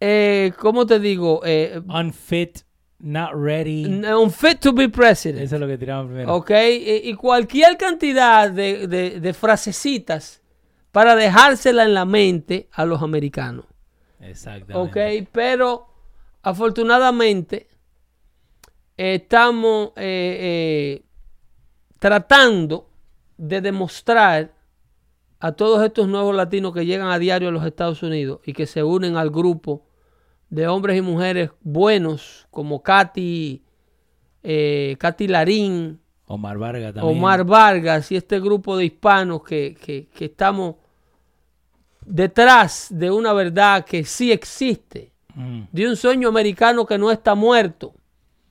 eh, 0.00 0.52
¿cómo 0.58 0.86
te 0.86 0.98
digo? 1.00 1.40
Eh, 1.44 1.80
Unfit, 1.88 2.60
not 2.98 3.30
ready. 3.34 3.84
unfit 4.12 4.60
to 4.60 4.72
be 4.72 4.88
president. 4.88 5.42
Eso 5.42 5.56
es 5.56 5.60
lo 5.60 5.66
que 5.66 5.76
tiraban 5.78 6.06
primero. 6.06 6.34
Ok, 6.34 6.50
y, 6.50 7.08
y 7.10 7.14
cualquier 7.14 7.76
cantidad 7.76 8.50
de, 8.50 8.86
de- 8.86 9.20
de 9.20 9.34
frasecitas 9.34 10.42
para 10.92 11.14
dejársela 11.16 11.84
en 11.84 11.94
la 11.94 12.04
mente 12.04 12.68
a 12.72 12.84
los 12.86 13.02
americanos. 13.02 13.66
Exactamente. 14.20 15.22
Ok, 15.22 15.28
pero 15.32 15.86
afortunadamente 16.42 17.68
estamos 18.96 19.88
eh, 19.96 21.02
eh, 21.02 21.02
tratando 21.98 22.88
de 23.36 23.60
demostrar 23.60 24.54
a 25.40 25.52
todos 25.52 25.84
estos 25.84 26.08
nuevos 26.08 26.34
latinos 26.34 26.72
que 26.72 26.86
llegan 26.86 27.08
a 27.10 27.18
diario 27.18 27.48
a 27.48 27.52
los 27.52 27.64
Estados 27.64 28.02
Unidos 28.02 28.40
y 28.46 28.52
que 28.54 28.66
se 28.66 28.82
unen 28.82 29.16
al 29.16 29.30
grupo 29.30 29.86
de 30.48 30.66
hombres 30.68 30.96
y 30.96 31.02
mujeres 31.02 31.50
buenos 31.60 32.46
como 32.50 32.82
Katy, 32.82 33.62
eh, 34.42 34.96
Katy 34.98 35.28
Larín, 35.28 36.00
Omar 36.28 36.58
Vargas 36.58 36.94
también. 36.94 37.16
Omar 37.18 37.44
Vargas 37.44 38.10
y 38.10 38.16
este 38.16 38.40
grupo 38.40 38.76
de 38.76 38.86
hispanos 38.86 39.42
que, 39.44 39.76
que- 39.80 40.08
que 40.08 40.24
estamos 40.26 40.76
detrás 42.04 42.88
de 42.90 43.10
una 43.10 43.32
verdad 43.32 43.84
que 43.84 44.04
sí 44.04 44.32
existe, 44.32 45.12
Mm. 45.34 45.62
de 45.70 45.86
un 45.88 45.96
sueño 45.96 46.28
americano 46.28 46.86
que 46.86 46.96
no 46.96 47.10
está 47.10 47.34
muerto, 47.34 47.94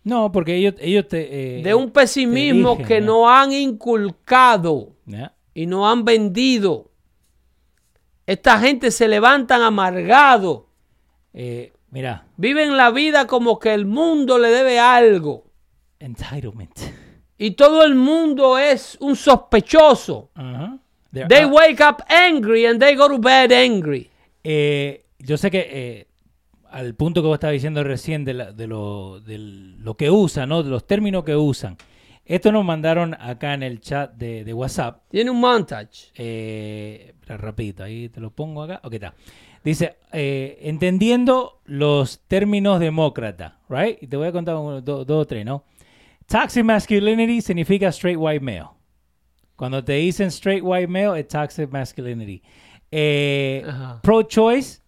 No, 0.06 0.32
porque 0.32 0.56
ellos, 0.56 0.76
ellos 0.80 1.08
te. 1.10 1.60
eh, 1.60 1.64
de 1.64 1.74
un 1.76 1.90
pesimismo 1.92 2.70
dirigen, 2.76 2.86
que 2.88 3.02
¿no? 3.02 3.08
no 3.24 3.30
han 3.30 3.52
inculcado 3.52 4.94
y 5.54 5.66
no 5.66 5.90
han 5.90 6.06
vendido. 6.06 6.92
Esta 8.26 8.60
gente 8.60 8.92
se 8.92 9.08
levantan 9.08 9.62
amargado, 9.62 10.68
Eh, 11.34 11.74
mira, 11.92 12.26
viven 12.38 12.78
la 12.78 12.92
vida 12.92 13.28
como 13.28 13.60
que 13.60 13.74
el 13.74 13.86
mundo 13.86 14.38
le 14.40 14.48
debe 14.50 14.80
algo 14.80 15.44
entitlement. 16.00 16.72
y 17.38 17.52
todo 17.52 17.84
el 17.84 17.96
mundo 17.96 18.58
es 18.58 18.98
un 19.02 19.16
sospechoso. 19.18 20.30
They 21.12 21.24
are- 21.24 21.46
wake 21.48 21.82
up 21.82 22.04
angry 22.08 22.66
and 22.66 22.80
they 22.80 22.96
go 22.96 23.08
to 23.10 23.18
bed 23.18 23.52
angry. 23.52 24.10
Eh, 24.44 25.04
yo 25.20 25.36
sé 25.38 25.50
que 25.52 25.68
eh, 25.70 26.08
al 26.78 26.94
punto 26.96 27.22
que 27.22 27.28
vos 27.28 27.36
estabas 27.36 27.54
diciendo 27.54 27.84
recién 27.84 28.26
de, 28.26 28.34
la- 28.34 28.52
de 28.52 28.68
lo, 28.68 29.20
de 29.22 29.38
lo 29.38 29.96
que 29.96 30.10
usan, 30.10 30.50
¿no? 30.50 30.62
de 30.64 30.70
los 30.70 30.86
términos 30.86 31.24
que 31.24 31.36
usan, 31.36 31.78
Esto 32.26 32.52
nos 32.52 32.66
mandaron 32.66 33.14
acá 33.20 33.54
en 33.54 33.62
el 33.64 33.80
chat 33.80 34.14
de, 34.16 34.44
de 34.44 34.54
WhatsApp. 34.54 35.04
Tiene 35.10 35.30
un 35.30 35.40
montage. 35.40 36.12
Eh, 36.16 37.14
rapidito, 37.28 37.84
ahí 37.84 38.10
te 38.10 38.20
lo 38.20 38.32
pongo 38.32 38.64
acá. 38.64 38.82
Ok, 38.84 38.94
está. 38.94 39.14
Dice, 39.64 39.96
eh, 40.12 40.58
entendiendo 40.64 41.62
los 41.66 42.20
términos 42.28 42.80
demócrata, 42.80 43.60
right? 43.70 43.98
Y 44.02 44.08
te 44.08 44.18
voy 44.18 44.28
a 44.28 44.32
contar 44.32 44.56
uno, 44.56 44.82
do- 44.82 45.06
dos 45.06 45.22
o 45.24 45.26
tres, 45.26 45.46
¿no? 45.46 45.64
Toxic 46.28 46.64
masculinity 46.64 47.42
significa 47.42 47.90
straight 47.90 48.18
white 48.20 48.40
male. 48.44 48.70
Cuando 49.56 49.84
te 49.84 49.94
dicen 49.94 50.28
straight 50.28 50.64
white 50.64 50.88
male, 50.88 51.20
es 51.22 51.28
toxic 51.28 51.70
masculinity. 51.72 52.42
Eh. 52.92 53.64
Pro-choice, 54.02 54.82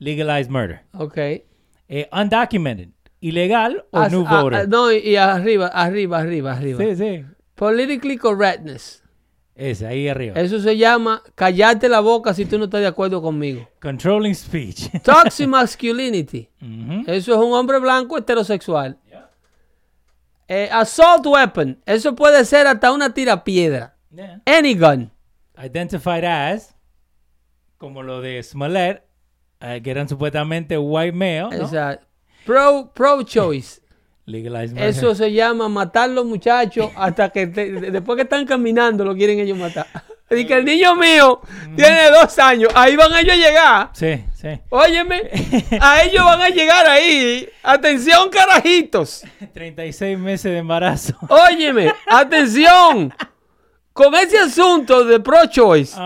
legalized 0.00 0.50
murder. 0.50 0.80
Ok. 0.94 1.16
Eh, 1.88 2.08
undocumented, 2.12 2.88
ilegal 3.20 3.84
o 3.92 3.98
As- 4.00 4.10
new 4.12 4.24
voter. 4.24 4.68
no, 4.68 4.90
y, 4.92 5.14
arriba, 5.16 5.68
arriba, 5.68 6.18
arriba, 6.18 6.52
arriba. 6.52 6.78
sí, 6.84 6.96
sí. 6.96 7.24
Politically 7.54 8.16
correctness. 8.16 9.02
Ese, 9.54 9.86
ahí 9.86 10.08
arriba. 10.08 10.40
Eso 10.40 10.58
se 10.58 10.76
llama 10.78 11.22
callarte 11.34 11.88
la 11.88 12.00
boca 12.00 12.32
si 12.32 12.46
tú 12.46 12.56
no 12.58 12.64
estás 12.64 12.80
de 12.80 12.86
acuerdo 12.86 13.20
conmigo. 13.20 13.68
Controlling 13.80 14.34
speech. 14.34 14.88
Toxic 15.04 15.46
masculinity. 15.46 16.48
Ujú. 16.62 17.02
Eso 17.06 17.32
es 17.34 17.38
un 17.38 17.52
hombre 17.52 17.78
blanco 17.78 18.16
heterosexual. 18.16 18.96
Eh, 20.48 20.68
assault 20.72 21.24
weapon. 21.26 21.78
Eso 21.86 22.14
puede 22.16 22.44
ser 22.44 22.66
hasta 22.66 22.90
una 22.90 23.12
tirapiedra. 23.14 23.94
Yeah. 24.10 24.40
Any 24.46 24.74
gun. 24.74 25.12
Identified 25.62 26.24
as, 26.24 26.74
como 27.78 28.02
lo 28.02 28.20
de 28.20 28.42
Smollett, 28.42 29.02
eh, 29.60 29.80
que 29.82 29.90
eran 29.90 30.08
supuestamente 30.08 30.76
white 30.78 31.12
male, 31.12 31.40
¿no? 31.40 31.52
Exacto. 31.52 32.06
Pro, 32.44 32.90
pro 32.94 33.22
choice. 33.22 33.80
Eso 34.76 35.14
se 35.14 35.32
llama 35.32 35.68
matar 35.68 36.08
los 36.10 36.24
muchachos 36.24 36.90
hasta 36.96 37.30
que 37.30 37.48
te- 37.48 37.72
después 37.90 38.16
que 38.16 38.22
están 38.22 38.46
caminando 38.46 39.04
lo 39.04 39.14
quieren 39.14 39.38
ellos 39.40 39.58
matar. 39.58 39.86
Y 40.32 40.44
que 40.46 40.54
el 40.54 40.64
niño 40.64 40.94
mío 40.94 41.40
tiene 41.74 42.08
dos 42.08 42.38
años. 42.38 42.70
Ahí 42.76 42.94
van 42.94 43.12
ellos 43.14 43.32
a 43.34 43.36
llegar. 43.36 43.90
Sí, 43.94 44.24
sí. 44.36 44.60
Óyeme, 44.68 45.22
a 45.80 46.04
ellos 46.04 46.24
van 46.24 46.40
a 46.42 46.48
llegar 46.50 46.86
ahí. 46.86 47.48
Atención, 47.64 48.30
carajitos. 48.30 49.24
36 49.52 50.16
meses 50.16 50.52
de 50.52 50.58
embarazo. 50.58 51.14
Óyeme, 51.28 51.92
atención. 52.06 53.12
Con 53.92 54.14
ese 54.14 54.38
asunto 54.38 55.04
de 55.04 55.18
pro-choice, 55.18 55.98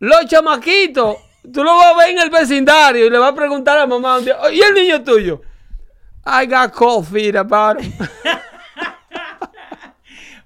los 0.00 0.26
chamaquitos, 0.26 1.18
tú 1.52 1.62
lo 1.64 1.76
vas 1.76 1.94
a 1.94 1.98
ver 1.98 2.10
en 2.10 2.18
el 2.18 2.30
vecindario 2.30 3.06
y 3.06 3.10
le 3.10 3.18
vas 3.18 3.32
a 3.32 3.34
preguntar 3.34 3.78
a 3.78 3.86
mamá, 3.86 4.18
un 4.18 4.24
día, 4.24 4.36
"Oh, 4.40 4.50
¿y 4.50 4.60
el 4.60 4.74
niño 4.74 5.02
tuyo? 5.02 5.40
I 6.26 6.46
got 6.46 6.72
cold 6.72 7.06
feet 7.06 7.36
about 7.36 7.80
him. 7.80 7.92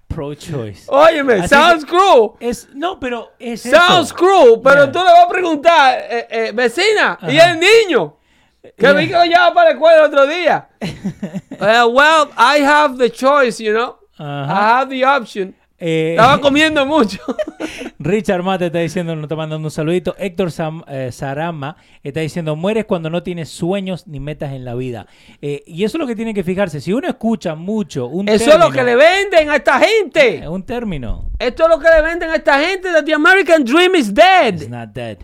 Pro-choice. 0.09 0.85
Óyeme, 0.89 1.35
Así 1.41 1.49
sounds 1.49 1.85
cruel. 1.87 2.33
Es, 2.39 2.69
no, 2.75 3.01
pero 3.01 3.33
es 3.39 3.63
Sounds 3.63 4.09
eso. 4.09 4.15
cruel, 4.15 4.61
pero 4.63 4.85
Yeah. 4.85 4.93
tú 4.93 4.99
le 4.99 5.05
vas 5.07 5.25
a 5.25 5.29
preguntar, 5.29 5.99
eh, 6.11 6.27
eh, 6.31 6.53
vecina, 6.53 7.19
¿y 7.23 7.39
el 7.39 7.59
niño? 7.59 8.19
Que 8.63 8.73
Yeah. 8.79 8.93
vi 8.93 9.07
que 9.09 9.15
lo 9.15 9.25
llevaba 9.25 9.55
para 9.55 9.69
la 9.71 9.73
escuela 9.75 9.97
el 9.99 10.05
otro 10.05 10.27
día. 10.27 10.69
Eh, 11.63 11.85
well, 11.85 12.29
I 12.37 12.61
have 12.65 12.99
the 12.99 13.09
choice, 13.09 13.63
you 13.63 13.73
know. 13.73 13.97
Ajá. 14.19 14.53
I 14.53 14.81
have 14.81 14.91
the 14.91 15.05
option. 15.05 15.55
Eh, 15.85 16.11
Estaba 16.13 16.41
comiendo 16.41 16.87
mucho. 16.87 17.19
Richard 17.99 18.43
Mate 18.45 18.67
está 18.67 18.79
diciendo, 18.79 19.17
nos 19.17 19.25
está 19.25 19.35
mandando 19.35 19.67
un 19.67 19.71
saludito. 19.71 20.15
Héctor 20.17 20.51
Sam- 20.53 20.85
eh, 20.87 21.11
Sarama 21.11 21.77
está 22.05 22.21
diciendo, 22.21 22.55
mueres 22.55 22.85
cuando 22.85 23.11
no 23.11 23.23
tienes 23.25 23.49
sueños 23.49 24.07
ni 24.07 24.21
metas 24.21 24.53
en 24.53 24.65
la 24.65 24.75
vida. 24.77 25.07
Eh, 25.41 25.63
y 25.67 25.83
eso 25.85 25.97
es 25.97 26.01
lo 26.01 26.07
que 26.07 26.15
tiene 26.15 26.33
que 26.35 26.45
fijarse. 26.45 26.81
Si 26.81 26.93
uno 26.93 27.09
escucha 27.09 27.57
mucho 27.57 28.07
un 28.07 28.29
Eso 28.29 28.53
es 28.53 28.59
lo 28.61 28.71
que 28.71 28.85
le 28.85 28.95
venden 28.95 29.51
a 29.51 29.57
esta 29.57 29.81
gente. 29.81 30.37
eh, 30.37 30.49
un 30.49 30.63
término, 30.63 31.31
Esto 31.39 31.65
es 31.65 31.69
lo 31.69 31.79
que 31.81 31.89
le 31.89 32.01
venden 32.03 32.31
a 32.31 32.37
esta 32.37 32.61
gente. 32.61 32.93
That 32.93 33.05
the 33.05 33.15
American 33.15 33.65
dream 33.65 33.95
is 33.97 34.09
it's 34.09 34.15
dead. 34.15 34.69
not 34.69 34.91
dead. 34.95 35.19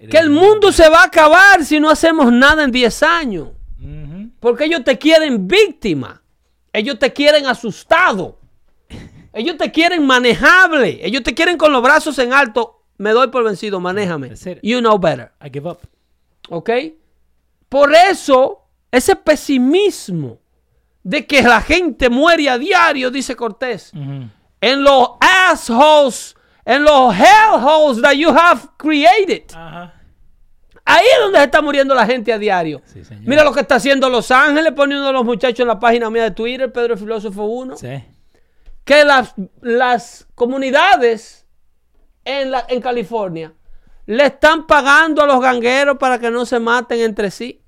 It 0.00 0.10
Que 0.10 0.18
el 0.18 0.30
mundo 0.30 0.68
dead. 0.68 0.72
se 0.72 0.88
va 0.88 1.02
a 1.02 1.04
acabar 1.06 1.64
si 1.64 1.78
no 1.78 1.88
hacemos 1.88 2.32
nada 2.32 2.64
en 2.64 2.72
10 2.72 3.02
años. 3.04 3.50
Porque 4.40 4.64
ellos 4.64 4.82
te 4.82 4.98
quieren 4.98 5.46
víctima. 5.46 6.20
Ellos 6.72 6.98
te 6.98 7.12
quieren 7.12 7.46
asustado. 7.46 8.40
Ellos 9.32 9.56
te 9.56 9.70
quieren 9.72 10.04
manejable. 10.06 11.00
Ellos 11.06 11.22
te 11.22 11.34
quieren 11.34 11.56
con 11.56 11.72
los 11.72 11.82
brazos 11.82 12.18
en 12.18 12.32
alto. 12.32 12.82
Me 12.98 13.10
doy 13.10 13.28
por 13.28 13.44
vencido, 13.44 13.80
manéjame. 13.80 14.32
You 14.62 14.80
know 14.80 14.98
better. 14.98 15.32
I 15.44 15.48
give 15.52 15.68
up. 15.68 15.78
¿Ok? 16.50 16.70
Por 17.68 17.94
eso, 17.94 18.66
ese 18.90 19.16
pesimismo 19.16 20.38
de 21.02 21.26
que 21.26 21.42
la 21.42 21.60
gente 21.60 22.10
muere 22.10 22.48
a 22.50 22.58
diario, 22.58 23.10
dice 23.10 23.34
Cortés, 23.34 23.92
Ujú. 23.94 24.28
en 24.60 24.84
los 24.84 25.08
assholes, 25.20 26.36
en 26.64 26.84
los 26.84 27.12
hellholes 27.14 28.02
that 28.02 28.12
you 28.12 28.28
have 28.30 28.60
created. 28.76 29.44
Ajá. 29.54 29.94
Ahí 30.84 31.04
es 31.14 31.20
donde 31.22 31.38
se 31.38 31.44
está 31.44 31.62
muriendo 31.62 31.94
la 31.94 32.04
gente 32.06 32.32
a 32.32 32.38
diario. 32.38 32.82
Sí. 32.84 33.02
Mira 33.20 33.44
lo 33.44 33.52
que 33.52 33.60
está 33.60 33.76
haciendo 33.76 34.08
Los 34.10 34.30
Ángeles, 34.32 34.72
poniendo 34.72 35.06
a 35.08 35.12
los 35.12 35.24
muchachos 35.24 35.60
en 35.60 35.68
la 35.68 35.78
página 35.78 36.10
mía 36.10 36.24
de 36.24 36.30
Twitter, 36.32 36.72
Pedro 36.72 36.94
el 36.94 36.98
Filósofo 37.00 37.44
1, 37.44 37.76
Sí. 37.76 38.02
Que 38.84 39.04
las, 39.04 39.34
las 39.60 40.26
comunidades 40.34 41.46
en, 42.24 42.50
la, 42.50 42.64
en 42.68 42.80
California 42.80 43.52
le 44.06 44.26
están 44.26 44.66
pagando 44.66 45.22
a 45.22 45.26
los 45.26 45.40
gangueros 45.40 45.96
para 45.98 46.18
que 46.18 46.30
no 46.30 46.44
se 46.44 46.58
maten 46.58 47.00
entre 47.00 47.30
sí. 47.30 47.62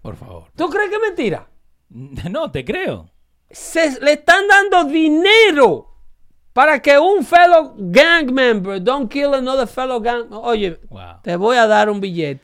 Por 0.00 0.16
favor. 0.16 0.44
¿Tú 0.56 0.68
crees 0.68 0.88
que 0.90 0.96
es 0.96 1.02
mentira? 1.02 1.48
No, 2.30 2.50
te 2.50 2.64
creo. 2.64 3.10
Se, 3.50 4.00
le 4.00 4.12
están 4.14 4.48
dando 4.48 4.84
dinero 4.84 5.88
para 6.54 6.80
que 6.80 6.98
un 6.98 7.22
fellow 7.24 7.74
gang 7.76 8.30
member 8.32 8.82
don't 8.82 9.10
kill 9.12 9.34
another 9.34 9.66
fellow 9.66 10.00
gang. 10.00 10.26
Oye, 10.32 10.80
Wow. 10.88 11.20
te 11.22 11.36
voy 11.36 11.56
a 11.58 11.66
dar 11.66 11.90
un 11.90 12.00
billete. 12.00 12.40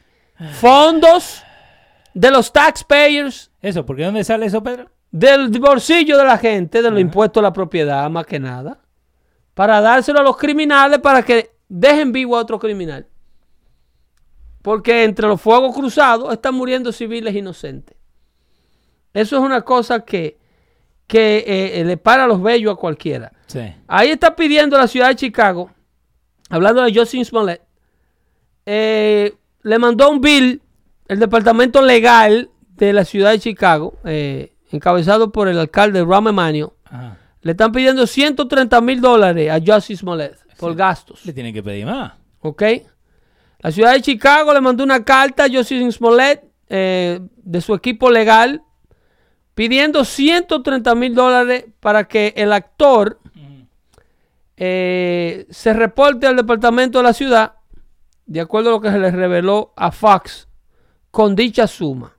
Fondos 0.60 1.42
de 2.12 2.30
los 2.30 2.52
taxpayers, 2.52 3.50
Eso, 3.62 3.84
¿por 3.86 3.96
qué 3.96 4.04
dónde 4.04 4.22
sale 4.22 4.46
eso, 4.46 4.62
Pedro? 4.62 4.90
Del 5.10 5.50
bolsillo 5.58 6.16
de 6.18 6.24
la 6.24 6.38
gente, 6.38 6.82
de 6.82 6.90
los 6.90 7.00
impuestos 7.00 7.40
a 7.40 7.44
la 7.44 7.52
propiedad, 7.52 8.08
más 8.10 8.26
que 8.26 8.38
nada, 8.38 8.80
para 9.54 9.80
dárselo 9.80 10.20
a 10.20 10.22
los 10.22 10.36
criminales 10.36 10.98
para 11.00 11.22
que 11.22 11.50
dejen 11.68 12.12
vivo 12.12 12.36
a 12.36 12.40
otro 12.40 12.58
criminal. 12.58 13.06
Porque 14.62 15.04
entre 15.04 15.26
los 15.26 15.40
fuegos 15.40 15.74
cruzados 15.74 16.32
están 16.32 16.54
muriendo 16.54 16.92
civiles 16.92 17.34
inocentes. 17.34 17.96
Eso 19.14 19.36
es 19.36 19.42
una 19.42 19.62
cosa 19.62 20.04
que, 20.04 20.38
que 21.06 21.44
eh, 21.46 21.84
le 21.84 21.96
para 21.96 22.26
los 22.26 22.42
vellos 22.42 22.74
a 22.74 22.76
cualquiera. 22.76 23.32
Sí. 23.46 23.60
Ahí 23.86 24.10
está 24.10 24.36
pidiendo 24.36 24.76
la 24.76 24.86
ciudad 24.86 25.08
de 25.08 25.16
Chicago, 25.16 25.70
hablando 26.50 26.82
de 26.82 26.94
Justin 26.94 27.24
Smollett, 27.24 27.62
eh, 28.66 29.34
le 29.62 29.78
mandó 29.78 30.10
un 30.10 30.20
bill 30.20 30.60
el 31.08 31.18
departamento 31.18 31.80
legal 31.80 32.50
de 32.76 32.92
la 32.92 33.04
ciudad 33.04 33.30
de 33.30 33.38
Chicago, 33.38 33.98
eh, 34.04 34.52
encabezado 34.70 35.32
por 35.32 35.48
el 35.48 35.58
alcalde 35.58 36.04
Rahm 36.04 36.28
Emanuel. 36.28 36.70
Le 37.40 37.52
están 37.52 37.72
pidiendo 37.72 38.06
130 38.06 38.80
mil 38.80 39.00
dólares 39.00 39.50
a 39.50 39.60
Justin 39.64 39.96
Smollett 39.96 40.36
por 40.58 40.74
gastos. 40.74 41.24
Le 41.24 41.32
tienen 41.32 41.54
que 41.54 41.62
pedir 41.62 41.86
más. 41.86 42.12
¿Ok? 42.40 42.62
La 43.60 43.72
ciudad 43.72 43.92
de 43.92 44.02
Chicago 44.02 44.52
le 44.52 44.60
mandó 44.60 44.84
una 44.84 45.04
carta 45.04 45.44
a 45.44 45.48
Justin 45.48 45.90
Smollett 45.90 46.44
eh, 46.68 47.20
de 47.36 47.60
su 47.60 47.74
equipo 47.74 48.10
legal 48.10 48.62
pidiendo 49.54 50.04
130 50.04 50.94
mil 50.94 51.14
dólares 51.16 51.64
para 51.80 52.06
que 52.06 52.32
el 52.36 52.52
actor 52.52 53.18
eh, 54.56 55.46
se 55.50 55.72
reporte 55.72 56.26
al 56.26 56.36
departamento 56.36 56.98
de 56.98 57.04
la 57.04 57.12
ciudad, 57.12 57.54
de 58.26 58.40
acuerdo 58.40 58.68
a 58.68 58.72
lo 58.72 58.80
que 58.80 58.90
se 58.90 58.98
le 58.98 59.10
reveló 59.10 59.72
a 59.74 59.90
Fox, 59.90 60.48
con 61.10 61.34
dicha 61.34 61.66
suma. 61.66 62.17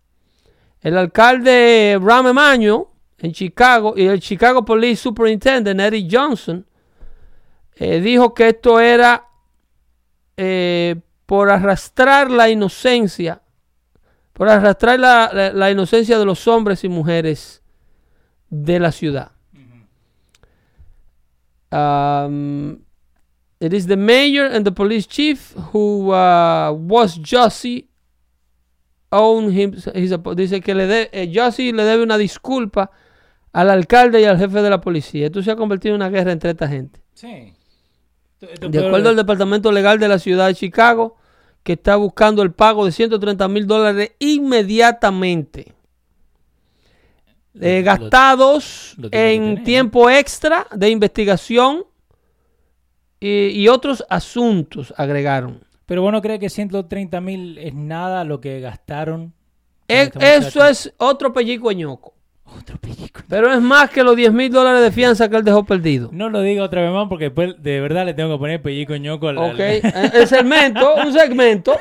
El 0.82 0.97
alcalde 0.97 1.99
Ram 2.01 2.27
Emanuel 2.27 2.84
en 3.17 3.34
Chicago 3.34 3.93
y 3.97 4.05
el 4.05 4.19
Chicago 4.19 4.63
Police 4.63 5.01
Superintendent 5.01 5.80
Eddie 5.80 6.07
Johnson 6.09 6.65
eh, 7.75 7.99
dijo 7.99 8.34
que 8.34 8.49
esto 8.49 8.80
era 8.80 9.27
eh, 10.38 10.95
por 11.25 11.49
arrastrar 11.49 12.32
la 12.32 12.49
inocencia, 12.49 13.41
por 14.34 14.49
arrastrar 14.49 14.99
la 14.99 15.71
inocencia 15.71 16.17
de 16.17 16.25
los 16.25 16.47
hombres 16.47 16.84
y 16.84 16.89
mujeres 16.89 17.61
de 18.49 18.80
la 18.80 18.91
ciudad. 18.91 19.32
Um, 21.71 22.84
it 23.59 23.73
is 23.73 23.86
the 23.86 23.95
mayor 23.95 24.47
and 24.47 24.65
the 24.65 24.71
police 24.71 25.05
chief 25.05 25.53
who 25.71 26.11
uh, 26.11 26.71
was 26.71 27.19
Jussie 27.19 27.89
own 29.10 29.51
him, 29.51 29.74
his 29.95 30.12
apo- 30.12 30.36
dice 30.36 30.62
que 30.62 30.74
le 30.76 30.88
de, 30.88 31.10
eh, 31.12 31.32
Jussie 31.34 31.74
le 31.74 31.84
debe 31.84 32.03
una 32.03 32.18
disculpa 32.18 32.91
al 33.53 33.70
alcalde 33.70 34.22
y 34.22 34.26
al 34.26 34.38
jefe 34.38 34.62
de 34.62 34.70
la 34.70 34.80
policía. 34.82 35.26
Esto 35.28 35.41
se 35.41 35.51
ha 35.51 35.55
convertido 35.55 35.95
en 35.95 36.01
una 36.01 36.10
guerra 36.10 36.32
entre 36.32 36.51
esta 36.51 36.68
gente. 36.68 36.99
Sí. 37.14 37.53
De 38.39 38.86
acuerdo 38.88 39.10
al 39.10 39.16
Departamento 39.16 39.72
Legal 39.72 39.99
de 39.99 40.07
la 40.07 40.20
Ciudad 40.20 40.47
de 40.47 40.55
Chicago, 40.55 41.18
que 41.64 41.74
está 41.74 41.95
buscando 41.97 42.41
el 42.41 42.51
pago 42.53 42.86
de 42.86 42.91
130 42.91 43.47
mil 43.49 43.68
dólares 43.68 44.12
inmediatamente. 44.20 45.74
eh, 47.60 47.82
gastados 47.82 48.93
lo 48.97 49.10
en 49.12 49.64
tiempo 49.64 50.10
extra 50.10 50.68
de 50.74 50.89
investigación 50.89 51.84
y, 53.20 53.47
y 53.47 53.68
otros 53.68 54.05
asuntos 54.10 54.93
agregaron. 54.95 55.60
Pero 55.90 56.04
vos 56.04 56.12
no 56.12 56.22
crees 56.22 56.40
que 56.40 56.52
130 56.52 57.20
mil 57.20 57.58
es 57.58 57.74
nada 57.74 58.24
lo 58.24 58.40
que 58.40 58.60
gastaron. 58.60 59.34
E- 59.88 60.04
este 60.04 60.38
eso 60.38 60.64
es 60.64 60.94
otro 60.98 61.34
pellico 61.34 61.72
ñoco. 61.72 62.14
Otro. 62.58 62.78
Pero 63.28 63.52
es 63.54 63.62
más 63.62 63.89
que 63.89 64.04
los 64.04 64.16
10 64.16 64.32
mil 64.34 64.52
dólares 64.52 64.82
de 64.82 64.91
fianza 64.91 65.30
que 65.30 65.36
él 65.38 65.43
dejó 65.43 65.64
perdido. 65.64 66.10
No 66.12 66.30
lo 66.30 66.41
diga 66.41 66.64
otra 66.64 66.82
vez 66.82 66.91
más 66.91 67.08
porque 67.08 67.26
después 67.26 67.56
de 67.62 67.80
verdad 67.80 68.06
le 68.06 68.14
tengo 68.14 68.34
que 68.34 68.39
poner 68.39 68.62
pellico 68.62 68.95
ñoco 68.95 69.28
al. 69.28 69.38
Ok, 69.38 69.60
eh, 69.60 69.82
el 70.14 70.28
segmento, 70.28 70.95
un 70.95 71.14
segmento. 71.14 71.78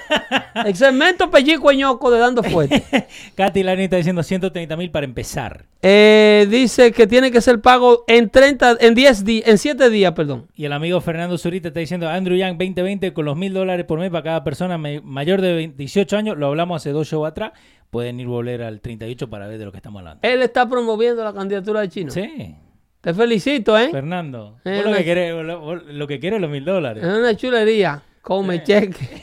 El 0.64 0.74
segmento 0.74 1.30
pellico 1.30 1.70
ñoco 1.72 2.10
de 2.10 2.18
Dando 2.20 2.42
Fuerte. 2.42 2.84
Katy 3.34 3.62
Lani 3.62 3.84
está 3.84 3.96
diciendo 3.96 4.22
130 4.22 4.76
mil 4.76 4.90
para 4.90 5.04
empezar. 5.04 5.64
Eh, 5.80 6.46
dice 6.50 6.90
que 6.92 7.06
tiene 7.06 7.30
que 7.30 7.40
ser 7.40 7.60
pago 7.60 8.04
en 8.08 8.28
30, 8.30 8.78
en 8.80 8.94
10 8.94 9.24
días, 9.24 9.48
en 9.48 9.58
7 9.58 9.90
días, 9.90 10.12
perdón. 10.12 10.46
Y 10.56 10.64
el 10.64 10.72
amigo 10.72 11.00
Fernando 11.00 11.38
Zurita 11.38 11.68
está 11.68 11.80
diciendo 11.80 12.08
Andrew 12.08 12.36
Young 12.36 12.58
2020 12.58 13.12
con 13.12 13.24
los 13.24 13.36
mil 13.36 13.52
dólares 13.54 13.86
por 13.86 13.98
mes 14.00 14.10
para 14.10 14.24
cada 14.24 14.44
persona 14.44 14.76
ma- 14.76 14.88
mayor 15.02 15.40
de 15.40 15.54
20 15.54 15.76
18 15.78 16.16
años. 16.16 16.36
Lo 16.36 16.48
hablamos 16.48 16.82
hace 16.82 16.90
dos 16.90 17.06
shows 17.08 17.28
atrás. 17.28 17.52
Pueden 17.90 18.20
ir 18.20 18.26
volver 18.26 18.62
al 18.62 18.80
38 18.80 19.30
para 19.30 19.46
ver 19.46 19.58
de 19.58 19.64
lo 19.64 19.70
que 19.72 19.78
estamos 19.78 20.00
hablando. 20.00 20.20
Él 20.22 20.42
está 20.42 20.68
promoviendo 20.68 21.24
la 21.24 21.32
candidatura 21.32 21.80
de 21.80 21.88
Chino. 21.88 22.10
Sí, 22.10 22.54
Te 23.00 23.14
felicito, 23.14 23.78
¿eh? 23.78 23.88
Fernando. 23.90 24.58
Vos 24.64 24.84
lo 24.84 24.92
que 24.92 25.04
querés, 25.04 25.34
vos 25.34 25.44
lo, 25.44 25.60
vos 25.60 25.82
lo 25.86 26.06
que 26.06 26.18
los 26.18 26.50
mil 26.50 26.64
dólares. 26.64 27.02
Es 27.02 27.10
una 27.10 27.34
chulería. 27.34 28.02
Come 28.20 28.62
cheque. 28.62 29.22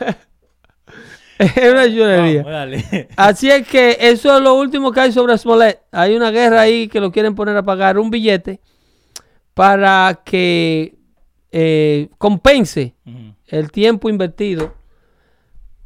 es 1.38 1.72
una 1.72 1.84
chulería. 1.84 2.42
Vamos, 2.42 2.52
dale. 2.52 3.08
Así 3.16 3.48
es 3.48 3.68
que 3.68 3.96
eso 4.00 4.36
es 4.36 4.42
lo 4.42 4.54
último 4.54 4.90
que 4.90 5.00
hay 5.00 5.12
sobre 5.12 5.38
Smollett. 5.38 5.82
Hay 5.92 6.16
una 6.16 6.32
guerra 6.32 6.62
ahí 6.62 6.88
que 6.88 6.98
lo 7.00 7.12
quieren 7.12 7.36
poner 7.36 7.56
a 7.56 7.62
pagar 7.62 7.98
un 7.98 8.10
billete 8.10 8.60
para 9.54 10.22
que 10.24 10.96
eh, 11.52 12.08
compense 12.18 12.96
el 13.46 13.70
tiempo 13.70 14.08
invertido 14.08 14.81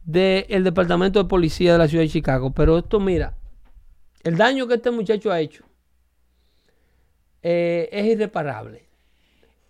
del 0.07 0.65
Departamento 0.65 1.23
de 1.23 1.29
Policía 1.29 1.73
de 1.73 1.79
la 1.79 1.89
Ciudad 1.89 2.05
de 2.05 2.09
Chicago. 2.09 2.53
Pero 2.53 2.79
esto, 2.79 3.01
mira, 3.01 3.37
el 4.23 4.37
daño 4.37 4.67
que 4.67 4.75
este 4.75 4.91
muchacho 4.91 5.31
ha 5.31 5.41
hecho 5.41 5.65
eh, 7.43 7.89
es 7.93 8.07
irreparable. 8.07 8.87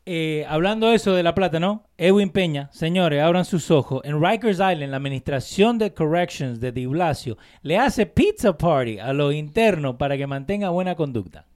Eh, 0.09 0.47
hablando 0.49 0.89
de 0.89 0.95
eso 0.95 1.15
de 1.15 1.25
la 1.25 1.35
plata, 1.35 1.59
¿no? 1.59 1.89
Edwin 1.99 2.31
Peña, 2.31 2.71
señores, 2.73 3.21
abran 3.21 3.45
sus 3.45 3.73
ojos. 3.73 4.03
En 4.05 4.23
Rikers 4.23 4.59
Island, 4.59 4.91
la 4.91 4.99
administración 4.99 5.79
de 5.79 5.93
corrections 5.93 6.61
de 6.61 6.71
Di 6.71 6.87
Blasio 6.87 7.37
le 7.63 7.77
hace 7.77 8.07
pizza 8.07 8.57
party 8.57 9.01
a 9.01 9.13
los 9.13 9.35
internos 9.35 9.97
para 9.97 10.17
que 10.17 10.29
mantenga 10.29 10.71
buena 10.71 10.95
conducta. 10.95 11.47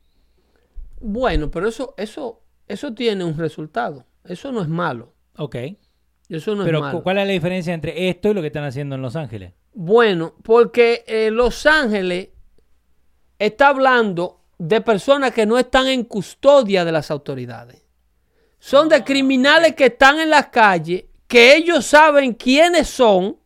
Bueno, 1.00 1.50
pero 1.50 1.68
eso, 1.68 1.94
eso, 1.96 2.42
eso 2.66 2.92
tiene 2.92 3.24
un 3.24 3.38
resultado. 3.38 4.04
Eso 4.24 4.50
no 4.50 4.62
es 4.62 4.68
malo. 4.68 5.14
Ok. 5.36 5.56
Eso 6.30 6.54
no 6.54 6.64
Pero 6.64 6.78
es 6.78 6.82
malo. 6.82 6.98
cu- 6.98 7.02
¿cuál 7.02 7.18
es 7.18 7.26
la 7.26 7.32
diferencia 7.32 7.74
entre 7.74 8.08
esto 8.08 8.30
y 8.30 8.34
lo 8.34 8.40
que 8.40 8.46
están 8.46 8.64
haciendo 8.64 8.94
en 8.94 9.02
Los 9.02 9.16
Ángeles? 9.16 9.52
Bueno, 9.74 10.34
porque 10.42 11.04
eh, 11.06 11.30
Los 11.30 11.66
Ángeles 11.66 12.28
está 13.38 13.68
hablando 13.68 14.40
de 14.58 14.80
personas 14.80 15.32
que 15.32 15.46
no 15.46 15.58
están 15.58 15.86
en 15.88 16.04
custodia 16.04 16.84
de 16.84 16.92
las 16.92 17.10
autoridades. 17.10 17.82
Son 18.58 18.88
de 18.88 19.02
criminales 19.04 19.74
que 19.74 19.86
están 19.86 20.20
en 20.20 20.30
las 20.30 20.48
calles, 20.48 21.04
que 21.26 21.56
ellos 21.56 21.86
saben 21.86 22.34
quiénes 22.34 22.88
son 22.88 23.36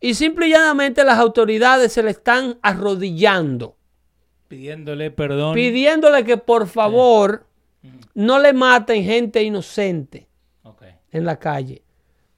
y 0.00 0.14
simple 0.14 0.46
y 0.46 0.50
llanamente 0.50 1.02
las 1.04 1.18
autoridades 1.18 1.92
se 1.92 2.02
le 2.02 2.10
están 2.10 2.58
arrodillando, 2.62 3.76
Pidiéndole 4.48 5.10
perdón. 5.10 5.54
pidiéndole 5.54 6.24
que 6.24 6.36
por 6.36 6.66
favor 6.68 7.46
no 8.14 8.38
le 8.38 8.52
maten 8.52 9.02
gente 9.04 9.42
inocente 9.42 10.28
en 11.10 11.24
la 11.24 11.38
calle. 11.38 11.82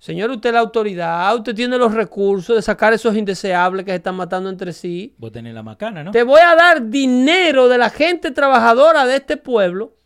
Señor, 0.05 0.30
usted 0.32 0.50
es 0.50 0.55
la 0.55 0.61
autoridad, 0.61 1.34
usted 1.34 1.55
tiene 1.55 1.78
los 1.78 1.94
recursos 1.94 2.55
de 2.55 2.61
sacar 2.61 2.92
esos 2.92 3.16
indeseables 3.16 3.86
que 3.86 3.90
se 3.92 3.96
están 3.96 4.16
matando 4.16 4.50
entre 4.50 4.74
sí. 4.74 5.14
Vos 5.16 5.32
tenés 5.32 5.55
la 5.55 5.62
macana, 5.62 6.05
¿no? 6.05 6.11
Te 6.11 6.22
voy 6.22 6.40
a 6.46 6.55
dar 6.55 6.90
dinero 6.90 7.68
de 7.68 7.78
la 7.78 7.88
gente 7.88 8.30
trabajadora 8.30 9.07
de 9.07 9.16
este 9.16 9.38
pueblo 9.38 9.96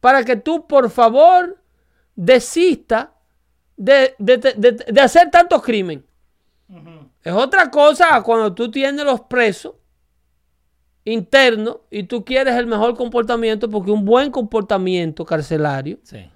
para 0.00 0.24
que 0.24 0.36
tú, 0.36 0.66
por 0.66 0.88
favor, 0.88 1.62
desista 2.14 3.12
de, 3.76 4.14
de- 4.18 4.38
de- 4.38 4.72
de- 4.72 5.00
hacer 5.02 5.30
tantos 5.30 5.62
crímenes. 5.62 6.04
Es 7.22 7.32
otra 7.34 7.70
cosa 7.70 8.22
cuando 8.22 8.54
tú 8.54 8.70
tienes 8.70 9.04
los 9.04 9.20
presos 9.20 9.74
internos 11.04 11.78
y 11.90 12.04
tú 12.04 12.24
quieres 12.24 12.54
el 12.56 12.66
mejor 12.66 12.96
comportamiento 12.96 13.68
porque 13.70 13.90
un 13.90 14.04
buen 14.04 14.30
comportamiento 14.30 15.24
carcelario 15.26 15.98
Sí. 16.02 16.26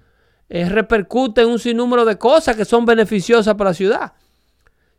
Eh, 0.53 0.67
repercute 0.67 1.39
en 1.39 1.47
un 1.47 1.59
sinnúmero 1.59 2.03
de 2.03 2.17
cosas 2.17 2.57
que 2.57 2.65
son 2.65 2.85
beneficiosas 2.85 3.55
para 3.55 3.69
la 3.69 3.73
ciudad. 3.73 4.11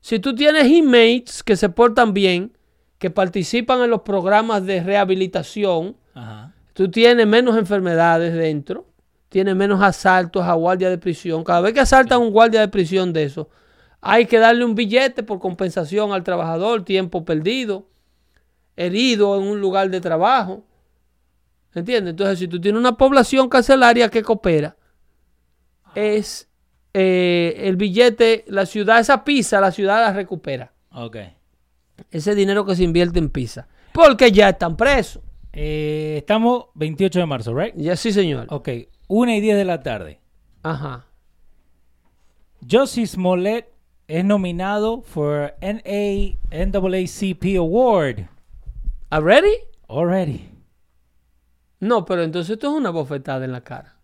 Si 0.00 0.18
tú 0.18 0.34
tienes 0.34 0.66
inmates 0.66 1.42
que 1.42 1.57
se 1.57 1.68
portan 1.68 2.14
bien, 2.14 2.57
que 2.96 3.11
participan 3.11 3.82
en 3.82 3.90
los 3.90 4.00
programas 4.00 4.64
de 4.64 4.82
rehabilitación, 4.82 5.94
Ajá. 6.14 6.55
tú 6.72 6.90
tienes 6.90 7.26
menos 7.26 7.59
enfermedades 7.59 8.32
dentro, 8.32 8.86
tienes 9.28 9.55
menos 9.55 9.82
asaltos 9.82 10.42
a 10.42 10.55
guardia 10.55 10.88
de 10.88 10.96
prisión. 10.96 11.44
Cada 11.44 11.61
vez 11.61 11.74
que 11.74 11.80
asaltan 11.80 12.22
un 12.22 12.30
guardia 12.30 12.61
de 12.61 12.68
prisión 12.68 13.12
de 13.12 13.24
eso, 13.24 13.50
hay 14.00 14.24
que 14.24 14.38
darle 14.38 14.64
un 14.64 14.74
billete 14.74 15.22
por 15.22 15.38
compensación 15.38 16.14
al 16.14 16.24
trabajador, 16.24 16.82
tiempo 16.82 17.26
perdido, 17.26 17.86
herido 18.74 19.38
en 19.38 19.46
un 19.46 19.61
lugar 19.61 19.90
de 19.90 20.00
trabajo. 20.00 20.64
¿Entiendes? 21.74 22.12
Entonces, 22.12 22.38
si 22.38 22.48
tú 22.48 22.59
tienes 22.59 22.80
una 22.80 22.96
población 22.96 23.50
carcelaria 23.50 24.09
que 24.09 24.22
coopera, 24.22 24.76
es 25.95 26.49
eh, 26.95 27.55
el 27.59 27.76
billete, 27.76 28.45
la 28.49 28.66
ciudad, 28.66 29.01
esa 29.01 29.24
pizza, 29.24 29.61
la 29.61 29.70
ciudad 29.70 30.01
la 30.01 30.12
recupera. 30.12 30.72
Ok. 30.93 31.16
Ese 32.11 32.34
dinero 32.34 32.64
que 32.64 32.76
se 32.76 32.84
invierte 32.84 33.18
en 33.18 33.30
pizza. 33.30 33.68
Porque 33.93 34.32
ya 34.32 34.51
están 34.51 34.76
presos. 34.76 35.22
Eh, 35.53 36.16
estamos 36.18 36.66
28 36.74 37.20
de 37.20 37.26
marzo, 37.26 37.55
¿right? 37.55 37.74
Ya 37.76 37.97
sí, 37.97 38.12
señor. 38.12 38.47
Ok. 38.51 38.68
1 39.09 39.32
y 39.32 39.40
10 39.40 39.57
de 39.57 39.64
la 39.64 39.82
tarde. 39.82 40.20
Ajá. 40.62 41.07
Josie 42.68 43.07
Smollett 43.07 43.68
es 44.09 44.24
nominado 44.24 45.03
for 45.03 45.55
NA 45.61 46.36
NAACP 46.51 47.57
Award 47.59 48.28
¿Already? 49.11 49.55
already. 49.88 50.49
No, 51.80 52.05
pero 52.05 52.22
entonces 52.22 52.55
esto 52.55 52.68
es 52.68 52.74
una 52.74 52.90
bofetada 52.90 53.45
en 53.45 53.53
la 53.53 53.62
cara. 53.62 53.97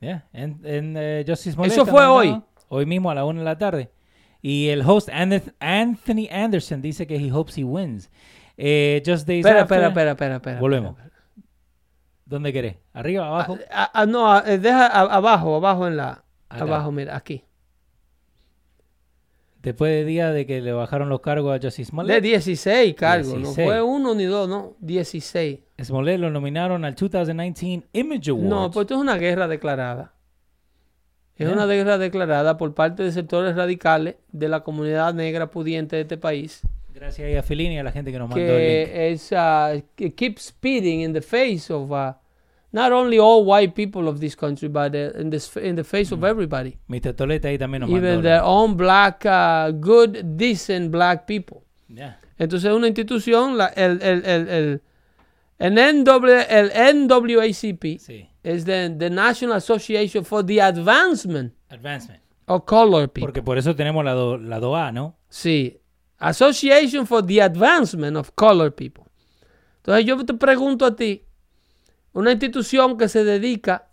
Yeah. 0.00 0.24
En, 0.32 0.60
en, 0.64 0.96
eh, 0.96 1.24
Josie 1.26 1.52
Smollett 1.52 1.72
Eso 1.72 1.84
fue 1.86 2.02
nominado 2.02 2.14
hoy. 2.36 2.42
Hoy 2.68 2.86
mismo 2.86 3.10
a 3.10 3.14
la 3.14 3.24
1 3.24 3.38
de 3.40 3.44
la 3.44 3.58
tarde. 3.58 3.90
Y 4.42 4.68
el 4.68 4.80
host 4.82 5.08
Anth- 5.10 5.52
Anthony 5.60 6.28
Anderson 6.30 6.80
dice 6.80 7.06
que 7.06 7.16
he 7.16 7.30
hopes 7.30 7.58
he 7.58 7.64
wins. 7.64 8.10
Eh, 8.56 9.02
just 9.04 9.26
days 9.26 9.44
Espera, 9.44 9.62
after- 9.62 9.76
espera, 9.82 9.88
espera, 9.88 10.12
espera, 10.12 10.36
espera. 10.36 10.60
Volvemos. 10.60 10.92
espera, 10.96 11.10
¿Dónde 12.24 12.52
querés? 12.52 12.76
¿Arriba, 12.92 13.26
abajo? 13.26 13.54
espera. 13.54 13.70
Ah, 13.74 13.90
ah, 13.92 14.06
no, 14.06 14.32
ah, 14.32 14.42
eh, 14.46 14.58
deja 14.58 14.86
a- 14.86 15.14
abajo, 15.16 15.56
abajo 15.56 15.86
en 15.86 15.96
la. 15.96 16.24
Acá. 16.48 16.62
Abajo, 16.64 16.92
mira, 16.92 17.16
aquí. 17.16 17.44
Después 19.62 19.90
de 19.92 20.04
día 20.06 20.30
de 20.30 20.46
que 20.46 20.62
le 20.62 20.72
bajaron 20.72 21.10
los 21.10 21.20
cargos 21.20 21.54
a 21.54 21.58
De 21.58 21.70
Smollett. 21.70 22.22
16 22.22 22.94
cargos, 22.94 23.34
16. 23.34 23.58
no 23.58 23.64
fue 23.64 23.82
uno 23.82 24.14
ni 24.14 24.24
dos, 24.24 24.48
no, 24.48 24.74
16. 24.80 25.58
Smollett 25.82 26.18
lo 26.18 26.30
nominaron 26.30 26.84
al 26.84 26.94
2019 26.94 27.86
Image 27.92 28.30
Awards. 28.30 28.48
No, 28.48 28.70
pues 28.70 28.84
esto 28.84 28.94
es 28.94 29.00
una 29.00 29.18
guerra 29.18 29.48
declarada. 29.48 30.14
Es 31.36 31.46
Yeah. 31.46 31.52
una 31.54 31.66
guerra 31.66 31.96
declarada 31.96 32.58
por 32.58 32.74
parte 32.74 33.02
de 33.02 33.12
sectores 33.12 33.56
radicales 33.56 34.16
de 34.30 34.48
la 34.48 34.60
comunidad 34.60 35.14
negra 35.14 35.50
pudiente 35.50 35.96
de 35.96 36.02
este 36.02 36.18
país. 36.18 36.60
Gracias 36.94 37.34
a 37.38 37.42
Felini 37.42 37.76
y 37.76 37.78
a 37.78 37.82
la 37.82 37.92
gente 37.92 38.12
que 38.12 38.18
nos 38.18 38.28
mandó 38.28 38.44
el 38.44 38.58
link. 38.58 38.92
que 38.92 39.10
es 39.12 39.32
uh, 39.32 39.82
que 39.96 40.14
keeps 40.14 40.48
spitting 40.48 41.00
in 41.00 41.14
the 41.14 41.22
face 41.22 41.72
of 41.72 41.90
uh, 41.90 42.12
not 42.72 42.92
only 42.92 43.18
all 43.18 43.44
white 43.44 43.74
people 43.74 44.06
of 44.08 44.20
this 44.20 44.34
country, 44.36 44.68
but 44.68 44.94
uh, 44.94 45.10
in 45.18 45.30
this 45.30 45.54
in 45.56 45.74
the 45.76 45.84
face 45.84 46.12
of 46.12 46.22
everybody, 46.24 46.76
Mr. 46.88 47.12
Toleta 47.14 47.48
ahí 47.48 47.58
también 47.58 47.80
nos 47.80 47.90
even 47.90 48.22
their 48.22 48.42
own 48.42 48.76
black, 48.76 49.24
uh, 49.26 49.70
good, 49.72 50.36
decent 50.36 50.90
black 50.90 51.26
people. 51.26 51.62
Yeah. 51.88 52.16
Entonces 52.38 52.72
una 52.72 52.86
institución, 52.86 53.56
la, 53.58 53.66
el, 53.76 54.00
el, 54.02 54.24
el, 54.24 54.48
el, 54.48 54.82
el, 55.58 55.74
NW, 55.74 56.28
el 56.48 56.70
NWACP 57.06 57.98
Sí. 57.98 58.28
es 58.42 58.64
the, 58.64 58.94
the 58.98 59.10
National 59.10 59.56
Association 59.56 60.24
for 60.24 60.42
the 60.46 60.60
Advancement 60.60 61.52
Advancement. 61.68 62.20
of 62.46 62.64
Color 62.64 63.08
People. 63.08 63.22
Porque 63.26 63.42
por 63.42 63.58
eso 63.58 63.74
tenemos 63.76 64.04
la, 64.04 64.12
do- 64.14 64.38
la 64.38 64.58
2A, 64.60 64.92
¿no? 64.92 65.16
Sí. 65.28 65.76
Association 66.18 67.06
for 67.06 67.22
the 67.26 67.42
Advancement 67.42 68.16
of 68.16 68.30
Color 68.34 68.74
People. 68.74 69.04
Entonces 69.78 70.04
yo 70.06 70.24
te 70.24 70.34
pregunto 70.34 70.84
a 70.86 70.94
ti, 70.94 71.24
una 72.12 72.32
institución 72.32 72.96
que 72.98 73.08
se 73.08 73.24
dedica 73.24 73.86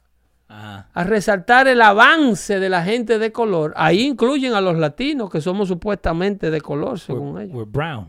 Ajá. 0.47 0.89
a 0.93 1.03
resaltar 1.03 1.67
el 1.67 1.81
avance 1.81 2.59
de 2.59 2.69
la 2.69 2.83
gente 2.83 3.19
de 3.19 3.31
color, 3.31 3.73
ahí 3.75 4.01
incluyen 4.05 4.53
a 4.53 4.61
los 4.61 4.77
latinos 4.77 5.29
que 5.29 5.41
somos 5.41 5.67
supuestamente 5.67 6.49
de 6.49 6.61
color, 6.61 6.99
según 6.99 7.33
We're, 7.33 7.43
ellos. 7.45 7.55
we're 7.55 7.69
brown. 7.71 8.07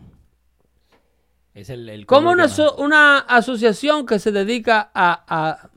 Es 1.53 1.69
el, 1.69 1.89
el 1.89 2.05
¿Cómo 2.05 2.29
color 2.31 2.47
una, 2.57 2.71
una 2.77 3.17
asociación 3.19 4.05
que 4.05 4.19
se 4.19 4.31
dedica 4.31 4.89
a, 4.93 5.23
a- 5.27 5.69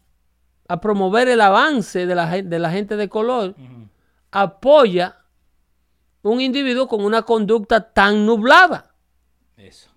a 0.69 0.81
promover 0.81 1.29
el 1.29 1.41
avance 1.41 2.07
de 2.07 2.15
la, 2.15 2.29
gen- 2.29 2.49
de 2.49 2.59
la 2.59 2.71
gente 2.71 2.97
de 2.97 3.09
color 3.09 3.55
apoya 4.31 5.17
un 6.23 6.41
individuo 6.41 6.87
con 6.89 7.05
una 7.05 7.23
conducta 7.23 7.93
tan 7.93 8.25
nublada? 8.25 8.95
Eso. 9.57 9.91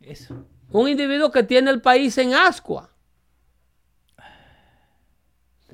Eso. 0.00 0.44
Un 0.70 0.88
individuo 0.88 1.30
que 1.30 1.44
tiene 1.44 1.70
el 1.70 1.80
país 1.80 2.18
en 2.18 2.34
ascua. 2.34 2.90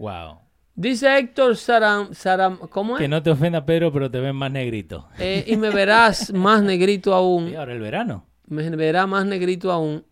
Wow. 0.00 0.38
Dice 0.74 1.18
Héctor 1.18 1.58
Saram, 1.58 2.14
Saram 2.14 2.56
¿cómo 2.56 2.96
es? 2.96 3.02
Que 3.02 3.08
no 3.08 3.22
te 3.22 3.28
ofenda, 3.30 3.66
Pedro, 3.66 3.92
pero 3.92 4.10
te 4.10 4.18
ven 4.18 4.34
más 4.34 4.50
negrito. 4.50 5.06
Eh, 5.18 5.44
y 5.46 5.56
me 5.58 5.68
verás 5.68 6.32
más 6.32 6.62
negrito 6.62 7.10
Y 7.10 7.14
aún. 7.14 7.54
ahora 7.54 7.74
el 7.74 7.80
verano. 7.80 8.24
Me 8.46 8.68
verás 8.70 9.06
más 9.06 9.26
negrito 9.26 9.70
aún. 9.70 10.02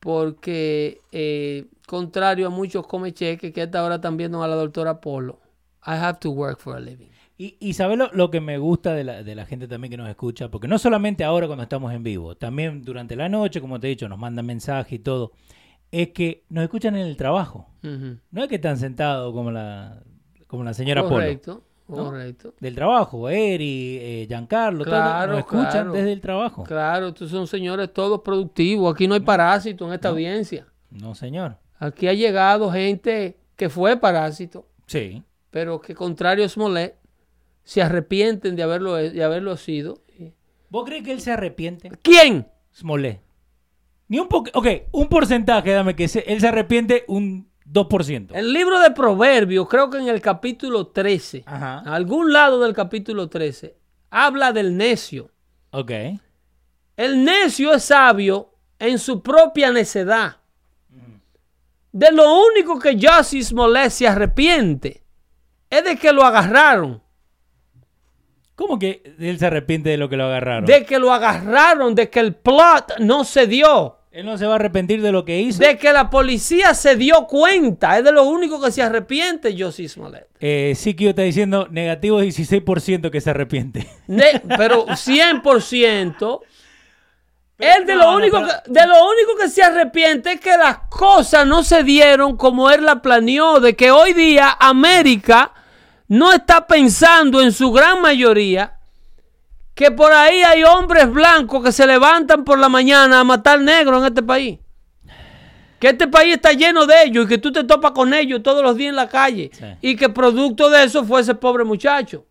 Porque, 0.00 0.98
eh, 1.12 1.66
contrario 1.86 2.48
a 2.48 2.50
muchos 2.50 2.84
come 2.86 3.12
cheques 3.12 3.52
que 3.52 3.60
a 3.60 3.64
esta 3.64 3.84
hora 3.84 3.96
están 3.96 4.16
viendo 4.16 4.42
a 4.42 4.48
la 4.48 4.56
doctora 4.56 5.00
Polo, 5.00 5.38
I 5.86 5.90
have 5.92 6.18
to 6.20 6.30
work 6.30 6.58
for 6.58 6.74
a 6.76 6.80
living. 6.80 7.08
Y, 7.38 7.56
y 7.60 7.74
¿sabes 7.74 7.96
lo, 7.96 8.10
lo 8.12 8.30
que 8.30 8.40
me 8.40 8.58
gusta 8.58 8.92
de 8.94 9.04
la, 9.04 9.22
de 9.22 9.34
la 9.34 9.46
gente 9.46 9.68
también 9.68 9.90
que 9.92 9.96
nos 9.98 10.08
escucha? 10.08 10.50
Porque 10.50 10.68
no 10.68 10.78
solamente 10.78 11.22
ahora 11.22 11.46
cuando 11.46 11.62
estamos 11.62 11.92
en 11.94 12.02
vivo, 12.02 12.34
también 12.34 12.82
durante 12.82 13.14
la 13.14 13.28
noche, 13.28 13.60
como 13.60 13.78
te 13.78 13.86
he 13.86 13.90
dicho, 13.90 14.08
nos 14.08 14.18
mandan 14.18 14.46
mensajes 14.46 14.92
y 14.94 14.98
todo, 14.98 15.32
es 15.92 16.08
que 16.10 16.44
nos 16.48 16.62
escuchan 16.64 16.96
en 16.96 17.06
el 17.06 17.16
trabajo. 17.16 17.66
No 17.82 18.42
es 18.42 18.48
que 18.48 18.56
están 18.56 18.76
sentados 18.76 19.32
como 19.34 19.50
la, 19.50 20.02
como 20.46 20.64
la 20.64 20.74
señora 20.74 21.02
Polo. 21.02 21.14
Correcto, 21.16 21.62
¿no? 21.88 21.96
correcto. 21.96 22.54
Del 22.60 22.74
trabajo, 22.74 23.28
Eri, 23.28 23.98
eh, 24.00 24.24
Giancarlo, 24.28 24.84
Claro, 24.84 25.32
nos 25.32 25.40
escuchan 25.40 25.70
claro. 25.70 25.92
desde 25.92 26.12
el 26.12 26.20
trabajo. 26.20 26.64
Claro, 26.64 27.08
estos 27.08 27.30
son 27.30 27.46
señores 27.46 27.92
todos 27.92 28.20
productivos. 28.20 28.92
Aquí 28.94 29.08
no 29.08 29.14
hay 29.14 29.20
parásitos 29.20 29.88
en 29.88 29.94
esta 29.94 30.08
audiencia. 30.10 30.66
No, 30.90 31.14
señor. 31.14 31.56
Aquí 31.78 32.06
ha 32.08 32.12
llegado 32.14 32.70
gente 32.70 33.38
que 33.56 33.68
fue 33.70 33.96
parásito, 33.96 34.66
Sí. 34.86 35.22
pero 35.50 35.80
que 35.80 35.94
contrario 35.94 36.44
a 36.44 36.48
Smollett, 36.48 36.96
se 37.64 37.80
arrepienten 37.82 38.56
de 38.56 38.62
haberlo, 38.62 38.94
de 38.96 39.22
haberlo 39.24 39.56
sido. 39.56 40.02
¿Vos 40.68 40.84
crees 40.84 41.02
que 41.02 41.12
él 41.12 41.20
se 41.20 41.32
arrepiente? 41.32 41.90
¿Quién? 42.02 42.46
Smollett. 42.74 43.20
Ni 44.10 44.18
un 44.18 44.26
poco. 44.28 44.50
Ok, 44.54 44.66
un 44.90 45.08
porcentaje, 45.08 45.70
dame 45.70 45.94
que 45.96 46.08
se- 46.08 46.24
él 46.26 46.40
se 46.40 46.48
arrepiente 46.48 47.04
un 47.06 47.48
2%. 47.64 48.34
El 48.34 48.52
libro 48.52 48.80
de 48.80 48.90
Proverbios, 48.90 49.68
creo 49.68 49.88
que 49.88 49.98
en 49.98 50.08
el 50.08 50.20
capítulo 50.20 50.88
13, 50.88 51.44
Ajá. 51.46 51.78
a 51.86 51.94
algún 51.94 52.32
lado 52.32 52.60
del 52.60 52.72
capítulo 52.74 53.28
13, 53.28 53.76
habla 54.10 54.52
del 54.52 54.76
necio. 54.76 55.30
Ok. 55.70 55.92
El 56.96 57.24
necio 57.24 57.72
es 57.72 57.84
sabio 57.84 58.52
en 58.80 58.98
su 58.98 59.22
propia 59.22 59.70
necedad. 59.70 60.38
De 61.92 62.10
lo 62.10 62.42
único 62.46 62.80
que 62.80 62.98
Jussie 63.00 63.44
Smollett 63.44 63.90
se 63.90 64.08
arrepiente 64.08 65.04
es 65.70 65.84
de 65.84 65.96
que 65.96 66.12
lo 66.12 66.24
agarraron. 66.24 67.00
¿Cómo 68.56 68.76
que 68.78 69.02
él 69.20 69.38
se 69.38 69.46
arrepiente 69.46 69.90
de 69.90 69.96
lo 69.96 70.08
que 70.08 70.16
lo 70.16 70.24
agarraron? 70.24 70.64
De 70.66 70.84
que 70.84 70.98
lo 70.98 71.12
agarraron, 71.12 71.94
de 71.94 72.10
que 72.10 72.18
el 72.20 72.34
plot 72.34 72.98
no 72.98 73.22
se 73.24 73.46
dio. 73.46 73.96
Él 74.20 74.26
no 74.26 74.36
se 74.36 74.44
va 74.44 74.52
a 74.52 74.56
arrepentir 74.56 75.00
de 75.00 75.12
lo 75.12 75.24
que 75.24 75.38
hizo. 75.40 75.60
De 75.60 75.78
que 75.78 75.90
la 75.94 76.10
policía 76.10 76.74
se 76.74 76.94
dio 76.94 77.26
cuenta. 77.26 77.96
Es 77.96 78.04
de 78.04 78.12
lo 78.12 78.24
único 78.24 78.60
que 78.60 78.70
se 78.70 78.82
arrepiente 78.82 79.56
Jussie 79.58 79.88
Smollett. 79.88 80.26
Eh, 80.40 80.74
Sikio 80.76 81.08
está 81.10 81.22
diciendo 81.22 81.68
negativo 81.70 82.20
16% 82.22 83.10
que 83.10 83.22
se 83.22 83.30
arrepiente. 83.30 83.88
Ne- 84.08 84.42
pero 84.58 84.84
100%. 84.88 86.40
Él 87.58 87.86
de, 87.86 87.94
no, 87.94 87.98
lo 87.98 88.10
no, 88.10 88.16
único 88.18 88.36
pero- 88.40 88.48
que, 88.62 88.70
de 88.70 88.86
lo 88.86 88.94
único 89.10 89.36
que 89.40 89.48
se 89.48 89.62
arrepiente 89.62 90.32
es 90.32 90.40
que 90.40 90.54
las 90.54 90.80
cosas 90.90 91.46
no 91.46 91.62
se 91.62 91.82
dieron 91.82 92.36
como 92.36 92.70
él 92.70 92.84
la 92.84 93.00
planeó, 93.00 93.58
de 93.58 93.74
que 93.74 93.90
hoy 93.90 94.12
día 94.12 94.54
América 94.60 95.52
no 96.08 96.30
está 96.30 96.66
pensando 96.66 97.40
en 97.40 97.52
su 97.52 97.72
gran 97.72 98.02
mayoría 98.02 98.79
que 99.74 99.90
por 99.90 100.12
ahí 100.12 100.42
hay 100.42 100.62
hombres 100.64 101.10
blancos 101.10 101.64
que 101.64 101.72
se 101.72 101.86
levantan 101.86 102.44
por 102.44 102.58
la 102.58 102.68
mañana 102.68 103.20
a 103.20 103.24
matar 103.24 103.60
negros 103.60 104.00
en 104.00 104.06
este 104.08 104.22
país. 104.22 104.58
Que 105.78 105.88
este 105.88 106.06
país 106.08 106.34
está 106.34 106.52
lleno 106.52 106.84
de 106.84 107.04
ellos 107.04 107.24
y 107.24 107.28
que 107.28 107.38
tú 107.38 107.50
te 107.52 107.64
topas 107.64 107.92
con 107.92 108.12
ellos 108.12 108.42
todos 108.42 108.62
los 108.62 108.76
días 108.76 108.90
en 108.90 108.96
la 108.96 109.08
calle. 109.08 109.50
Sí. 109.52 109.64
Y 109.80 109.96
que 109.96 110.10
producto 110.10 110.68
de 110.68 110.84
eso 110.84 111.04
fue 111.04 111.22
ese 111.22 111.34
pobre 111.34 111.64
muchacho. 111.64 112.26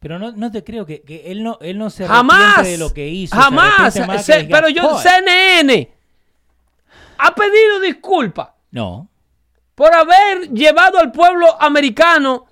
Pero 0.00 0.18
no, 0.18 0.32
no 0.32 0.50
te 0.50 0.64
creo 0.64 0.86
que, 0.86 1.02
que 1.02 1.30
él 1.30 1.42
no 1.42 1.58
él 1.60 1.78
no 1.78 1.90
se 1.90 2.06
Jamás. 2.06 2.62
de 2.64 2.78
lo 2.78 2.92
que 2.94 3.08
hizo. 3.08 3.34
Jamás. 3.36 3.92
Se- 4.24 4.42
diga, 4.42 4.56
pero 4.56 4.68
yo, 4.70 4.82
"Joder". 4.82 5.02
CNN 5.24 5.90
ha 7.18 7.34
pedido 7.34 7.80
disculpas 7.80 8.48
No. 8.70 9.08
por 9.74 9.94
haber 9.94 10.50
llevado 10.50 10.98
al 10.98 11.10
pueblo 11.12 11.60
americano 11.60 12.46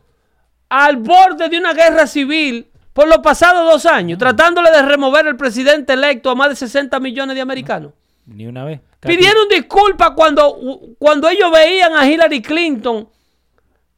al 0.68 0.96
borde 0.96 1.48
de 1.48 1.58
una 1.58 1.74
guerra 1.74 2.06
civil 2.06 2.70
por 2.92 3.08
los 3.08 3.18
pasados 3.18 3.70
dos 3.70 3.86
años, 3.86 4.18
tratándole 4.18 4.70
de 4.70 4.82
remover 4.82 5.26
el 5.26 5.36
presidente 5.36 5.94
electo 5.94 6.30
a 6.30 6.34
más 6.34 6.50
de 6.50 6.56
60 6.56 6.98
millones 7.00 7.34
de 7.34 7.40
americanos. 7.40 7.92
Ni 8.26 8.46
una 8.46 8.64
vez. 8.64 8.80
Casi- 9.00 9.16
Pidieron 9.16 9.48
disculpas 9.48 10.10
cuando, 10.14 10.58
cuando 10.98 11.28
ellos 11.28 11.50
veían 11.50 11.94
a 11.94 12.08
Hillary 12.08 12.40
Clinton 12.42 13.08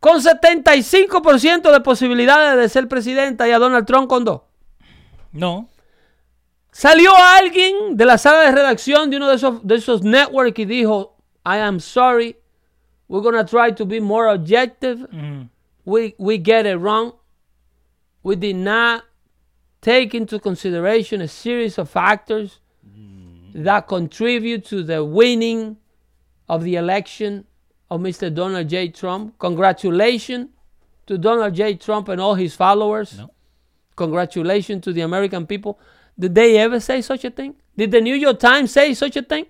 con 0.01 0.21
75% 0.21 1.73
de 1.73 1.81
posibilidades 1.81 2.57
de 2.59 2.69
ser 2.69 2.89
presidenta 2.89 3.49
y 3.49 3.53
a 3.53 3.59
Donald 3.59 3.87
Trump 3.87 4.09
con 4.09 4.25
dos. 4.25 4.43
No. 5.33 5.69
Salió 6.71 7.13
alguien 7.17 7.97
de 7.97 8.05
la 8.05 8.19
sala 8.19 8.41
de 8.41 8.53
redacción 8.53 9.11
de 9.11 9.17
uno 9.17 9.29
de 9.29 9.37
esos, 9.37 9.67
de 9.67 9.77
esos 9.77 10.03
networks 10.03 10.59
y 10.59 10.65
dijo, 10.65 11.17
I 11.45 11.59
am 11.59 11.79
sorry, 11.81 12.37
we're 13.09 13.23
going 13.23 13.37
to 13.37 13.45
try 13.45 13.73
to 13.75 13.87
be 13.87 14.01
more 14.01 14.29
objective, 14.33 15.07
Mm. 15.11 15.49
we, 15.85 16.15
we 16.19 16.39
get 16.43 16.67
it 16.67 16.79
wrong, 16.81 17.15
we 18.25 18.35
did 18.35 18.57
not 18.57 19.05
take 19.81 20.15
into 20.15 20.41
consideration 20.41 21.21
a 21.21 21.29
series 21.29 21.79
of 21.79 21.89
factors 21.89 22.59
that 23.55 23.87
contribute 23.87 24.65
to 24.65 24.83
the 24.83 25.05
winning 25.05 25.77
of 26.49 26.65
the 26.65 26.75
election 26.75 27.45
of 27.91 28.01
Mr. 28.01 28.35
Donald 28.35 28.69
J. 28.69 28.89
Trump. 28.89 29.39
Congratulations 29.39 30.49
to 31.07 31.19
Donald 31.19 31.55
J. 31.55 31.75
Trump 31.75 32.09
and 32.09 32.21
all 32.21 32.35
his 32.35 32.57
followers. 32.57 33.17
No. 33.17 33.31
Congratulations 33.95 34.83
to 34.83 34.93
the 34.93 35.03
American 35.03 35.47
people. 35.47 35.79
Did 36.19 36.35
they 36.35 36.59
ever 36.59 36.81
say 36.81 37.01
such 37.03 37.25
a 37.25 37.31
thing? 37.31 37.55
Did 37.77 37.93
the 37.93 38.01
New 38.01 38.15
York 38.15 38.41
Times 38.41 38.73
say 38.73 38.95
such 38.95 39.17
a 39.17 39.23
thing? 39.23 39.47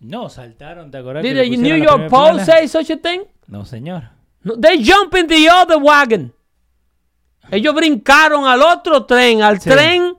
No, 0.00 0.28
saltaron, 0.28 0.90
¿te 0.90 0.98
acordás? 0.98 1.22
Did 1.22 1.36
the 1.36 1.56
New 1.56 1.74
York 1.74 2.08
Post 2.08 2.46
say 2.46 2.66
such 2.66 2.90
a 2.90 2.96
thing? 2.96 3.24
No, 3.48 3.64
señor. 3.64 4.08
No, 4.44 4.54
they 4.56 4.78
jump 4.82 5.14
in 5.14 5.26
the 5.26 5.48
other 5.48 5.78
wagon. 5.78 6.32
Ellos 7.50 7.74
brincaron 7.74 8.46
al 8.46 8.62
otro 8.62 9.06
tren, 9.06 9.42
al 9.42 9.60
Sí. 9.60 9.70
tren 9.70 10.14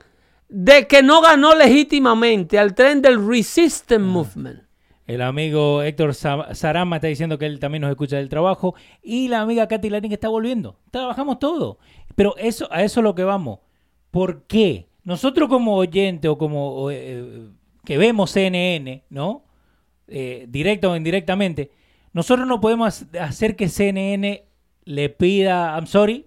de 0.48 0.86
que 0.86 1.02
no 1.02 1.20
ganó 1.22 1.54
legítimamente, 1.54 2.58
al 2.58 2.74
tren 2.74 3.00
del 3.02 3.26
resistance 3.26 3.98
movement. 3.98 4.60
El 5.06 5.22
amigo 5.22 5.82
Héctor 5.82 6.14
Sa- 6.14 6.54
Sarama 6.54 6.96
está 6.96 7.08
diciendo 7.08 7.38
que 7.38 7.46
él 7.46 7.58
también 7.58 7.82
nos 7.82 7.90
escucha 7.90 8.16
del 8.16 8.28
trabajo. 8.28 8.74
Y 9.02 9.28
la 9.28 9.40
amiga 9.40 9.66
Katy 9.66 9.90
Larín 9.90 10.08
que 10.10 10.14
está 10.14 10.28
volviendo. 10.28 10.76
Trabajamos 10.90 11.38
todo. 11.38 11.78
Pero 12.14 12.36
eso, 12.36 12.68
a 12.70 12.82
eso 12.82 13.00
es 13.00 13.04
lo 13.04 13.14
que 13.14 13.24
vamos. 13.24 13.60
¿Por 14.10 14.42
qué? 14.44 14.88
Nosotros 15.04 15.48
como 15.48 15.74
oyente 15.76 16.28
o 16.28 16.38
como 16.38 16.74
o, 16.74 16.90
eh, 16.90 17.48
que 17.84 17.98
vemos 17.98 18.30
CNN, 18.30 19.04
¿no? 19.10 19.44
Eh, 20.06 20.46
directa 20.48 20.88
o 20.88 20.96
indirectamente, 20.96 21.70
nosotros 22.12 22.46
no 22.46 22.60
podemos 22.60 23.04
hacer 23.18 23.56
que 23.56 23.68
CNN 23.68 24.44
le 24.84 25.08
pida, 25.08 25.74
I'm 25.74 25.86
sorry, 25.86 26.26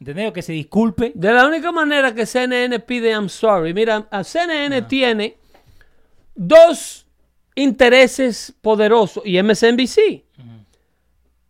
¿entendés? 0.00 0.28
O 0.28 0.32
que 0.32 0.42
se 0.42 0.52
disculpe. 0.52 1.12
De 1.14 1.32
la 1.32 1.46
única 1.46 1.70
manera 1.72 2.14
que 2.14 2.26
CNN 2.26 2.80
pide 2.80 3.10
I'm 3.10 3.28
sorry, 3.28 3.72
mira, 3.74 4.08
a 4.10 4.24
CNN 4.24 4.82
tiene 4.82 5.36
dos 6.34 7.06
intereses 7.54 8.54
poderosos 8.60 9.22
y 9.26 9.40
MSNBC. 9.42 10.24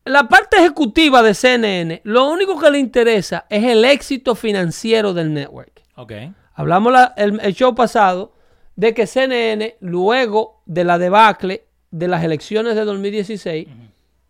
La 0.06 0.28
parte 0.28 0.56
ejecutiva 0.56 1.22
de 1.22 1.34
CNN, 1.34 2.00
lo 2.04 2.30
único 2.30 2.58
que 2.58 2.70
le 2.70 2.78
interesa 2.78 3.46
es 3.50 3.62
el 3.64 3.84
éxito 3.84 4.34
financiero 4.34 5.12
del 5.12 5.32
network. 5.32 5.82
Ok. 5.96 6.12
Hablamos 6.54 6.92
la- 6.92 7.14
el, 7.16 7.38
el 7.40 7.54
show 7.54 7.74
pasado 7.74 8.32
de 8.76 8.94
que 8.94 9.06
CNN, 9.06 9.76
luego 9.80 10.62
de 10.64 10.84
la 10.84 10.98
debacle 10.98 11.64
de 11.90 12.08
las 12.08 12.24
elecciones 12.24 12.74
de 12.76 12.84
2016, 12.84 13.68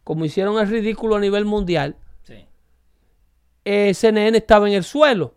como 0.03 0.25
hicieron 0.25 0.59
el 0.59 0.68
ridículo 0.68 1.16
a 1.16 1.21
nivel 1.21 1.45
mundial. 1.45 1.95
Eh, 3.64 3.92
CNN 3.94 4.38
estaba 4.38 4.68
en 4.68 4.74
el 4.74 4.84
suelo. 4.84 5.34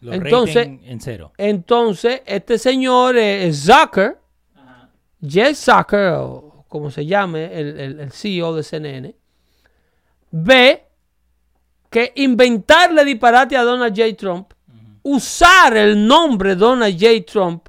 Los 0.00 0.14
Entonces- 0.14 0.66
en 0.66 1.00
cero. 1.00 1.32
Entonces, 1.36 2.22
este 2.24 2.58
señor 2.58 3.16
eh, 3.18 3.52
Zucker, 3.52 4.18
Jeff 5.26 5.56
Zucker, 5.58 6.14
o 6.18 6.64
como 6.68 6.90
se 6.90 7.04
llame, 7.04 7.44
el, 7.58 7.78
el- 7.80 8.00
el 8.00 8.12
CEO 8.12 8.54
de 8.54 8.62
CNN, 8.62 9.14
ve 10.30 10.86
que 11.90 12.12
inventarle 12.16 13.04
disparate 13.04 13.56
a 13.56 13.62
Donald 13.62 13.94
J. 13.96 14.16
Trump, 14.16 14.52
usar 15.02 15.76
el 15.76 16.06
nombre 16.06 16.54
Donald 16.54 16.94
J. 16.98 17.24
Trump 17.26 17.66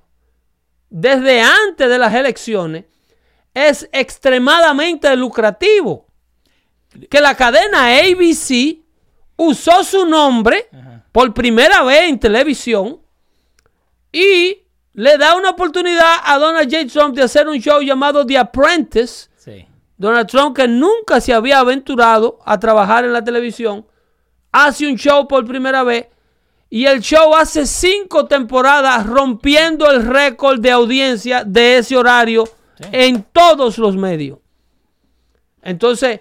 desde 0.89 1.41
antes 1.41 1.89
de 1.89 1.97
las 1.97 2.13
elecciones 2.13 2.85
es 3.53 3.89
extremadamente 3.91 5.13
lucrativo. 5.15 6.05
Que 7.09 7.19
la 7.21 7.35
cadena 7.35 7.87
ABC 7.87 8.80
usó 9.43 9.83
su 9.83 10.05
nombre 10.05 10.67
Ajá. 10.71 11.03
por 11.11 11.33
primera 11.33 11.83
vez 11.83 12.03
en 12.09 12.19
televisión 12.19 12.99
y 14.11 14.63
le 14.93 15.17
da 15.17 15.35
una 15.35 15.51
oportunidad 15.51 16.15
a 16.23 16.37
Donald 16.37 16.69
J. 16.71 16.87
Trump 16.91 17.15
de 17.15 17.23
hacer 17.23 17.47
un 17.47 17.57
show 17.59 17.81
llamado 17.81 18.25
The 18.25 18.37
Apprentice. 18.37 19.29
Sí. 19.37 19.65
Donald 19.97 20.27
Trump, 20.27 20.55
que 20.55 20.67
nunca 20.67 21.21
se 21.21 21.33
había 21.33 21.59
aventurado 21.59 22.39
a 22.45 22.59
trabajar 22.59 23.05
en 23.05 23.13
la 23.13 23.23
televisión, 23.23 23.85
hace 24.51 24.87
un 24.87 24.95
show 24.97 25.27
por 25.27 25.45
primera 25.45 25.83
vez 25.83 26.07
y 26.69 26.85
el 26.85 27.01
show 27.01 27.33
hace 27.35 27.65
cinco 27.65 28.25
temporadas 28.27 29.05
rompiendo 29.05 29.89
el 29.89 30.05
récord 30.05 30.59
de 30.59 30.71
audiencia 30.71 31.43
de 31.43 31.77
ese 31.77 31.95
horario 31.97 32.45
Sí. 32.77 32.85
en 32.91 33.23
todos 33.23 33.77
los 33.77 33.95
medios. 33.95 34.39
Entonces, 35.61 36.19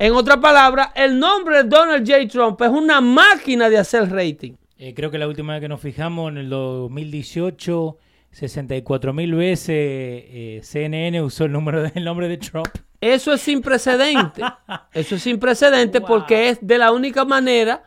en 0.00 0.14
otras 0.14 0.38
palabras, 0.38 0.88
el 0.94 1.18
nombre 1.18 1.58
de 1.58 1.64
Donald 1.64 2.08
J. 2.10 2.26
Trump 2.26 2.60
es 2.62 2.68
una 2.70 3.00
máquina 3.00 3.68
de 3.68 3.78
hacer 3.78 4.10
rating. 4.10 4.54
Eh, 4.78 4.94
creo 4.94 5.10
que 5.10 5.18
la 5.18 5.28
última 5.28 5.52
vez 5.52 5.60
que 5.60 5.68
nos 5.68 5.80
fijamos, 5.80 6.30
en 6.32 6.38
el 6.38 6.48
2018, 6.50 7.98
64 8.30 9.12
mil 9.12 9.34
veces 9.34 9.68
eh, 9.76 10.60
CNN 10.62 11.20
usó 11.22 11.44
el, 11.44 11.52
número 11.52 11.82
de- 11.82 12.00
nombre 12.00 12.28
de 12.28 12.38
Trump. 12.38 12.68
Eso 13.00 13.32
es 13.34 13.42
sin 13.42 13.60
precedente. 13.60 14.42
Eso 14.94 15.16
es 15.16 15.22
sin 15.22 15.38
precedente 15.38 15.98
Wow. 16.00 16.08
porque 16.08 16.48
es 16.48 16.58
de 16.62 16.78
la 16.78 16.92
única 16.92 17.24
manera 17.24 17.82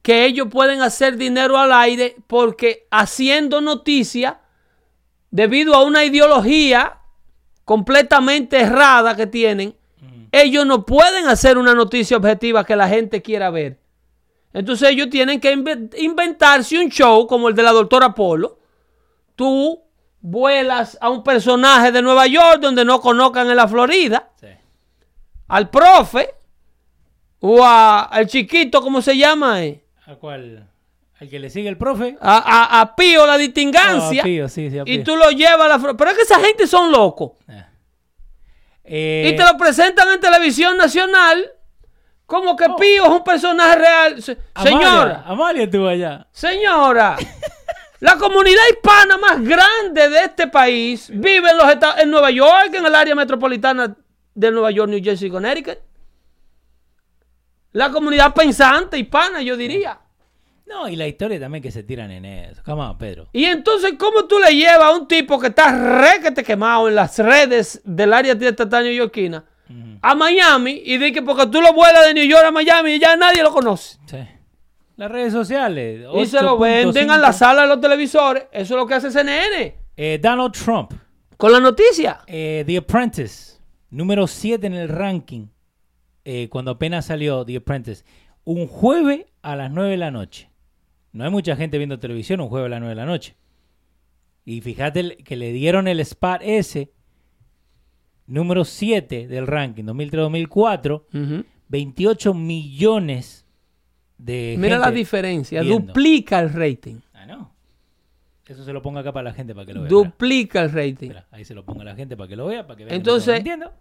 que 0.00 0.24
ellos 0.24 0.48
pueden 0.50 0.80
hacer 0.80 1.16
dinero 1.18 1.58
al 1.58 1.72
aire 1.72 2.16
porque 2.26 2.86
haciendo 2.90 3.60
noticia 3.60 4.40
debido 5.30 5.74
a 5.74 5.84
una 5.84 6.04
ideología 6.04 6.98
completamente 7.64 8.58
errada 8.60 9.14
que 9.16 9.26
tienen, 9.26 9.74
ellos 10.32 10.66
no 10.66 10.84
pueden 10.84 11.26
hacer 11.28 11.58
una 11.58 11.74
noticia 11.74 12.16
objetiva 12.16 12.64
que 12.64 12.76
la 12.76 12.88
gente 12.88 13.22
quiera 13.22 13.50
ver. 13.50 13.78
Entonces 14.52 14.90
ellos 14.90 15.08
tienen 15.10 15.40
que 15.40 15.54
inve- 15.56 15.90
inventarse 15.98 16.78
un 16.78 16.88
show 16.90 17.26
como 17.26 17.48
el 17.48 17.54
de 17.54 17.62
la 17.62 17.72
doctora 17.72 18.14
Polo. 18.14 18.58
Tú 19.36 19.80
vuelas 20.20 20.98
a 21.00 21.10
un 21.10 21.22
personaje 21.22 21.92
de 21.92 22.02
Nueva 22.02 22.26
York 22.26 22.58
donde 22.60 22.84
no 22.84 23.00
conozcan 23.00 23.48
en 23.50 23.56
la 23.56 23.68
Florida 23.68 24.30
Sí. 24.40 24.48
al 25.48 25.70
profe 25.70 26.34
o 27.40 27.62
a- 27.64 28.02
al 28.02 28.26
chiquito, 28.26 28.80
¿cómo 28.82 29.00
se 29.00 29.16
llama? 29.16 29.62
eh? 29.64 29.84
¿A 30.06 30.16
cuál? 30.16 30.66
¿Al 31.20 31.28
que 31.28 31.38
le 31.38 31.50
sigue 31.50 31.68
el 31.68 31.76
profe? 31.76 32.16
A, 32.20 32.38
a- 32.38 32.80
a 32.80 32.96
Pío 32.96 33.26
la 33.26 33.36
distingancia. 33.38 34.22
Ah, 34.22 34.24
Pío, 34.24 34.48
sí, 34.48 34.70
sí, 34.70 34.78
a 34.78 34.82
y 34.82 34.96
Pío. 34.98 35.04
tú 35.04 35.16
lo 35.16 35.30
llevas 35.30 35.60
a 35.70 35.78
la... 35.78 35.96
Pero 35.96 36.10
es 36.10 36.16
que 36.16 36.22
esa 36.22 36.40
gente 36.40 36.66
son 36.66 36.90
locos. 36.92 37.32
Eh, 37.48 37.64
y 39.30 39.36
te 39.36 39.42
lo 39.44 39.56
presentan 39.58 40.08
en 40.12 40.20
televisión 40.20 40.76
nacional 40.76 41.52
como 42.26 42.56
que 42.56 42.66
Pío 42.78 43.04
es 43.04 43.10
un 43.10 43.24
personaje 43.24 43.76
real. 43.76 44.22
Se- 44.22 44.36
Amalia, 44.54 44.78
señora, 44.88 45.22
Amalia 45.26 45.62
estuvo 45.64 45.88
allá. 45.88 46.26
señora, 46.30 47.16
la 48.00 48.16
comunidad 48.16 48.62
hispana 48.70 49.16
más 49.16 49.42
grande 49.42 50.08
de 50.08 50.24
este 50.24 50.46
país 50.46 51.08
vive 51.12 51.50
en, 51.50 51.56
los 51.56 51.66
en 51.98 52.10
Nueva 52.10 52.30
York, 52.30 52.70
en 52.74 52.84
el 52.86 52.94
área 52.94 53.14
metropolitana 53.14 53.96
de 54.34 54.50
Nueva 54.50 54.70
York, 54.70 54.90
New 54.90 55.00
Jersey, 55.02 55.30
Connecticut. 55.30 55.78
La 57.72 57.90
comunidad 57.90 58.32
pensante 58.34 58.98
hispana, 58.98 59.42
yo 59.42 59.56
diría. 59.56 59.98
No, 60.68 60.88
y 60.88 60.96
la 60.96 61.06
historia 61.06 61.40
también 61.40 61.62
que 61.62 61.70
se 61.70 61.82
tiran 61.82 62.10
en 62.10 62.24
eso. 62.24 62.62
Come 62.64 62.82
on, 62.82 62.98
Pedro. 62.98 63.28
Y 63.32 63.44
entonces, 63.46 63.94
¿cómo 63.98 64.26
tú 64.26 64.38
le 64.38 64.54
llevas 64.54 64.82
a 64.84 64.90
un 64.96 65.08
tipo 65.08 65.38
que 65.38 65.46
está 65.48 65.72
re 65.72 66.20
que 66.22 66.30
te 66.30 66.44
quemado 66.44 66.88
en 66.88 66.94
las 66.94 67.18
redes 67.18 67.80
del 67.84 68.12
área 68.12 68.34
estatal 68.34 68.84
neoyorquina 68.84 69.44
a 70.00 70.14
Miami 70.14 70.80
y 70.84 70.96
di 70.98 71.12
que 71.12 71.22
porque 71.22 71.46
tú 71.46 71.60
lo 71.60 71.72
vuelas 71.72 72.06
de 72.06 72.14
New 72.14 72.26
York 72.26 72.44
a 72.46 72.50
Miami 72.50 72.98
ya 72.98 73.16
nadie 73.16 73.42
lo 73.42 73.50
conoce? 73.52 73.98
Sí. 74.06 74.18
Las 74.96 75.10
redes 75.10 75.32
sociales. 75.32 76.06
Y 76.14 76.26
se 76.26 76.42
lo 76.42 76.58
8.5. 76.58 76.60
venden 76.60 77.10
en 77.10 77.20
la 77.20 77.32
sala 77.32 77.62
de 77.62 77.68
los 77.68 77.80
televisores. 77.80 78.44
Eso 78.52 78.74
es 78.74 78.80
lo 78.80 78.86
que 78.86 78.94
hace 78.94 79.10
CNN 79.10 79.74
Eh, 79.96 80.18
Donald 80.20 80.52
Trump, 80.52 80.92
con 81.36 81.52
la 81.52 81.60
noticia. 81.60 82.20
eh, 82.26 82.64
The 82.66 82.78
Apprentice, 82.78 83.58
número 83.90 84.26
7 84.26 84.66
en 84.66 84.74
el 84.74 84.88
ranking. 84.88 85.46
eh, 86.24 86.48
cuando 86.50 86.72
apenas 86.72 87.06
salió 87.06 87.44
The 87.44 87.56
Apprentice. 87.56 88.04
Un 88.44 88.66
jueves 88.66 89.24
a 89.42 89.56
las 89.56 89.70
9 89.70 89.90
de 89.90 89.96
la 89.98 90.10
noche. 90.10 90.47
No 91.12 91.24
hay 91.24 91.30
mucha 91.30 91.56
gente 91.56 91.78
viendo 91.78 91.98
televisión 91.98 92.40
un 92.40 92.48
jueves 92.48 92.66
a 92.66 92.70
las 92.70 92.80
9 92.80 92.90
de 92.94 93.00
la 93.00 93.06
noche. 93.06 93.36
Y 94.44 94.60
fíjate 94.60 95.00
el- 95.00 95.16
que 95.24 95.36
le 95.36 95.52
dieron 95.52 95.88
el 95.88 96.00
spot 96.00 96.40
ese, 96.42 96.92
número 98.26 98.64
7 98.64 99.26
del 99.28 99.46
ranking, 99.46 99.84
2003-2004, 99.84 101.04
28 101.68 102.34
millones 102.34 103.46
de 104.18 104.56
Mira 104.58 104.78
la 104.78 104.90
diferencia. 104.90 105.62
viendo. 105.62 105.86
Duplica 105.88 106.40
el 106.40 106.52
rating. 106.52 106.96
Ah, 107.14 107.26
no. 107.26 107.52
Eso 108.46 108.64
se 108.64 108.72
lo 108.72 108.80
pongo 108.82 108.98
acá 108.98 109.12
para 109.12 109.24
la 109.30 109.34
gente 109.34 109.54
para 109.54 109.66
que 109.66 109.74
lo 109.74 109.82
vea. 109.82 109.88
Duplica 109.90 110.62
el 110.62 110.72
rating. 110.72 111.08
Espera, 111.10 111.26
ahí 111.30 111.44
se 111.44 111.54
lo 111.54 111.64
pongo 111.64 111.82
a 111.82 111.84
la 111.84 111.94
gente 111.94 112.16
para 112.16 112.28
que 112.28 112.36
lo 112.36 112.46
vea, 112.46 112.66
para 112.66 112.76
que 112.78 112.84
vean 112.84 112.96
Entonces, 112.96 113.26
que 113.34 113.34
mintiendo. 113.40 113.72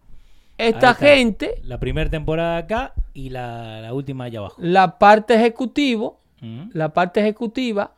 Esta 0.58 0.94
gente, 0.96 1.62
La 1.64 1.80
primera 1.80 2.10
temporada 2.10 2.58
acá 2.58 2.94
y 3.14 3.30
la, 3.30 3.80
la 3.80 3.94
última 3.94 4.26
allá 4.26 4.40
abajo. 4.40 4.56
la 4.60 4.98
parte 5.00 5.36
ejecutivo, 5.36 6.20
Ujú. 6.42 6.70
la 6.74 6.94
parte 6.94 7.20
ejecutiva 7.20 7.96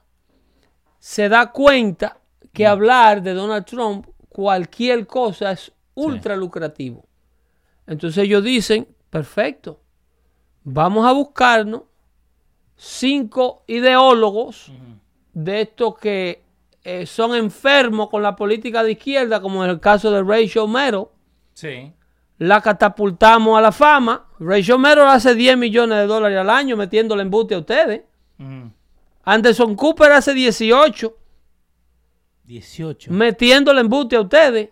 se 0.99 1.27
da 1.29 1.51
cuenta 1.51 2.17
que 2.53 2.65
hablar 2.67 3.21
de 3.21 3.33
Donald 3.33 3.65
Trump, 3.65 4.07
cualquier 4.29 5.05
cosa 5.07 5.51
es 5.51 5.71
ultra 5.95 6.35
lucrativo. 6.35 7.05
Entonces 7.87 8.23
ellos 8.23 8.43
dicen, 8.43 8.87
perfecto, 9.09 9.81
vamos 10.63 11.05
a 11.05 11.11
buscarnos 11.11 11.83
cinco 12.75 13.63
ideólogos 13.67 14.71
de 15.33 15.61
estos 15.61 15.97
que 15.97 16.43
eh, 16.83 17.05
son 17.05 17.35
enfermos 17.35 18.09
con 18.09 18.21
la 18.23 18.35
política 18.35 18.83
de 18.83 18.91
izquierda, 18.93 19.41
como 19.41 19.63
en 19.63 19.69
el 19.69 19.79
caso 19.79 20.11
de 20.11 20.23
Rachel 20.23 20.67
Maddow, 20.67 21.11
Sí. 21.53 21.91
la 22.37 22.61
catapultamos 22.61 23.57
a 23.57 23.61
la 23.61 23.71
fama. 23.71 24.27
Rachel 24.39 24.77
Maddow 24.79 25.05
hace 25.07 25.35
10 25.35 25.57
millones 25.57 25.97
de 25.97 26.07
dólares 26.07 26.37
al 26.39 26.49
año 26.49 26.77
metiéndole 26.77 27.21
embute 27.23 27.55
a 27.55 27.59
ustedes. 27.59 28.03
Anderson 29.23 29.75
Cooper 29.75 30.11
hace 30.11 30.33
18 30.33 31.15
18. 32.45 33.11
metiéndole 33.11 33.81
embute 33.81 34.15
a 34.15 34.21
ustedes. 34.21 34.69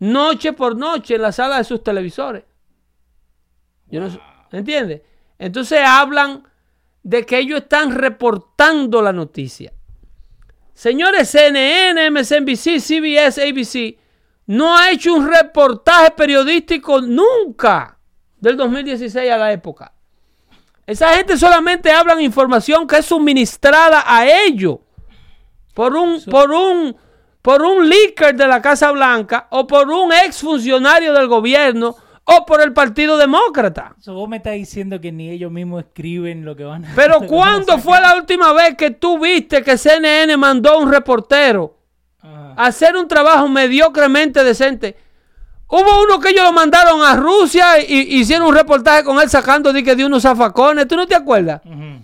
Noche 0.00 0.52
por 0.52 0.76
noche 0.76 1.14
en 1.14 1.22
la 1.22 1.32
sala 1.32 1.58
de 1.58 1.64
sus 1.64 1.82
televisores. 1.82 2.44
Yo 3.88 4.00
no 4.00 4.10
sé, 4.10 4.20
¿Entiendes? 4.52 5.02
Entonces 5.38 5.80
hablan 5.84 6.44
de 7.02 7.24
que 7.24 7.38
ellos 7.38 7.60
están 7.60 7.94
reportando 7.94 9.00
la 9.00 9.12
noticia. 9.12 9.72
Señores, 10.74 11.28
CNN, 11.30 12.10
MSNBC, 12.10 12.80
CBS, 12.80 13.42
ABC 13.42 13.98
no 14.46 14.76
ha 14.76 14.90
hecho 14.90 15.14
un 15.14 15.28
reportaje 15.28 16.10
periodístico 16.12 17.00
nunca 17.00 17.98
del 18.38 18.56
2016 18.56 19.30
a 19.30 19.36
la 19.36 19.52
época. 19.52 19.92
Esa 20.90 21.14
gente 21.14 21.38
solamente 21.38 21.92
hablan 21.92 22.20
información 22.20 22.84
que 22.84 22.96
es 22.96 23.06
suministrada 23.06 24.02
a 24.04 24.26
ellos 24.26 24.78
por 25.72 25.94
un, 25.94 26.20
por 26.24 26.50
un, 26.50 26.96
por 27.42 27.62
un 27.62 27.88
leaker 27.88 28.34
de 28.34 28.48
la 28.48 28.60
Casa 28.60 28.90
Blanca 28.90 29.46
o 29.50 29.68
por 29.68 29.88
un 29.88 30.12
exfuncionario 30.12 31.12
del 31.12 31.28
gobierno 31.28 31.94
o 32.24 32.44
por 32.44 32.60
el 32.60 32.72
Partido 32.72 33.16
Demócrata. 33.18 33.94
So, 34.00 34.14
vos 34.14 34.28
me 34.28 34.38
estás 34.38 34.54
diciendo 34.54 35.00
que 35.00 35.12
ni 35.12 35.30
ellos 35.30 35.52
mismos 35.52 35.84
escriben 35.84 36.44
lo 36.44 36.56
que 36.56 36.64
van 36.64 36.84
a 36.84 36.92
Pero 36.96 37.14
van 37.20 37.24
a 37.24 37.28
¿cuándo 37.28 37.78
fue 37.78 38.00
la 38.00 38.16
última 38.16 38.52
vez 38.52 38.74
que 38.74 38.90
tú 38.90 39.20
viste 39.20 39.62
que 39.62 39.78
CNN 39.78 40.36
mandó 40.38 40.76
un 40.80 40.90
reportero 40.90 41.76
Ajá. 42.20 42.54
a 42.56 42.66
hacer 42.66 42.96
un 42.96 43.06
trabajo 43.06 43.46
mediocremente 43.46 44.42
decente? 44.42 44.96
Hubo 45.70 46.02
uno 46.02 46.18
que 46.18 46.30
ellos 46.30 46.42
lo 46.44 46.52
mandaron 46.52 47.00
a 47.02 47.14
Rusia 47.16 47.78
y 47.80 47.94
y 48.16 48.20
hicieron 48.20 48.48
un 48.48 48.54
reportaje 48.54 49.04
con 49.04 49.20
él 49.20 49.30
sacando 49.30 49.72
de, 49.72 49.84
que 49.84 49.94
de 49.94 50.04
unos 50.04 50.22
zafacones. 50.22 50.88
¿Tú 50.88 50.96
no 50.96 51.06
te 51.06 51.14
acuerdas? 51.14 51.60
Ujú. 51.64 52.02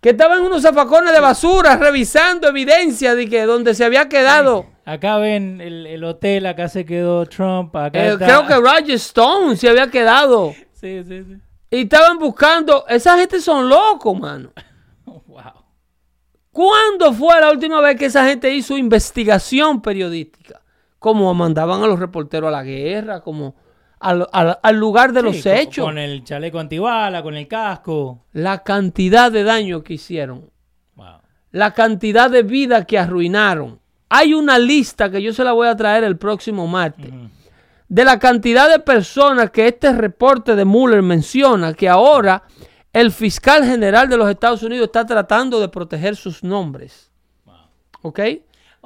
Que 0.00 0.10
estaban 0.10 0.40
unos 0.42 0.62
zafacones 0.62 1.12
de 1.12 1.20
basura 1.20 1.76
revisando 1.76 2.48
evidencia 2.48 3.14
de 3.14 3.28
que 3.28 3.42
donde 3.46 3.74
se 3.74 3.84
había 3.84 4.08
quedado. 4.08 4.66
Acá 4.84 5.16
ven 5.18 5.60
el, 5.62 5.86
el 5.86 6.04
hotel, 6.04 6.44
acá 6.46 6.68
se 6.68 6.84
quedó 6.84 7.24
Trump, 7.26 7.74
acá 7.76 7.98
Eh, 8.04 8.12
está- 8.12 8.26
creo 8.26 8.46
que 8.46 8.54
Roger 8.56 8.90
Stone 8.96 9.56
se 9.56 9.68
había 9.70 9.90
quedado. 9.90 10.52
Sí, 10.74 11.02
sí, 11.08 11.24
sí. 11.24 11.36
Y 11.70 11.82
estaban 11.82 12.18
buscando. 12.18 12.84
Esa 12.88 13.16
gente 13.18 13.40
son 13.40 13.68
locos, 13.68 14.18
mano. 14.18 14.50
Wow. 15.06 15.64
¿Cuándo 16.52 17.12
fue 17.12 17.40
la 17.40 17.50
última 17.50 17.80
vez 17.80 17.96
que 17.96 18.06
esa 18.06 18.24
gente 18.26 18.52
hizo 18.54 18.76
investigación 18.76 19.80
periodística? 19.82 20.60
Como 21.04 21.34
mandaban 21.34 21.82
a 21.82 21.86
los 21.86 21.98
reporteros 21.98 22.48
a 22.48 22.50
la 22.50 22.62
guerra, 22.62 23.20
como 23.20 23.54
al, 24.00 24.26
al- 24.32 24.58
al 24.62 24.76
lugar 24.76 25.12
de 25.12 25.20
los 25.20 25.36
Sí, 25.36 25.50
hechos. 25.50 25.84
Con 25.84 25.98
el 25.98 26.24
chaleco 26.24 26.58
antibala, 26.58 27.22
con 27.22 27.34
el 27.34 27.46
casco. 27.46 28.24
La 28.32 28.62
cantidad 28.62 29.30
de 29.30 29.44
daño 29.44 29.82
que 29.82 29.92
hicieron. 29.94 30.48
Wow. 30.94 31.18
La 31.50 31.72
cantidad 31.72 32.30
de 32.30 32.42
vida 32.42 32.86
que 32.86 32.98
arruinaron. 32.98 33.80
Hay 34.08 34.32
una 34.32 34.58
lista 34.58 35.10
que 35.10 35.20
yo 35.20 35.34
se 35.34 35.44
la 35.44 35.52
voy 35.52 35.68
a 35.68 35.76
traer 35.76 36.04
el 36.04 36.16
próximo 36.16 36.66
martes. 36.66 37.12
De 37.86 38.02
la 38.06 38.18
cantidad 38.18 38.70
de 38.70 38.78
personas 38.78 39.50
que 39.50 39.66
este 39.68 39.92
reporte 39.92 40.56
de 40.56 40.64
Mueller 40.64 41.02
menciona 41.02 41.74
que 41.74 41.86
ahora 41.86 42.44
el 42.94 43.12
fiscal 43.12 43.62
general 43.62 44.08
de 44.08 44.16
los 44.16 44.30
Estados 44.30 44.62
Unidos 44.62 44.86
está 44.86 45.04
tratando 45.04 45.60
de 45.60 45.68
proteger 45.68 46.16
sus 46.16 46.42
nombres. 46.42 47.10
¿Ok? 48.00 48.20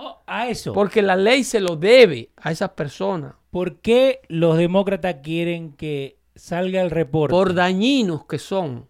Oh, 0.00 0.22
a 0.28 0.48
eso. 0.48 0.72
Porque 0.72 1.02
la 1.02 1.16
ley 1.16 1.42
se 1.42 1.58
lo 1.58 1.74
debe 1.74 2.30
a 2.36 2.52
esas 2.52 2.70
personas. 2.70 3.34
¿Por 3.50 3.80
qué 3.80 4.20
los 4.28 4.56
demócratas 4.56 5.16
quieren 5.24 5.72
que 5.72 6.18
salga 6.36 6.80
el 6.82 6.90
reporte? 6.90 7.32
Por 7.32 7.52
dañinos 7.52 8.24
que 8.26 8.38
son. 8.38 8.86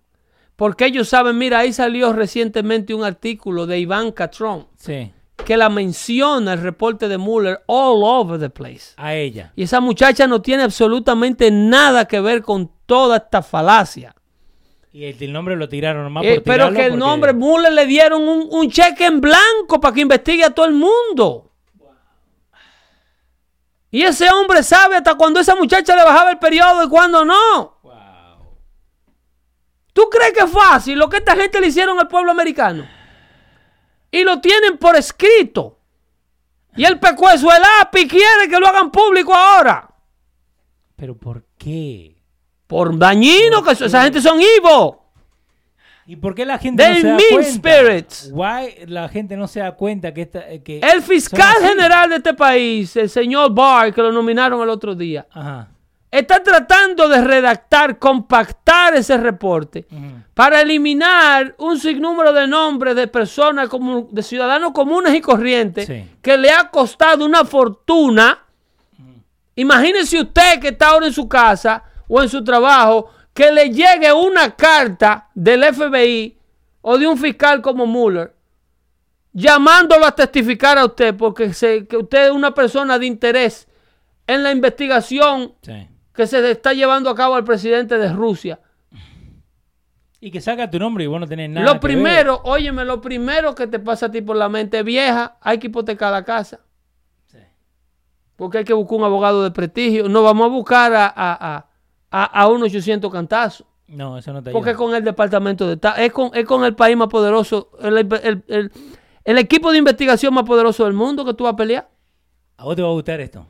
Porque 0.55 0.85
ellos 0.85 1.09
saben, 1.09 1.39
mira, 1.39 1.61
ahí 1.61 1.73
salió 1.73 2.13
recientemente 2.13 2.93
un 2.93 3.05
artículo 3.05 3.67
de 3.67 3.87
Trump 4.31 4.67
Sí, 4.77 5.13
que 5.47 5.57
la 5.57 5.71
menciona 5.71 6.53
el 6.53 6.61
reporte 6.61 7.09
de 7.09 7.17
Mueller 7.17 7.63
all 7.67 8.03
over 8.05 8.39
the 8.39 8.51
place. 8.51 8.93
a 8.99 9.15
ella. 9.15 9.53
Y 9.57 9.63
esa 9.63 9.81
muchacha 9.81 10.27
no 10.27 10.43
tiene 10.43 10.65
absolutamente 10.65 11.51
nada 11.51 12.05
que 12.05 12.21
ver 12.21 12.43
con 12.43 12.71
toda 12.85 13.17
esta 13.17 13.41
falacia. 13.41 14.15
Y 14.99 15.05
el, 15.05 15.17
el 15.23 15.33
nombre 15.33 15.55
lo 15.55 15.69
tiraron 15.69 16.03
nomás 16.03 16.25
Eh, 16.25 16.35
por 16.41 16.43
pero 16.43 16.73
que 16.73 16.87
el 16.87 16.91
porque- 16.91 16.97
nombre 16.97 17.33
Mueller 17.33 17.73
le 17.73 17.87
dieron 17.87 18.27
un, 18.27 18.49
un 18.51 18.69
cheque 18.69 19.07
en 19.07 19.21
blanco 19.21 19.79
para 19.81 19.95
que 19.95 20.01
investigue 20.01 20.43
a 20.45 20.51
todo 20.51 20.67
el 20.67 20.73
mundo. 20.75 21.53
Y 23.93 24.03
ese 24.03 24.29
hombre 24.29 24.65
sabe 24.65 24.97
hasta 24.97 25.15
cuando 25.15 25.39
esa 25.39 25.55
muchacha 25.55 25.95
le 25.95 26.03
bajaba 26.03 26.33
el 26.33 26.39
periodo 26.41 26.83
y 26.83 26.89
cuando 26.89 27.25
no. 27.25 27.79
¿Tú 29.93 30.09
crees 30.11 30.33
que 30.33 30.41
es 30.41 30.51
fácil 30.51 30.99
lo 30.99 31.09
que 31.09 31.19
esta 31.19 31.37
gente 31.37 31.61
le 31.61 31.69
hicieron 31.69 31.97
al 32.01 32.09
pueblo 32.09 32.33
americano? 32.33 32.85
Y 34.11 34.25
lo 34.25 34.41
tienen 34.41 34.79
por 34.79 34.97
escrito. 34.97 35.79
Y 36.77 36.85
el 36.85 36.99
pecueso, 36.99 37.53
el 37.53 37.63
API, 37.83 38.09
quiere 38.09 38.49
que 38.51 38.59
lo 38.59 38.67
hagan 38.67 38.91
público 38.91 39.33
ahora. 39.33 39.89
¿Pero 40.97 41.17
por 41.17 41.45
qué? 41.57 42.18
Por 42.69 42.97
dañino 42.97 43.65
que 43.65 43.73
esa 43.73 44.03
gente 44.05 44.21
son 44.21 44.39
evil. 44.41 44.93
¿Y 46.07 46.17
por 46.17 46.35
qué 46.35 46.47
la 46.47 46.59
gente 46.59 46.89
no 46.89 46.95
se 47.01 47.07
da 47.09 47.19
cuenta? 47.33 47.51
spirits. 47.51 48.31
Why 48.33 48.87
la 48.87 49.09
gente 49.09 49.37
no 49.37 49.47
se 49.49 49.61
da 49.61 49.73
cuenta 49.73 50.15
que, 50.15 50.23
esta, 50.23 50.43
que 50.65 50.79
El 50.81 51.03
fiscal 51.03 51.55
son 51.57 51.65
así? 51.65 51.75
general 51.75 52.11
de 52.11 52.17
este 52.17 52.35
país, 52.35 52.97
el 52.97 53.11
señor 53.11 53.53
Barr, 53.53 53.93
que 53.93 54.01
lo 54.01 54.13
nominaron 54.13 54.63
el 54.63 54.71
otro 54.71 54.95
día, 54.95 55.27
Ajá. 55.31 55.69
está 56.11 56.43
tratando 56.43 57.09
de 57.11 57.21
redactar, 57.23 57.99
compactar 57.99 58.95
ese 58.97 59.19
reporte 59.19 59.87
ujú. 59.91 60.23
para 60.33 60.63
eliminar 60.63 61.55
un 61.59 61.79
sinnúmero 61.79 62.33
de 62.33 62.47
nombres 62.47 62.95
de 62.97 63.07
personas, 63.07 63.69
como, 63.69 64.09
de 64.11 64.23
ciudadanos 64.23 64.73
comunes 64.73 65.15
y 65.15 65.21
corrientes, 65.21 65.87
Sí. 65.87 66.07
que 66.23 66.39
le 66.39 66.51
ha 66.51 66.71
costado 66.71 67.25
una 67.27 67.45
fortuna. 67.45 68.39
Imagínese 69.57 70.21
usted 70.21 70.59
que 70.61 70.69
está 70.69 70.89
ahora 70.89 71.07
en 71.07 71.13
su 71.13 71.29
casa 71.29 71.83
o 72.09 72.23
en 72.23 72.29
su 72.29 72.43
trabajo, 72.43 73.11
que 73.35 73.53
le 73.53 73.71
llegue 73.71 74.13
una 74.13 74.57
carta 74.57 75.29
del 75.35 75.63
FBI 75.65 76.37
o 76.81 76.99
de 76.99 77.07
un 77.07 77.17
fiscal 77.19 77.61
como 77.63 77.87
Mueller, 77.87 78.35
llamándolo 79.33 80.07
a 80.07 80.15
testificar 80.15 80.79
a 80.79 80.85
usted, 80.87 81.15
porque 81.17 81.53
se- 81.53 81.87
que 81.87 81.97
usted 81.99 82.27
es 82.27 82.33
una 82.33 82.53
persona 82.55 82.99
de 82.99 83.07
interés 83.07 83.69
en 84.27 84.43
la 84.43 84.51
investigación 84.51 85.55
Sí. 85.63 85.87
que 86.15 86.27
se 86.27 86.51
está 86.51 86.73
llevando 86.73 87.11
a 87.11 87.15
cabo 87.15 87.35
al 87.37 87.45
presidente 87.45 87.97
de 87.99 88.13
Rusia. 88.13 88.59
Y 90.21 90.33
que 90.33 90.41
saca 90.41 90.69
tu 90.69 90.81
nombre 90.81 91.05
y 91.05 91.07
vos 91.07 91.21
no 91.21 91.29
tenés 91.29 91.49
nada. 91.51 91.65
lo 91.65 91.75
que 91.75 91.79
primero, 91.81 92.41
óyeme, 92.45 92.85
lo 92.85 93.01
primero 93.01 93.55
que 93.55 93.69
te 93.69 93.79
pasa 93.79 94.07
a 94.07 94.11
ti 94.11 94.21
por 94.21 94.35
la 94.37 94.49
mente 94.49 94.83
vieja, 94.83 95.37
hay 95.41 95.59
que 95.59 95.69
hipotecar 95.69 96.11
la 96.11 96.25
casa. 96.25 96.61
Porque 98.35 98.59
hay 98.59 98.65
que 98.65 98.73
buscar 98.73 98.99
un 98.99 99.05
abogado 99.05 99.43
de 99.45 99.51
prestigio. 99.51 100.09
No 100.09 100.23
vamos 100.23 100.47
a 100.47 100.49
buscar 100.49 100.93
a, 100.95 101.07
a, 101.07 101.57
a, 101.57 101.68
a, 102.11 102.25
a 102.25 102.49
un 102.49 102.63
800 102.63 103.11
cantazos. 103.13 103.67
ver. 103.87 103.97
No, 103.97 104.19
eso 104.19 104.33
no 104.33 104.43
te 104.43 104.51
Porque 104.51 104.71
ayuda. 104.71 104.83
es 104.83 104.87
con 104.89 104.95
el 104.97 105.05
departamento 105.05 105.67
de 105.67 105.75
Estado. 105.75 105.97
Es 105.97 106.13
con, 106.13 106.31
es 106.35 106.45
con 106.45 106.65
el 106.65 106.75
país 106.75 106.97
más 106.97 107.09
poderoso. 107.09 107.71
El, 107.81 107.97
el- 107.99 108.45
el- 108.49 108.73
el 109.25 109.39
equipo 109.39 109.71
de 109.73 109.79
investigación 109.79 110.33
más 110.35 110.45
poderoso 110.45 110.85
del 110.85 110.95
mundo 110.95 111.25
que 111.25 111.35
tú 111.35 111.45
vas 111.45 111.53
a 111.53 111.57
pelear. 111.57 111.89
A 112.57 112.65
vos 112.65 112.75
te 112.77 112.83
va 112.83 112.89
a 112.89 112.93
gustar 112.93 113.21
esto. 113.21 113.47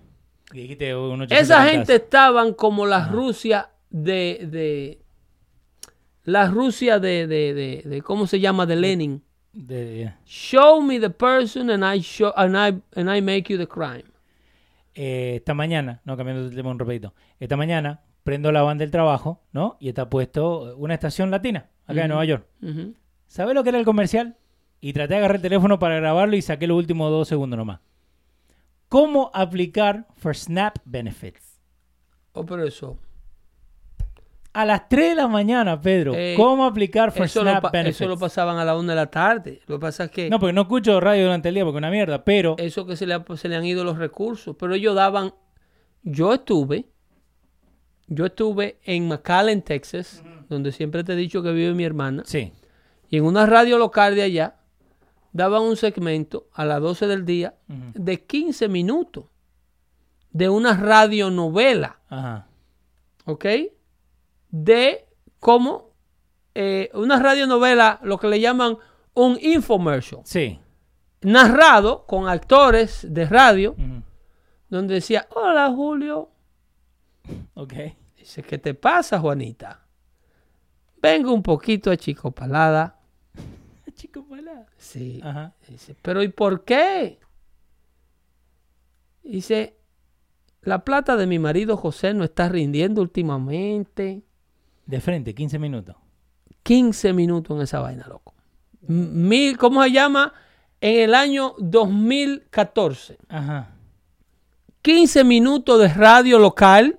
Que 0.50 0.60
dijiste 0.62 0.94
un 0.96 1.20
800 1.22 1.38
Esa 1.38 1.64
gente 1.66 1.94
estaban 1.96 2.54
como 2.54 2.86
la 2.86 3.06
Rusia 3.08 3.70
de, 3.90 4.46
de 4.50 5.02
la 6.24 6.46
Rusia 6.48 6.98
de, 6.98 7.26
de, 7.26 7.54
de, 7.54 7.82
de- 7.84 8.02
¿cómo 8.02 8.26
se 8.26 8.40
llama? 8.40 8.66
De 8.66 8.76
Lenin. 8.76 9.22
De- 9.52 10.12
Show 10.24 10.82
me 10.82 10.98
the 11.00 11.10
person 11.10 11.70
and 11.70 11.82
I 11.84 12.00
show 12.00 12.32
and 12.36 12.54
I 12.56 12.80
and 13.00 13.10
I 13.14 13.20
make 13.22 13.44
you 13.52 13.58
the 13.58 13.66
crime. 13.66 14.04
eh, 14.94 15.34
esta 15.36 15.54
mañana, 15.54 16.00
no 16.04 16.16
cambiando 16.16 16.48
de 16.48 16.54
tema 16.56 16.70
un 16.70 16.78
rapidito. 16.78 17.14
Esta 17.38 17.56
mañana 17.56 18.00
prendo 18.28 18.52
la 18.52 18.60
van 18.60 18.76
del 18.76 18.90
trabajo, 18.90 19.40
¿no? 19.52 19.78
Y 19.80 19.88
está 19.88 20.10
puesto 20.10 20.76
una 20.76 20.92
estación 20.92 21.30
latina, 21.30 21.70
acá 21.86 22.02
en 22.02 22.08
Nueva 22.08 22.26
York. 22.26 22.46
Ujú. 22.62 22.92
¿Sabes 23.26 23.54
lo 23.54 23.62
que 23.62 23.70
era 23.70 23.78
el 23.78 23.86
comercial? 23.86 24.36
Y 24.82 24.92
traté 24.92 25.14
de 25.14 25.18
agarrar 25.20 25.36
el 25.36 25.42
teléfono 25.42 25.78
para 25.78 25.96
grabarlo 25.96 26.36
y 26.36 26.42
saqué 26.42 26.66
los 26.66 26.76
últimos 26.76 27.10
dos 27.10 27.26
segundos 27.26 27.56
nomás. 27.56 27.80
¿Cómo 28.90 29.30
aplicar 29.32 30.06
for 30.18 30.36
SNAP 30.36 30.76
benefits? 30.84 31.58
Oh, 32.34 32.44
pero 32.44 32.64
eso. 32.66 32.98
A 34.52 34.66
las 34.66 34.90
3 34.90 35.10
de 35.10 35.14
la 35.14 35.26
mañana, 35.28 35.80
Pedro. 35.80 36.12
Eh, 36.14 36.34
¿Cómo 36.36 36.66
aplicar 36.66 37.12
for 37.12 37.24
Eso 37.24 37.40
SNAP 37.40 37.72
benefits? 37.72 38.00
eso 38.02 38.08
lo 38.10 38.18
pasaban 38.18 38.58
a 38.58 38.64
la 38.66 38.76
una 38.76 38.92
de 38.92 38.96
la 38.96 39.06
tarde. 39.10 39.62
Lo 39.66 39.76
que 39.76 39.80
pasa 39.80 40.04
es 40.04 40.10
que 40.10 40.28
No, 40.28 40.38
porque 40.38 40.52
no 40.52 40.62
escucho 40.62 41.00
radio 41.00 41.24
durante 41.24 41.48
el 41.48 41.54
día 41.54 41.64
porque 41.64 41.76
es 41.78 41.80
una 41.80 41.90
mierda, 41.90 42.24
pero... 42.24 42.56
eso 42.58 42.84
que 42.84 42.94
se 42.94 43.06
le, 43.06 43.14
ha- 43.14 43.24
se 43.36 43.48
le 43.48 43.56
han 43.56 43.64
ido 43.64 43.84
los 43.84 43.96
recursos. 43.96 44.54
Pero 44.58 44.74
ellos 44.74 44.94
daban. 44.94 45.32
Yo 46.02 46.34
estuve. 46.34 46.84
Yo 48.08 48.26
estuve 48.26 48.78
en 48.84 49.06
McAllen, 49.08 49.62
Texas, 49.62 50.22
donde 50.48 50.72
siempre 50.72 51.04
te 51.04 51.12
he 51.12 51.16
dicho 51.16 51.42
que 51.42 51.52
vive 51.52 51.74
mi 51.74 51.84
hermana. 51.84 52.22
Sí. 52.26 52.52
Y 53.10 53.18
en 53.18 53.24
una 53.24 53.46
radio 53.46 53.78
local 53.78 54.14
de 54.14 54.22
allá 54.22 54.56
daban 55.32 55.62
un 55.62 55.76
segmento 55.76 56.48
a 56.54 56.64
las 56.64 56.80
12 56.80 57.06
del 57.06 57.24
día 57.24 57.54
de 57.68 58.24
15 58.24 58.68
minutos 58.68 59.24
de 60.30 60.48
una 60.48 60.74
radionovela, 60.76 62.00
Ajá. 62.08 62.48
¿ok? 63.26 63.44
De 64.50 65.06
cómo 65.38 65.90
eh, 66.54 66.90
una 66.94 67.18
radionovela, 67.20 68.00
lo 68.02 68.18
que 68.18 68.26
le 68.28 68.40
llaman 68.40 68.78
un 69.14 69.38
infomercial, 69.40 70.22
Sí. 70.24 70.58
narrado 71.20 72.04
con 72.06 72.26
actores 72.28 73.06
de 73.08 73.26
radio, 73.26 73.76
donde 74.68 74.94
decía, 74.94 75.26
hola 75.34 75.70
Julio, 75.74 76.30
Ok. 77.54 77.74
dice, 78.16 78.42
¿qué 78.42 78.58
te 78.58 78.74
pasa 78.74 79.18
Juanita? 79.18 79.86
Vengo 81.00 81.32
un 81.32 81.42
poquito 81.42 81.90
achicopalada. 81.90 82.98
Chico 83.94 84.24
palada. 84.24 84.66
Sí. 84.76 85.20
Ajá. 85.24 85.54
Dice, 85.68 85.96
pero 86.00 86.22
¿y 86.22 86.28
por 86.28 86.64
qué? 86.64 87.18
Dice, 89.24 89.76
la 90.62 90.84
plata 90.84 91.16
de 91.16 91.26
mi 91.26 91.38
marido 91.38 91.76
José 91.76 92.14
no 92.14 92.24
está 92.24 92.48
rindiendo 92.48 93.02
últimamente. 93.02 94.22
De 94.86 95.00
frente, 95.00 95.34
15 95.34 95.58
minutos. 95.58 95.96
15 96.62 97.12
minutos 97.12 97.56
en 97.56 97.62
esa 97.62 97.80
vaina, 97.80 98.06
loco. 98.06 98.34
Mil, 98.82 99.58
¿Cómo 99.58 99.82
se 99.82 99.90
llama? 99.90 100.32
En 100.80 101.00
el 101.00 101.14
año 101.14 101.54
2014. 101.58 103.18
Ajá. 103.28 103.74
15 104.82 105.24
minutos 105.24 105.80
de 105.80 105.88
radio 105.88 106.38
local 106.38 106.97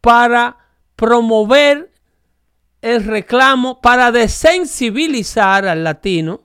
para 0.00 0.58
promover 0.96 1.90
el 2.82 3.04
reclamo, 3.04 3.80
para 3.80 4.12
desensibilizar 4.12 5.66
al 5.66 5.84
latino 5.84 6.42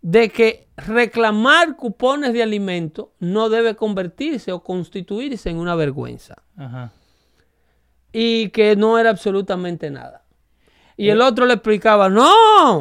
de 0.00 0.30
que 0.30 0.68
reclamar 0.76 1.76
cupones 1.76 2.32
de 2.32 2.42
alimento 2.42 3.12
no 3.18 3.48
debe 3.48 3.74
convertirse 3.74 4.52
o 4.52 4.62
constituirse 4.62 5.50
en 5.50 5.56
una 5.56 5.74
vergüenza 5.74 6.42
Ajá. 6.56 6.92
y 8.12 8.50
que 8.50 8.76
no 8.76 8.98
era 8.98 9.10
absolutamente 9.10 9.90
nada. 9.90 10.24
Y 10.96 11.10
el 11.10 11.20
otro 11.20 11.46
le 11.46 11.54
explicaba, 11.54 12.08
no, 12.08 12.80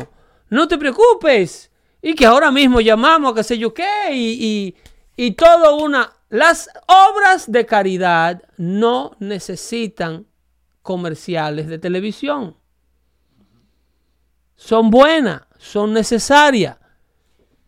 no 0.50 0.68
te 0.68 0.78
preocupes, 0.78 1.72
y 2.02 2.16
que 2.16 2.26
ahora 2.26 2.52
mismo 2.52 2.82
llamamos 2.82 3.32
a 3.32 3.36
qué 3.36 3.44
sé 3.44 3.58
yo 3.58 3.74
qué, 3.74 4.12
y, 4.12 4.76
y, 5.16 5.26
y 5.26 5.32
todo 5.32 5.78
una... 5.78 6.14
Las 6.30 6.70
obras 6.88 7.52
de 7.52 7.66
caridad 7.66 8.44
no 8.58 9.12
necesitan 9.20 10.28
comerciales 10.82 11.68
de 11.68 11.80
televisión. 11.80 12.58
Son 14.56 14.90
buenas, 14.90 15.44
son 15.58 15.94
necesarias. 15.94 16.78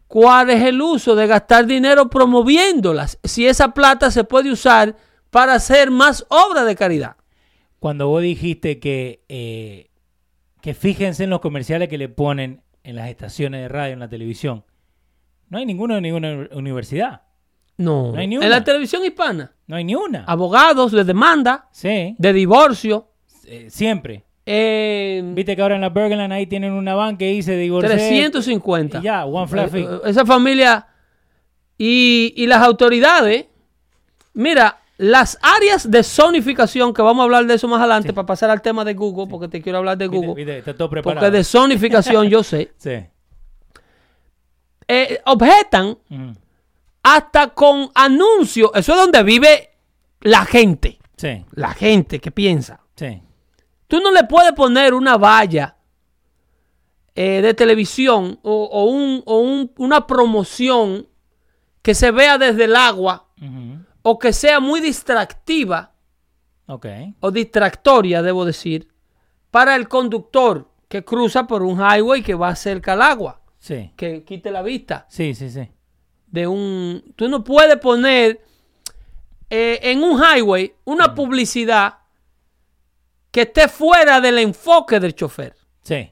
¿Cuál 0.07 0.49
es 0.49 0.63
el 0.63 0.81
uso 0.81 1.15
de 1.15 1.27
gastar 1.27 1.67
dinero 1.67 2.09
promoviéndolas 2.09 3.19
si 3.23 3.45
esa 3.45 3.73
plata 3.73 4.09
se 4.09 4.23
puede 4.23 4.51
usar 4.51 4.95
para 5.29 5.53
hacer 5.53 5.91
más 5.91 6.25
obras 6.29 6.65
de 6.65 6.75
caridad? 6.75 7.15
Cuando 7.79 8.07
vos 8.07 8.21
dijiste 8.21 8.79
que, 8.79 9.23
eh, 9.29 9.91
que 10.61 10.73
fíjense 10.73 11.23
en 11.23 11.29
los 11.29 11.39
comerciales 11.39 11.87
que 11.87 11.97
le 11.97 12.09
ponen 12.09 12.63
en 12.83 12.95
las 12.95 13.09
estaciones 13.09 13.61
de 13.61 13.67
radio, 13.69 13.93
en 13.93 13.99
la 13.99 14.09
televisión, 14.09 14.65
No 15.49 15.57
hay 15.57 15.65
ninguno 15.65 15.95
de 15.95 16.01
ninguna 16.01 16.47
universidad. 16.51 17.23
No. 17.79 18.11
No 18.11 18.19
hay 18.19 18.27
ni 18.27 18.35
en 18.35 18.49
la 18.49 18.63
televisión 18.63 19.03
hispana. 19.05 19.51
No 19.67 19.75
hay 19.77 19.83
ni 19.85 19.95
una. 19.95 20.25
Abogados 20.25 20.91
de 20.91 21.03
demanda, 21.03 21.67
Sí, 21.71 22.15
de 22.17 22.33
divorcio. 22.33 23.07
eh, 23.45 23.67
siempre. 23.69 24.25
eh, 24.45 25.21
Viste 25.33 25.55
que 25.55 25.61
ahora 25.61 25.75
en 25.75 25.81
la 25.81 25.89
Bergenland 25.89 26.33
ahí 26.33 26.45
tienen 26.45 26.73
una 26.73 26.93
van 26.93 27.17
que 27.17 27.27
dice 27.31 27.55
divorcié. 27.55 27.89
350. 27.95 28.99
y 28.99 29.01
ya, 29.03 29.25
one 29.25 29.47
flat 29.47 29.69
fee. 29.71 29.83
Eh, 29.83 29.99
Esa 30.05 30.25
familia 30.25 30.87
y, 31.77 32.33
y 32.35 32.47
las 32.47 32.61
autoridades, 32.63 33.45
mira, 34.33 34.79
las 34.97 35.37
áreas 35.41 35.89
de 35.89 36.03
zonificación, 36.03 36.93
que 36.93 37.01
vamos 37.01 37.21
a 37.21 37.23
hablar 37.23 37.45
de 37.45 37.53
eso 37.53 37.67
más 37.69 37.79
adelante 37.79 38.11
para 38.11 38.25
pasar 38.25 38.49
al 38.49 38.61
tema 38.61 38.83
de 38.83 38.93
Google, 38.93 39.27
porque 39.29 39.47
te 39.47 39.61
quiero 39.61 39.77
hablar 39.77 39.97
de 39.97 40.07
Google, 40.07 40.57
está 40.57 40.75
todo 40.75 40.89
preparado. 40.89 41.21
porque 41.25 41.37
de 41.37 41.43
zonificación 41.45 42.27
yo 42.27 42.43
sé, 42.43 42.73
Sí. 42.77 42.91
eh, 44.87 45.19
objetan 45.25 45.97
Ujú. 46.09 46.33
Hasta 47.15 47.53
con 47.53 47.89
anuncios, 47.95 48.71
eso 48.75 48.93
es 48.93 48.99
donde 48.99 49.23
vive 49.23 49.69
la 50.21 50.45
gente, 50.45 50.99
Sí, 51.17 51.45
la 51.51 51.73
gente 51.73 52.19
que 52.19 52.31
piensa. 52.31 52.81
sí. 52.95 53.21
Tú 53.87 53.99
no 54.01 54.11
le 54.11 54.23
puedes 54.25 54.51
poner 54.53 54.93
una 54.93 55.17
valla 55.17 55.75
eh, 57.15 57.41
de 57.41 57.53
televisión 57.53 58.39
o, 58.43 58.63
o 58.71 58.83
un- 58.85 59.23
o 59.25 59.39
un- 59.39 59.71
una 59.77 60.05
promoción 60.07 61.07
que 61.81 61.93
se 61.95 62.11
vea 62.11 62.37
desde 62.37 62.65
el 62.65 62.75
agua 62.75 63.27
o 64.03 64.19
que 64.19 64.31
sea 64.31 64.59
muy 64.59 64.79
distractiva 64.79 65.93
Ok. 66.67 66.85
o 67.19 67.31
distractoria, 67.31 68.21
debo 68.21 68.45
decir, 68.45 68.87
para 69.51 69.75
el 69.75 69.87
conductor 69.87 70.69
que 70.87 71.03
cruza 71.03 71.47
por 71.47 71.63
un 71.63 71.79
highway 71.79 72.21
que 72.21 72.35
va 72.35 72.55
cerca 72.55 72.93
al 72.93 73.01
agua, 73.01 73.41
Sí. 73.57 73.91
que 73.97 74.23
quite 74.23 74.51
la 74.51 74.61
vista 74.61 75.05
Sí, 75.09 75.33
sí, 75.33 75.49
sí. 75.49 75.69
De 76.31 76.47
un... 76.47 77.03
Tú 77.15 77.27
no 77.27 77.43
puedes 77.43 77.77
poner 77.77 78.41
eh, 79.49 79.79
en 79.83 80.03
un 80.03 80.19
highway 80.21 80.73
una 80.85 81.13
publicidad 81.15 81.95
que 83.31 83.41
esté 83.41 83.67
fuera 83.67 84.19
del 84.21 84.39
enfoque 84.39 84.99
del 84.99 85.13
chofer. 85.15 85.55
Sí. 85.83 86.09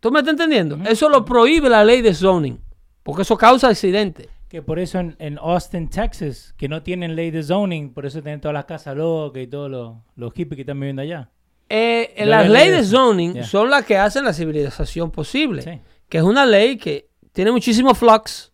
¿Tú 0.00 0.10
me 0.10 0.18
estás 0.20 0.32
entendiendo? 0.32 0.78
Eso 0.88 1.08
lo 1.08 1.24
prohíbe 1.24 1.68
la 1.70 1.84
ley 1.84 2.02
de 2.02 2.12
zoning, 2.14 2.58
porque 3.02 3.22
eso 3.22 3.36
causa 3.38 3.68
accidentes. 3.68 4.28
Que 4.48 4.60
por 4.62 4.78
eso 4.78 4.98
en, 5.00 5.16
en 5.18 5.38
Austin, 5.38 5.88
Texas, 5.88 6.54
que 6.56 6.68
no 6.68 6.82
tienen 6.82 7.16
ley 7.16 7.30
de 7.30 7.42
zoning, 7.42 7.90
por 7.92 8.04
eso 8.06 8.22
tienen 8.22 8.40
todas 8.40 8.52
las 8.54 8.66
casas 8.66 8.96
locas 8.96 9.42
y 9.42 9.46
todos 9.46 9.70
los, 9.70 9.94
los 10.16 10.32
hippies 10.34 10.56
que 10.56 10.60
están 10.62 10.78
viviendo 10.78 11.02
allá. 11.02 11.30
Eh, 11.68 12.14
Ya 12.18 12.26
las 12.26 12.48
leyes 12.50 12.76
de 12.76 12.84
zoning 12.84 13.42
son 13.44 13.70
las 13.70 13.84
que 13.86 13.96
hacen 13.96 14.24
la 14.24 14.32
civilización 14.34 15.10
posible, 15.10 15.62
Sí. 15.62 15.80
que 16.08 16.18
es 16.18 16.24
una 16.24 16.44
ley 16.44 16.76
que 16.76 17.08
tiene 17.32 17.50
muchísimo 17.50 17.94
flux. 17.94 18.52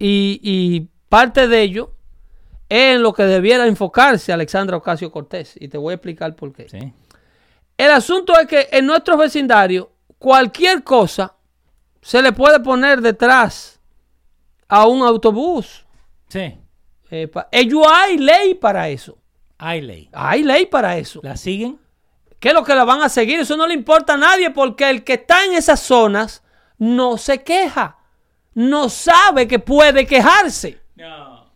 Y, 0.00 0.40
y 0.42 0.88
parte 1.08 1.46
de 1.46 1.62
ello 1.62 1.92
es 2.68 2.96
en 2.96 3.02
lo 3.02 3.12
que 3.12 3.24
debiera 3.24 3.66
enfocarse 3.66 4.32
Alexandra 4.32 4.76
Ocasio 4.76 5.12
Cortés. 5.12 5.54
Y 5.60 5.68
te 5.68 5.78
voy 5.78 5.92
a 5.92 5.94
explicar 5.96 6.34
por 6.34 6.52
qué. 6.52 6.68
Sí. 6.68 6.92
El 7.76 7.90
asunto 7.90 8.38
es 8.38 8.46
que 8.46 8.68
en 8.72 8.86
nuestros 8.86 9.18
vecindarios, 9.18 9.86
cualquier 10.18 10.82
cosa 10.82 11.34
se 12.02 12.22
le 12.22 12.32
puede 12.32 12.60
poner 12.60 13.00
detrás 13.00 13.80
a 14.68 14.86
un 14.86 15.02
autobús. 15.02 15.84
Sí. 16.28 16.58
Ellos 17.50 17.86
hay 17.88 18.18
ley 18.18 18.54
para 18.54 18.88
eso. 18.88 19.18
Hay 19.58 19.80
ley. 19.80 20.08
Hay 20.12 20.42
ley 20.42 20.66
para 20.66 20.96
eso. 20.96 21.20
¿La 21.22 21.36
siguen? 21.36 21.78
¿Qué 22.38 22.48
es 22.48 22.54
lo 22.54 22.64
que 22.64 22.74
la 22.74 22.84
van 22.84 23.02
a 23.02 23.08
seguir? 23.08 23.40
Eso 23.40 23.56
no 23.56 23.66
le 23.66 23.74
importa 23.74 24.14
a 24.14 24.16
nadie 24.16 24.50
porque 24.50 24.88
el 24.88 25.04
que 25.04 25.14
está 25.14 25.44
en 25.44 25.54
esas 25.54 25.80
zonas 25.80 26.42
no 26.78 27.18
se 27.18 27.42
queja. 27.42 27.98
No 28.54 28.88
sabe 28.88 29.46
que 29.46 29.58
puede 29.58 30.06
quejarse. 30.06 30.78
No. 30.96 31.46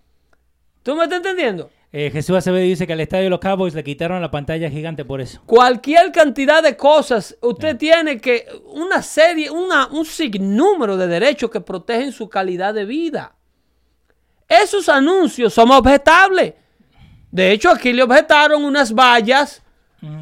¿Tú 0.83 0.95
me 0.95 1.05
estás 1.05 1.19
entendiendo? 1.19 1.71
Eh, 1.93 2.11
Jesús 2.13 2.37
Acevedo 2.37 2.65
dice 2.65 2.87
que 2.87 2.93
al 2.93 3.01
estadio 3.01 3.25
de 3.25 3.31
los 3.31 3.39
Cowboys 3.39 3.73
le 3.75 3.85
quitaron 3.85 4.21
la 4.21 4.31
pantalla 4.31 4.69
gigante 4.69 5.05
por 5.05 5.21
eso. 5.21 5.41
Cualquier 5.47 6.11
cantidad 6.11 6.63
de 6.63 6.77
cosas, 6.77 7.37
usted 7.41 7.77
tiene 7.77 8.21
que 8.21 8.47
una 8.67 9.01
serie, 9.01 9.49
una, 9.51 9.87
un 9.87 10.05
sinnúmero 10.05 10.97
de 10.97 11.07
derechos 11.07 11.51
que 11.51 11.61
protegen 11.61 12.11
su 12.11 12.29
calidad 12.29 12.75
de 12.75 12.85
vida. 12.85 13.35
Esos 14.49 14.89
anuncios 14.89 15.55
son 15.55 15.71
objetables. 15.71 16.55
De 17.31 17.53
hecho, 17.53 17.71
aquí 17.71 17.93
le 17.93 18.03
objetaron 18.03 18.65
unas 18.65 18.93
vallas 18.93 19.63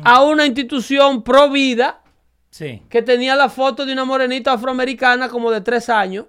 a 0.05 0.23
una 0.23 0.47
institución 0.47 1.23
pro 1.23 1.51
vida 1.51 2.03
Sí. 2.51 2.83
que 2.91 3.01
tenía 3.03 3.35
la 3.35 3.49
foto 3.49 3.87
de 3.87 3.95
una 3.95 4.05
morenita 4.05 4.53
afroamericana 4.53 5.29
como 5.31 5.51
de 5.51 5.63
tres 5.63 5.89
años, 5.89 6.27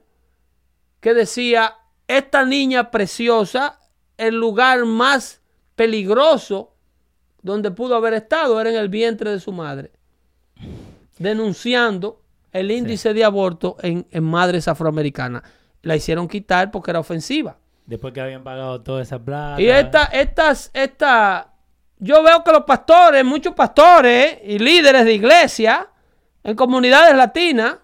que 1.03 1.13
decía, 1.13 1.75
esta 2.07 2.45
niña 2.45 2.89
preciosa, 2.89 3.77
el 4.15 4.35
lugar 4.35 4.85
más 4.85 5.41
peligroso 5.75 6.77
donde 7.41 7.71
pudo 7.71 7.97
haber 7.97 8.13
estado 8.13 8.59
era 8.61 8.69
en 8.69 8.77
el 8.77 8.87
vientre 8.87 9.31
de 9.31 9.41
su 9.41 9.51
madre, 9.51 9.91
denunciando 11.17 12.21
el 12.53 12.71
índice 12.71 13.13
de 13.13 13.25
aborto 13.25 13.75
en, 13.81 14.07
en 14.11 14.23
madres 14.23 14.69
afroamericanas. 14.69 15.43
La 15.81 15.97
hicieron 15.97 16.25
quitar 16.29 16.71
porque 16.71 16.91
era 16.91 17.01
ofensiva. 17.01 17.57
Después 17.85 18.13
que 18.13 18.21
habían 18.21 18.45
pagado 18.45 18.79
toda 18.79 19.01
esa 19.01 19.19
plata. 19.19 19.61
Y 19.61 19.67
esta, 19.67 20.05
estas, 20.05 20.71
esta, 20.73 21.53
yo 21.99 22.23
veo 22.23 22.45
que 22.45 22.51
los 22.53 22.63
pastores, 22.63 23.25
muchos 23.25 23.53
pastores 23.53 24.37
y 24.41 24.57
líderes 24.57 25.03
de 25.03 25.13
iglesia 25.15 25.89
en 26.45 26.55
comunidades 26.55 27.13
latinas 27.13 27.75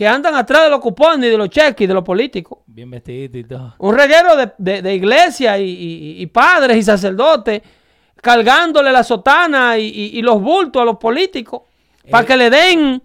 que 0.00 0.08
andan 0.08 0.34
atrás 0.34 0.62
de 0.62 0.70
los 0.70 0.80
cupones 0.80 1.28
y 1.28 1.30
de 1.30 1.36
los 1.36 1.50
cheques 1.50 1.82
y 1.82 1.86
de 1.86 1.92
los 1.92 2.02
políticos. 2.02 2.60
Bien 2.64 2.90
vestidito 2.90 3.36
y 3.36 3.44
todo. 3.44 3.74
Un 3.76 3.94
reguero 3.94 4.34
de, 4.34 4.50
de, 4.56 4.80
de 4.80 4.94
iglesia 4.94 5.58
y, 5.58 5.68
y- 5.68 6.22
y 6.22 6.26
padres 6.28 6.78
y 6.78 6.82
sacerdotes 6.82 7.60
cargándole 8.16 8.92
la 8.92 9.04
sotana 9.04 9.76
y, 9.76 9.88
y- 10.14 10.22
los 10.22 10.40
bultos 10.40 10.80
a 10.80 10.86
los 10.86 10.96
políticos 10.96 11.64
para 12.10 12.24
Eh. 12.24 12.26
que 12.26 12.36
le 12.38 12.48
den 12.48 13.02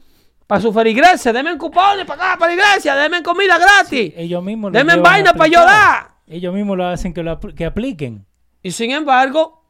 para 0.48 0.62
su 0.62 0.72
feligresia, 0.72 1.34
denme 1.34 1.58
cupones 1.58 2.06
para 2.06 2.30
acá, 2.30 2.40
para 2.40 2.56
la 2.56 2.62
iglesia, 2.64 2.96
denme 2.96 3.22
comida 3.22 3.58
gratis, 3.58 4.14
Ellos 4.16 4.42
mismos 4.42 4.72
lo 4.72 4.78
denme 4.78 4.96
vaina 4.96 5.34
para 5.34 5.50
yo 5.50 5.60
dar. 5.66 6.08
Ellos 6.28 6.54
mismos 6.54 6.78
lo 6.78 6.88
hacen 6.88 7.14
que, 7.14 7.24
lo 7.24 7.38
apl- 7.38 7.54
que 7.54 7.66
apliquen. 7.66 8.26
Y 8.64 8.72
sin 8.72 8.92
embargo, 8.92 9.65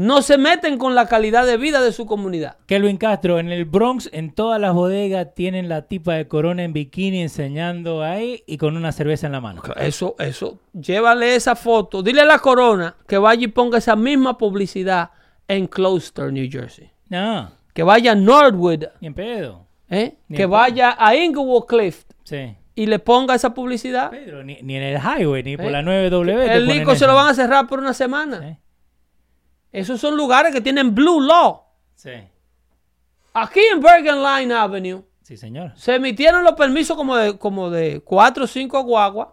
no 0.00 0.22
se 0.22 0.38
meten 0.38 0.78
con 0.78 0.94
la 0.94 1.06
calidad 1.08 1.44
de 1.44 1.56
vida 1.56 1.80
de 1.80 1.90
su 1.90 2.06
comunidad. 2.06 2.56
Kelvin 2.66 2.98
Castro, 2.98 3.40
en 3.40 3.50
el 3.50 3.64
Bronx, 3.64 4.08
en 4.12 4.32
todas 4.32 4.60
las 4.60 4.72
bodegas, 4.72 5.34
tienen 5.34 5.68
la 5.68 5.82
tipa 5.88 6.14
de 6.14 6.28
corona 6.28 6.62
en 6.62 6.72
bikini 6.72 7.20
enseñando 7.20 8.04
ahí 8.04 8.44
y 8.46 8.58
con 8.58 8.76
una 8.76 8.92
cerveza 8.92 9.26
en 9.26 9.32
la 9.32 9.40
mano. 9.40 9.60
Eso, 9.76 10.14
eso, 10.20 10.60
llévale 10.72 11.34
esa 11.34 11.56
foto, 11.56 12.00
dile 12.04 12.20
a 12.20 12.26
la 12.26 12.38
corona 12.38 12.94
que 13.08 13.18
vaya 13.18 13.42
y 13.42 13.48
ponga 13.48 13.78
esa 13.78 13.96
misma 13.96 14.38
publicidad 14.38 15.10
en 15.48 15.66
Closter, 15.66 16.32
New 16.32 16.48
Jersey. 16.48 16.90
No, 17.08 17.50
Que 17.74 17.82
vaya 17.82 18.12
a 18.12 18.14
Northwood, 18.14 18.84
ni 19.00 19.08
en 19.08 19.14
pedo. 19.14 19.66
¿eh? 19.90 20.14
Ni 20.28 20.36
que 20.36 20.44
en 20.44 20.50
vaya 20.50 20.94
a 20.96 21.16
Inglewood 21.16 21.64
Cliff 21.66 22.04
Sí. 22.22 22.54
y 22.76 22.86
le 22.86 23.00
ponga 23.00 23.34
esa 23.34 23.52
publicidad. 23.52 24.10
Pedro, 24.10 24.44
ni, 24.44 24.58
ni 24.62 24.76
en 24.76 24.82
el 24.84 24.98
highway, 25.00 25.42
ni 25.42 25.56
por 25.56 25.66
¿Eh? 25.66 25.70
la 25.72 25.82
9W. 25.82 26.46
te 26.46 26.52
El 26.54 26.66
licor 26.68 26.94
se 26.94 27.04
eso. 27.04 27.06
lo 27.08 27.14
van 27.16 27.28
a 27.30 27.34
cerrar 27.34 27.66
por 27.66 27.80
una 27.80 27.94
semana. 27.94 28.40
Sí. 28.40 28.56
Esos 29.72 30.00
son 30.00 30.16
lugares 30.16 30.52
que 30.52 30.60
tienen 30.60 30.94
Blue 30.94 31.20
Law. 31.20 31.62
Sí. 31.94 32.10
Aquí 33.34 33.60
en 33.72 33.80
Bergen 33.80 34.22
Line 34.22 34.54
Avenue 34.54 35.02
Sí, 35.22 35.36
señor. 35.36 35.72
se 35.76 35.94
emitieron 35.96 36.42
los 36.42 36.54
permisos 36.54 36.96
como 36.96 37.16
de, 37.16 37.38
como 37.38 37.70
de 37.70 38.00
cuatro 38.00 38.44
o 38.44 38.46
cinco 38.46 38.82
guaguas. 38.82 39.28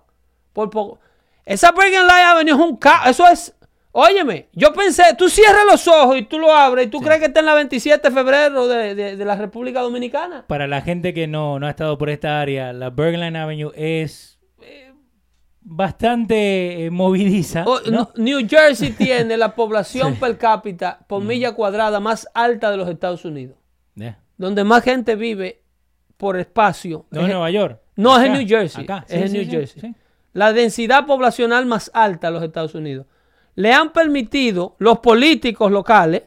Por 0.53 0.69
poco. 0.69 0.99
Esa 1.45 1.71
Bergen 1.71 2.01
Line 2.07 2.21
Avenue 2.23 2.53
es 2.53 2.59
un 2.59 2.75
ca 2.77 3.03
Eso 3.09 3.27
es. 3.27 3.53
Óyeme, 3.97 4.49
yo 4.51 4.73
pensé, 4.73 5.03
tú 5.17 5.29
cierras 5.29 5.63
los 5.71 5.87
ojos 5.87 6.17
y 6.17 6.23
tú 6.23 6.37
lo 6.37 6.53
abres 6.53 6.87
y 6.87 6.89
tú 6.89 6.99
crees 6.99 7.19
que 7.21 7.27
está 7.27 7.39
en 7.39 7.45
la 7.45 7.53
27 7.53 8.09
de 8.09 8.13
febrero 8.13 8.67
de, 8.67 8.93
de- 8.93 9.15
de 9.15 9.25
la 9.25 9.37
República 9.37 9.79
Dominicana. 9.79 10.43
Para 10.47 10.67
la 10.67 10.81
gente 10.81 11.13
que 11.13 11.27
no, 11.27 11.59
no 11.59 11.67
ha 11.67 11.69
estado 11.69 11.97
por 11.97 12.09
esta 12.09 12.41
área, 12.41 12.73
la 12.73 12.89
Bergland 12.89 13.37
Avenue 13.37 13.71
es 13.73 14.34
bastante 15.65 16.85
eh, 16.85 16.91
movidiza. 16.91 17.65
Oh, 17.67 17.79
¿no? 17.91 18.11
New 18.15 18.47
Jersey 18.47 18.91
tiene 18.97 19.35
la 19.35 19.55
población 19.55 20.15
per 20.15 20.37
cápita 20.37 20.99
por 21.07 21.23
milla 21.23 21.53
cuadrada 21.53 21.99
más 21.99 22.29
alta 22.33 22.71
de 22.71 22.77
los 22.77 22.87
Estados 22.87 23.25
Unidos. 23.25 23.57
Donde 24.37 24.63
más 24.65 24.83
gente 24.83 25.15
vive 25.15 25.61
por 26.17 26.37
espacio. 26.37 27.05
No 27.09 27.21
es 27.21 27.25
en 27.25 27.31
Nueva 27.31 27.49
York. 27.49 27.79
No, 27.95 28.17
es 28.17 28.25
en 28.25 28.33
New 28.33 28.47
Jersey. 28.47 28.83
acá. 28.83 29.05
Es 29.07 29.31
Sí, 29.31 29.37
en 29.37 29.43
New 29.43 29.51
Jersey. 29.51 29.95
La 30.33 30.51
densidad 30.53 31.05
poblacional 31.05 31.65
más 31.65 31.89
alta 31.93 32.27
de 32.27 32.33
los 32.33 32.43
Estados 32.43 32.75
Unidos. 32.75 33.07
Le 33.55 33.71
han 33.73 33.93
permitido 33.93 34.75
los 34.79 34.99
políticos 34.99 35.71
locales, 35.71 36.23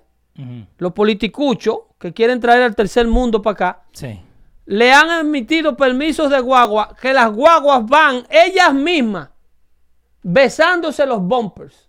los 0.79 0.93
politicuchos 0.93 1.81
que 1.99 2.13
quieren 2.15 2.41
traer 2.41 2.63
al 2.63 2.75
tercer 2.75 3.07
mundo 3.07 3.43
para 3.43 3.53
acá, 3.53 3.83
Sí. 3.93 4.19
Le 4.71 4.93
han 4.93 5.09
emitido 5.21 5.77
permisos 5.79 6.29
de 6.31 6.41
guagua 6.41 6.95
que 7.01 7.15
las 7.15 7.33
guaguas 7.33 7.87
van 7.87 8.27
ellas 8.29 8.75
mismas 8.75 9.31
besándose 10.23 11.07
los 11.07 11.23
bumpers 11.23 11.89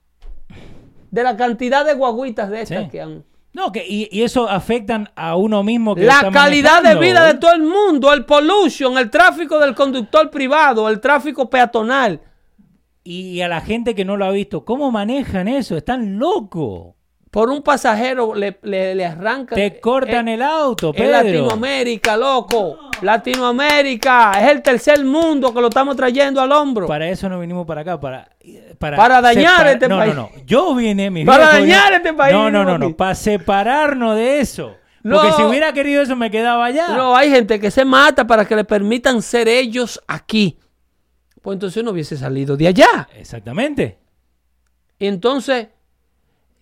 de 1.12 1.24
la 1.24 1.36
cantidad 1.36 1.86
de 1.86 1.94
guaguitas 1.94 2.50
de 2.50 2.62
estas 2.62 2.84
Sí. 2.86 2.90
que 2.90 3.02
han. 3.02 3.26
No, 3.52 3.72
que, 3.74 3.86
y, 3.86 4.08
y 4.12 4.22
eso 4.24 4.48
afectan 4.48 5.10
a 5.16 5.36
uno 5.36 5.62
mismo. 5.64 5.94
Que 5.96 6.06
La 6.06 6.30
calidad 6.32 6.82
de 6.82 6.96
vida 6.96 7.26
de 7.26 7.34
todo 7.34 7.52
el 7.54 7.64
mundo, 7.64 8.14
el 8.14 8.24
pollution, 8.24 8.98
el 8.98 9.10
tráfico 9.10 9.60
del 9.60 9.76
conductor 9.76 10.30
privado, 10.30 10.88
el 10.88 11.02
tráfico 11.02 11.50
peatonal. 11.50 12.22
Y 13.04 13.42
a 13.42 13.48
la 13.50 13.60
gente 13.60 13.94
que 13.96 14.06
no 14.06 14.16
lo 14.18 14.26
ha 14.26 14.32
visto, 14.32 14.64
¿cómo 14.64 14.92
manejan 14.92 15.48
eso? 15.50 15.76
Están 15.76 16.18
locos. 16.20 16.94
Por 17.32 17.50
un 17.52 17.62
pasajero 17.62 18.34
le, 18.34 18.58
le, 18.64 18.96
le 18.96 19.06
arrancan. 19.06 19.56
Te 19.56 19.80
cortan 19.80 20.28
Eh, 20.28 20.34
el 20.34 20.42
auto, 20.42 20.90
En 20.90 20.96
Pedro. 20.96 21.12
Latinoamérica, 21.12 22.18
loco. 22.18 22.80
Latinoamérica. 23.02 24.32
Es 24.42 24.50
el 24.50 24.62
tercer 24.64 25.04
mundo 25.06 25.54
que 25.54 25.62
lo 25.62 25.68
estamos 25.68 25.96
trayendo 25.96 26.42
al 26.42 26.52
hombro. 26.52 26.88
Para 26.88 27.08
eso 27.08 27.30
no 27.30 27.40
vinimos 27.40 27.66
para 27.68 27.82
acá, 27.82 28.00
para... 28.00 28.30
Para, 28.80 28.96
Para 28.98 29.22
dañar 29.22 29.68
este 29.68 29.88
no, 29.90 29.98
país. 29.98 30.16
No, 30.16 30.22
no, 30.34 30.44
Yo 30.46 30.74
vine, 30.74 31.12
mis 31.12 31.26
Para 31.26 31.48
dañar 31.48 31.94
este 31.94 32.14
país, 32.14 32.34
No, 32.34 32.50
no, 32.50 32.64
no, 32.64 32.78
no. 32.78 32.96
Para 32.96 33.14
separarnos 33.14 34.16
de 34.16 34.40
eso. 34.40 34.76
Porque 35.04 35.28
No. 35.30 35.36
si 35.38 35.44
hubiera 35.44 35.72
querido 35.74 36.02
eso, 36.02 36.16
me 36.16 36.32
quedaba 36.32 36.66
allá. 36.66 36.88
No, 36.90 37.16
hay 37.16 37.30
gente 37.30 37.60
que 37.60 37.72
se 37.72 37.84
mata 37.86 38.26
para 38.26 38.46
que 38.46 38.56
le 38.56 38.64
permitan 38.64 39.22
ser 39.22 39.48
ellos 39.50 40.02
aquí. 40.08 40.58
Pues 41.42 41.56
entonces 41.56 41.84
no 41.84 41.92
hubiese 41.92 42.18
salido 42.18 42.56
de 42.58 42.68
allá. 42.70 43.08
Exactamente. 43.18 44.00
Y 44.98 45.08
entonces 45.08 45.68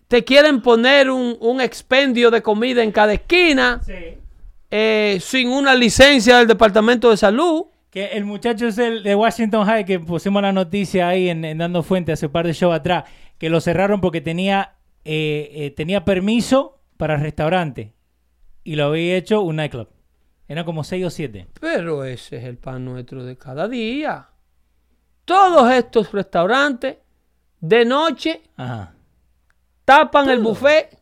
te 0.08 0.24
quieren 0.24 0.62
poner 0.62 1.10
un, 1.10 1.36
un 1.40 1.60
expendio 1.60 2.30
de 2.30 2.42
comida 2.42 2.82
en 2.82 2.90
cada 2.90 3.12
esquina 3.12 3.80
eh, 4.70 5.18
sin 5.20 5.48
una 5.48 5.74
licencia 5.74 6.38
del 6.38 6.46
Departamento 6.48 7.10
de 7.10 7.16
Salud. 7.16 7.66
Que 7.90 8.06
el 8.08 8.24
muchacho 8.24 8.66
es 8.66 8.76
el 8.78 9.02
de 9.02 9.14
Washington 9.14 9.66
High 9.66 9.84
que 9.84 10.00
pusimos 10.00 10.42
la 10.42 10.52
noticia 10.52 11.08
ahí 11.08 11.28
en, 11.30 11.44
en 11.44 11.58
Dando 11.58 11.82
Fuente 11.82 12.12
hace 12.12 12.26
un 12.26 12.32
par 12.32 12.46
de 12.46 12.52
shows 12.52 12.74
atrás, 12.74 13.04
que 13.38 13.48
lo 13.48 13.60
cerraron 13.60 14.00
porque 14.02 14.20
tenía, 14.20 14.74
eh, 15.04 15.50
eh, 15.54 15.70
tenía 15.70 16.04
permiso 16.04 16.80
para 16.98 17.16
restaurante 17.16 17.94
y 18.64 18.76
lo 18.76 18.86
había 18.86 19.16
hecho 19.16 19.40
un 19.40 19.56
nightclub. 19.56 19.88
Eran 20.48 20.64
como 20.64 20.84
6 20.84 21.04
o 21.06 21.10
7. 21.10 21.46
Pero 21.60 22.04
ese 22.04 22.36
es 22.36 22.44
el 22.44 22.58
pan 22.58 22.84
nuestro 22.84 23.24
de 23.24 23.36
cada 23.36 23.68
día. 23.68 24.28
Todos 25.24 25.70
estos 25.72 26.12
restaurantes 26.12 26.96
de 27.60 27.84
noche 27.84 28.42
Ajá. 28.56 28.94
Tapan 29.88 30.28
el 30.28 30.40
buffet 30.40 30.98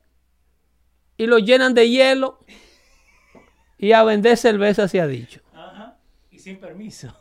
y 1.16 1.26
lo 1.26 1.40
llenan 1.40 1.74
de 1.74 1.90
hielo 1.90 2.38
y 3.78 3.90
a 3.90 4.04
vender 4.04 4.36
cerveza 4.36 4.86
se 4.86 5.00
ha 5.00 5.08
dicho. 5.08 5.40
Ajá. 5.52 5.96
Y 6.30 6.38
sin 6.38 6.60
permiso. 6.60 7.12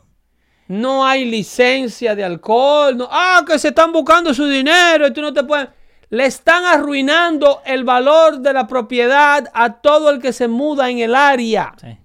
No 0.68 1.04
hay 1.04 1.24
licencia 1.24 2.14
de 2.14 2.22
alcohol. 2.22 2.96
No, 2.96 3.08
ah, 3.10 3.42
que 3.44 3.58
se 3.58 3.68
están 3.68 3.90
buscando 3.90 4.32
su 4.32 4.46
dinero 4.46 5.08
y 5.08 5.12
tú 5.12 5.20
no 5.20 5.32
te 5.32 5.42
puedes. 5.42 5.68
Le 6.08 6.26
están 6.26 6.64
arruinando 6.64 7.62
el 7.64 7.82
valor 7.82 8.38
de 8.38 8.52
la 8.52 8.68
propiedad 8.68 9.50
a 9.52 9.80
todo 9.80 10.10
el 10.10 10.22
que 10.22 10.32
se 10.32 10.46
muda 10.46 10.88
en 10.88 11.00
el 11.00 11.16
área. 11.16 11.74
Sí. 11.80 11.98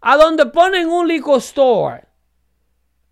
A 0.00 0.16
donde 0.16 0.46
ponen 0.46 0.88
un 0.88 1.06
liquor 1.06 1.38
store. 1.40 2.04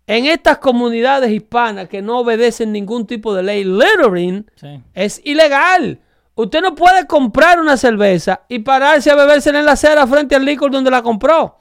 En 0.05 0.25
estas 0.25 0.57
comunidades 0.57 1.31
hispanas 1.31 1.87
que 1.87 2.01
no 2.01 2.19
obedecen 2.19 2.71
ningún 2.71 3.07
tipo 3.07 3.33
de 3.33 3.43
ley, 3.43 3.63
littering 3.63 4.45
Sí. 4.55 4.81
es 4.93 5.21
ilegal. 5.23 5.99
Usted 6.35 6.61
no 6.61 6.75
puede 6.75 7.05
comprar 7.07 7.59
una 7.59 7.77
cerveza 7.77 8.41
y 8.49 8.59
pararse 8.59 9.11
a 9.11 9.15
bebérsela 9.15 9.59
en 9.59 9.65
la 9.65 9.73
acera 9.73 10.05
frente 10.07 10.35
al 10.35 10.43
licor 10.45 10.71
donde 10.71 10.91
la 10.91 11.01
compró. 11.01 11.59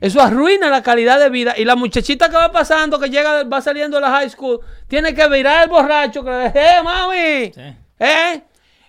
Eso 0.00 0.20
arruina 0.20 0.70
la 0.70 0.82
calidad 0.82 1.20
de 1.20 1.28
vida. 1.28 1.54
Y 1.56 1.64
la 1.64 1.76
muchachita 1.76 2.28
que 2.30 2.34
va 2.36 2.50
pasando, 2.50 2.98
que 2.98 3.10
llega, 3.10 3.44
va 3.44 3.60
saliendo 3.60 3.98
de 3.98 4.00
la 4.00 4.10
high 4.10 4.30
school, 4.30 4.58
tiene 4.88 5.14
que 5.14 5.28
virar 5.28 5.58
al 5.58 5.68
borracho 5.68 6.24
que 6.24 6.30
le 6.30 6.44
dice, 6.46 6.58
¡eh, 6.58 6.82
mami! 6.82 7.52
Sí. 7.54 7.76
¿Eh? 8.00 8.42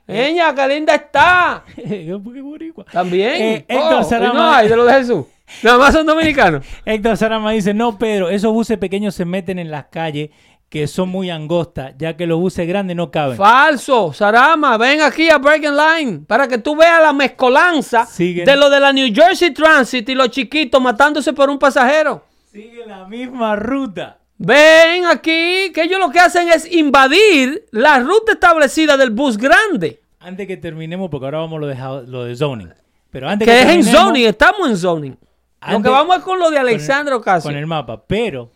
Niña, 0.07 0.55
qué 0.55 0.67
linda 0.69 0.95
está. 0.95 1.63
También. 2.91 3.33
Eh, 3.41 3.65
Oh, 3.69 4.01
y 4.09 4.19
no 4.33 4.51
hay 4.51 4.67
de 4.69 4.75
los 4.75 4.87
de 4.87 4.93
Jesús. 4.93 5.25
Nada 5.63 5.77
más 5.77 5.93
son 5.93 6.05
dominicanos. 6.05 6.65
Héctor 6.85 7.17
Sarama 7.17 7.51
dice, 7.51 7.73
no, 7.73 7.97
Pedro, 7.97 8.29
esos 8.29 8.51
buses 8.53 8.77
pequeños 8.77 9.15
se 9.15 9.25
meten 9.25 9.59
en 9.59 9.71
las 9.71 9.85
calles 9.85 10.29
que 10.69 10.87
son 10.87 11.09
muy 11.09 11.29
angostas, 11.29 11.93
ya 11.97 12.15
que 12.15 12.25
los 12.25 12.39
buses 12.39 12.65
grandes 12.65 12.95
no 12.95 13.11
caben. 13.11 13.35
Falso, 13.35 14.13
Sarama, 14.13 14.77
ven 14.77 15.01
aquí 15.01 15.29
a 15.29 15.37
Breaking 15.37 15.75
Line 15.75 16.19
para 16.25 16.47
que 16.47 16.57
tú 16.59 16.77
veas 16.77 17.01
la 17.01 17.11
mezcolanza 17.11 18.05
Siguen. 18.05 18.45
de 18.45 18.55
lo 18.55 18.69
de 18.69 18.79
la 18.79 18.93
New 18.93 19.13
Jersey 19.13 19.51
Transit 19.53 20.07
y 20.07 20.15
los 20.15 20.29
chiquitos 20.29 20.81
matándose 20.81 21.33
por 21.33 21.49
un 21.49 21.59
pasajero. 21.59 22.23
Sigue 22.49 22.85
la 22.87 23.05
misma 23.05 23.57
ruta. 23.57 24.19
Ven 24.37 25.05
aquí, 25.05 25.71
que 25.73 25.83
ellos 25.83 25.99
lo 25.99 26.09
que 26.09 26.19
hacen 26.19 26.47
es 26.47 26.71
invadir 26.71 27.65
la 27.71 27.99
ruta 27.99 28.31
establecida 28.31 28.95
del 28.95 29.11
bus 29.11 29.37
grande. 29.37 30.01
Antes 30.21 30.47
que 30.47 30.55
terminemos, 30.55 31.09
porque 31.09 31.25
ahora 31.25 31.39
vamos 31.39 31.57
a 31.57 31.59
lo 31.59 31.67
de, 31.67 32.07
lo 32.07 32.23
de 32.23 32.35
zoning. 32.35 32.69
Pero 33.11 33.27
antes 33.27 33.45
Que 33.45 33.61
es 33.61 33.67
en 33.67 33.83
zoning, 33.83 34.25
estamos 34.25 34.69
en 34.69 34.77
zoning. 34.77 35.17
Lo 35.61 35.67
que 35.67 35.75
Antes- 35.75 35.91
vamos 35.91 36.17
es 36.17 36.23
con 36.23 36.39
lo 36.39 36.49
de 36.49 36.57
con 36.57 36.67
el- 36.67 36.73
Alexandro 36.73 37.17
Ocasio. 37.17 37.49
Con 37.49 37.57
el 37.57 37.67
mapa. 37.67 38.03
Pero 38.07 38.51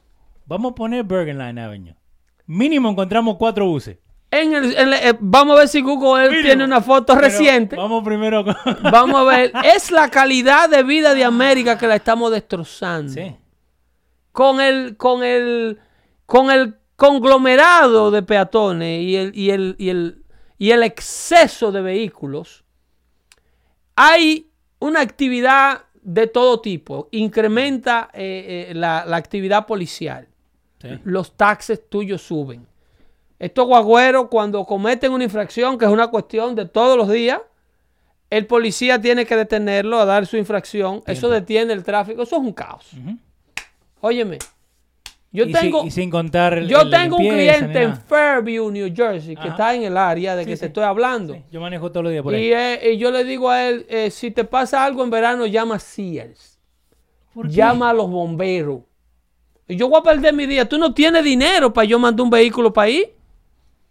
vamos 0.46 0.72
a 0.72 0.76
poner 0.76 1.04
Bergen 1.04 1.38
Line 1.38 1.62
Avenue. 1.62 1.96
Mínimo 2.48 2.90
encontramos 2.90 3.36
cuatro 3.38 3.68
buses. 3.68 3.98
En 4.32 4.54
el- 4.54 4.76
en 4.76 4.88
el- 4.88 4.94
eh, 4.94 5.18
vamos 5.20 5.56
a 5.56 5.60
ver 5.60 5.68
si 5.68 5.82
Google 5.82 6.30
Mínimo. 6.30 6.46
tiene 6.48 6.64
una 6.64 6.82
foto 6.82 7.14
Pero 7.14 7.22
reciente. 7.28 7.76
Vamos 7.76 8.04
primero 8.04 8.44
con... 8.44 8.56
Vamos 8.92 9.16
a 9.22 9.24
ver. 9.24 9.52
Es 9.64 9.92
la 9.92 10.10
calidad 10.10 10.68
de 10.68 10.84
vida 10.84 11.14
de 11.14 11.24
América 11.24 11.78
que 11.78 11.88
la 11.88 11.96
estamos 11.96 12.32
destrozando. 12.32 13.14
sí. 13.14 13.36
Con 14.32 14.60
el, 14.60 14.98
con 14.98 15.24
el, 15.24 15.80
con 16.26 16.52
el 16.52 16.76
conglomerado 16.98 18.12
de 18.12 18.22
peatones 18.24 19.02
y 19.04 19.16
el, 19.16 19.32
y 19.38 19.52
el, 19.52 19.76
y 19.78 19.90
el, 19.90 20.26
y 20.58 20.72
el 20.72 20.84
exceso 20.84 21.72
de 21.72 21.82
vehículos, 21.82 22.66
hay 23.96 24.52
una 24.80 25.00
actividad 25.02 25.84
de 26.06 26.28
todo 26.28 26.62
tipo. 26.62 27.10
Incrementa 27.12 28.10
eh, 28.14 28.68
eh, 28.70 28.74
la, 28.76 29.06
la 29.06 29.18
actividad 29.18 29.66
policial. 29.66 30.28
sí. 30.82 30.88
Los 31.04 31.36
taxes 31.36 31.90
tuyos 31.90 32.22
suben. 32.22 32.66
Estos 33.40 33.66
guagüeros, 33.66 34.28
cuando 34.30 34.64
cometen 34.64 35.12
una 35.12 35.26
infracción, 35.26 35.78
que 35.78 35.86
es 35.86 35.92
una 35.92 36.08
cuestión 36.08 36.56
de 36.56 36.66
todos 36.66 36.96
los 36.96 37.10
días, 37.10 37.42
el 38.30 38.46
policía 38.48 39.02
tiene 39.02 39.26
que 39.26 39.36
detenerlo 39.36 40.00
a 40.00 40.06
dar 40.06 40.26
su 40.26 40.38
infracción. 40.38 41.04
Eso 41.06 41.30
detiene 41.30 41.74
el 41.74 41.84
tráfico. 41.84 42.24
Eso 42.24 42.38
es 42.38 42.42
un 42.42 42.54
caos. 42.54 42.92
Óyeme, 44.00 44.40
yo 45.36 45.46
y, 45.46 45.52
tengo, 45.52 45.82
si- 45.82 45.88
y 45.88 45.92
sin 45.92 46.10
contar 46.10 46.54
el- 46.58 46.68
yo 46.68 46.82
el- 46.82 46.90
tengo 46.90 47.18
un 47.18 47.28
cliente 47.30 47.84
en. 47.84 47.96
Fairview, 47.98 48.72
New 48.72 48.92
Jersey, 48.96 49.36
que 49.36 49.42
Ajá. 49.42 49.50
está 49.50 49.74
en 49.76 49.84
el 49.84 49.98
área 49.98 50.36
de 50.36 50.46
que 50.46 50.56
sí. 50.56 50.62
te 50.62 50.66
estoy 50.68 50.84
hablando. 50.84 51.34
Sí, 51.36 51.44
Yo 51.52 51.62
manejo 51.62 51.92
todos 51.92 52.04
los 52.06 52.12
días 52.12 52.24
por 52.24 52.34
ahí. 52.34 52.48
Y, 52.48 52.54
eh, 52.54 52.92
y 52.94 52.98
yo 52.98 53.12
le 53.12 53.24
digo 53.24 53.50
a 53.50 53.64
él, 53.68 53.86
eh, 53.90 54.10
si 54.10 54.32
te 54.32 54.44
pasa 54.44 54.84
algo 54.84 55.04
en 55.04 55.10
verano, 55.10 55.46
llama 55.46 55.76
a 55.76 55.80
Sears. 55.80 56.60
¿Por 57.34 57.48
qué? 57.48 57.54
Llama 57.54 57.90
a 57.90 57.94
los 57.94 58.10
bomberos. 58.10 58.80
Y 59.68 59.76
yo 59.76 59.90
voy 59.90 60.00
a 60.00 60.04
perder 60.04 60.34
mi 60.34 60.46
día. 60.46 60.68
Tú 60.70 60.78
no 60.78 60.94
tienes 60.94 61.24
dinero 61.24 61.74
para 61.74 61.86
yo 61.86 62.00
mandar 62.00 62.24
un 62.24 62.30
vehículo 62.30 62.72
para 62.72 62.86
ahí. 62.88 63.12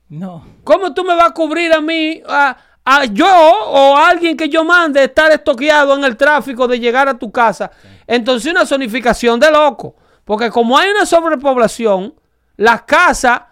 No. 0.09 0.45
¿Cómo 0.63 0.95
tú 0.95 1.03
me 1.05 1.15
vas 1.15 1.31
a 1.31 1.35
cubrir 1.35 1.73
a 1.73 1.81
mí, 1.81 2.23
a, 2.29 2.57
a 2.85 3.05
yo 3.07 3.27
o 3.27 3.97
a 3.97 4.09
alguien 4.09 4.37
que 4.37 4.49
yo 4.49 4.63
mande 4.65 5.03
estar 5.03 5.33
estoqueado 5.33 5.97
en 5.97 6.05
el 6.05 6.17
tráfico 6.17 6.69
de 6.69 6.79
llegar 6.79 7.09
a 7.09 7.19
tu 7.19 7.31
casa? 7.33 7.71
Entonces 8.07 8.53
una 8.53 8.65
zonificación 8.67 9.41
de 9.41 9.51
loco. 9.51 9.97
Porque 10.25 10.51
como 10.51 10.77
hay 10.79 10.91
una 10.91 11.07
sobrepoblación, 11.07 12.15
las 12.57 12.83
casas 12.83 13.43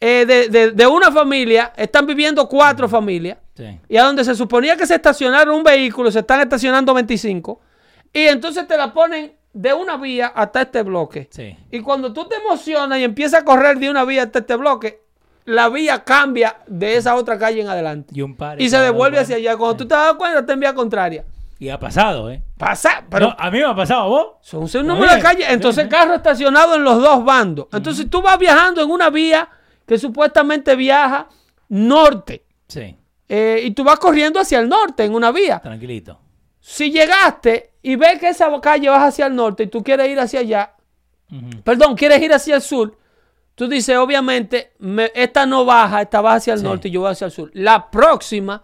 eh, 0.00 0.24
de, 0.26 0.48
de- 0.48 0.70
de 0.72 0.86
una 0.86 1.10
familia 1.12 1.72
están 1.76 2.06
viviendo 2.06 2.48
cuatro 2.48 2.88
familias. 2.88 3.38
Sí. 3.54 3.78
Y 3.88 3.96
a 3.96 4.04
donde 4.04 4.24
se 4.24 4.34
suponía 4.34 4.76
que 4.76 4.86
se 4.86 4.94
estacionara 4.94 5.52
un 5.52 5.62
vehículo, 5.62 6.10
se 6.10 6.20
están 6.20 6.40
estacionando 6.40 6.94
25. 6.94 7.60
Y 8.12 8.20
entonces 8.26 8.66
te 8.66 8.76
la 8.76 8.92
ponen 8.92 9.32
de 9.52 9.74
una 9.74 9.96
vía 9.96 10.28
hasta 10.28 10.62
este 10.62 10.82
bloque. 10.82 11.28
Sí. 11.30 11.56
Y 11.70 11.80
cuando 11.80 12.12
tú 12.12 12.26
te 12.26 12.36
emocionas 12.36 12.98
y 12.98 13.04
empiezas 13.04 13.42
a 13.42 13.44
correr 13.44 13.78
de 13.78 13.90
una 13.90 14.04
vía 14.04 14.22
hasta 14.22 14.38
este 14.40 14.56
bloque, 14.56 15.02
la 15.44 15.68
vía 15.68 16.04
cambia 16.04 16.56
de 16.66 16.96
esa 16.96 17.14
otra 17.16 17.38
calle 17.38 17.60
en 17.60 17.68
adelante. 17.68 18.12
Y 18.16 18.22
un 18.22 18.36
par. 18.36 18.60
Y 18.60 18.68
se 18.70 18.78
devuelve 18.78 19.18
hacia 19.18 19.36
allá. 19.36 19.56
Cuando 19.56 19.76
tú 19.76 19.86
te 19.88 19.94
das 19.94 20.14
cuenta, 20.14 20.40
está 20.40 20.52
en 20.52 20.60
vía 20.60 20.74
contraria. 20.74 21.24
Y 21.60 21.68
ha 21.68 21.78
pasado, 21.78 22.30
¿eh? 22.30 22.42
Pasa, 22.56 23.04
pero 23.08 23.28
No, 23.28 23.36
a 23.38 23.50
mí 23.50 23.58
me 23.58 23.64
ha 23.66 23.76
pasado, 23.76 24.08
¿vos? 24.08 24.26
son 24.40 24.62
un 24.62 24.86
número 24.86 25.14
de 25.14 25.20
calles. 25.20 25.46
Entonces, 25.50 25.84
bien, 25.86 25.90
carro 26.00 26.14
estacionado 26.14 26.74
en 26.74 26.82
los 26.82 27.00
dos 27.00 27.22
bandos. 27.24 27.66
Entonces, 27.72 28.08
tú 28.10 28.22
vas 28.22 28.38
viajando 28.38 28.82
en 28.82 28.90
una 28.90 29.10
vía 29.10 29.48
que 29.86 29.98
supuestamente 29.98 30.74
viaja 30.74 31.28
norte. 31.68 32.44
Sí. 32.66 32.96
eh, 33.28 33.60
y 33.64 33.70
tú 33.72 33.84
vas 33.84 33.98
corriendo 34.00 34.40
hacia 34.40 34.58
el 34.58 34.68
norte 34.68 35.04
en 35.04 35.14
una 35.14 35.30
vía. 35.30 35.60
Tranquilito. 35.60 36.18
Si 36.60 36.90
llegaste 36.90 37.74
y 37.82 37.94
ves 37.96 38.18
que 38.18 38.28
esa 38.30 38.50
calle 38.60 38.88
va 38.88 39.04
hacia 39.06 39.26
el 39.26 39.34
norte 39.36 39.64
y 39.64 39.66
tú 39.68 39.82
quieres 39.84 40.08
ir 40.08 40.18
hacia 40.18 40.40
allá, 40.40 40.74
perdón, 41.64 41.94
quieres 41.96 42.20
ir 42.22 42.32
hacia 42.32 42.56
el 42.56 42.62
sur, 42.62 42.96
tú 43.54 43.68
dices, 43.68 43.96
obviamente, 43.96 44.72
me- 44.78 45.12
esta 45.14 45.46
no 45.46 45.64
baja, 45.64 46.02
esta 46.02 46.20
va 46.20 46.34
hacia 46.34 46.54
el 46.54 46.58
Sí. 46.60 46.64
norte 46.64 46.88
y 46.88 46.90
yo 46.90 47.00
voy 47.02 47.10
hacia 47.12 47.26
el 47.26 47.30
sur. 47.30 47.50
La 47.54 47.90
próxima 47.90 48.62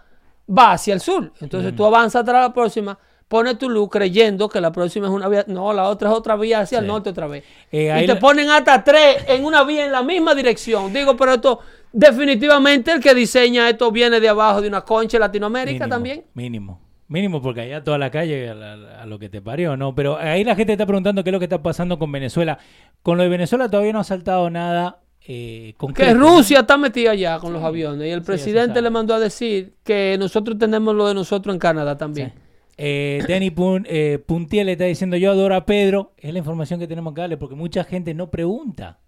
va 0.48 0.73
hacia 0.73 0.94
el 0.94 1.01
sur. 1.01 1.32
Entonces 1.40 1.74
tú 1.74 1.85
avanzas 1.85 2.24
tras 2.24 2.43
la 2.43 2.52
próxima, 2.52 2.98
pones 3.28 3.59
tu 3.59 3.68
luz 3.68 3.89
creyendo 3.90 4.48
que 4.48 4.60
la 4.60 4.70
próxima 4.70 5.06
es 5.09 5.12
una 5.12 5.28
vía, 5.28 5.44
no, 5.48 5.73
la 5.73 5.89
otra 5.89 6.10
es 6.10 6.14
otra 6.16 6.36
vía 6.36 6.60
hacia 6.60 6.78
el 6.78 6.86
norte 6.86 7.10
otra 7.10 7.27
vez. 7.27 7.43
Eh, 7.73 7.93
y 8.02 8.06
te 8.06 8.14
la- 8.14 8.18
ponen 8.20 8.48
hasta 8.51 8.85
tres 8.85 9.24
en 9.28 9.44
una 9.44 9.64
vía 9.64 9.85
en 9.86 9.93
la 9.93 10.02
misma 10.02 10.35
dirección. 10.35 10.93
Digo, 10.93 11.16
pero 11.16 11.35
esto, 11.35 11.60
definitivamente 11.93 12.93
el 12.93 13.01
que 13.01 13.14
diseña 13.14 13.68
esto 13.68 13.90
viene 13.90 14.20
de 14.20 14.28
abajo 14.28 14.62
de 14.62 14.68
una 14.68 14.82
concha 14.82 15.16
en 15.16 15.23
Latinoamérica 15.23 15.85
Mínimo, 15.86 15.89
también. 15.94 16.24
Mínimo. 16.35 16.81
Mínimo, 17.09 17.40
porque 17.40 17.60
allá 17.60 17.85
toda 17.85 17.98
la 17.98 18.10
calle 18.10 18.51
a 18.51 19.06
lo 19.06 19.18
que 19.20 19.28
te 19.28 19.40
parió, 19.40 19.77
¿no? 19.77 19.94
Pero 19.94 20.16
ahí 20.18 20.43
la 20.43 20.56
gente 20.56 20.73
está 20.73 20.86
preguntando 20.86 21.23
qué 21.23 21.31
es 21.31 21.32
lo 21.32 21.39
que 21.39 21.44
está 21.44 21.62
pasando 21.62 21.98
con 22.01 22.10
Venezuela. 22.10 22.59
Con 23.02 23.16
lo 23.16 23.23
de 23.23 23.28
Venezuela 23.28 23.68
todavía 23.70 23.93
no 23.93 24.01
ha 24.01 24.05
saltado 24.05 24.51
nada 24.51 24.98
eh, 25.28 25.74
Que. 25.94 26.15
Rusia 26.15 26.61
está 26.61 26.77
metida 26.77 27.11
allá 27.11 27.39
con 27.39 27.53
los 27.53 27.62
aviones 27.62 28.07
y 28.07 28.11
el 28.11 28.20
Sí, 28.20 28.27
presidente 28.27 28.81
le 28.81 28.90
mandó 28.90 29.15
a 29.15 29.19
decir 29.20 29.74
que 29.85 30.16
nosotros 30.19 30.57
tenemos 30.59 30.94
lo 30.94 31.07
de 31.09 31.15
nosotros 31.15 31.55
en 31.55 31.59
Canadá 31.59 31.97
también. 31.97 32.32
Eh, 32.78 33.23
Danny 33.27 33.51
Pun- 33.51 33.86
eh, 33.89 34.19
Puntiel 34.24 34.66
le 34.66 34.73
está 34.73 34.85
diciendo 34.85 35.16
yo 35.16 35.31
adoro 35.32 35.55
a 35.57 35.65
Pedro. 35.65 36.12
Es 36.19 36.32
la 36.32 36.39
información 36.39 36.78
que 36.78 36.86
tenemos 36.86 37.15
que 37.15 37.23
darle 37.23 37.36
porque 37.39 37.55
mucha 37.55 37.85
gente 37.85 38.12
no 38.15 38.31
pregunta. 38.31 38.98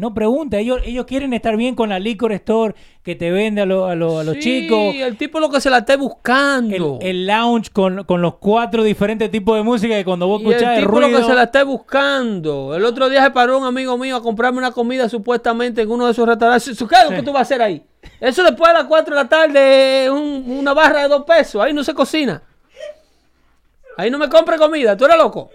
No 0.00 0.14
pregunta. 0.14 0.58
Ellos, 0.58 0.80
ellos 0.84 1.04
quieren 1.04 1.32
estar 1.34 1.56
bien 1.56 1.74
con 1.74 1.90
la 1.90 1.98
liquor 1.98 2.32
store 2.32 2.74
que 3.02 3.14
te 3.14 3.30
vende 3.30 3.60
a, 3.60 3.66
lo- 3.66 3.86
a, 3.86 3.94
lo- 3.94 4.18
a 4.18 4.24
los 4.24 4.34
Sí, 4.36 4.40
chicos. 4.40 4.94
el 4.94 5.16
tipo 5.18 5.38
lo 5.40 5.50
que 5.50 5.60
se 5.60 5.68
la 5.68 5.78
esté 5.78 5.92
El, 5.92 5.98
buscando. 5.98 6.98
el 7.02 7.26
lounge 7.26 7.70
con, 7.70 8.04
con 8.04 8.22
los 8.22 8.36
cuatro 8.36 8.82
diferentes 8.82 9.30
tipos 9.30 9.56
de 9.56 9.62
música 9.62 9.94
que 9.94 10.04
cuando 10.04 10.26
vos 10.26 10.40
Y 10.40 10.46
el 10.46 10.50
escuchás 10.52 10.78
el, 10.78 10.84
tipo 10.84 10.90
ruido... 10.96 11.08
lo 11.10 11.18
que 11.18 11.24
se 11.24 11.34
la 11.34 11.42
esté 11.44 11.62
buscando. 11.64 12.74
El 12.74 12.84
otro 12.84 13.08
día 13.10 13.22
se 13.22 13.30
paró 13.30 13.58
un 13.58 13.64
amigo 13.64 13.98
mío 13.98 14.16
a 14.16 14.22
comprarme 14.22 14.58
una 14.58 14.72
comida 14.72 15.08
supuestamente 15.08 15.82
en 15.82 15.90
uno 15.90 16.06
de 16.06 16.12
esos 16.12 16.26
restaurantes. 16.26 16.76
¿Qué 16.78 16.94
es 16.96 17.04
lo 17.10 17.16
que 17.16 17.22
tú 17.22 17.32
vas 17.32 17.40
a 17.40 17.42
hacer 17.42 17.60
ahí? 17.60 17.82
Eso 18.18 18.42
después 18.42 18.72
de 18.72 18.78
las 18.78 18.84
4 18.88 19.14
de 19.14 19.22
la 19.22 19.28
tarde, 19.28 20.10
un- 20.10 20.44
una 20.58 20.72
barra 20.72 21.02
de 21.02 21.08
dos 21.08 21.24
pesos. 21.24 21.62
Ahí 21.62 21.72
no 21.74 21.84
se 21.84 21.92
cocina. 21.94 22.42
Ahí 23.96 24.10
no 24.10 24.16
me 24.18 24.28
compre 24.30 24.56
comida. 24.56 24.96
¿Tú 24.96 25.04
eres 25.04 25.18
loco? 25.18 25.50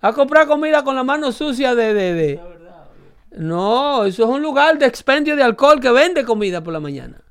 A 0.00 0.12
comprar 0.12 0.46
comida 0.46 0.82
con 0.84 0.94
la 0.94 1.02
mano 1.02 1.32
sucia 1.32 1.74
de... 1.74 1.92
de, 1.92 2.14
de- 2.14 2.40
No, 3.30 4.04
eso 4.04 4.24
es 4.24 4.28
un 4.28 4.42
lugar 4.42 4.78
de 4.78 4.86
expendio 4.86 5.36
de 5.36 5.42
alcohol 5.42 5.80
que 5.80 5.90
vende 5.90 6.24
comida 6.24 6.62
por 6.62 6.72
la 6.72 6.80
mañana. 6.80 7.22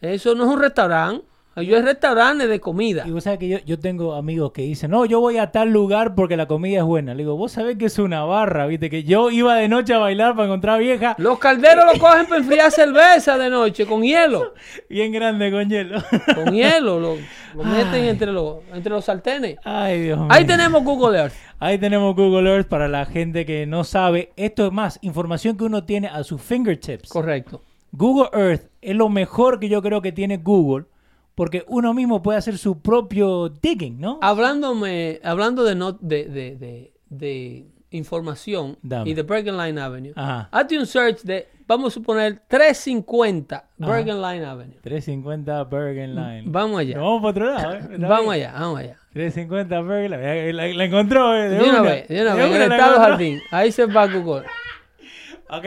Eso 0.00 0.34
no 0.34 0.44
es 0.44 0.50
un 0.50 0.60
restaurante. 0.60 1.24
Yo 1.62 1.78
es 1.78 1.84
restaurantes 1.84 2.50
de 2.50 2.60
comida. 2.60 3.04
Y 3.06 3.12
vos 3.12 3.24
sabés 3.24 3.38
que 3.38 3.48
yo, 3.48 3.58
yo 3.64 3.78
tengo 3.78 4.14
amigos 4.14 4.52
que 4.52 4.60
dicen, 4.62 4.90
no, 4.90 5.06
yo 5.06 5.20
voy 5.20 5.38
a 5.38 5.52
tal 5.52 5.70
lugar 5.70 6.14
porque 6.14 6.36
la 6.36 6.46
comida 6.46 6.80
es 6.80 6.84
buena. 6.84 7.14
Le 7.14 7.22
digo, 7.22 7.34
vos 7.36 7.52
sabés 7.52 7.78
que 7.78 7.86
es 7.86 7.98
una 7.98 8.24
barra, 8.24 8.66
viste, 8.66 8.90
que 8.90 9.04
yo 9.04 9.30
iba 9.30 9.54
de 9.56 9.66
noche 9.66 9.94
a 9.94 9.98
bailar 9.98 10.34
para 10.34 10.48
encontrar 10.48 10.78
vieja 10.80 11.14
Los 11.18 11.38
calderos 11.38 11.86
lo 11.86 11.98
cogen 11.98 12.26
para 12.26 12.40
enfriar 12.42 12.70
cerveza 12.70 13.38
de 13.38 13.48
noche 13.48 13.86
con 13.86 14.02
hielo. 14.02 14.52
bien 14.90 15.12
grande 15.12 15.50
con 15.50 15.68
hielo. 15.68 16.02
Con 16.34 16.54
hielo. 16.54 17.00
Lo, 17.00 17.16
lo 17.54 17.64
meten 17.64 18.04
entre 18.04 18.32
los, 18.32 18.56
entre 18.74 18.90
los 18.90 19.04
sartenes. 19.06 19.56
Ay, 19.64 20.02
Dios 20.02 20.18
mío. 20.18 20.28
Ahí 20.30 20.44
tenemos 20.44 20.84
Google 20.84 21.18
Earth. 21.18 21.34
Ahí 21.58 21.78
tenemos 21.78 22.14
Google 22.14 22.50
Earth 22.50 22.68
para 22.68 22.86
la 22.86 23.06
gente 23.06 23.46
que 23.46 23.64
no 23.64 23.82
sabe. 23.84 24.30
Esto 24.36 24.66
es 24.66 24.72
más, 24.72 24.98
información 25.00 25.56
que 25.56 25.64
uno 25.64 25.84
tiene 25.84 26.08
a 26.08 26.22
sus 26.22 26.42
fingertips. 26.42 27.08
Correcto. 27.08 27.62
Google 27.92 28.28
Earth 28.34 28.68
es 28.82 28.94
lo 28.94 29.08
mejor 29.08 29.58
que 29.58 29.70
yo 29.70 29.80
creo 29.80 30.02
que 30.02 30.12
tiene 30.12 30.36
Google 30.36 30.84
porque 31.36 31.64
uno 31.68 31.94
mismo 31.94 32.22
puede 32.22 32.38
hacer 32.38 32.58
su 32.58 32.80
propio 32.80 33.48
digging, 33.50 34.00
¿no? 34.00 34.18
Hablándome, 34.22 35.20
hablando 35.22 35.62
de, 35.62 35.74
no, 35.76 35.92
de, 35.92 36.24
de, 36.24 36.56
de, 36.56 36.92
de 37.10 37.66
información 37.90 38.78
Dame. 38.82 39.10
y 39.10 39.14
de 39.14 39.22
Bergen 39.22 39.56
Line 39.56 39.80
Avenue. 39.80 40.12
Ajá. 40.16 40.48
Hazte 40.50 40.78
un 40.78 40.86
search 40.86 41.22
de, 41.22 41.46
vamos 41.68 41.92
a 41.92 41.94
suponer, 41.94 42.42
350 42.48 43.68
Bergen 43.76 44.20
Line 44.22 44.44
Avenue. 44.44 44.78
350 44.80 45.64
Bergen 45.64 46.14
Line. 46.14 46.44
Vamos 46.46 46.80
allá. 46.80 46.98
Vamos 46.98 47.20
para 47.20 47.30
otro 47.30 47.52
lado, 47.54 47.74
¿eh? 47.74 47.96
Vamos 47.98 48.34
allá, 48.34 48.52
vamos 48.58 48.80
allá. 48.80 48.98
350 49.12 49.80
Bergen 49.82 50.10
Line. 50.12 50.52
La, 50.54 50.66
la 50.68 50.84
encontró, 50.84 51.36
¿eh? 51.36 51.48
De 51.50 51.62
una 51.62 51.82
vez, 51.82 52.08
de 52.08 52.22
una 52.22 52.34
vez. 52.34 52.46
En 52.46 52.62
el 52.62 52.72
estado 52.72 52.98
jardín. 52.98 53.40
Ahí 53.50 53.70
se 53.72 53.86
va 53.86 54.06
Google. 54.06 54.44
Ok. 55.48 55.64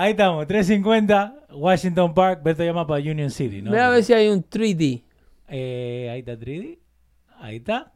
Ahí 0.00 0.12
estamos. 0.12 0.46
350 0.46 1.46
Washington 1.50 2.14
Park. 2.14 2.40
Beto 2.44 2.62
llama 2.62 2.86
para 2.86 3.00
Union 3.00 3.30
City, 3.30 3.60
¿no? 3.62 3.72
Mira 3.72 3.88
a 3.88 3.90
ver 3.90 4.04
si 4.04 4.12
hay 4.12 4.28
un 4.28 4.44
3D. 4.48 5.02
Eh, 5.48 6.08
ahí 6.12 6.20
está 6.20 6.38
3D. 6.38 6.78
Ahí 7.40 7.56
está. 7.56 7.92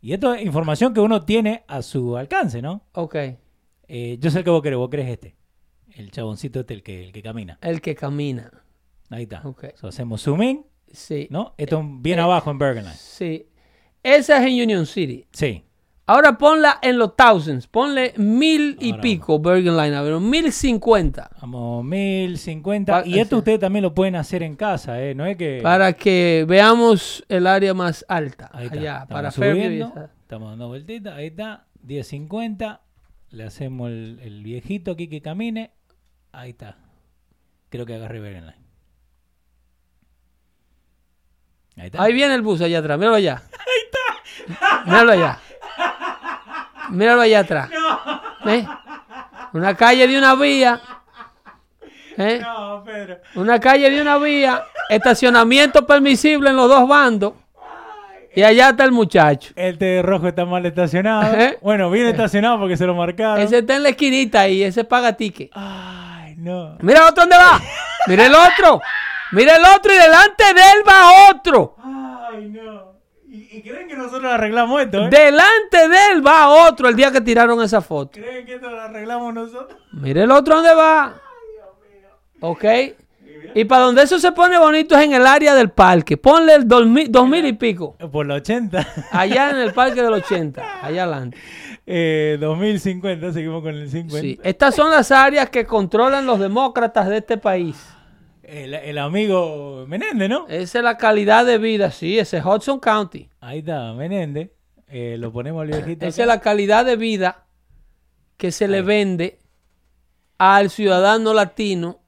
Y 0.00 0.14
esto 0.14 0.32
es 0.32 0.42
información 0.46 0.94
que 0.94 1.00
uno 1.00 1.22
tiene 1.26 1.62
a 1.68 1.82
su 1.82 2.16
alcance, 2.16 2.62
¿no? 2.62 2.86
Ok. 2.92 3.16
Eh, 3.86 4.16
yo 4.18 4.30
sé 4.30 4.38
el 4.38 4.44
que 4.44 4.50
vos 4.50 4.62
querés. 4.62 4.78
Vos 4.78 4.88
querés 4.88 5.08
este. 5.10 5.36
El 5.90 6.10
chaboncito 6.10 6.60
este, 6.60 6.72
el 6.72 6.82
que, 6.82 7.04
el 7.04 7.12
que 7.12 7.22
camina. 7.22 7.58
El 7.60 7.82
que 7.82 7.94
camina. 7.94 8.50
Ahí 9.10 9.24
está. 9.24 9.42
Ok. 9.44 9.66
So, 9.74 9.88
hacemos 9.88 10.22
zoom 10.22 10.42
in, 10.42 10.66
Sí. 10.90 11.28
¿no? 11.30 11.54
Esto 11.58 11.80
es 11.80 11.86
bien 12.00 12.18
Eh, 12.18 12.22
abajo 12.22 12.50
en 12.50 12.56
Bergen 12.58 12.84
Line. 12.84 12.96
Sí. 12.96 13.46
Esa 14.02 14.38
es 14.40 14.46
en 14.50 14.62
Union 14.62 14.86
City. 14.86 15.26
Sí. 15.32 15.64
Ahora 16.04 16.36
ponla 16.36 16.78
en 16.82 16.98
los 16.98 17.14
thousands. 17.16 17.68
Ponle 17.68 18.12
mil 18.16 18.76
y 18.80 18.90
Ahora 18.90 19.02
pico 19.02 19.38
Bergen 19.38 19.76
Line 19.76 19.94
Avenue. 19.94 20.20
Mil 20.20 20.52
cincuenta. 20.52 21.30
Vamos, 21.40 21.84
1050. 21.84 22.92
Pa- 23.02 23.06
y 23.08 23.18
esto 23.20 23.38
ustedes 23.38 23.60
también 23.60 23.84
lo 23.84 23.94
pueden 23.94 24.16
hacer 24.16 24.42
en 24.42 24.56
casa, 24.56 25.00
¿eh? 25.00 25.14
No 25.14 25.24
es 25.26 25.36
que... 25.36 25.60
Para 25.62 25.92
que 25.92 26.44
veamos 26.48 27.24
el 27.28 27.46
área 27.46 27.72
más 27.72 28.04
alta. 28.08 28.50
Ahí 28.52 28.66
está. 28.66 28.78
Allá, 28.78 28.92
Estamos 29.02 29.08
para 29.08 29.30
subiendo. 29.30 29.94
Estamos 30.22 30.50
dando 30.50 30.68
vueltita. 30.68 31.14
Ahí 31.14 31.28
está. 31.28 31.66
1050. 31.84 32.80
Le 33.30 33.44
hacemos 33.44 33.88
el, 33.88 34.18
el 34.22 34.42
viejito 34.42 34.90
aquí 34.92 35.08
que 35.08 35.22
camine. 35.22 35.70
Ahí 36.32 36.50
está. 36.50 36.78
Creo 37.70 37.86
que 37.86 37.94
agarré 37.94 38.18
Bergen 38.20 38.46
Line. 38.46 38.62
Ahí 41.76 41.86
está. 41.86 42.02
Ahí 42.02 42.12
viene 42.12 42.34
el 42.34 42.42
bus 42.42 42.60
allá 42.60 42.80
atrás. 42.80 42.98
Míralo 42.98 43.16
allá. 43.16 43.42
Ahí 43.52 44.52
está. 44.52 44.84
Míralo 44.84 45.12
allá. 45.12 45.38
Míralo 46.92 47.22
allá 47.22 47.40
atrás. 47.40 47.70
¿Eh? 48.46 48.66
Una 49.54 49.74
calle 49.74 50.06
de 50.06 50.18
una 50.18 50.34
vía. 50.34 50.80
¿Eh? 52.18 52.40
No, 52.42 52.82
Pedro. 52.84 53.18
Una 53.34 53.58
calle 53.58 53.90
de 53.90 54.00
una 54.00 54.18
vía. 54.18 54.62
Estacionamiento 54.90 55.86
permisible 55.86 56.50
en 56.50 56.56
los 56.56 56.68
dos 56.68 56.86
bandos. 56.86 57.32
Y 58.34 58.42
allá 58.42 58.70
está 58.70 58.84
el 58.84 58.92
muchacho. 58.92 59.52
El 59.56 59.78
de 59.78 60.02
rojo 60.02 60.28
está 60.28 60.44
mal 60.44 60.64
estacionado. 60.64 61.34
¿Eh? 61.34 61.58
Bueno, 61.60 61.90
bien 61.90 62.06
estacionado 62.06 62.58
porque 62.58 62.76
se 62.76 62.86
lo 62.86 62.94
marcaron. 62.94 63.40
Ese 63.40 63.58
está 63.58 63.76
en 63.76 63.82
la 63.82 63.90
esquinita 63.90 64.40
ahí. 64.40 64.62
Ese 64.62 64.84
paga 64.84 65.14
ticket. 65.14 65.50
Ay, 65.54 66.34
no. 66.36 66.76
Mira 66.80 67.06
otro 67.08 67.22
dónde 67.22 67.36
va. 67.36 67.60
Mira 68.06 68.26
el 68.26 68.34
otro. 68.34 68.80
Mira 69.32 69.56
el 69.56 69.64
otro 69.64 69.92
y 69.92 69.96
delante 69.96 70.44
de 70.44 70.60
él 70.60 70.88
va 70.88 71.30
otro. 71.30 71.76
Ay, 71.82 72.48
no. 72.48 72.91
¿Y, 73.52 73.58
y 73.58 73.62
creen 73.62 73.88
que 73.88 73.96
nosotros 73.96 74.24
arreglamos 74.32 74.80
esto, 74.82 75.06
eh? 75.06 75.10
Delante 75.10 75.88
de 75.88 75.96
él 76.12 76.26
va 76.26 76.48
otro 76.68 76.88
el 76.88 76.96
día 76.96 77.10
que 77.10 77.20
tiraron 77.20 77.62
esa 77.62 77.80
foto. 77.80 78.12
¿Creen 78.12 78.46
que 78.46 78.54
esto 78.54 78.70
lo 78.70 78.80
arreglamos 78.80 79.34
nosotros? 79.34 79.78
Mira 79.92 80.24
el 80.24 80.30
otro 80.30 80.56
dónde 80.56 80.74
va. 80.74 81.14
Ok. 82.40 82.64
Y 83.54 83.64
para 83.64 83.82
donde 83.82 84.02
eso 84.02 84.18
se 84.18 84.32
pone 84.32 84.58
bonito 84.58 84.96
es 84.96 85.04
en 85.04 85.12
el 85.12 85.26
área 85.26 85.54
del 85.54 85.70
parque. 85.70 86.16
Ponle 86.16 86.54
el 86.54 86.66
dos 86.66 86.86
mil, 86.86 87.10
dos 87.10 87.28
mil 87.28 87.44
y 87.44 87.52
pico. 87.52 87.96
Por 88.10 88.26
la 88.26 88.36
80. 88.36 88.86
Allá 89.10 89.50
en 89.50 89.56
el 89.56 89.72
parque 89.74 90.02
del 90.02 90.12
80. 90.12 90.62
Allá 90.82 91.02
adelante. 91.04 91.36
Eh, 91.84 92.38
2050, 92.40 93.32
seguimos 93.32 93.62
con 93.62 93.74
el 93.74 93.90
50. 93.90 94.20
Sí. 94.20 94.40
Estas 94.42 94.74
son 94.74 94.90
las 94.90 95.10
áreas 95.10 95.50
que 95.50 95.66
controlan 95.66 96.24
los 96.24 96.38
demócratas 96.38 97.08
de 97.08 97.18
este 97.18 97.36
país. 97.36 97.76
El, 98.52 98.74
el 98.74 98.98
amigo 98.98 99.86
Menéndez, 99.88 100.28
¿no? 100.28 100.46
Esa 100.48 100.78
es 100.78 100.84
la 100.84 100.98
calidad 100.98 101.46
de 101.46 101.56
vida. 101.56 101.90
Sí, 101.90 102.18
ese 102.18 102.36
es 102.36 102.44
Hudson 102.44 102.80
County. 102.80 103.30
Ahí 103.40 103.60
está, 103.60 103.94
Menéndez. 103.94 104.50
Eh, 104.88 105.16
lo 105.18 105.32
ponemos 105.32 105.62
al 105.62 105.68
viejito. 105.68 106.04
Esa 106.04 106.22
acá. 106.22 106.32
es 106.32 106.36
la 106.36 106.40
calidad 106.42 106.84
de 106.84 106.96
vida 106.96 107.46
que 108.36 108.52
se 108.52 108.68
le 108.68 108.82
vende 108.82 109.38
al 110.36 110.68
ciudadano 110.68 111.32
latino 111.32 112.00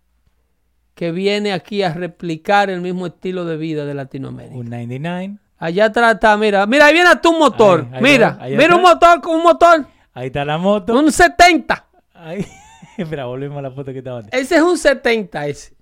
que 0.95 1.13
viene 1.13 1.53
aquí 1.53 1.83
a 1.83 1.95
replicar 1.95 2.69
el 2.69 2.83
mismo 2.83 3.07
estilo 3.07 3.47
de 3.47 3.57
vida 3.57 3.87
de 3.87 3.95
Latinoamérica. 3.95 4.55
Un 4.55 4.69
99. 4.69 5.39
Allá 5.57 5.87
está, 5.87 6.37
mira, 6.37 6.67
mira, 6.67 6.87
ahí 6.87 6.93
viene 6.93 7.09
hasta 7.09 7.29
un 7.29 7.39
motor. 7.39 7.87
Ahí, 7.91 7.97
ahí 7.97 8.03
mira, 8.03 8.39
va, 8.39 8.47
mira 8.49 8.77
un 8.77 8.83
motor 8.83 9.21
con 9.23 9.37
un 9.37 9.43
motor, 9.43 9.87
Ahí 10.13 10.27
está 10.27 10.45
la 10.45 10.59
moto. 10.59 10.93
un 10.99 11.11
70. 11.11 11.87
Ahí. 12.13 12.45
Espera, 12.99 13.25
volvemos 13.25 13.59
a 13.59 13.63
la 13.63 13.71
foto 13.71 13.93
que 13.93 13.99
estaba 13.99 14.19
antes. 14.19 14.39
Ese 14.39 14.57
es 14.57 14.63
un 14.63 14.77
70 14.77 15.47
ese. 15.47 15.74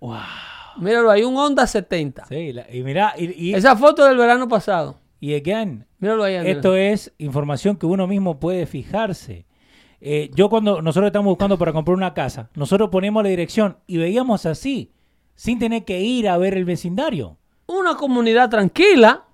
Wow. 0.00 0.16
Míralo, 0.78 1.10
hay 1.10 1.22
un 1.24 1.36
Honda 1.36 1.66
70. 1.66 2.26
Sí, 2.26 2.52
la- 2.52 2.66
y 2.72 2.82
mira, 2.82 3.14
y, 3.18 3.50
y, 3.50 3.54
Esa 3.54 3.76
foto 3.76 4.04
del 4.04 4.16
verano 4.16 4.48
pasado. 4.48 4.96
y 5.20 5.34
again, 5.34 5.86
Míralo 5.98 6.24
ahí. 6.24 6.36
Andrés. 6.36 6.56
Esto 6.56 6.74
es 6.76 7.12
información 7.18 7.76
que 7.76 7.86
uno 7.86 8.06
mismo 8.06 8.38
puede 8.40 8.66
fijarse. 8.66 9.44
Eh, 10.00 10.30
yo 10.34 10.48
cuando 10.48 10.80
nosotros 10.80 11.08
estamos 11.08 11.28
buscando 11.30 11.58
para 11.58 11.72
comprar 11.74 11.94
una 11.94 12.14
casa, 12.14 12.48
nosotros 12.54 12.88
ponemos 12.88 13.22
la 13.22 13.28
dirección 13.28 13.76
y 13.86 13.98
veíamos 13.98 14.46
así, 14.46 14.92
sin 15.34 15.58
tener 15.58 15.84
que 15.84 16.00
ir 16.00 16.26
a 16.28 16.38
ver 16.38 16.54
el 16.54 16.64
vecindario. 16.64 17.36
Una 17.66 17.96
comunidad 17.96 18.48
tranquila, 18.48 19.24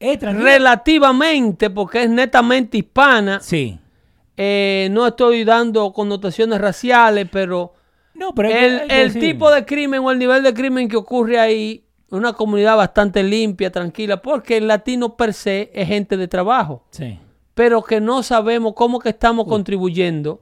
Es 0.00 0.20
relativamente, 0.20 1.70
porque 1.70 2.02
es 2.04 2.10
netamente 2.10 2.78
hispana. 2.78 3.40
Sí. 3.40 3.78
Eh, 4.36 4.88
no 4.90 5.06
estoy 5.06 5.44
dando 5.44 5.92
connotaciones 5.92 6.60
raciales, 6.60 7.28
pero 7.30 7.74
No, 8.14 8.34
pero 8.34 8.48
hay 8.48 8.54
que- 8.88 9.02
el, 9.02 9.12
que 9.12 9.20
tipo 9.20 9.50
de 9.50 9.64
crimen 9.64 10.00
o 10.00 10.10
el 10.10 10.18
nivel 10.18 10.42
de 10.42 10.54
crimen 10.54 10.88
que 10.88 10.96
ocurre 10.96 11.38
ahí, 11.38 11.84
una 12.10 12.32
comunidad 12.32 12.76
bastante 12.76 13.22
limpia, 13.22 13.72
tranquila, 13.72 14.22
porque 14.22 14.58
el 14.58 14.68
latino 14.68 15.16
per 15.16 15.32
se 15.34 15.70
es 15.74 15.88
gente 15.88 16.16
de 16.16 16.28
trabajo, 16.28 16.84
Sí. 16.90 17.18
pero 17.54 17.82
que 17.82 18.00
no 18.00 18.22
sabemos 18.22 18.74
cómo 18.76 19.00
que 19.00 19.08
estamos 19.08 19.46
contribuyendo 19.48 20.40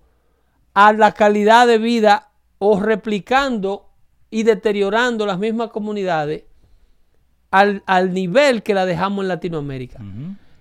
a 0.75 0.93
la 0.93 1.13
calidad 1.13 1.67
de 1.67 1.79
vida 1.79 2.31
o 2.59 2.79
replicando 2.81 3.89
y 4.31 4.43
deteriorando 4.43 5.25
las 5.27 5.39
mismas 5.39 5.71
comunidades 5.71 6.45
al, 7.51 7.83
al 7.87 8.13
nivel 8.15 8.63
que 8.63 8.75
la 8.75 8.87
dejamos 8.87 9.25
en 9.25 9.29
Latinoamérica. 9.29 9.99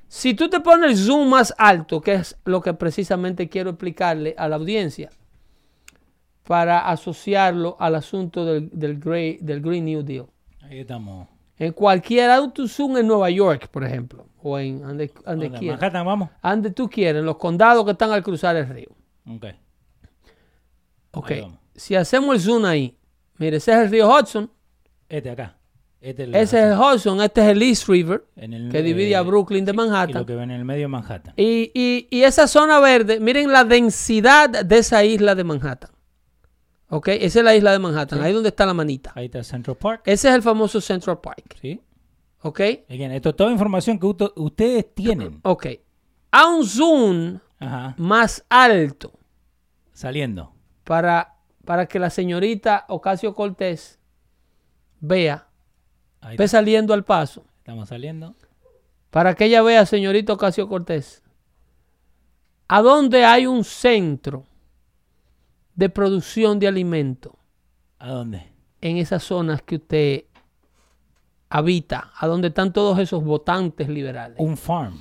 Si 0.07 0.33
tú 0.33 0.49
te 0.49 0.59
pones 0.59 0.91
el 0.91 0.97
zoom 0.97 1.29
más 1.29 1.53
alto, 1.57 2.01
que 2.01 2.13
es 2.15 2.38
lo 2.43 2.61
que 2.61 2.73
precisamente 2.73 3.47
quiero 3.47 3.69
explicarle 3.71 4.35
a 4.38 4.49
la 4.49 4.57
audiencia, 4.57 5.09
para 6.45 6.88
asociarlo 6.89 7.76
al 7.80 7.95
asunto 7.95 8.45
del, 8.45 8.69
del, 8.73 8.99
Grey- 8.99 9.38
del 9.41 9.61
Green 9.61 9.85
New 9.85 10.03
Deal. 10.03 10.26
Ahí 10.61 10.80
estamos. 10.80 11.27
En 11.57 11.73
cualquier 11.73 12.30
auto 12.31 12.68
zoom 12.68 12.97
en 12.97 13.07
Nueva 13.07 13.30
York, 13.30 13.68
por 13.69 13.84
ejemplo, 13.84 14.26
o 14.41 14.57
en 14.57 14.81
donde, 14.81 15.11
donde 15.26 15.45
¿Dónde? 15.45 15.59
quiera, 15.59 15.76
Manhattan, 15.77 16.05
vamos. 16.05 16.30
donde 16.41 16.72
tú 16.72 16.89
quieras, 16.89 17.19
en 17.19 17.26
los 17.26 17.38
condados 17.38 17.85
que 17.85 17.91
están 17.91 18.11
al 18.11 18.23
cruzar 18.23 18.55
el 18.55 18.68
río. 18.68 18.89
Ok. 19.30 19.45
Ok, 21.13 21.31
si 21.76 21.95
hacemos 21.95 22.35
el 22.35 22.41
zoom 22.41 22.65
ahí, 22.65 22.97
mire, 23.38 23.57
ese 23.57 23.72
es 23.73 23.77
el 23.80 23.89
río 23.91 24.09
Hudson, 24.09 24.49
Este 25.09 25.30
acá. 25.30 25.57
Este 25.99 26.23
el- 26.23 26.34
ese 26.34 26.57
es 26.57 26.65
el 26.72 26.80
Hudson, 26.80 27.22
este 27.22 27.41
es 27.41 27.47
el 27.49 27.61
East 27.61 27.88
River, 27.89 28.26
el- 28.38 28.69
que 28.72 28.81
divide 28.81 29.11
eh, 29.11 29.15
a 29.18 29.22
Brooklyn 29.22 29.65
de 29.65 29.72
Y 29.72 29.76
lo 29.76 29.84
Manhattan. 29.85 30.26
que 30.26 30.35
ven 30.35 30.49
en 30.51 30.57
el 30.59 30.65
medio 30.65 30.84
de 30.84 30.88
Manhattan. 30.88 31.34
Y, 31.38 31.69
y- 31.76 32.07
y 32.09 32.23
esa 32.23 32.47
zona 32.47 32.80
verde, 32.80 33.19
miren 33.19 33.51
la 33.51 33.63
densidad 33.65 34.49
de 34.49 34.77
esa 34.80 35.03
isla 35.03 35.35
de 35.35 35.43
Manhattan. 35.43 35.91
Ok, 36.93 37.07
esa 37.07 37.39
es 37.39 37.45
la 37.45 37.55
isla 37.55 37.72
de 37.72 37.80
Manhattan, 37.80 38.22
ahí 38.22 38.34
donde 38.34 38.49
está 38.49 38.65
la 38.65 38.73
manita. 38.73 39.13
Ahí 39.15 39.26
está 39.26 39.43
Central 39.43 39.77
Park. 39.77 40.01
Ese 40.05 40.27
es 40.30 40.35
el 40.35 40.41
famoso 40.41 40.81
Central 40.81 41.19
Park. 41.22 41.57
Sí. 41.61 41.80
Ok, 42.41 42.59
Again, 42.89 43.11
esto 43.11 43.30
es 43.30 43.35
toda 43.35 43.51
información 43.51 43.97
que 43.99 44.07
ustedes 44.35 44.93
tienen. 44.93 45.39
ok. 45.43 45.68
A 46.31 46.47
un 46.47 46.65
zoom 46.65 47.39
Ajá. 47.59 47.93
más 47.97 48.43
alto 48.49 49.11
Saliendo. 49.93 50.53
para, 50.84 51.35
para 51.65 51.85
que 51.88 51.99
la 51.99 52.09
señorita 52.09 52.85
Ocasio 52.89 53.34
Cortés 53.35 53.99
vea, 54.99 55.47
Ahí 56.19 56.35
ve 56.38 56.45
está. 56.45 56.57
saliendo 56.57 56.93
al 56.93 57.03
paso, 57.05 57.45
estamos 57.59 57.88
saliendo. 57.89 58.35
para 59.11 59.34
que 59.35 59.45
ella 59.45 59.61
vea, 59.61 59.85
señorita 59.85 60.34
Ocasio 60.34 60.68
Cortés, 60.68 61.23
a 62.68 62.81
dónde 62.81 63.23
hay 63.26 63.45
un 63.45 63.63
centro 63.63 64.45
de 65.76 65.89
producción 65.89 66.60
de 66.60 66.68
alimentos 66.68 67.34
¿A 67.99 68.10
dónde? 68.10 68.52
en 68.81 68.98
esas 68.98 69.23
zonas 69.23 69.61
que 69.61 69.76
usted 69.76 70.26
habita, 71.49 72.11
a 72.18 72.27
donde 72.27 72.48
están 72.48 72.72
todos 72.72 72.98
esos 72.99 73.23
votantes 73.23 73.89
liberales. 73.89 74.38
Un 74.39 74.57
farm. 74.57 74.99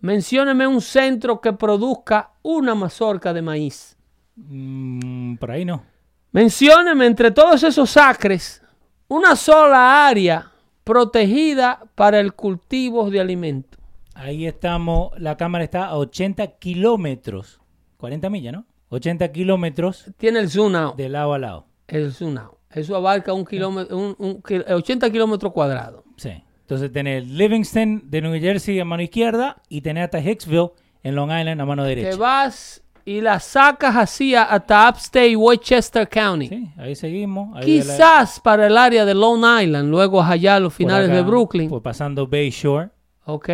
Mencióneme 0.00 0.66
un 0.66 0.80
centro 0.80 1.40
que 1.40 1.52
produzca 1.52 2.32
una 2.42 2.74
mazorca 2.74 3.32
de 3.32 3.42
maíz. 3.42 3.96
Mm, 4.36 5.36
por 5.36 5.50
ahí 5.50 5.64
no. 5.64 5.84
Mencióneme 6.32 7.06
entre 7.06 7.30
todos 7.30 7.62
esos 7.62 7.96
acres 7.96 8.62
una 9.08 9.34
sola 9.34 10.06
área 10.06 10.52
protegida 10.84 11.82
para 11.94 12.20
el 12.20 12.32
cultivo 12.32 13.10
de 13.10 13.20
alimentos. 13.20 13.78
Ahí 14.14 14.46
estamos. 14.46 15.12
La 15.18 15.36
cámara 15.36 15.64
está 15.64 15.86
a 15.86 15.96
80 15.96 16.46
kilómetros. 16.58 17.60
40 17.96 18.30
millas, 18.30 18.52
¿no? 18.52 18.64
80 18.90 19.32
kilómetros 19.32 20.06
Tiene 20.18 20.40
el 20.40 20.74
out. 20.76 20.96
de 20.96 21.08
lado 21.08 21.32
a 21.34 21.38
lado. 21.38 21.66
El 21.88 22.12
out. 22.38 22.58
Eso 22.70 22.94
abarca 22.94 23.32
un 23.32 23.44
kilómetro, 23.44 23.96
un- 23.96 24.14
un 24.18 24.42
kil- 24.42 24.64
80 24.68 25.10
kilómetros 25.10 25.52
cuadrados. 25.52 26.04
Sí. 26.16 26.30
Entonces 26.60 26.92
tenés 26.92 27.26
Livingston 27.26 28.02
de 28.08 28.20
New 28.22 28.40
Jersey 28.40 28.78
a 28.78 28.84
mano 28.84 29.02
izquierda 29.02 29.56
y 29.68 29.80
tenés 29.80 30.04
hasta 30.04 30.20
Hicksville 30.20 30.70
en 31.02 31.14
Long 31.16 31.30
Island 31.30 31.60
a 31.60 31.64
mano 31.64 31.82
Te 31.82 31.88
derecha. 31.96 32.16
vas 32.16 32.80
y 33.04 33.20
la 33.22 33.40
sacas 33.40 33.96
así 33.96 34.36
hasta 34.36 34.88
Upstate 34.88 35.34
Westchester 35.34 36.08
County. 36.08 36.46
Sí, 36.48 36.70
ahí 36.76 36.94
seguimos. 36.94 37.56
Ahí 37.56 37.78
de 37.78 37.84
la- 37.84 37.92
Quizás 37.94 38.38
para 38.38 38.68
el 38.68 38.76
área 38.76 39.04
de 39.04 39.14
Long 39.14 39.42
Island, 39.62 39.90
luego 39.90 40.22
allá 40.22 40.56
a 40.56 40.60
los 40.60 40.72
finales 40.72 41.08
acá, 41.08 41.16
de 41.16 41.22
Brooklyn. 41.22 41.68
Pues 41.68 41.82
pasando 41.82 42.26
Bay 42.28 42.50
Shore, 42.50 42.90
ok. 43.24 43.48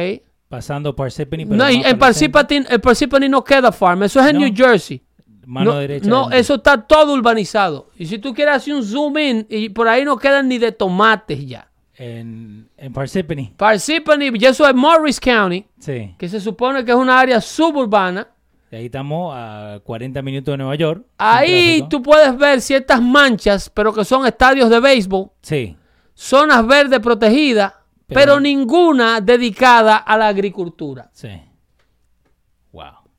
pasando 0.49 0.95
Parsippany. 0.95 1.47
pero 1.47 1.57
No. 1.57 1.99
Parsippany, 1.99 2.65
en 2.69 2.81
Parsippany 2.83 3.29
no 3.31 3.43
queda 3.43 3.73
farm, 3.73 4.03
eso 4.03 4.21
es 4.21 4.27
en 4.27 4.35
No. 4.35 4.41
New 4.41 4.53
Jersey. 4.55 5.03
Mano 5.47 5.73
no, 5.73 5.79
derecha. 5.79 6.09
no, 6.09 6.29
del- 6.29 6.41
eso 6.41 6.57
está 6.57 6.83
todo 6.87 7.15
urbanizado. 7.15 7.89
Y 7.97 8.05
si 8.07 8.19
tú 8.19 8.35
quieres 8.35 8.57
hacer 8.57 8.75
un 8.75 8.83
zoom 8.85 9.17
in, 9.19 9.47
y 9.49 9.69
por 9.71 9.89
ahí 9.89 10.05
no 10.05 10.19
quedan 10.19 10.49
ni 10.49 10.59
de 10.59 10.73
tomates 10.73 11.47
ya. 11.47 11.71
En, 11.99 12.69
en 12.77 12.93
Parsippany. 12.93 13.55
Parsippany, 13.57 14.31
y 14.35 14.45
eso 14.45 14.69
es 14.69 14.75
Morris 14.75 15.19
County, 15.19 15.65
Sí. 15.79 16.15
que 16.19 16.29
se 16.29 16.41
supone 16.41 16.85
que 16.85 16.91
es 16.91 16.97
una 16.97 17.19
área 17.19 17.41
suburbana. 17.41 18.29
De 18.71 18.79
ahí 18.79 18.87
estamos 18.87 19.33
a 19.35 19.81
40 19.85 20.21
minutos 20.21 20.53
de 20.53 20.59
Nueva 20.59 20.75
York. 20.75 21.07
Ahí 21.17 21.87
tú 21.89 22.03
puedes 22.03 22.37
ver 22.37 22.61
ciertas 22.61 23.01
manchas, 23.01 23.71
pero 23.71 23.95
que 23.95 24.05
son 24.05 24.27
estadios 24.27 24.69
de 24.69 24.81
béisbol, 24.81 25.31
Sí. 25.41 25.77
zonas 26.13 26.67
verdes 26.67 26.99
protegidas, 27.01 27.73
Pero- 28.09 28.21
pero 28.21 28.41
ninguna 28.41 29.21
dedicada 29.21 29.97
a 29.97 30.17
la 30.19 30.29
agricultura. 30.29 31.09
Sí. 31.13 31.29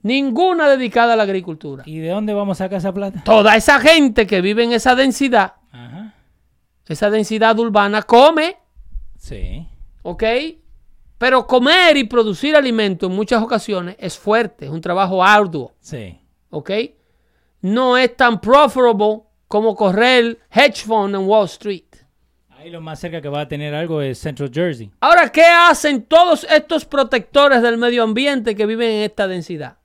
Ninguna 0.01 0.69
dedicada 0.69 1.13
a 1.13 1.15
la 1.15 1.23
agricultura. 1.23 1.83
¿Y 1.85 1.99
de 1.99 2.09
dónde 2.09 2.33
vamos 2.33 2.59
a 2.61 2.65
sacar 2.65 2.77
esa 2.77 2.93
plata? 2.93 3.23
Toda 3.23 3.55
esa 3.55 3.79
gente 3.79 4.27
que 4.27 4.41
vive 4.41 4.63
en 4.63 4.71
esa 4.71 4.95
densidad, 4.95 5.53
Ajá. 5.71 6.13
esa 6.87 7.09
densidad 7.09 7.57
urbana, 7.59 8.03
come, 8.03 8.57
Sí. 9.17 9.67
¿ok? 10.03 10.23
Pero 11.17 11.47
comer 11.47 11.97
y 11.97 12.03
producir 12.03 12.55
alimento 12.55 13.07
en 13.07 13.13
muchas 13.13 13.41
ocasiones 13.41 13.95
es 13.99 14.17
fuerte, 14.17 14.65
es 14.65 14.71
un 14.71 14.81
trabajo 14.81 15.23
arduo, 15.23 15.73
Sí. 15.79 16.19
¿ok? 16.51 16.71
No 17.61 17.97
es 17.97 18.15
tan 18.15 18.39
profitable 18.39 19.21
como 19.47 19.75
correr 19.75 20.39
hedge 20.51 20.83
fund 20.85 21.15
en 21.15 21.21
Wall 21.27 21.45
Street. 21.45 21.83
Ahí 22.51 22.69
lo 22.69 22.81
más 22.81 22.99
cerca 22.99 23.21
que 23.21 23.29
va 23.29 23.41
a 23.41 23.47
tener 23.47 23.73
algo 23.73 24.01
es 24.01 24.19
Central 24.19 24.51
Jersey. 24.53 24.91
Ahora, 24.99 25.29
¿qué 25.31 25.43
hacen 25.43 26.03
todos 26.03 26.45
estos 26.49 26.85
protectores 26.85 27.61
del 27.61 27.77
medio 27.77 28.03
ambiente 28.03 28.55
que 28.55 28.65
viven 28.65 28.89
en 28.91 29.03
esta 29.03 29.27
densidad? 29.27 29.77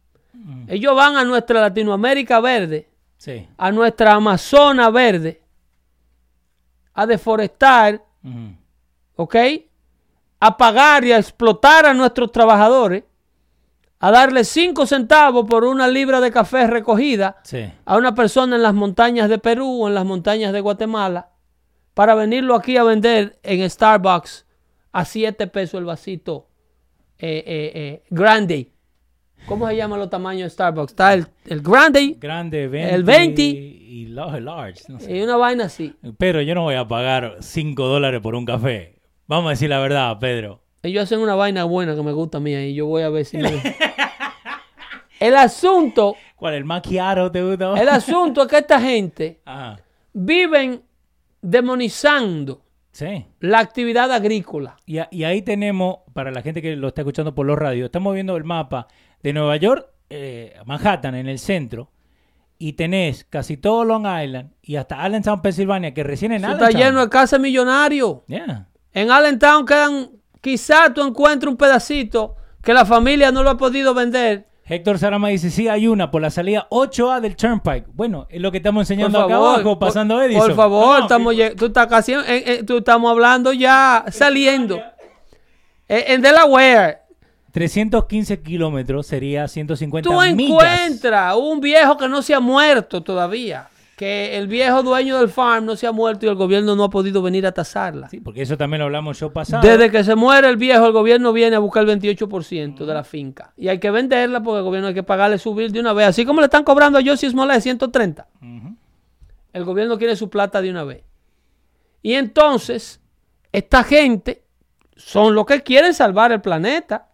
Ellos 0.69 0.95
van 0.97 1.17
a 1.17 1.25
nuestra 1.25 1.61
Latinoamérica 1.61 2.41
verde, 2.41 2.89
Sí. 3.17 3.47
a 3.57 3.71
nuestra 3.71 4.15
Amazona 4.15 4.91
verde, 4.91 5.43
a 6.95 7.07
deforestar, 7.07 8.03
Ujú. 8.25 8.57
¿ok? 9.17 9.37
A 10.41 10.57
pagar 10.57 11.05
y 11.05 11.13
a 11.13 11.19
explotar 11.19 11.87
a 11.87 11.95
nuestros 11.95 12.33
trabajadores, 12.33 13.05
a 14.01 14.11
darle 14.11 14.43
5 14.45 14.85
centavos 14.87 15.47
por 15.49 15.65
una 15.65 15.87
libra 15.87 16.21
de 16.21 16.33
café 16.33 16.67
recogida 16.67 17.37
Sí. 17.45 17.71
a 17.85 17.97
una 17.97 18.15
persona 18.15 18.57
en 18.57 18.63
las 18.63 18.75
montañas 18.75 19.29
de 19.29 19.39
Perú 19.39 19.83
o 19.85 19.89
en 19.89 19.95
las 19.95 20.05
montañas 20.05 20.53
de 20.53 20.61
Guatemala, 20.61 21.29
para 21.95 22.15
venirlo 22.15 22.55
aquí 22.57 22.77
a 22.77 22.83
vender 22.85 23.39
en 23.45 23.69
Starbucks 23.69 24.47
a 24.93 25.05
7 25.05 25.47
pesos 25.47 25.79
el 25.79 25.85
vasito 25.85 26.49
eh, 27.19 27.45
eh, 27.47 27.73
eh, 27.75 28.03
grande. 28.11 28.72
¿Cómo 29.47 29.69
se 29.69 29.77
llaman 29.77 29.98
los 29.98 30.09
tamaños 30.10 30.44
de 30.44 30.51
Starbucks? 30.51 30.93
Está 30.93 31.14
el, 31.14 31.27
el 31.47 31.60
grande 31.60 32.16
Grande, 32.19 32.69
20. 32.69 32.94
El 32.94 33.05
20. 33.05 33.43
Y 33.43 34.06
large, 34.06 34.40
large. 34.40 34.82
no 34.89 34.98
sé. 35.01 35.16
y 35.16 35.23
una 35.23 35.36
vaina 35.36 35.64
así. 35.64 35.94
Pero 36.19 36.40
yo 36.43 36.55
no 36.55 36.62
voy 36.62 36.74
a 36.77 36.86
pagar 36.89 37.36
5 37.40 37.86
dólares 37.86 38.20
por 38.20 38.35
un 38.35 38.44
café. 38.47 38.98
Vamos 39.27 39.47
a 39.48 39.51
decir 39.51 39.69
la 39.69 39.78
verdad, 39.81 40.19
Pedro. 40.19 40.62
Ellos 40.82 41.05
hacen 41.05 41.20
una 41.20 41.35
vaina 41.35 41.64
buena 41.64 41.94
que 41.94 42.02
me 42.02 42.12
gusta 42.12 42.39
a 42.39 42.40
mí 42.40 42.52
y 42.55 42.74
yo 42.74 42.86
voy 42.86 43.02
a 43.02 43.09
ver 43.10 43.24
si... 43.24 43.36
me- 43.39 43.51
El 45.20 45.36
asunto, 45.36 46.16
¿Cuál? 46.35 46.55
¿El 46.55 46.64
macchiato 46.64 47.31
te 47.31 47.43
gusta? 47.43 47.81
el 47.81 47.89
asunto 47.89 48.43
es 48.43 48.48
que 48.48 48.59
esta 48.59 48.81
gente 48.81 49.40
Ajá. 49.44 49.78
viven 50.12 50.82
demonizando 51.40 52.62
Sí. 52.90 53.24
la 53.40 53.60
actividad 53.60 54.10
agrícola. 54.12 54.77
Y, 54.85 54.98
a- 54.98 55.09
y 55.10 55.24
ahí 55.24 55.40
tenemos, 55.43 55.98
para 56.12 56.31
la 56.31 56.43
gente 56.43 56.60
que 56.60 56.74
lo 56.77 56.89
está 56.89 57.02
escuchando 57.02 57.35
por 57.35 57.47
los 57.47 57.56
radios, 57.59 57.86
estamos 57.86 58.12
viendo 58.14 58.36
el 58.36 58.44
mapa 58.44 58.89
de 59.23 59.32
Nueva 59.32 59.57
York, 59.57 59.86
eh, 60.11 60.55
Manhattan, 60.66 61.15
en 61.15 61.28
el 61.28 61.39
centro, 61.39 61.90
y 62.59 62.74
tenés 62.74 63.24
casi 63.24 63.57
todo 63.57 63.85
Long 63.85 64.07
Island 64.07 64.51
y 64.62 64.77
hasta 64.77 65.03
Allentown, 65.03 65.43
Pensilvania, 65.43 65.93
que 65.94 66.03
recién 66.05 66.32
en 66.32 66.44
Eso 66.44 66.53
está 66.53 66.66
Allentown. 66.66 66.86
lleno 66.90 67.01
de 67.01 67.09
casas 67.11 67.40
millonarios. 67.40 68.19
Yeah. 68.28 68.69
En 68.93 69.11
Allentown 69.11 69.65
quedan, 69.66 70.11
quizás 70.40 70.93
tú 70.94 71.03
encuentres 71.07 71.51
un 71.51 71.57
pedacito 71.57 72.36
que 72.62 72.73
la 72.74 72.85
familia 72.85 73.32
no 73.32 73.43
lo 73.43 73.51
ha 73.51 73.57
podido 73.57 73.94
vender. 73.94 74.47
Héctor 74.65 74.99
Sarama 74.99 75.28
dice, 75.28 75.51
sí, 75.51 75.66
hay 75.66 75.89
una 75.89 76.11
por 76.12 76.23
la 76.23 76.31
salida 76.31 76.69
8A 76.70 77.20
del 77.20 77.35
Turnpike. 77.35 77.86
Bueno, 77.93 78.27
es 78.31 78.40
lo 78.40 78.53
que 78.53 78.59
estamos 78.59 78.86
Por 78.86 78.93
enseñando 78.93 79.20
acá 79.20 79.35
abajo, 79.35 79.62
por- 79.65 79.78
pasando 79.81 80.15
por, 80.15 80.24
Edison. 80.24 80.55
favor, 80.55 80.99
No, 80.99 81.03
estamos, 81.03 81.35
tú 81.57 81.66
estás 81.66 81.86
casi, 81.89 82.15
tú 82.65 82.78
estamos 82.78 83.11
hablando 83.11 83.53
ya 83.53 84.05
saliendo. 84.11 84.81
En, 85.89 86.12
en 86.15 86.23
Delaware, 86.23 86.99
315 87.53 88.41
kilómetros 88.43 89.07
sería 89.07 89.47
150 89.47 90.09
tú 90.09 90.20
millas. 90.20 90.51
encuentras 90.51 91.37
un 91.37 91.61
viejo 91.61 91.97
que 91.97 92.09
no 92.09 92.23
se 92.23 92.35
ha 92.35 92.41
muerto 92.41 93.03
todavía. 93.03 93.69
Que 93.95 94.39
el 94.39 94.49
viejo 94.49 94.83
dueño 94.83 95.19
del 95.19 95.29
farm 95.29 95.66
no 95.66 95.77
se 95.77 95.87
ha 95.87 95.93
muerto 95.93 96.27
y 96.27 96.29
el 96.31 96.35
gobierno 96.35 96.74
no 96.74 96.85
ha 96.85 96.91
podido 96.91 97.23
venir 97.23 97.47
a 97.47 97.53
tasarla. 97.53 98.09
Sí, 98.09 98.20
porque 98.20 98.43
eso 98.43 98.57
también 98.57 98.81
lo 98.81 98.87
hablamos 98.87 99.20
yo 99.20 99.31
pasado. 99.33 99.62
Desde 99.62 99.91
que 99.91 100.03
se 100.03 100.16
muere 100.16 100.49
el 100.49 100.57
viejo, 100.57 100.87
el 100.87 100.93
gobierno 100.93 101.33
viene 101.33 101.55
a 101.55 101.59
buscar 101.59 101.87
el 101.89 102.01
28% 102.01 102.85
de 102.87 102.95
la 102.95 103.05
finca. 103.05 103.53
Y 103.57 103.69
hay 103.69 103.79
que 103.79 103.91
venderla 103.91 104.43
porque 104.43 104.59
el 104.59 104.65
gobierno 104.65 104.89
hay 104.89 104.95
que 104.95 105.03
pagarle 105.03 105.39
su 105.39 105.55
bill 105.55 105.70
de 105.70 105.79
una 105.79 105.93
vez. 105.93 106.09
Así 106.09 106.24
como 106.24 106.41
le 106.41 106.47
están 106.47 106.65
cobrando 106.65 106.99
a 106.99 107.03
Josie 107.05 107.31
Smollett 107.31 107.61
130. 107.61 108.27
Ujú. 108.41 108.77
El 109.53 109.65
gobierno 109.65 109.99
quiere 109.99 110.16
su 110.16 110.31
plata 110.31 110.62
de 110.62 110.70
una 110.70 110.85
vez. 110.85 111.05
Y 112.01 112.15
entonces, 112.15 112.99
esta 113.53 113.85
gente 113.85 114.43
son 114.97 115.35
los 115.35 115.45
que 115.47 115.62
quieren 115.62 115.93
salvar 115.95 116.33
el 116.33 116.41
planeta. 116.41 117.09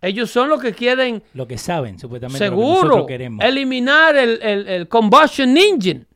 Ellos 0.00 0.30
son 0.30 0.48
los 0.48 0.60
que 0.62 0.72
quieren, 0.72 1.22
Lo 1.34 1.46
que 1.48 1.58
saben, 1.58 1.98
supuestamente. 1.98 2.44
lo 2.48 2.50
que 2.56 2.56
seguro, 2.56 3.06
queremos. 3.06 3.44
eliminar 3.44 4.16
el, 4.16 4.40
el- 4.42 4.68
el 4.68 4.88
combustion 4.88 5.56
engine. 5.56 6.06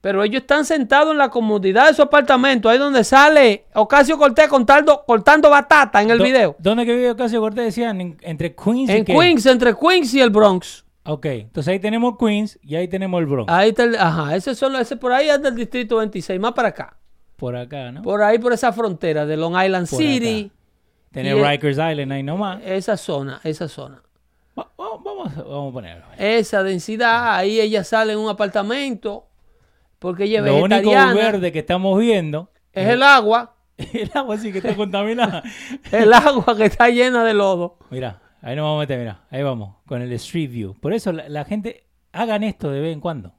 Pero 0.00 0.22
ellos 0.22 0.42
están 0.42 0.64
sentados 0.64 1.10
en 1.10 1.18
la 1.18 1.30
comodidad 1.30 1.88
de 1.88 1.94
su 1.94 2.02
apartamento, 2.02 2.68
ahí 2.68 2.78
donde 2.78 3.02
sale 3.02 3.64
Ocasio 3.74 4.16
Cortés 4.16 4.46
cortando, 4.48 5.02
cortando 5.04 5.50
batata 5.50 6.00
en 6.00 6.10
el 6.10 6.18
Do- 6.18 6.24
video. 6.24 6.56
¿Dónde 6.60 6.86
que 6.86 6.94
vive 6.94 7.10
Ocasio 7.10 7.40
Cortés? 7.40 7.64
Decían 7.64 8.00
en- 8.00 8.16
entre 8.22 8.54
Queens 8.54 8.88
y 8.88 8.92
En 8.92 9.04
qué? 9.04 9.12
Queens, 9.14 9.46
entre 9.46 9.74
Queens 9.76 10.14
y 10.14 10.20
el 10.20 10.30
Bronx. 10.30 10.84
Ok, 11.08 11.26
entonces 11.26 11.72
ahí 11.72 11.80
tenemos 11.80 12.16
Queens 12.18 12.58
y 12.62 12.76
ahí 12.76 12.86
tenemos 12.88 13.18
el 13.20 13.26
Bronx. 13.26 13.52
Ahí 13.52 13.70
está 13.70 13.84
el, 13.84 13.96
ajá, 13.96 14.36
ese 14.36 14.54
solo, 14.54 14.78
ese 14.78 14.96
por 14.96 15.12
ahí 15.12 15.28
es 15.28 15.42
del 15.42 15.54
distrito 15.56 15.96
26, 15.96 16.38
más 16.38 16.52
para 16.52 16.68
acá. 16.68 16.96
Por 17.36 17.56
acá, 17.56 17.90
¿no? 17.92 18.02
Por 18.02 18.22
ahí, 18.22 18.38
por 18.38 18.52
esa 18.52 18.72
frontera 18.72 19.26
de 19.26 19.36
Long 19.36 19.54
Island 19.62 19.88
Por 19.90 19.98
City, 19.98 20.50
Tener 21.12 21.36
Rikers 21.36 21.78
Island 21.78 22.12
ahí 22.12 22.22
nomás. 22.22 22.60
esa 22.64 22.96
zona, 22.96 23.40
esa 23.44 23.68
zona. 23.68 24.02
Va- 24.58 24.70
va- 24.78 24.96
Vamos, 25.04 25.34
vamos 25.36 25.70
a 25.70 25.72
ponerlo. 25.72 26.04
Esa 26.18 26.62
densidad, 26.62 27.34
ahí 27.36 27.60
ella 27.60 27.84
sale 27.84 28.12
en 28.14 28.18
un 28.18 28.28
apartamento, 28.28 29.26
porque 29.98 30.24
ella 30.24 30.40
es 30.40 30.44
Lo 30.46 30.56
único 30.62 30.90
verde 30.90 31.52
que 31.52 31.58
estamos 31.60 31.98
viendo 31.98 32.50
Es 32.72 32.88
el 32.88 33.02
agua, 33.02 33.54
el 33.76 34.10
agua 34.14 34.36
sí 34.38 34.52
que 34.52 34.58
está 34.58 34.74
contaminada. 34.74 35.42
el 35.92 36.12
agua 36.12 36.56
que 36.56 36.64
está 36.66 36.88
llena 36.88 37.24
de 37.24 37.34
lodo. 37.34 37.78
mira, 37.90 38.20
ahí 38.42 38.56
nos 38.56 38.64
vamos 38.64 38.78
a 38.78 38.80
meter, 38.80 38.98
mira, 38.98 39.24
ahí 39.30 39.42
vamos, 39.42 39.76
con 39.86 40.00
el 40.02 40.12
Street 40.12 40.50
View. 40.50 40.74
Por 40.80 40.92
eso 40.92 41.12
la, 41.12 41.28
la 41.28 41.44
gente, 41.44 41.86
hagan 42.12 42.42
esto 42.42 42.70
de 42.70 42.80
vez 42.80 42.92
en 42.94 43.00
cuando. 43.00 43.32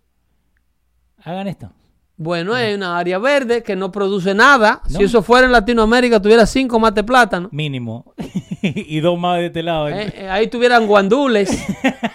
Hagan 1.24 1.48
esto. 1.48 1.72
Bueno, 2.20 2.58
es 2.58 2.76
una 2.76 2.98
área 2.98 3.20
verde 3.20 3.62
que 3.62 3.76
no 3.76 3.92
produce 3.92 4.34
nada. 4.34 4.82
No. 4.90 4.98
Si 4.98 5.04
eso 5.04 5.22
fuera 5.22 5.46
en 5.46 5.52
Latinoamérica, 5.52 6.20
tuviera 6.20 6.48
cinco 6.48 6.80
mates 6.80 7.04
plátano. 7.04 7.48
Mínimo. 7.52 8.14
y 8.62 9.00
dos 9.02 9.20
más 9.20 9.38
de 9.38 9.46
este 9.46 9.62
lado. 9.62 9.88
Eh, 9.90 10.12
eh, 10.16 10.30
ahí 10.30 10.48
tuvieran 10.48 10.88
guandules. 10.88 11.64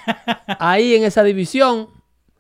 ahí 0.59 0.97
en 0.97 1.05
esa 1.05 1.23
división. 1.23 1.89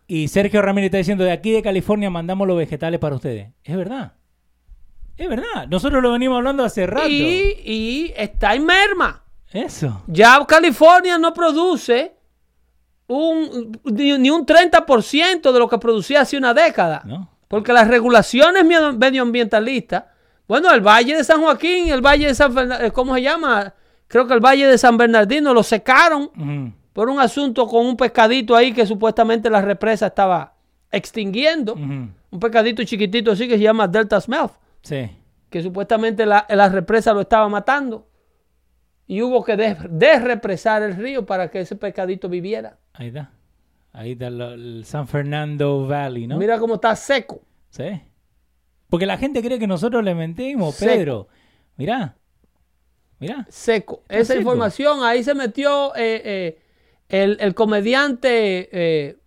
Y 0.08 0.26
Sergio 0.26 0.60
Ramírez 0.60 0.88
está 0.88 0.98
diciendo, 0.98 1.22
de 1.22 1.30
aquí 1.30 1.52
de 1.52 1.62
California 1.62 2.10
mandamos 2.10 2.48
los 2.48 2.58
vegetales 2.58 2.98
para 2.98 3.14
ustedes. 3.14 3.50
Es 3.62 3.76
verdad. 3.76 4.14
Es 5.16 5.28
verdad. 5.28 5.68
Nosotros 5.70 6.02
lo 6.02 6.10
venimos 6.10 6.38
hablando 6.38 6.64
hace 6.64 6.84
rato. 6.84 7.08
Y, 7.08 7.60
y 7.64 8.12
está 8.16 8.56
en 8.56 8.66
merma. 8.66 9.22
Eso. 9.52 10.02
Ya 10.08 10.44
California 10.48 11.16
no 11.16 11.32
produce 11.32 12.12
un, 13.06 13.78
ni, 13.84 14.18
ni 14.18 14.30
un 14.30 14.44
30% 14.44 15.52
de 15.52 15.58
lo 15.60 15.68
que 15.68 15.78
producía 15.78 16.22
hace 16.22 16.36
una 16.36 16.52
década. 16.52 17.02
¿No? 17.04 17.31
Porque 17.52 17.70
las 17.74 17.86
regulaciones 17.86 18.64
medio- 18.64 18.94
medioambientalistas, 18.94 20.04
bueno, 20.48 20.72
el 20.72 20.80
Valle 20.80 21.14
de 21.18 21.22
San 21.22 21.42
Joaquín, 21.42 21.88
el 21.88 22.00
Valle 22.00 22.28
de 22.28 22.34
San 22.34 22.50
Fernando, 22.54 22.90
¿cómo 22.94 23.14
se 23.14 23.20
llama? 23.20 23.74
Creo 24.08 24.26
que 24.26 24.32
el 24.32 24.40
Valle 24.40 24.66
de 24.66 24.78
San 24.78 24.96
Bernardino 24.96 25.52
lo 25.52 25.62
secaron 25.62 26.30
por 26.94 27.10
un 27.10 27.20
asunto 27.20 27.66
con 27.66 27.84
un 27.84 27.94
pescadito 27.94 28.56
ahí 28.56 28.72
que 28.72 28.86
supuestamente 28.86 29.50
la 29.50 29.60
represa 29.60 30.06
estaba 30.06 30.54
extinguiendo. 30.90 31.74
Un 31.74 32.40
pescadito 32.40 32.82
chiquitito 32.84 33.32
así 33.32 33.46
que 33.46 33.58
se 33.58 33.62
llama 33.64 33.86
Delta 33.86 34.18
Smelt, 34.18 34.52
Sí. 34.80 35.10
que 35.50 35.62
supuestamente 35.62 36.24
la, 36.24 36.46
la 36.48 36.70
represa 36.70 37.12
lo 37.12 37.20
estaba 37.20 37.50
matando. 37.50 38.06
Y 39.06 39.20
hubo 39.20 39.44
que 39.44 39.58
des- 39.58 39.76
desrepresar 39.90 40.82
el 40.82 40.96
río 40.96 41.26
para 41.26 41.50
que 41.50 41.60
ese 41.60 41.76
pescadito 41.76 42.30
viviera. 42.30 42.78
Ahí 42.94 43.08
está. 43.08 43.30
Ahí 43.92 44.12
está 44.12 44.30
lo- 44.30 44.52
el 44.54 44.84
San 44.86 45.06
Fernando 45.06 45.86
Valley, 45.86 46.26
¿no? 46.26 46.38
Mira 46.38 46.58
cómo 46.58 46.74
está 46.76 46.96
seco. 46.96 47.42
Sí. 47.70 48.00
Porque 48.88 49.06
la 49.06 49.18
gente 49.18 49.42
cree 49.42 49.58
que 49.58 49.66
nosotros 49.66 50.02
le 50.04 50.14
mentimos, 50.14 50.74
Seco. 50.74 50.92
Pedro. 50.92 51.28
Mirá. 51.76 52.16
Mirá. 53.18 53.46
Seco. 53.48 54.02
Esa 54.08 54.24
seco. 54.34 54.40
información, 54.40 55.02
ahí 55.04 55.22
se 55.22 55.34
metió 55.34 55.94
eh, 55.94 56.22
eh, 56.24 56.62
el, 57.08 57.36
el 57.40 57.54
comediante 57.54 58.68
eh, 58.72 59.18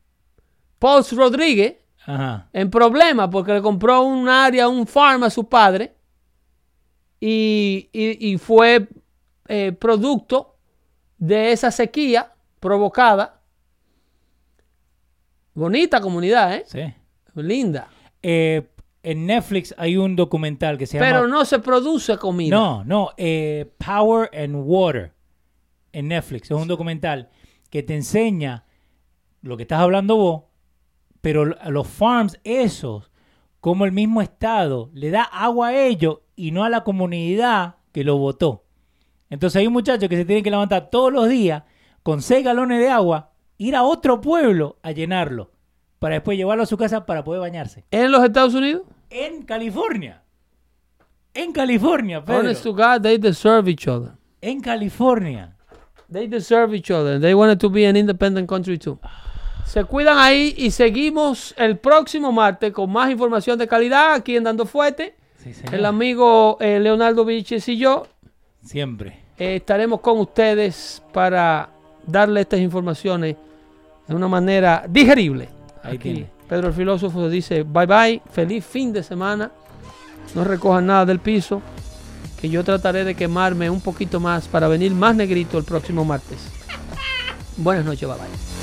Paul 0.80 1.04
Rodríguez 1.12 1.76
Ajá. 2.06 2.50
en 2.54 2.70
problemas 2.70 3.30
porque 3.32 3.54
le 3.54 3.62
compró 3.62 4.02
un 4.04 4.28
área, 4.30 4.68
un 4.68 4.86
farm 4.86 5.24
a 5.24 5.30
su 5.30 5.48
padre 5.48 5.96
y, 7.20 7.90
y- 7.94 8.34
y 8.34 8.38
fue 8.38 8.88
eh, 9.48 9.72
producto 9.72 10.58
de 11.18 11.52
esa 11.52 11.72
sequía 11.72 12.34
provocada. 12.60 13.35
Bonita 15.56 16.02
comunidad, 16.02 16.53
¿eh? 16.56 16.64
Sí. 16.68 16.82
Linda. 17.36 17.88
Eh, 18.22 18.68
en 19.03 19.26
Netflix 19.26 19.73
hay 19.77 19.98
un 19.98 20.15
documental 20.15 20.77
que 20.77 20.86
se 20.86 20.99
Pero 20.99 21.22
llama... 21.22 21.27
no 21.27 21.45
se 21.45 21.60
produce 21.60 22.18
comida. 22.18 22.56
No, 22.56 22.84
no. 22.84 23.10
eh, 23.18 23.72
Power 23.84 24.30
and 24.38 24.56
Water. 24.57 25.14
En 25.91 26.10
Netflix. 26.10 26.52
Es 26.52 26.57
un 26.57 26.68
documental 26.68 27.30
que 27.69 27.82
te 27.84 27.95
enseña 27.95 28.65
lo 29.41 29.56
que 29.57 29.64
estás 29.64 29.80
hablando 29.80 30.15
vos, 30.18 30.44
pero 31.22 31.45
los 31.45 31.88
farms 31.88 32.40
esos, 32.44 33.11
como 33.61 33.86
el 33.86 33.91
mismo 33.91 34.22
Estado 34.22 34.90
le 34.94 35.10
da 35.10 35.23
agua 35.23 35.69
a 35.69 35.82
ellos 35.82 36.19
y 36.36 36.52
no 36.52 36.64
a 36.64 36.69
la 36.69 36.84
comunidad 36.84 37.76
que 37.94 38.03
lo 38.03 38.18
votó. 38.18 38.65
Entonces 39.30 39.60
hay 39.60 39.68
un 39.68 39.73
muchacho 39.73 40.10
que 40.10 40.18
se 40.18 40.26
tiene 40.26 40.44
que 40.44 40.52
levantar 40.52 40.90
todos 40.90 41.14
los 41.14 41.30
días 41.30 41.64
con 42.03 42.22
seis 42.22 42.44
galones 42.44 42.80
de 42.80 42.90
agua, 42.90 43.32
ir 43.57 43.76
a 43.76 43.84
otro 43.84 44.22
pueblo 44.22 44.77
a 44.84 44.91
llenarlo, 44.91 45.52
para 45.99 46.15
después 46.15 46.38
llevarlo 46.38 46.64
a 46.64 46.68
su 46.68 46.77
casa 46.77 47.06
para 47.06 47.23
poder 47.23 47.41
bañarse. 47.41 47.84
¿En 47.91 48.11
los 48.11 48.23
Estados 48.23 48.53
Unidos? 48.53 48.84
En 49.10 49.44
California. 49.44 50.22
En 51.34 51.52
California, 51.52 52.23
Pedro. 52.23 52.40
Honest 52.40 52.64
to 52.64 52.73
God, 52.73 53.02
they 53.02 53.18
deserve 53.18 53.69
each 53.69 53.88
other. 53.88 54.11
En 54.41 54.61
California. 54.61 55.56
They 56.11 56.27
deserve 56.27 56.76
each 56.76 56.91
other. 56.91 57.19
They 57.19 57.34
wanted 57.34 57.60
to 57.60 57.69
be 57.69 57.86
an 57.88 57.95
independent 57.95 58.48
country 58.48 58.77
too. 58.77 58.99
Se 59.65 59.84
cuidan 59.84 60.18
ahí 60.19 60.53
y 60.57 60.69
seguimos 60.72 61.53
el 61.57 61.77
próximo 61.77 62.32
martes 62.32 62.72
con 62.72 62.91
más 62.91 63.10
información 63.10 63.57
de 63.57 63.68
calidad 63.68 64.14
aquí 64.14 64.36
en 64.36 64.44
Dando 64.44 64.65
Fuerte. 64.65 65.15
Sí. 65.38 65.52
El 65.72 65.86
amigo 65.86 66.57
eh, 66.60 66.80
Leonardo 66.80 67.26
Viches 67.26 67.68
y 67.69 67.77
yo 67.77 68.07
Siempre. 68.64 69.19
eh, 69.38 69.56
estaremos 69.57 69.99
con 70.02 70.19
ustedes 70.19 71.03
para 71.11 71.69
darle 72.07 72.41
estas 72.41 72.60
informaciones 72.60 73.36
de 74.07 74.15
una 74.15 74.27
manera 74.27 74.86
digerible. 74.88 75.49
Ahí 75.84 75.95
Aquí, 75.95 76.14
tiene. 76.14 76.30
Pedro 76.48 76.68
el 76.68 76.73
filósofo 76.73 77.27
dice 77.30 77.64
bye 77.64 77.86
bye, 77.86 78.22
feliz 78.32 78.64
fin 78.65 78.94
de 78.94 79.03
semana. 79.03 79.52
No 80.34 80.44
recojan 80.44 80.86
nada 80.86 81.06
del 81.06 81.19
piso, 81.19 81.61
que 82.40 82.49
yo 82.49 82.64
trataré 82.64 83.03
de 83.03 83.15
quemarme 83.15 83.69
un 83.69 83.82
poquito 83.82 84.19
más 84.19 84.48
para 84.48 84.68
venir 84.68 84.94
más 84.94 85.15
negrito 85.15 85.57
el 85.57 85.64
próximo 85.64 86.03
martes. 86.03 86.40
Buenas 87.57 87.86
noches, 87.86 88.07
bye 88.07 88.18
bye. 88.18 88.55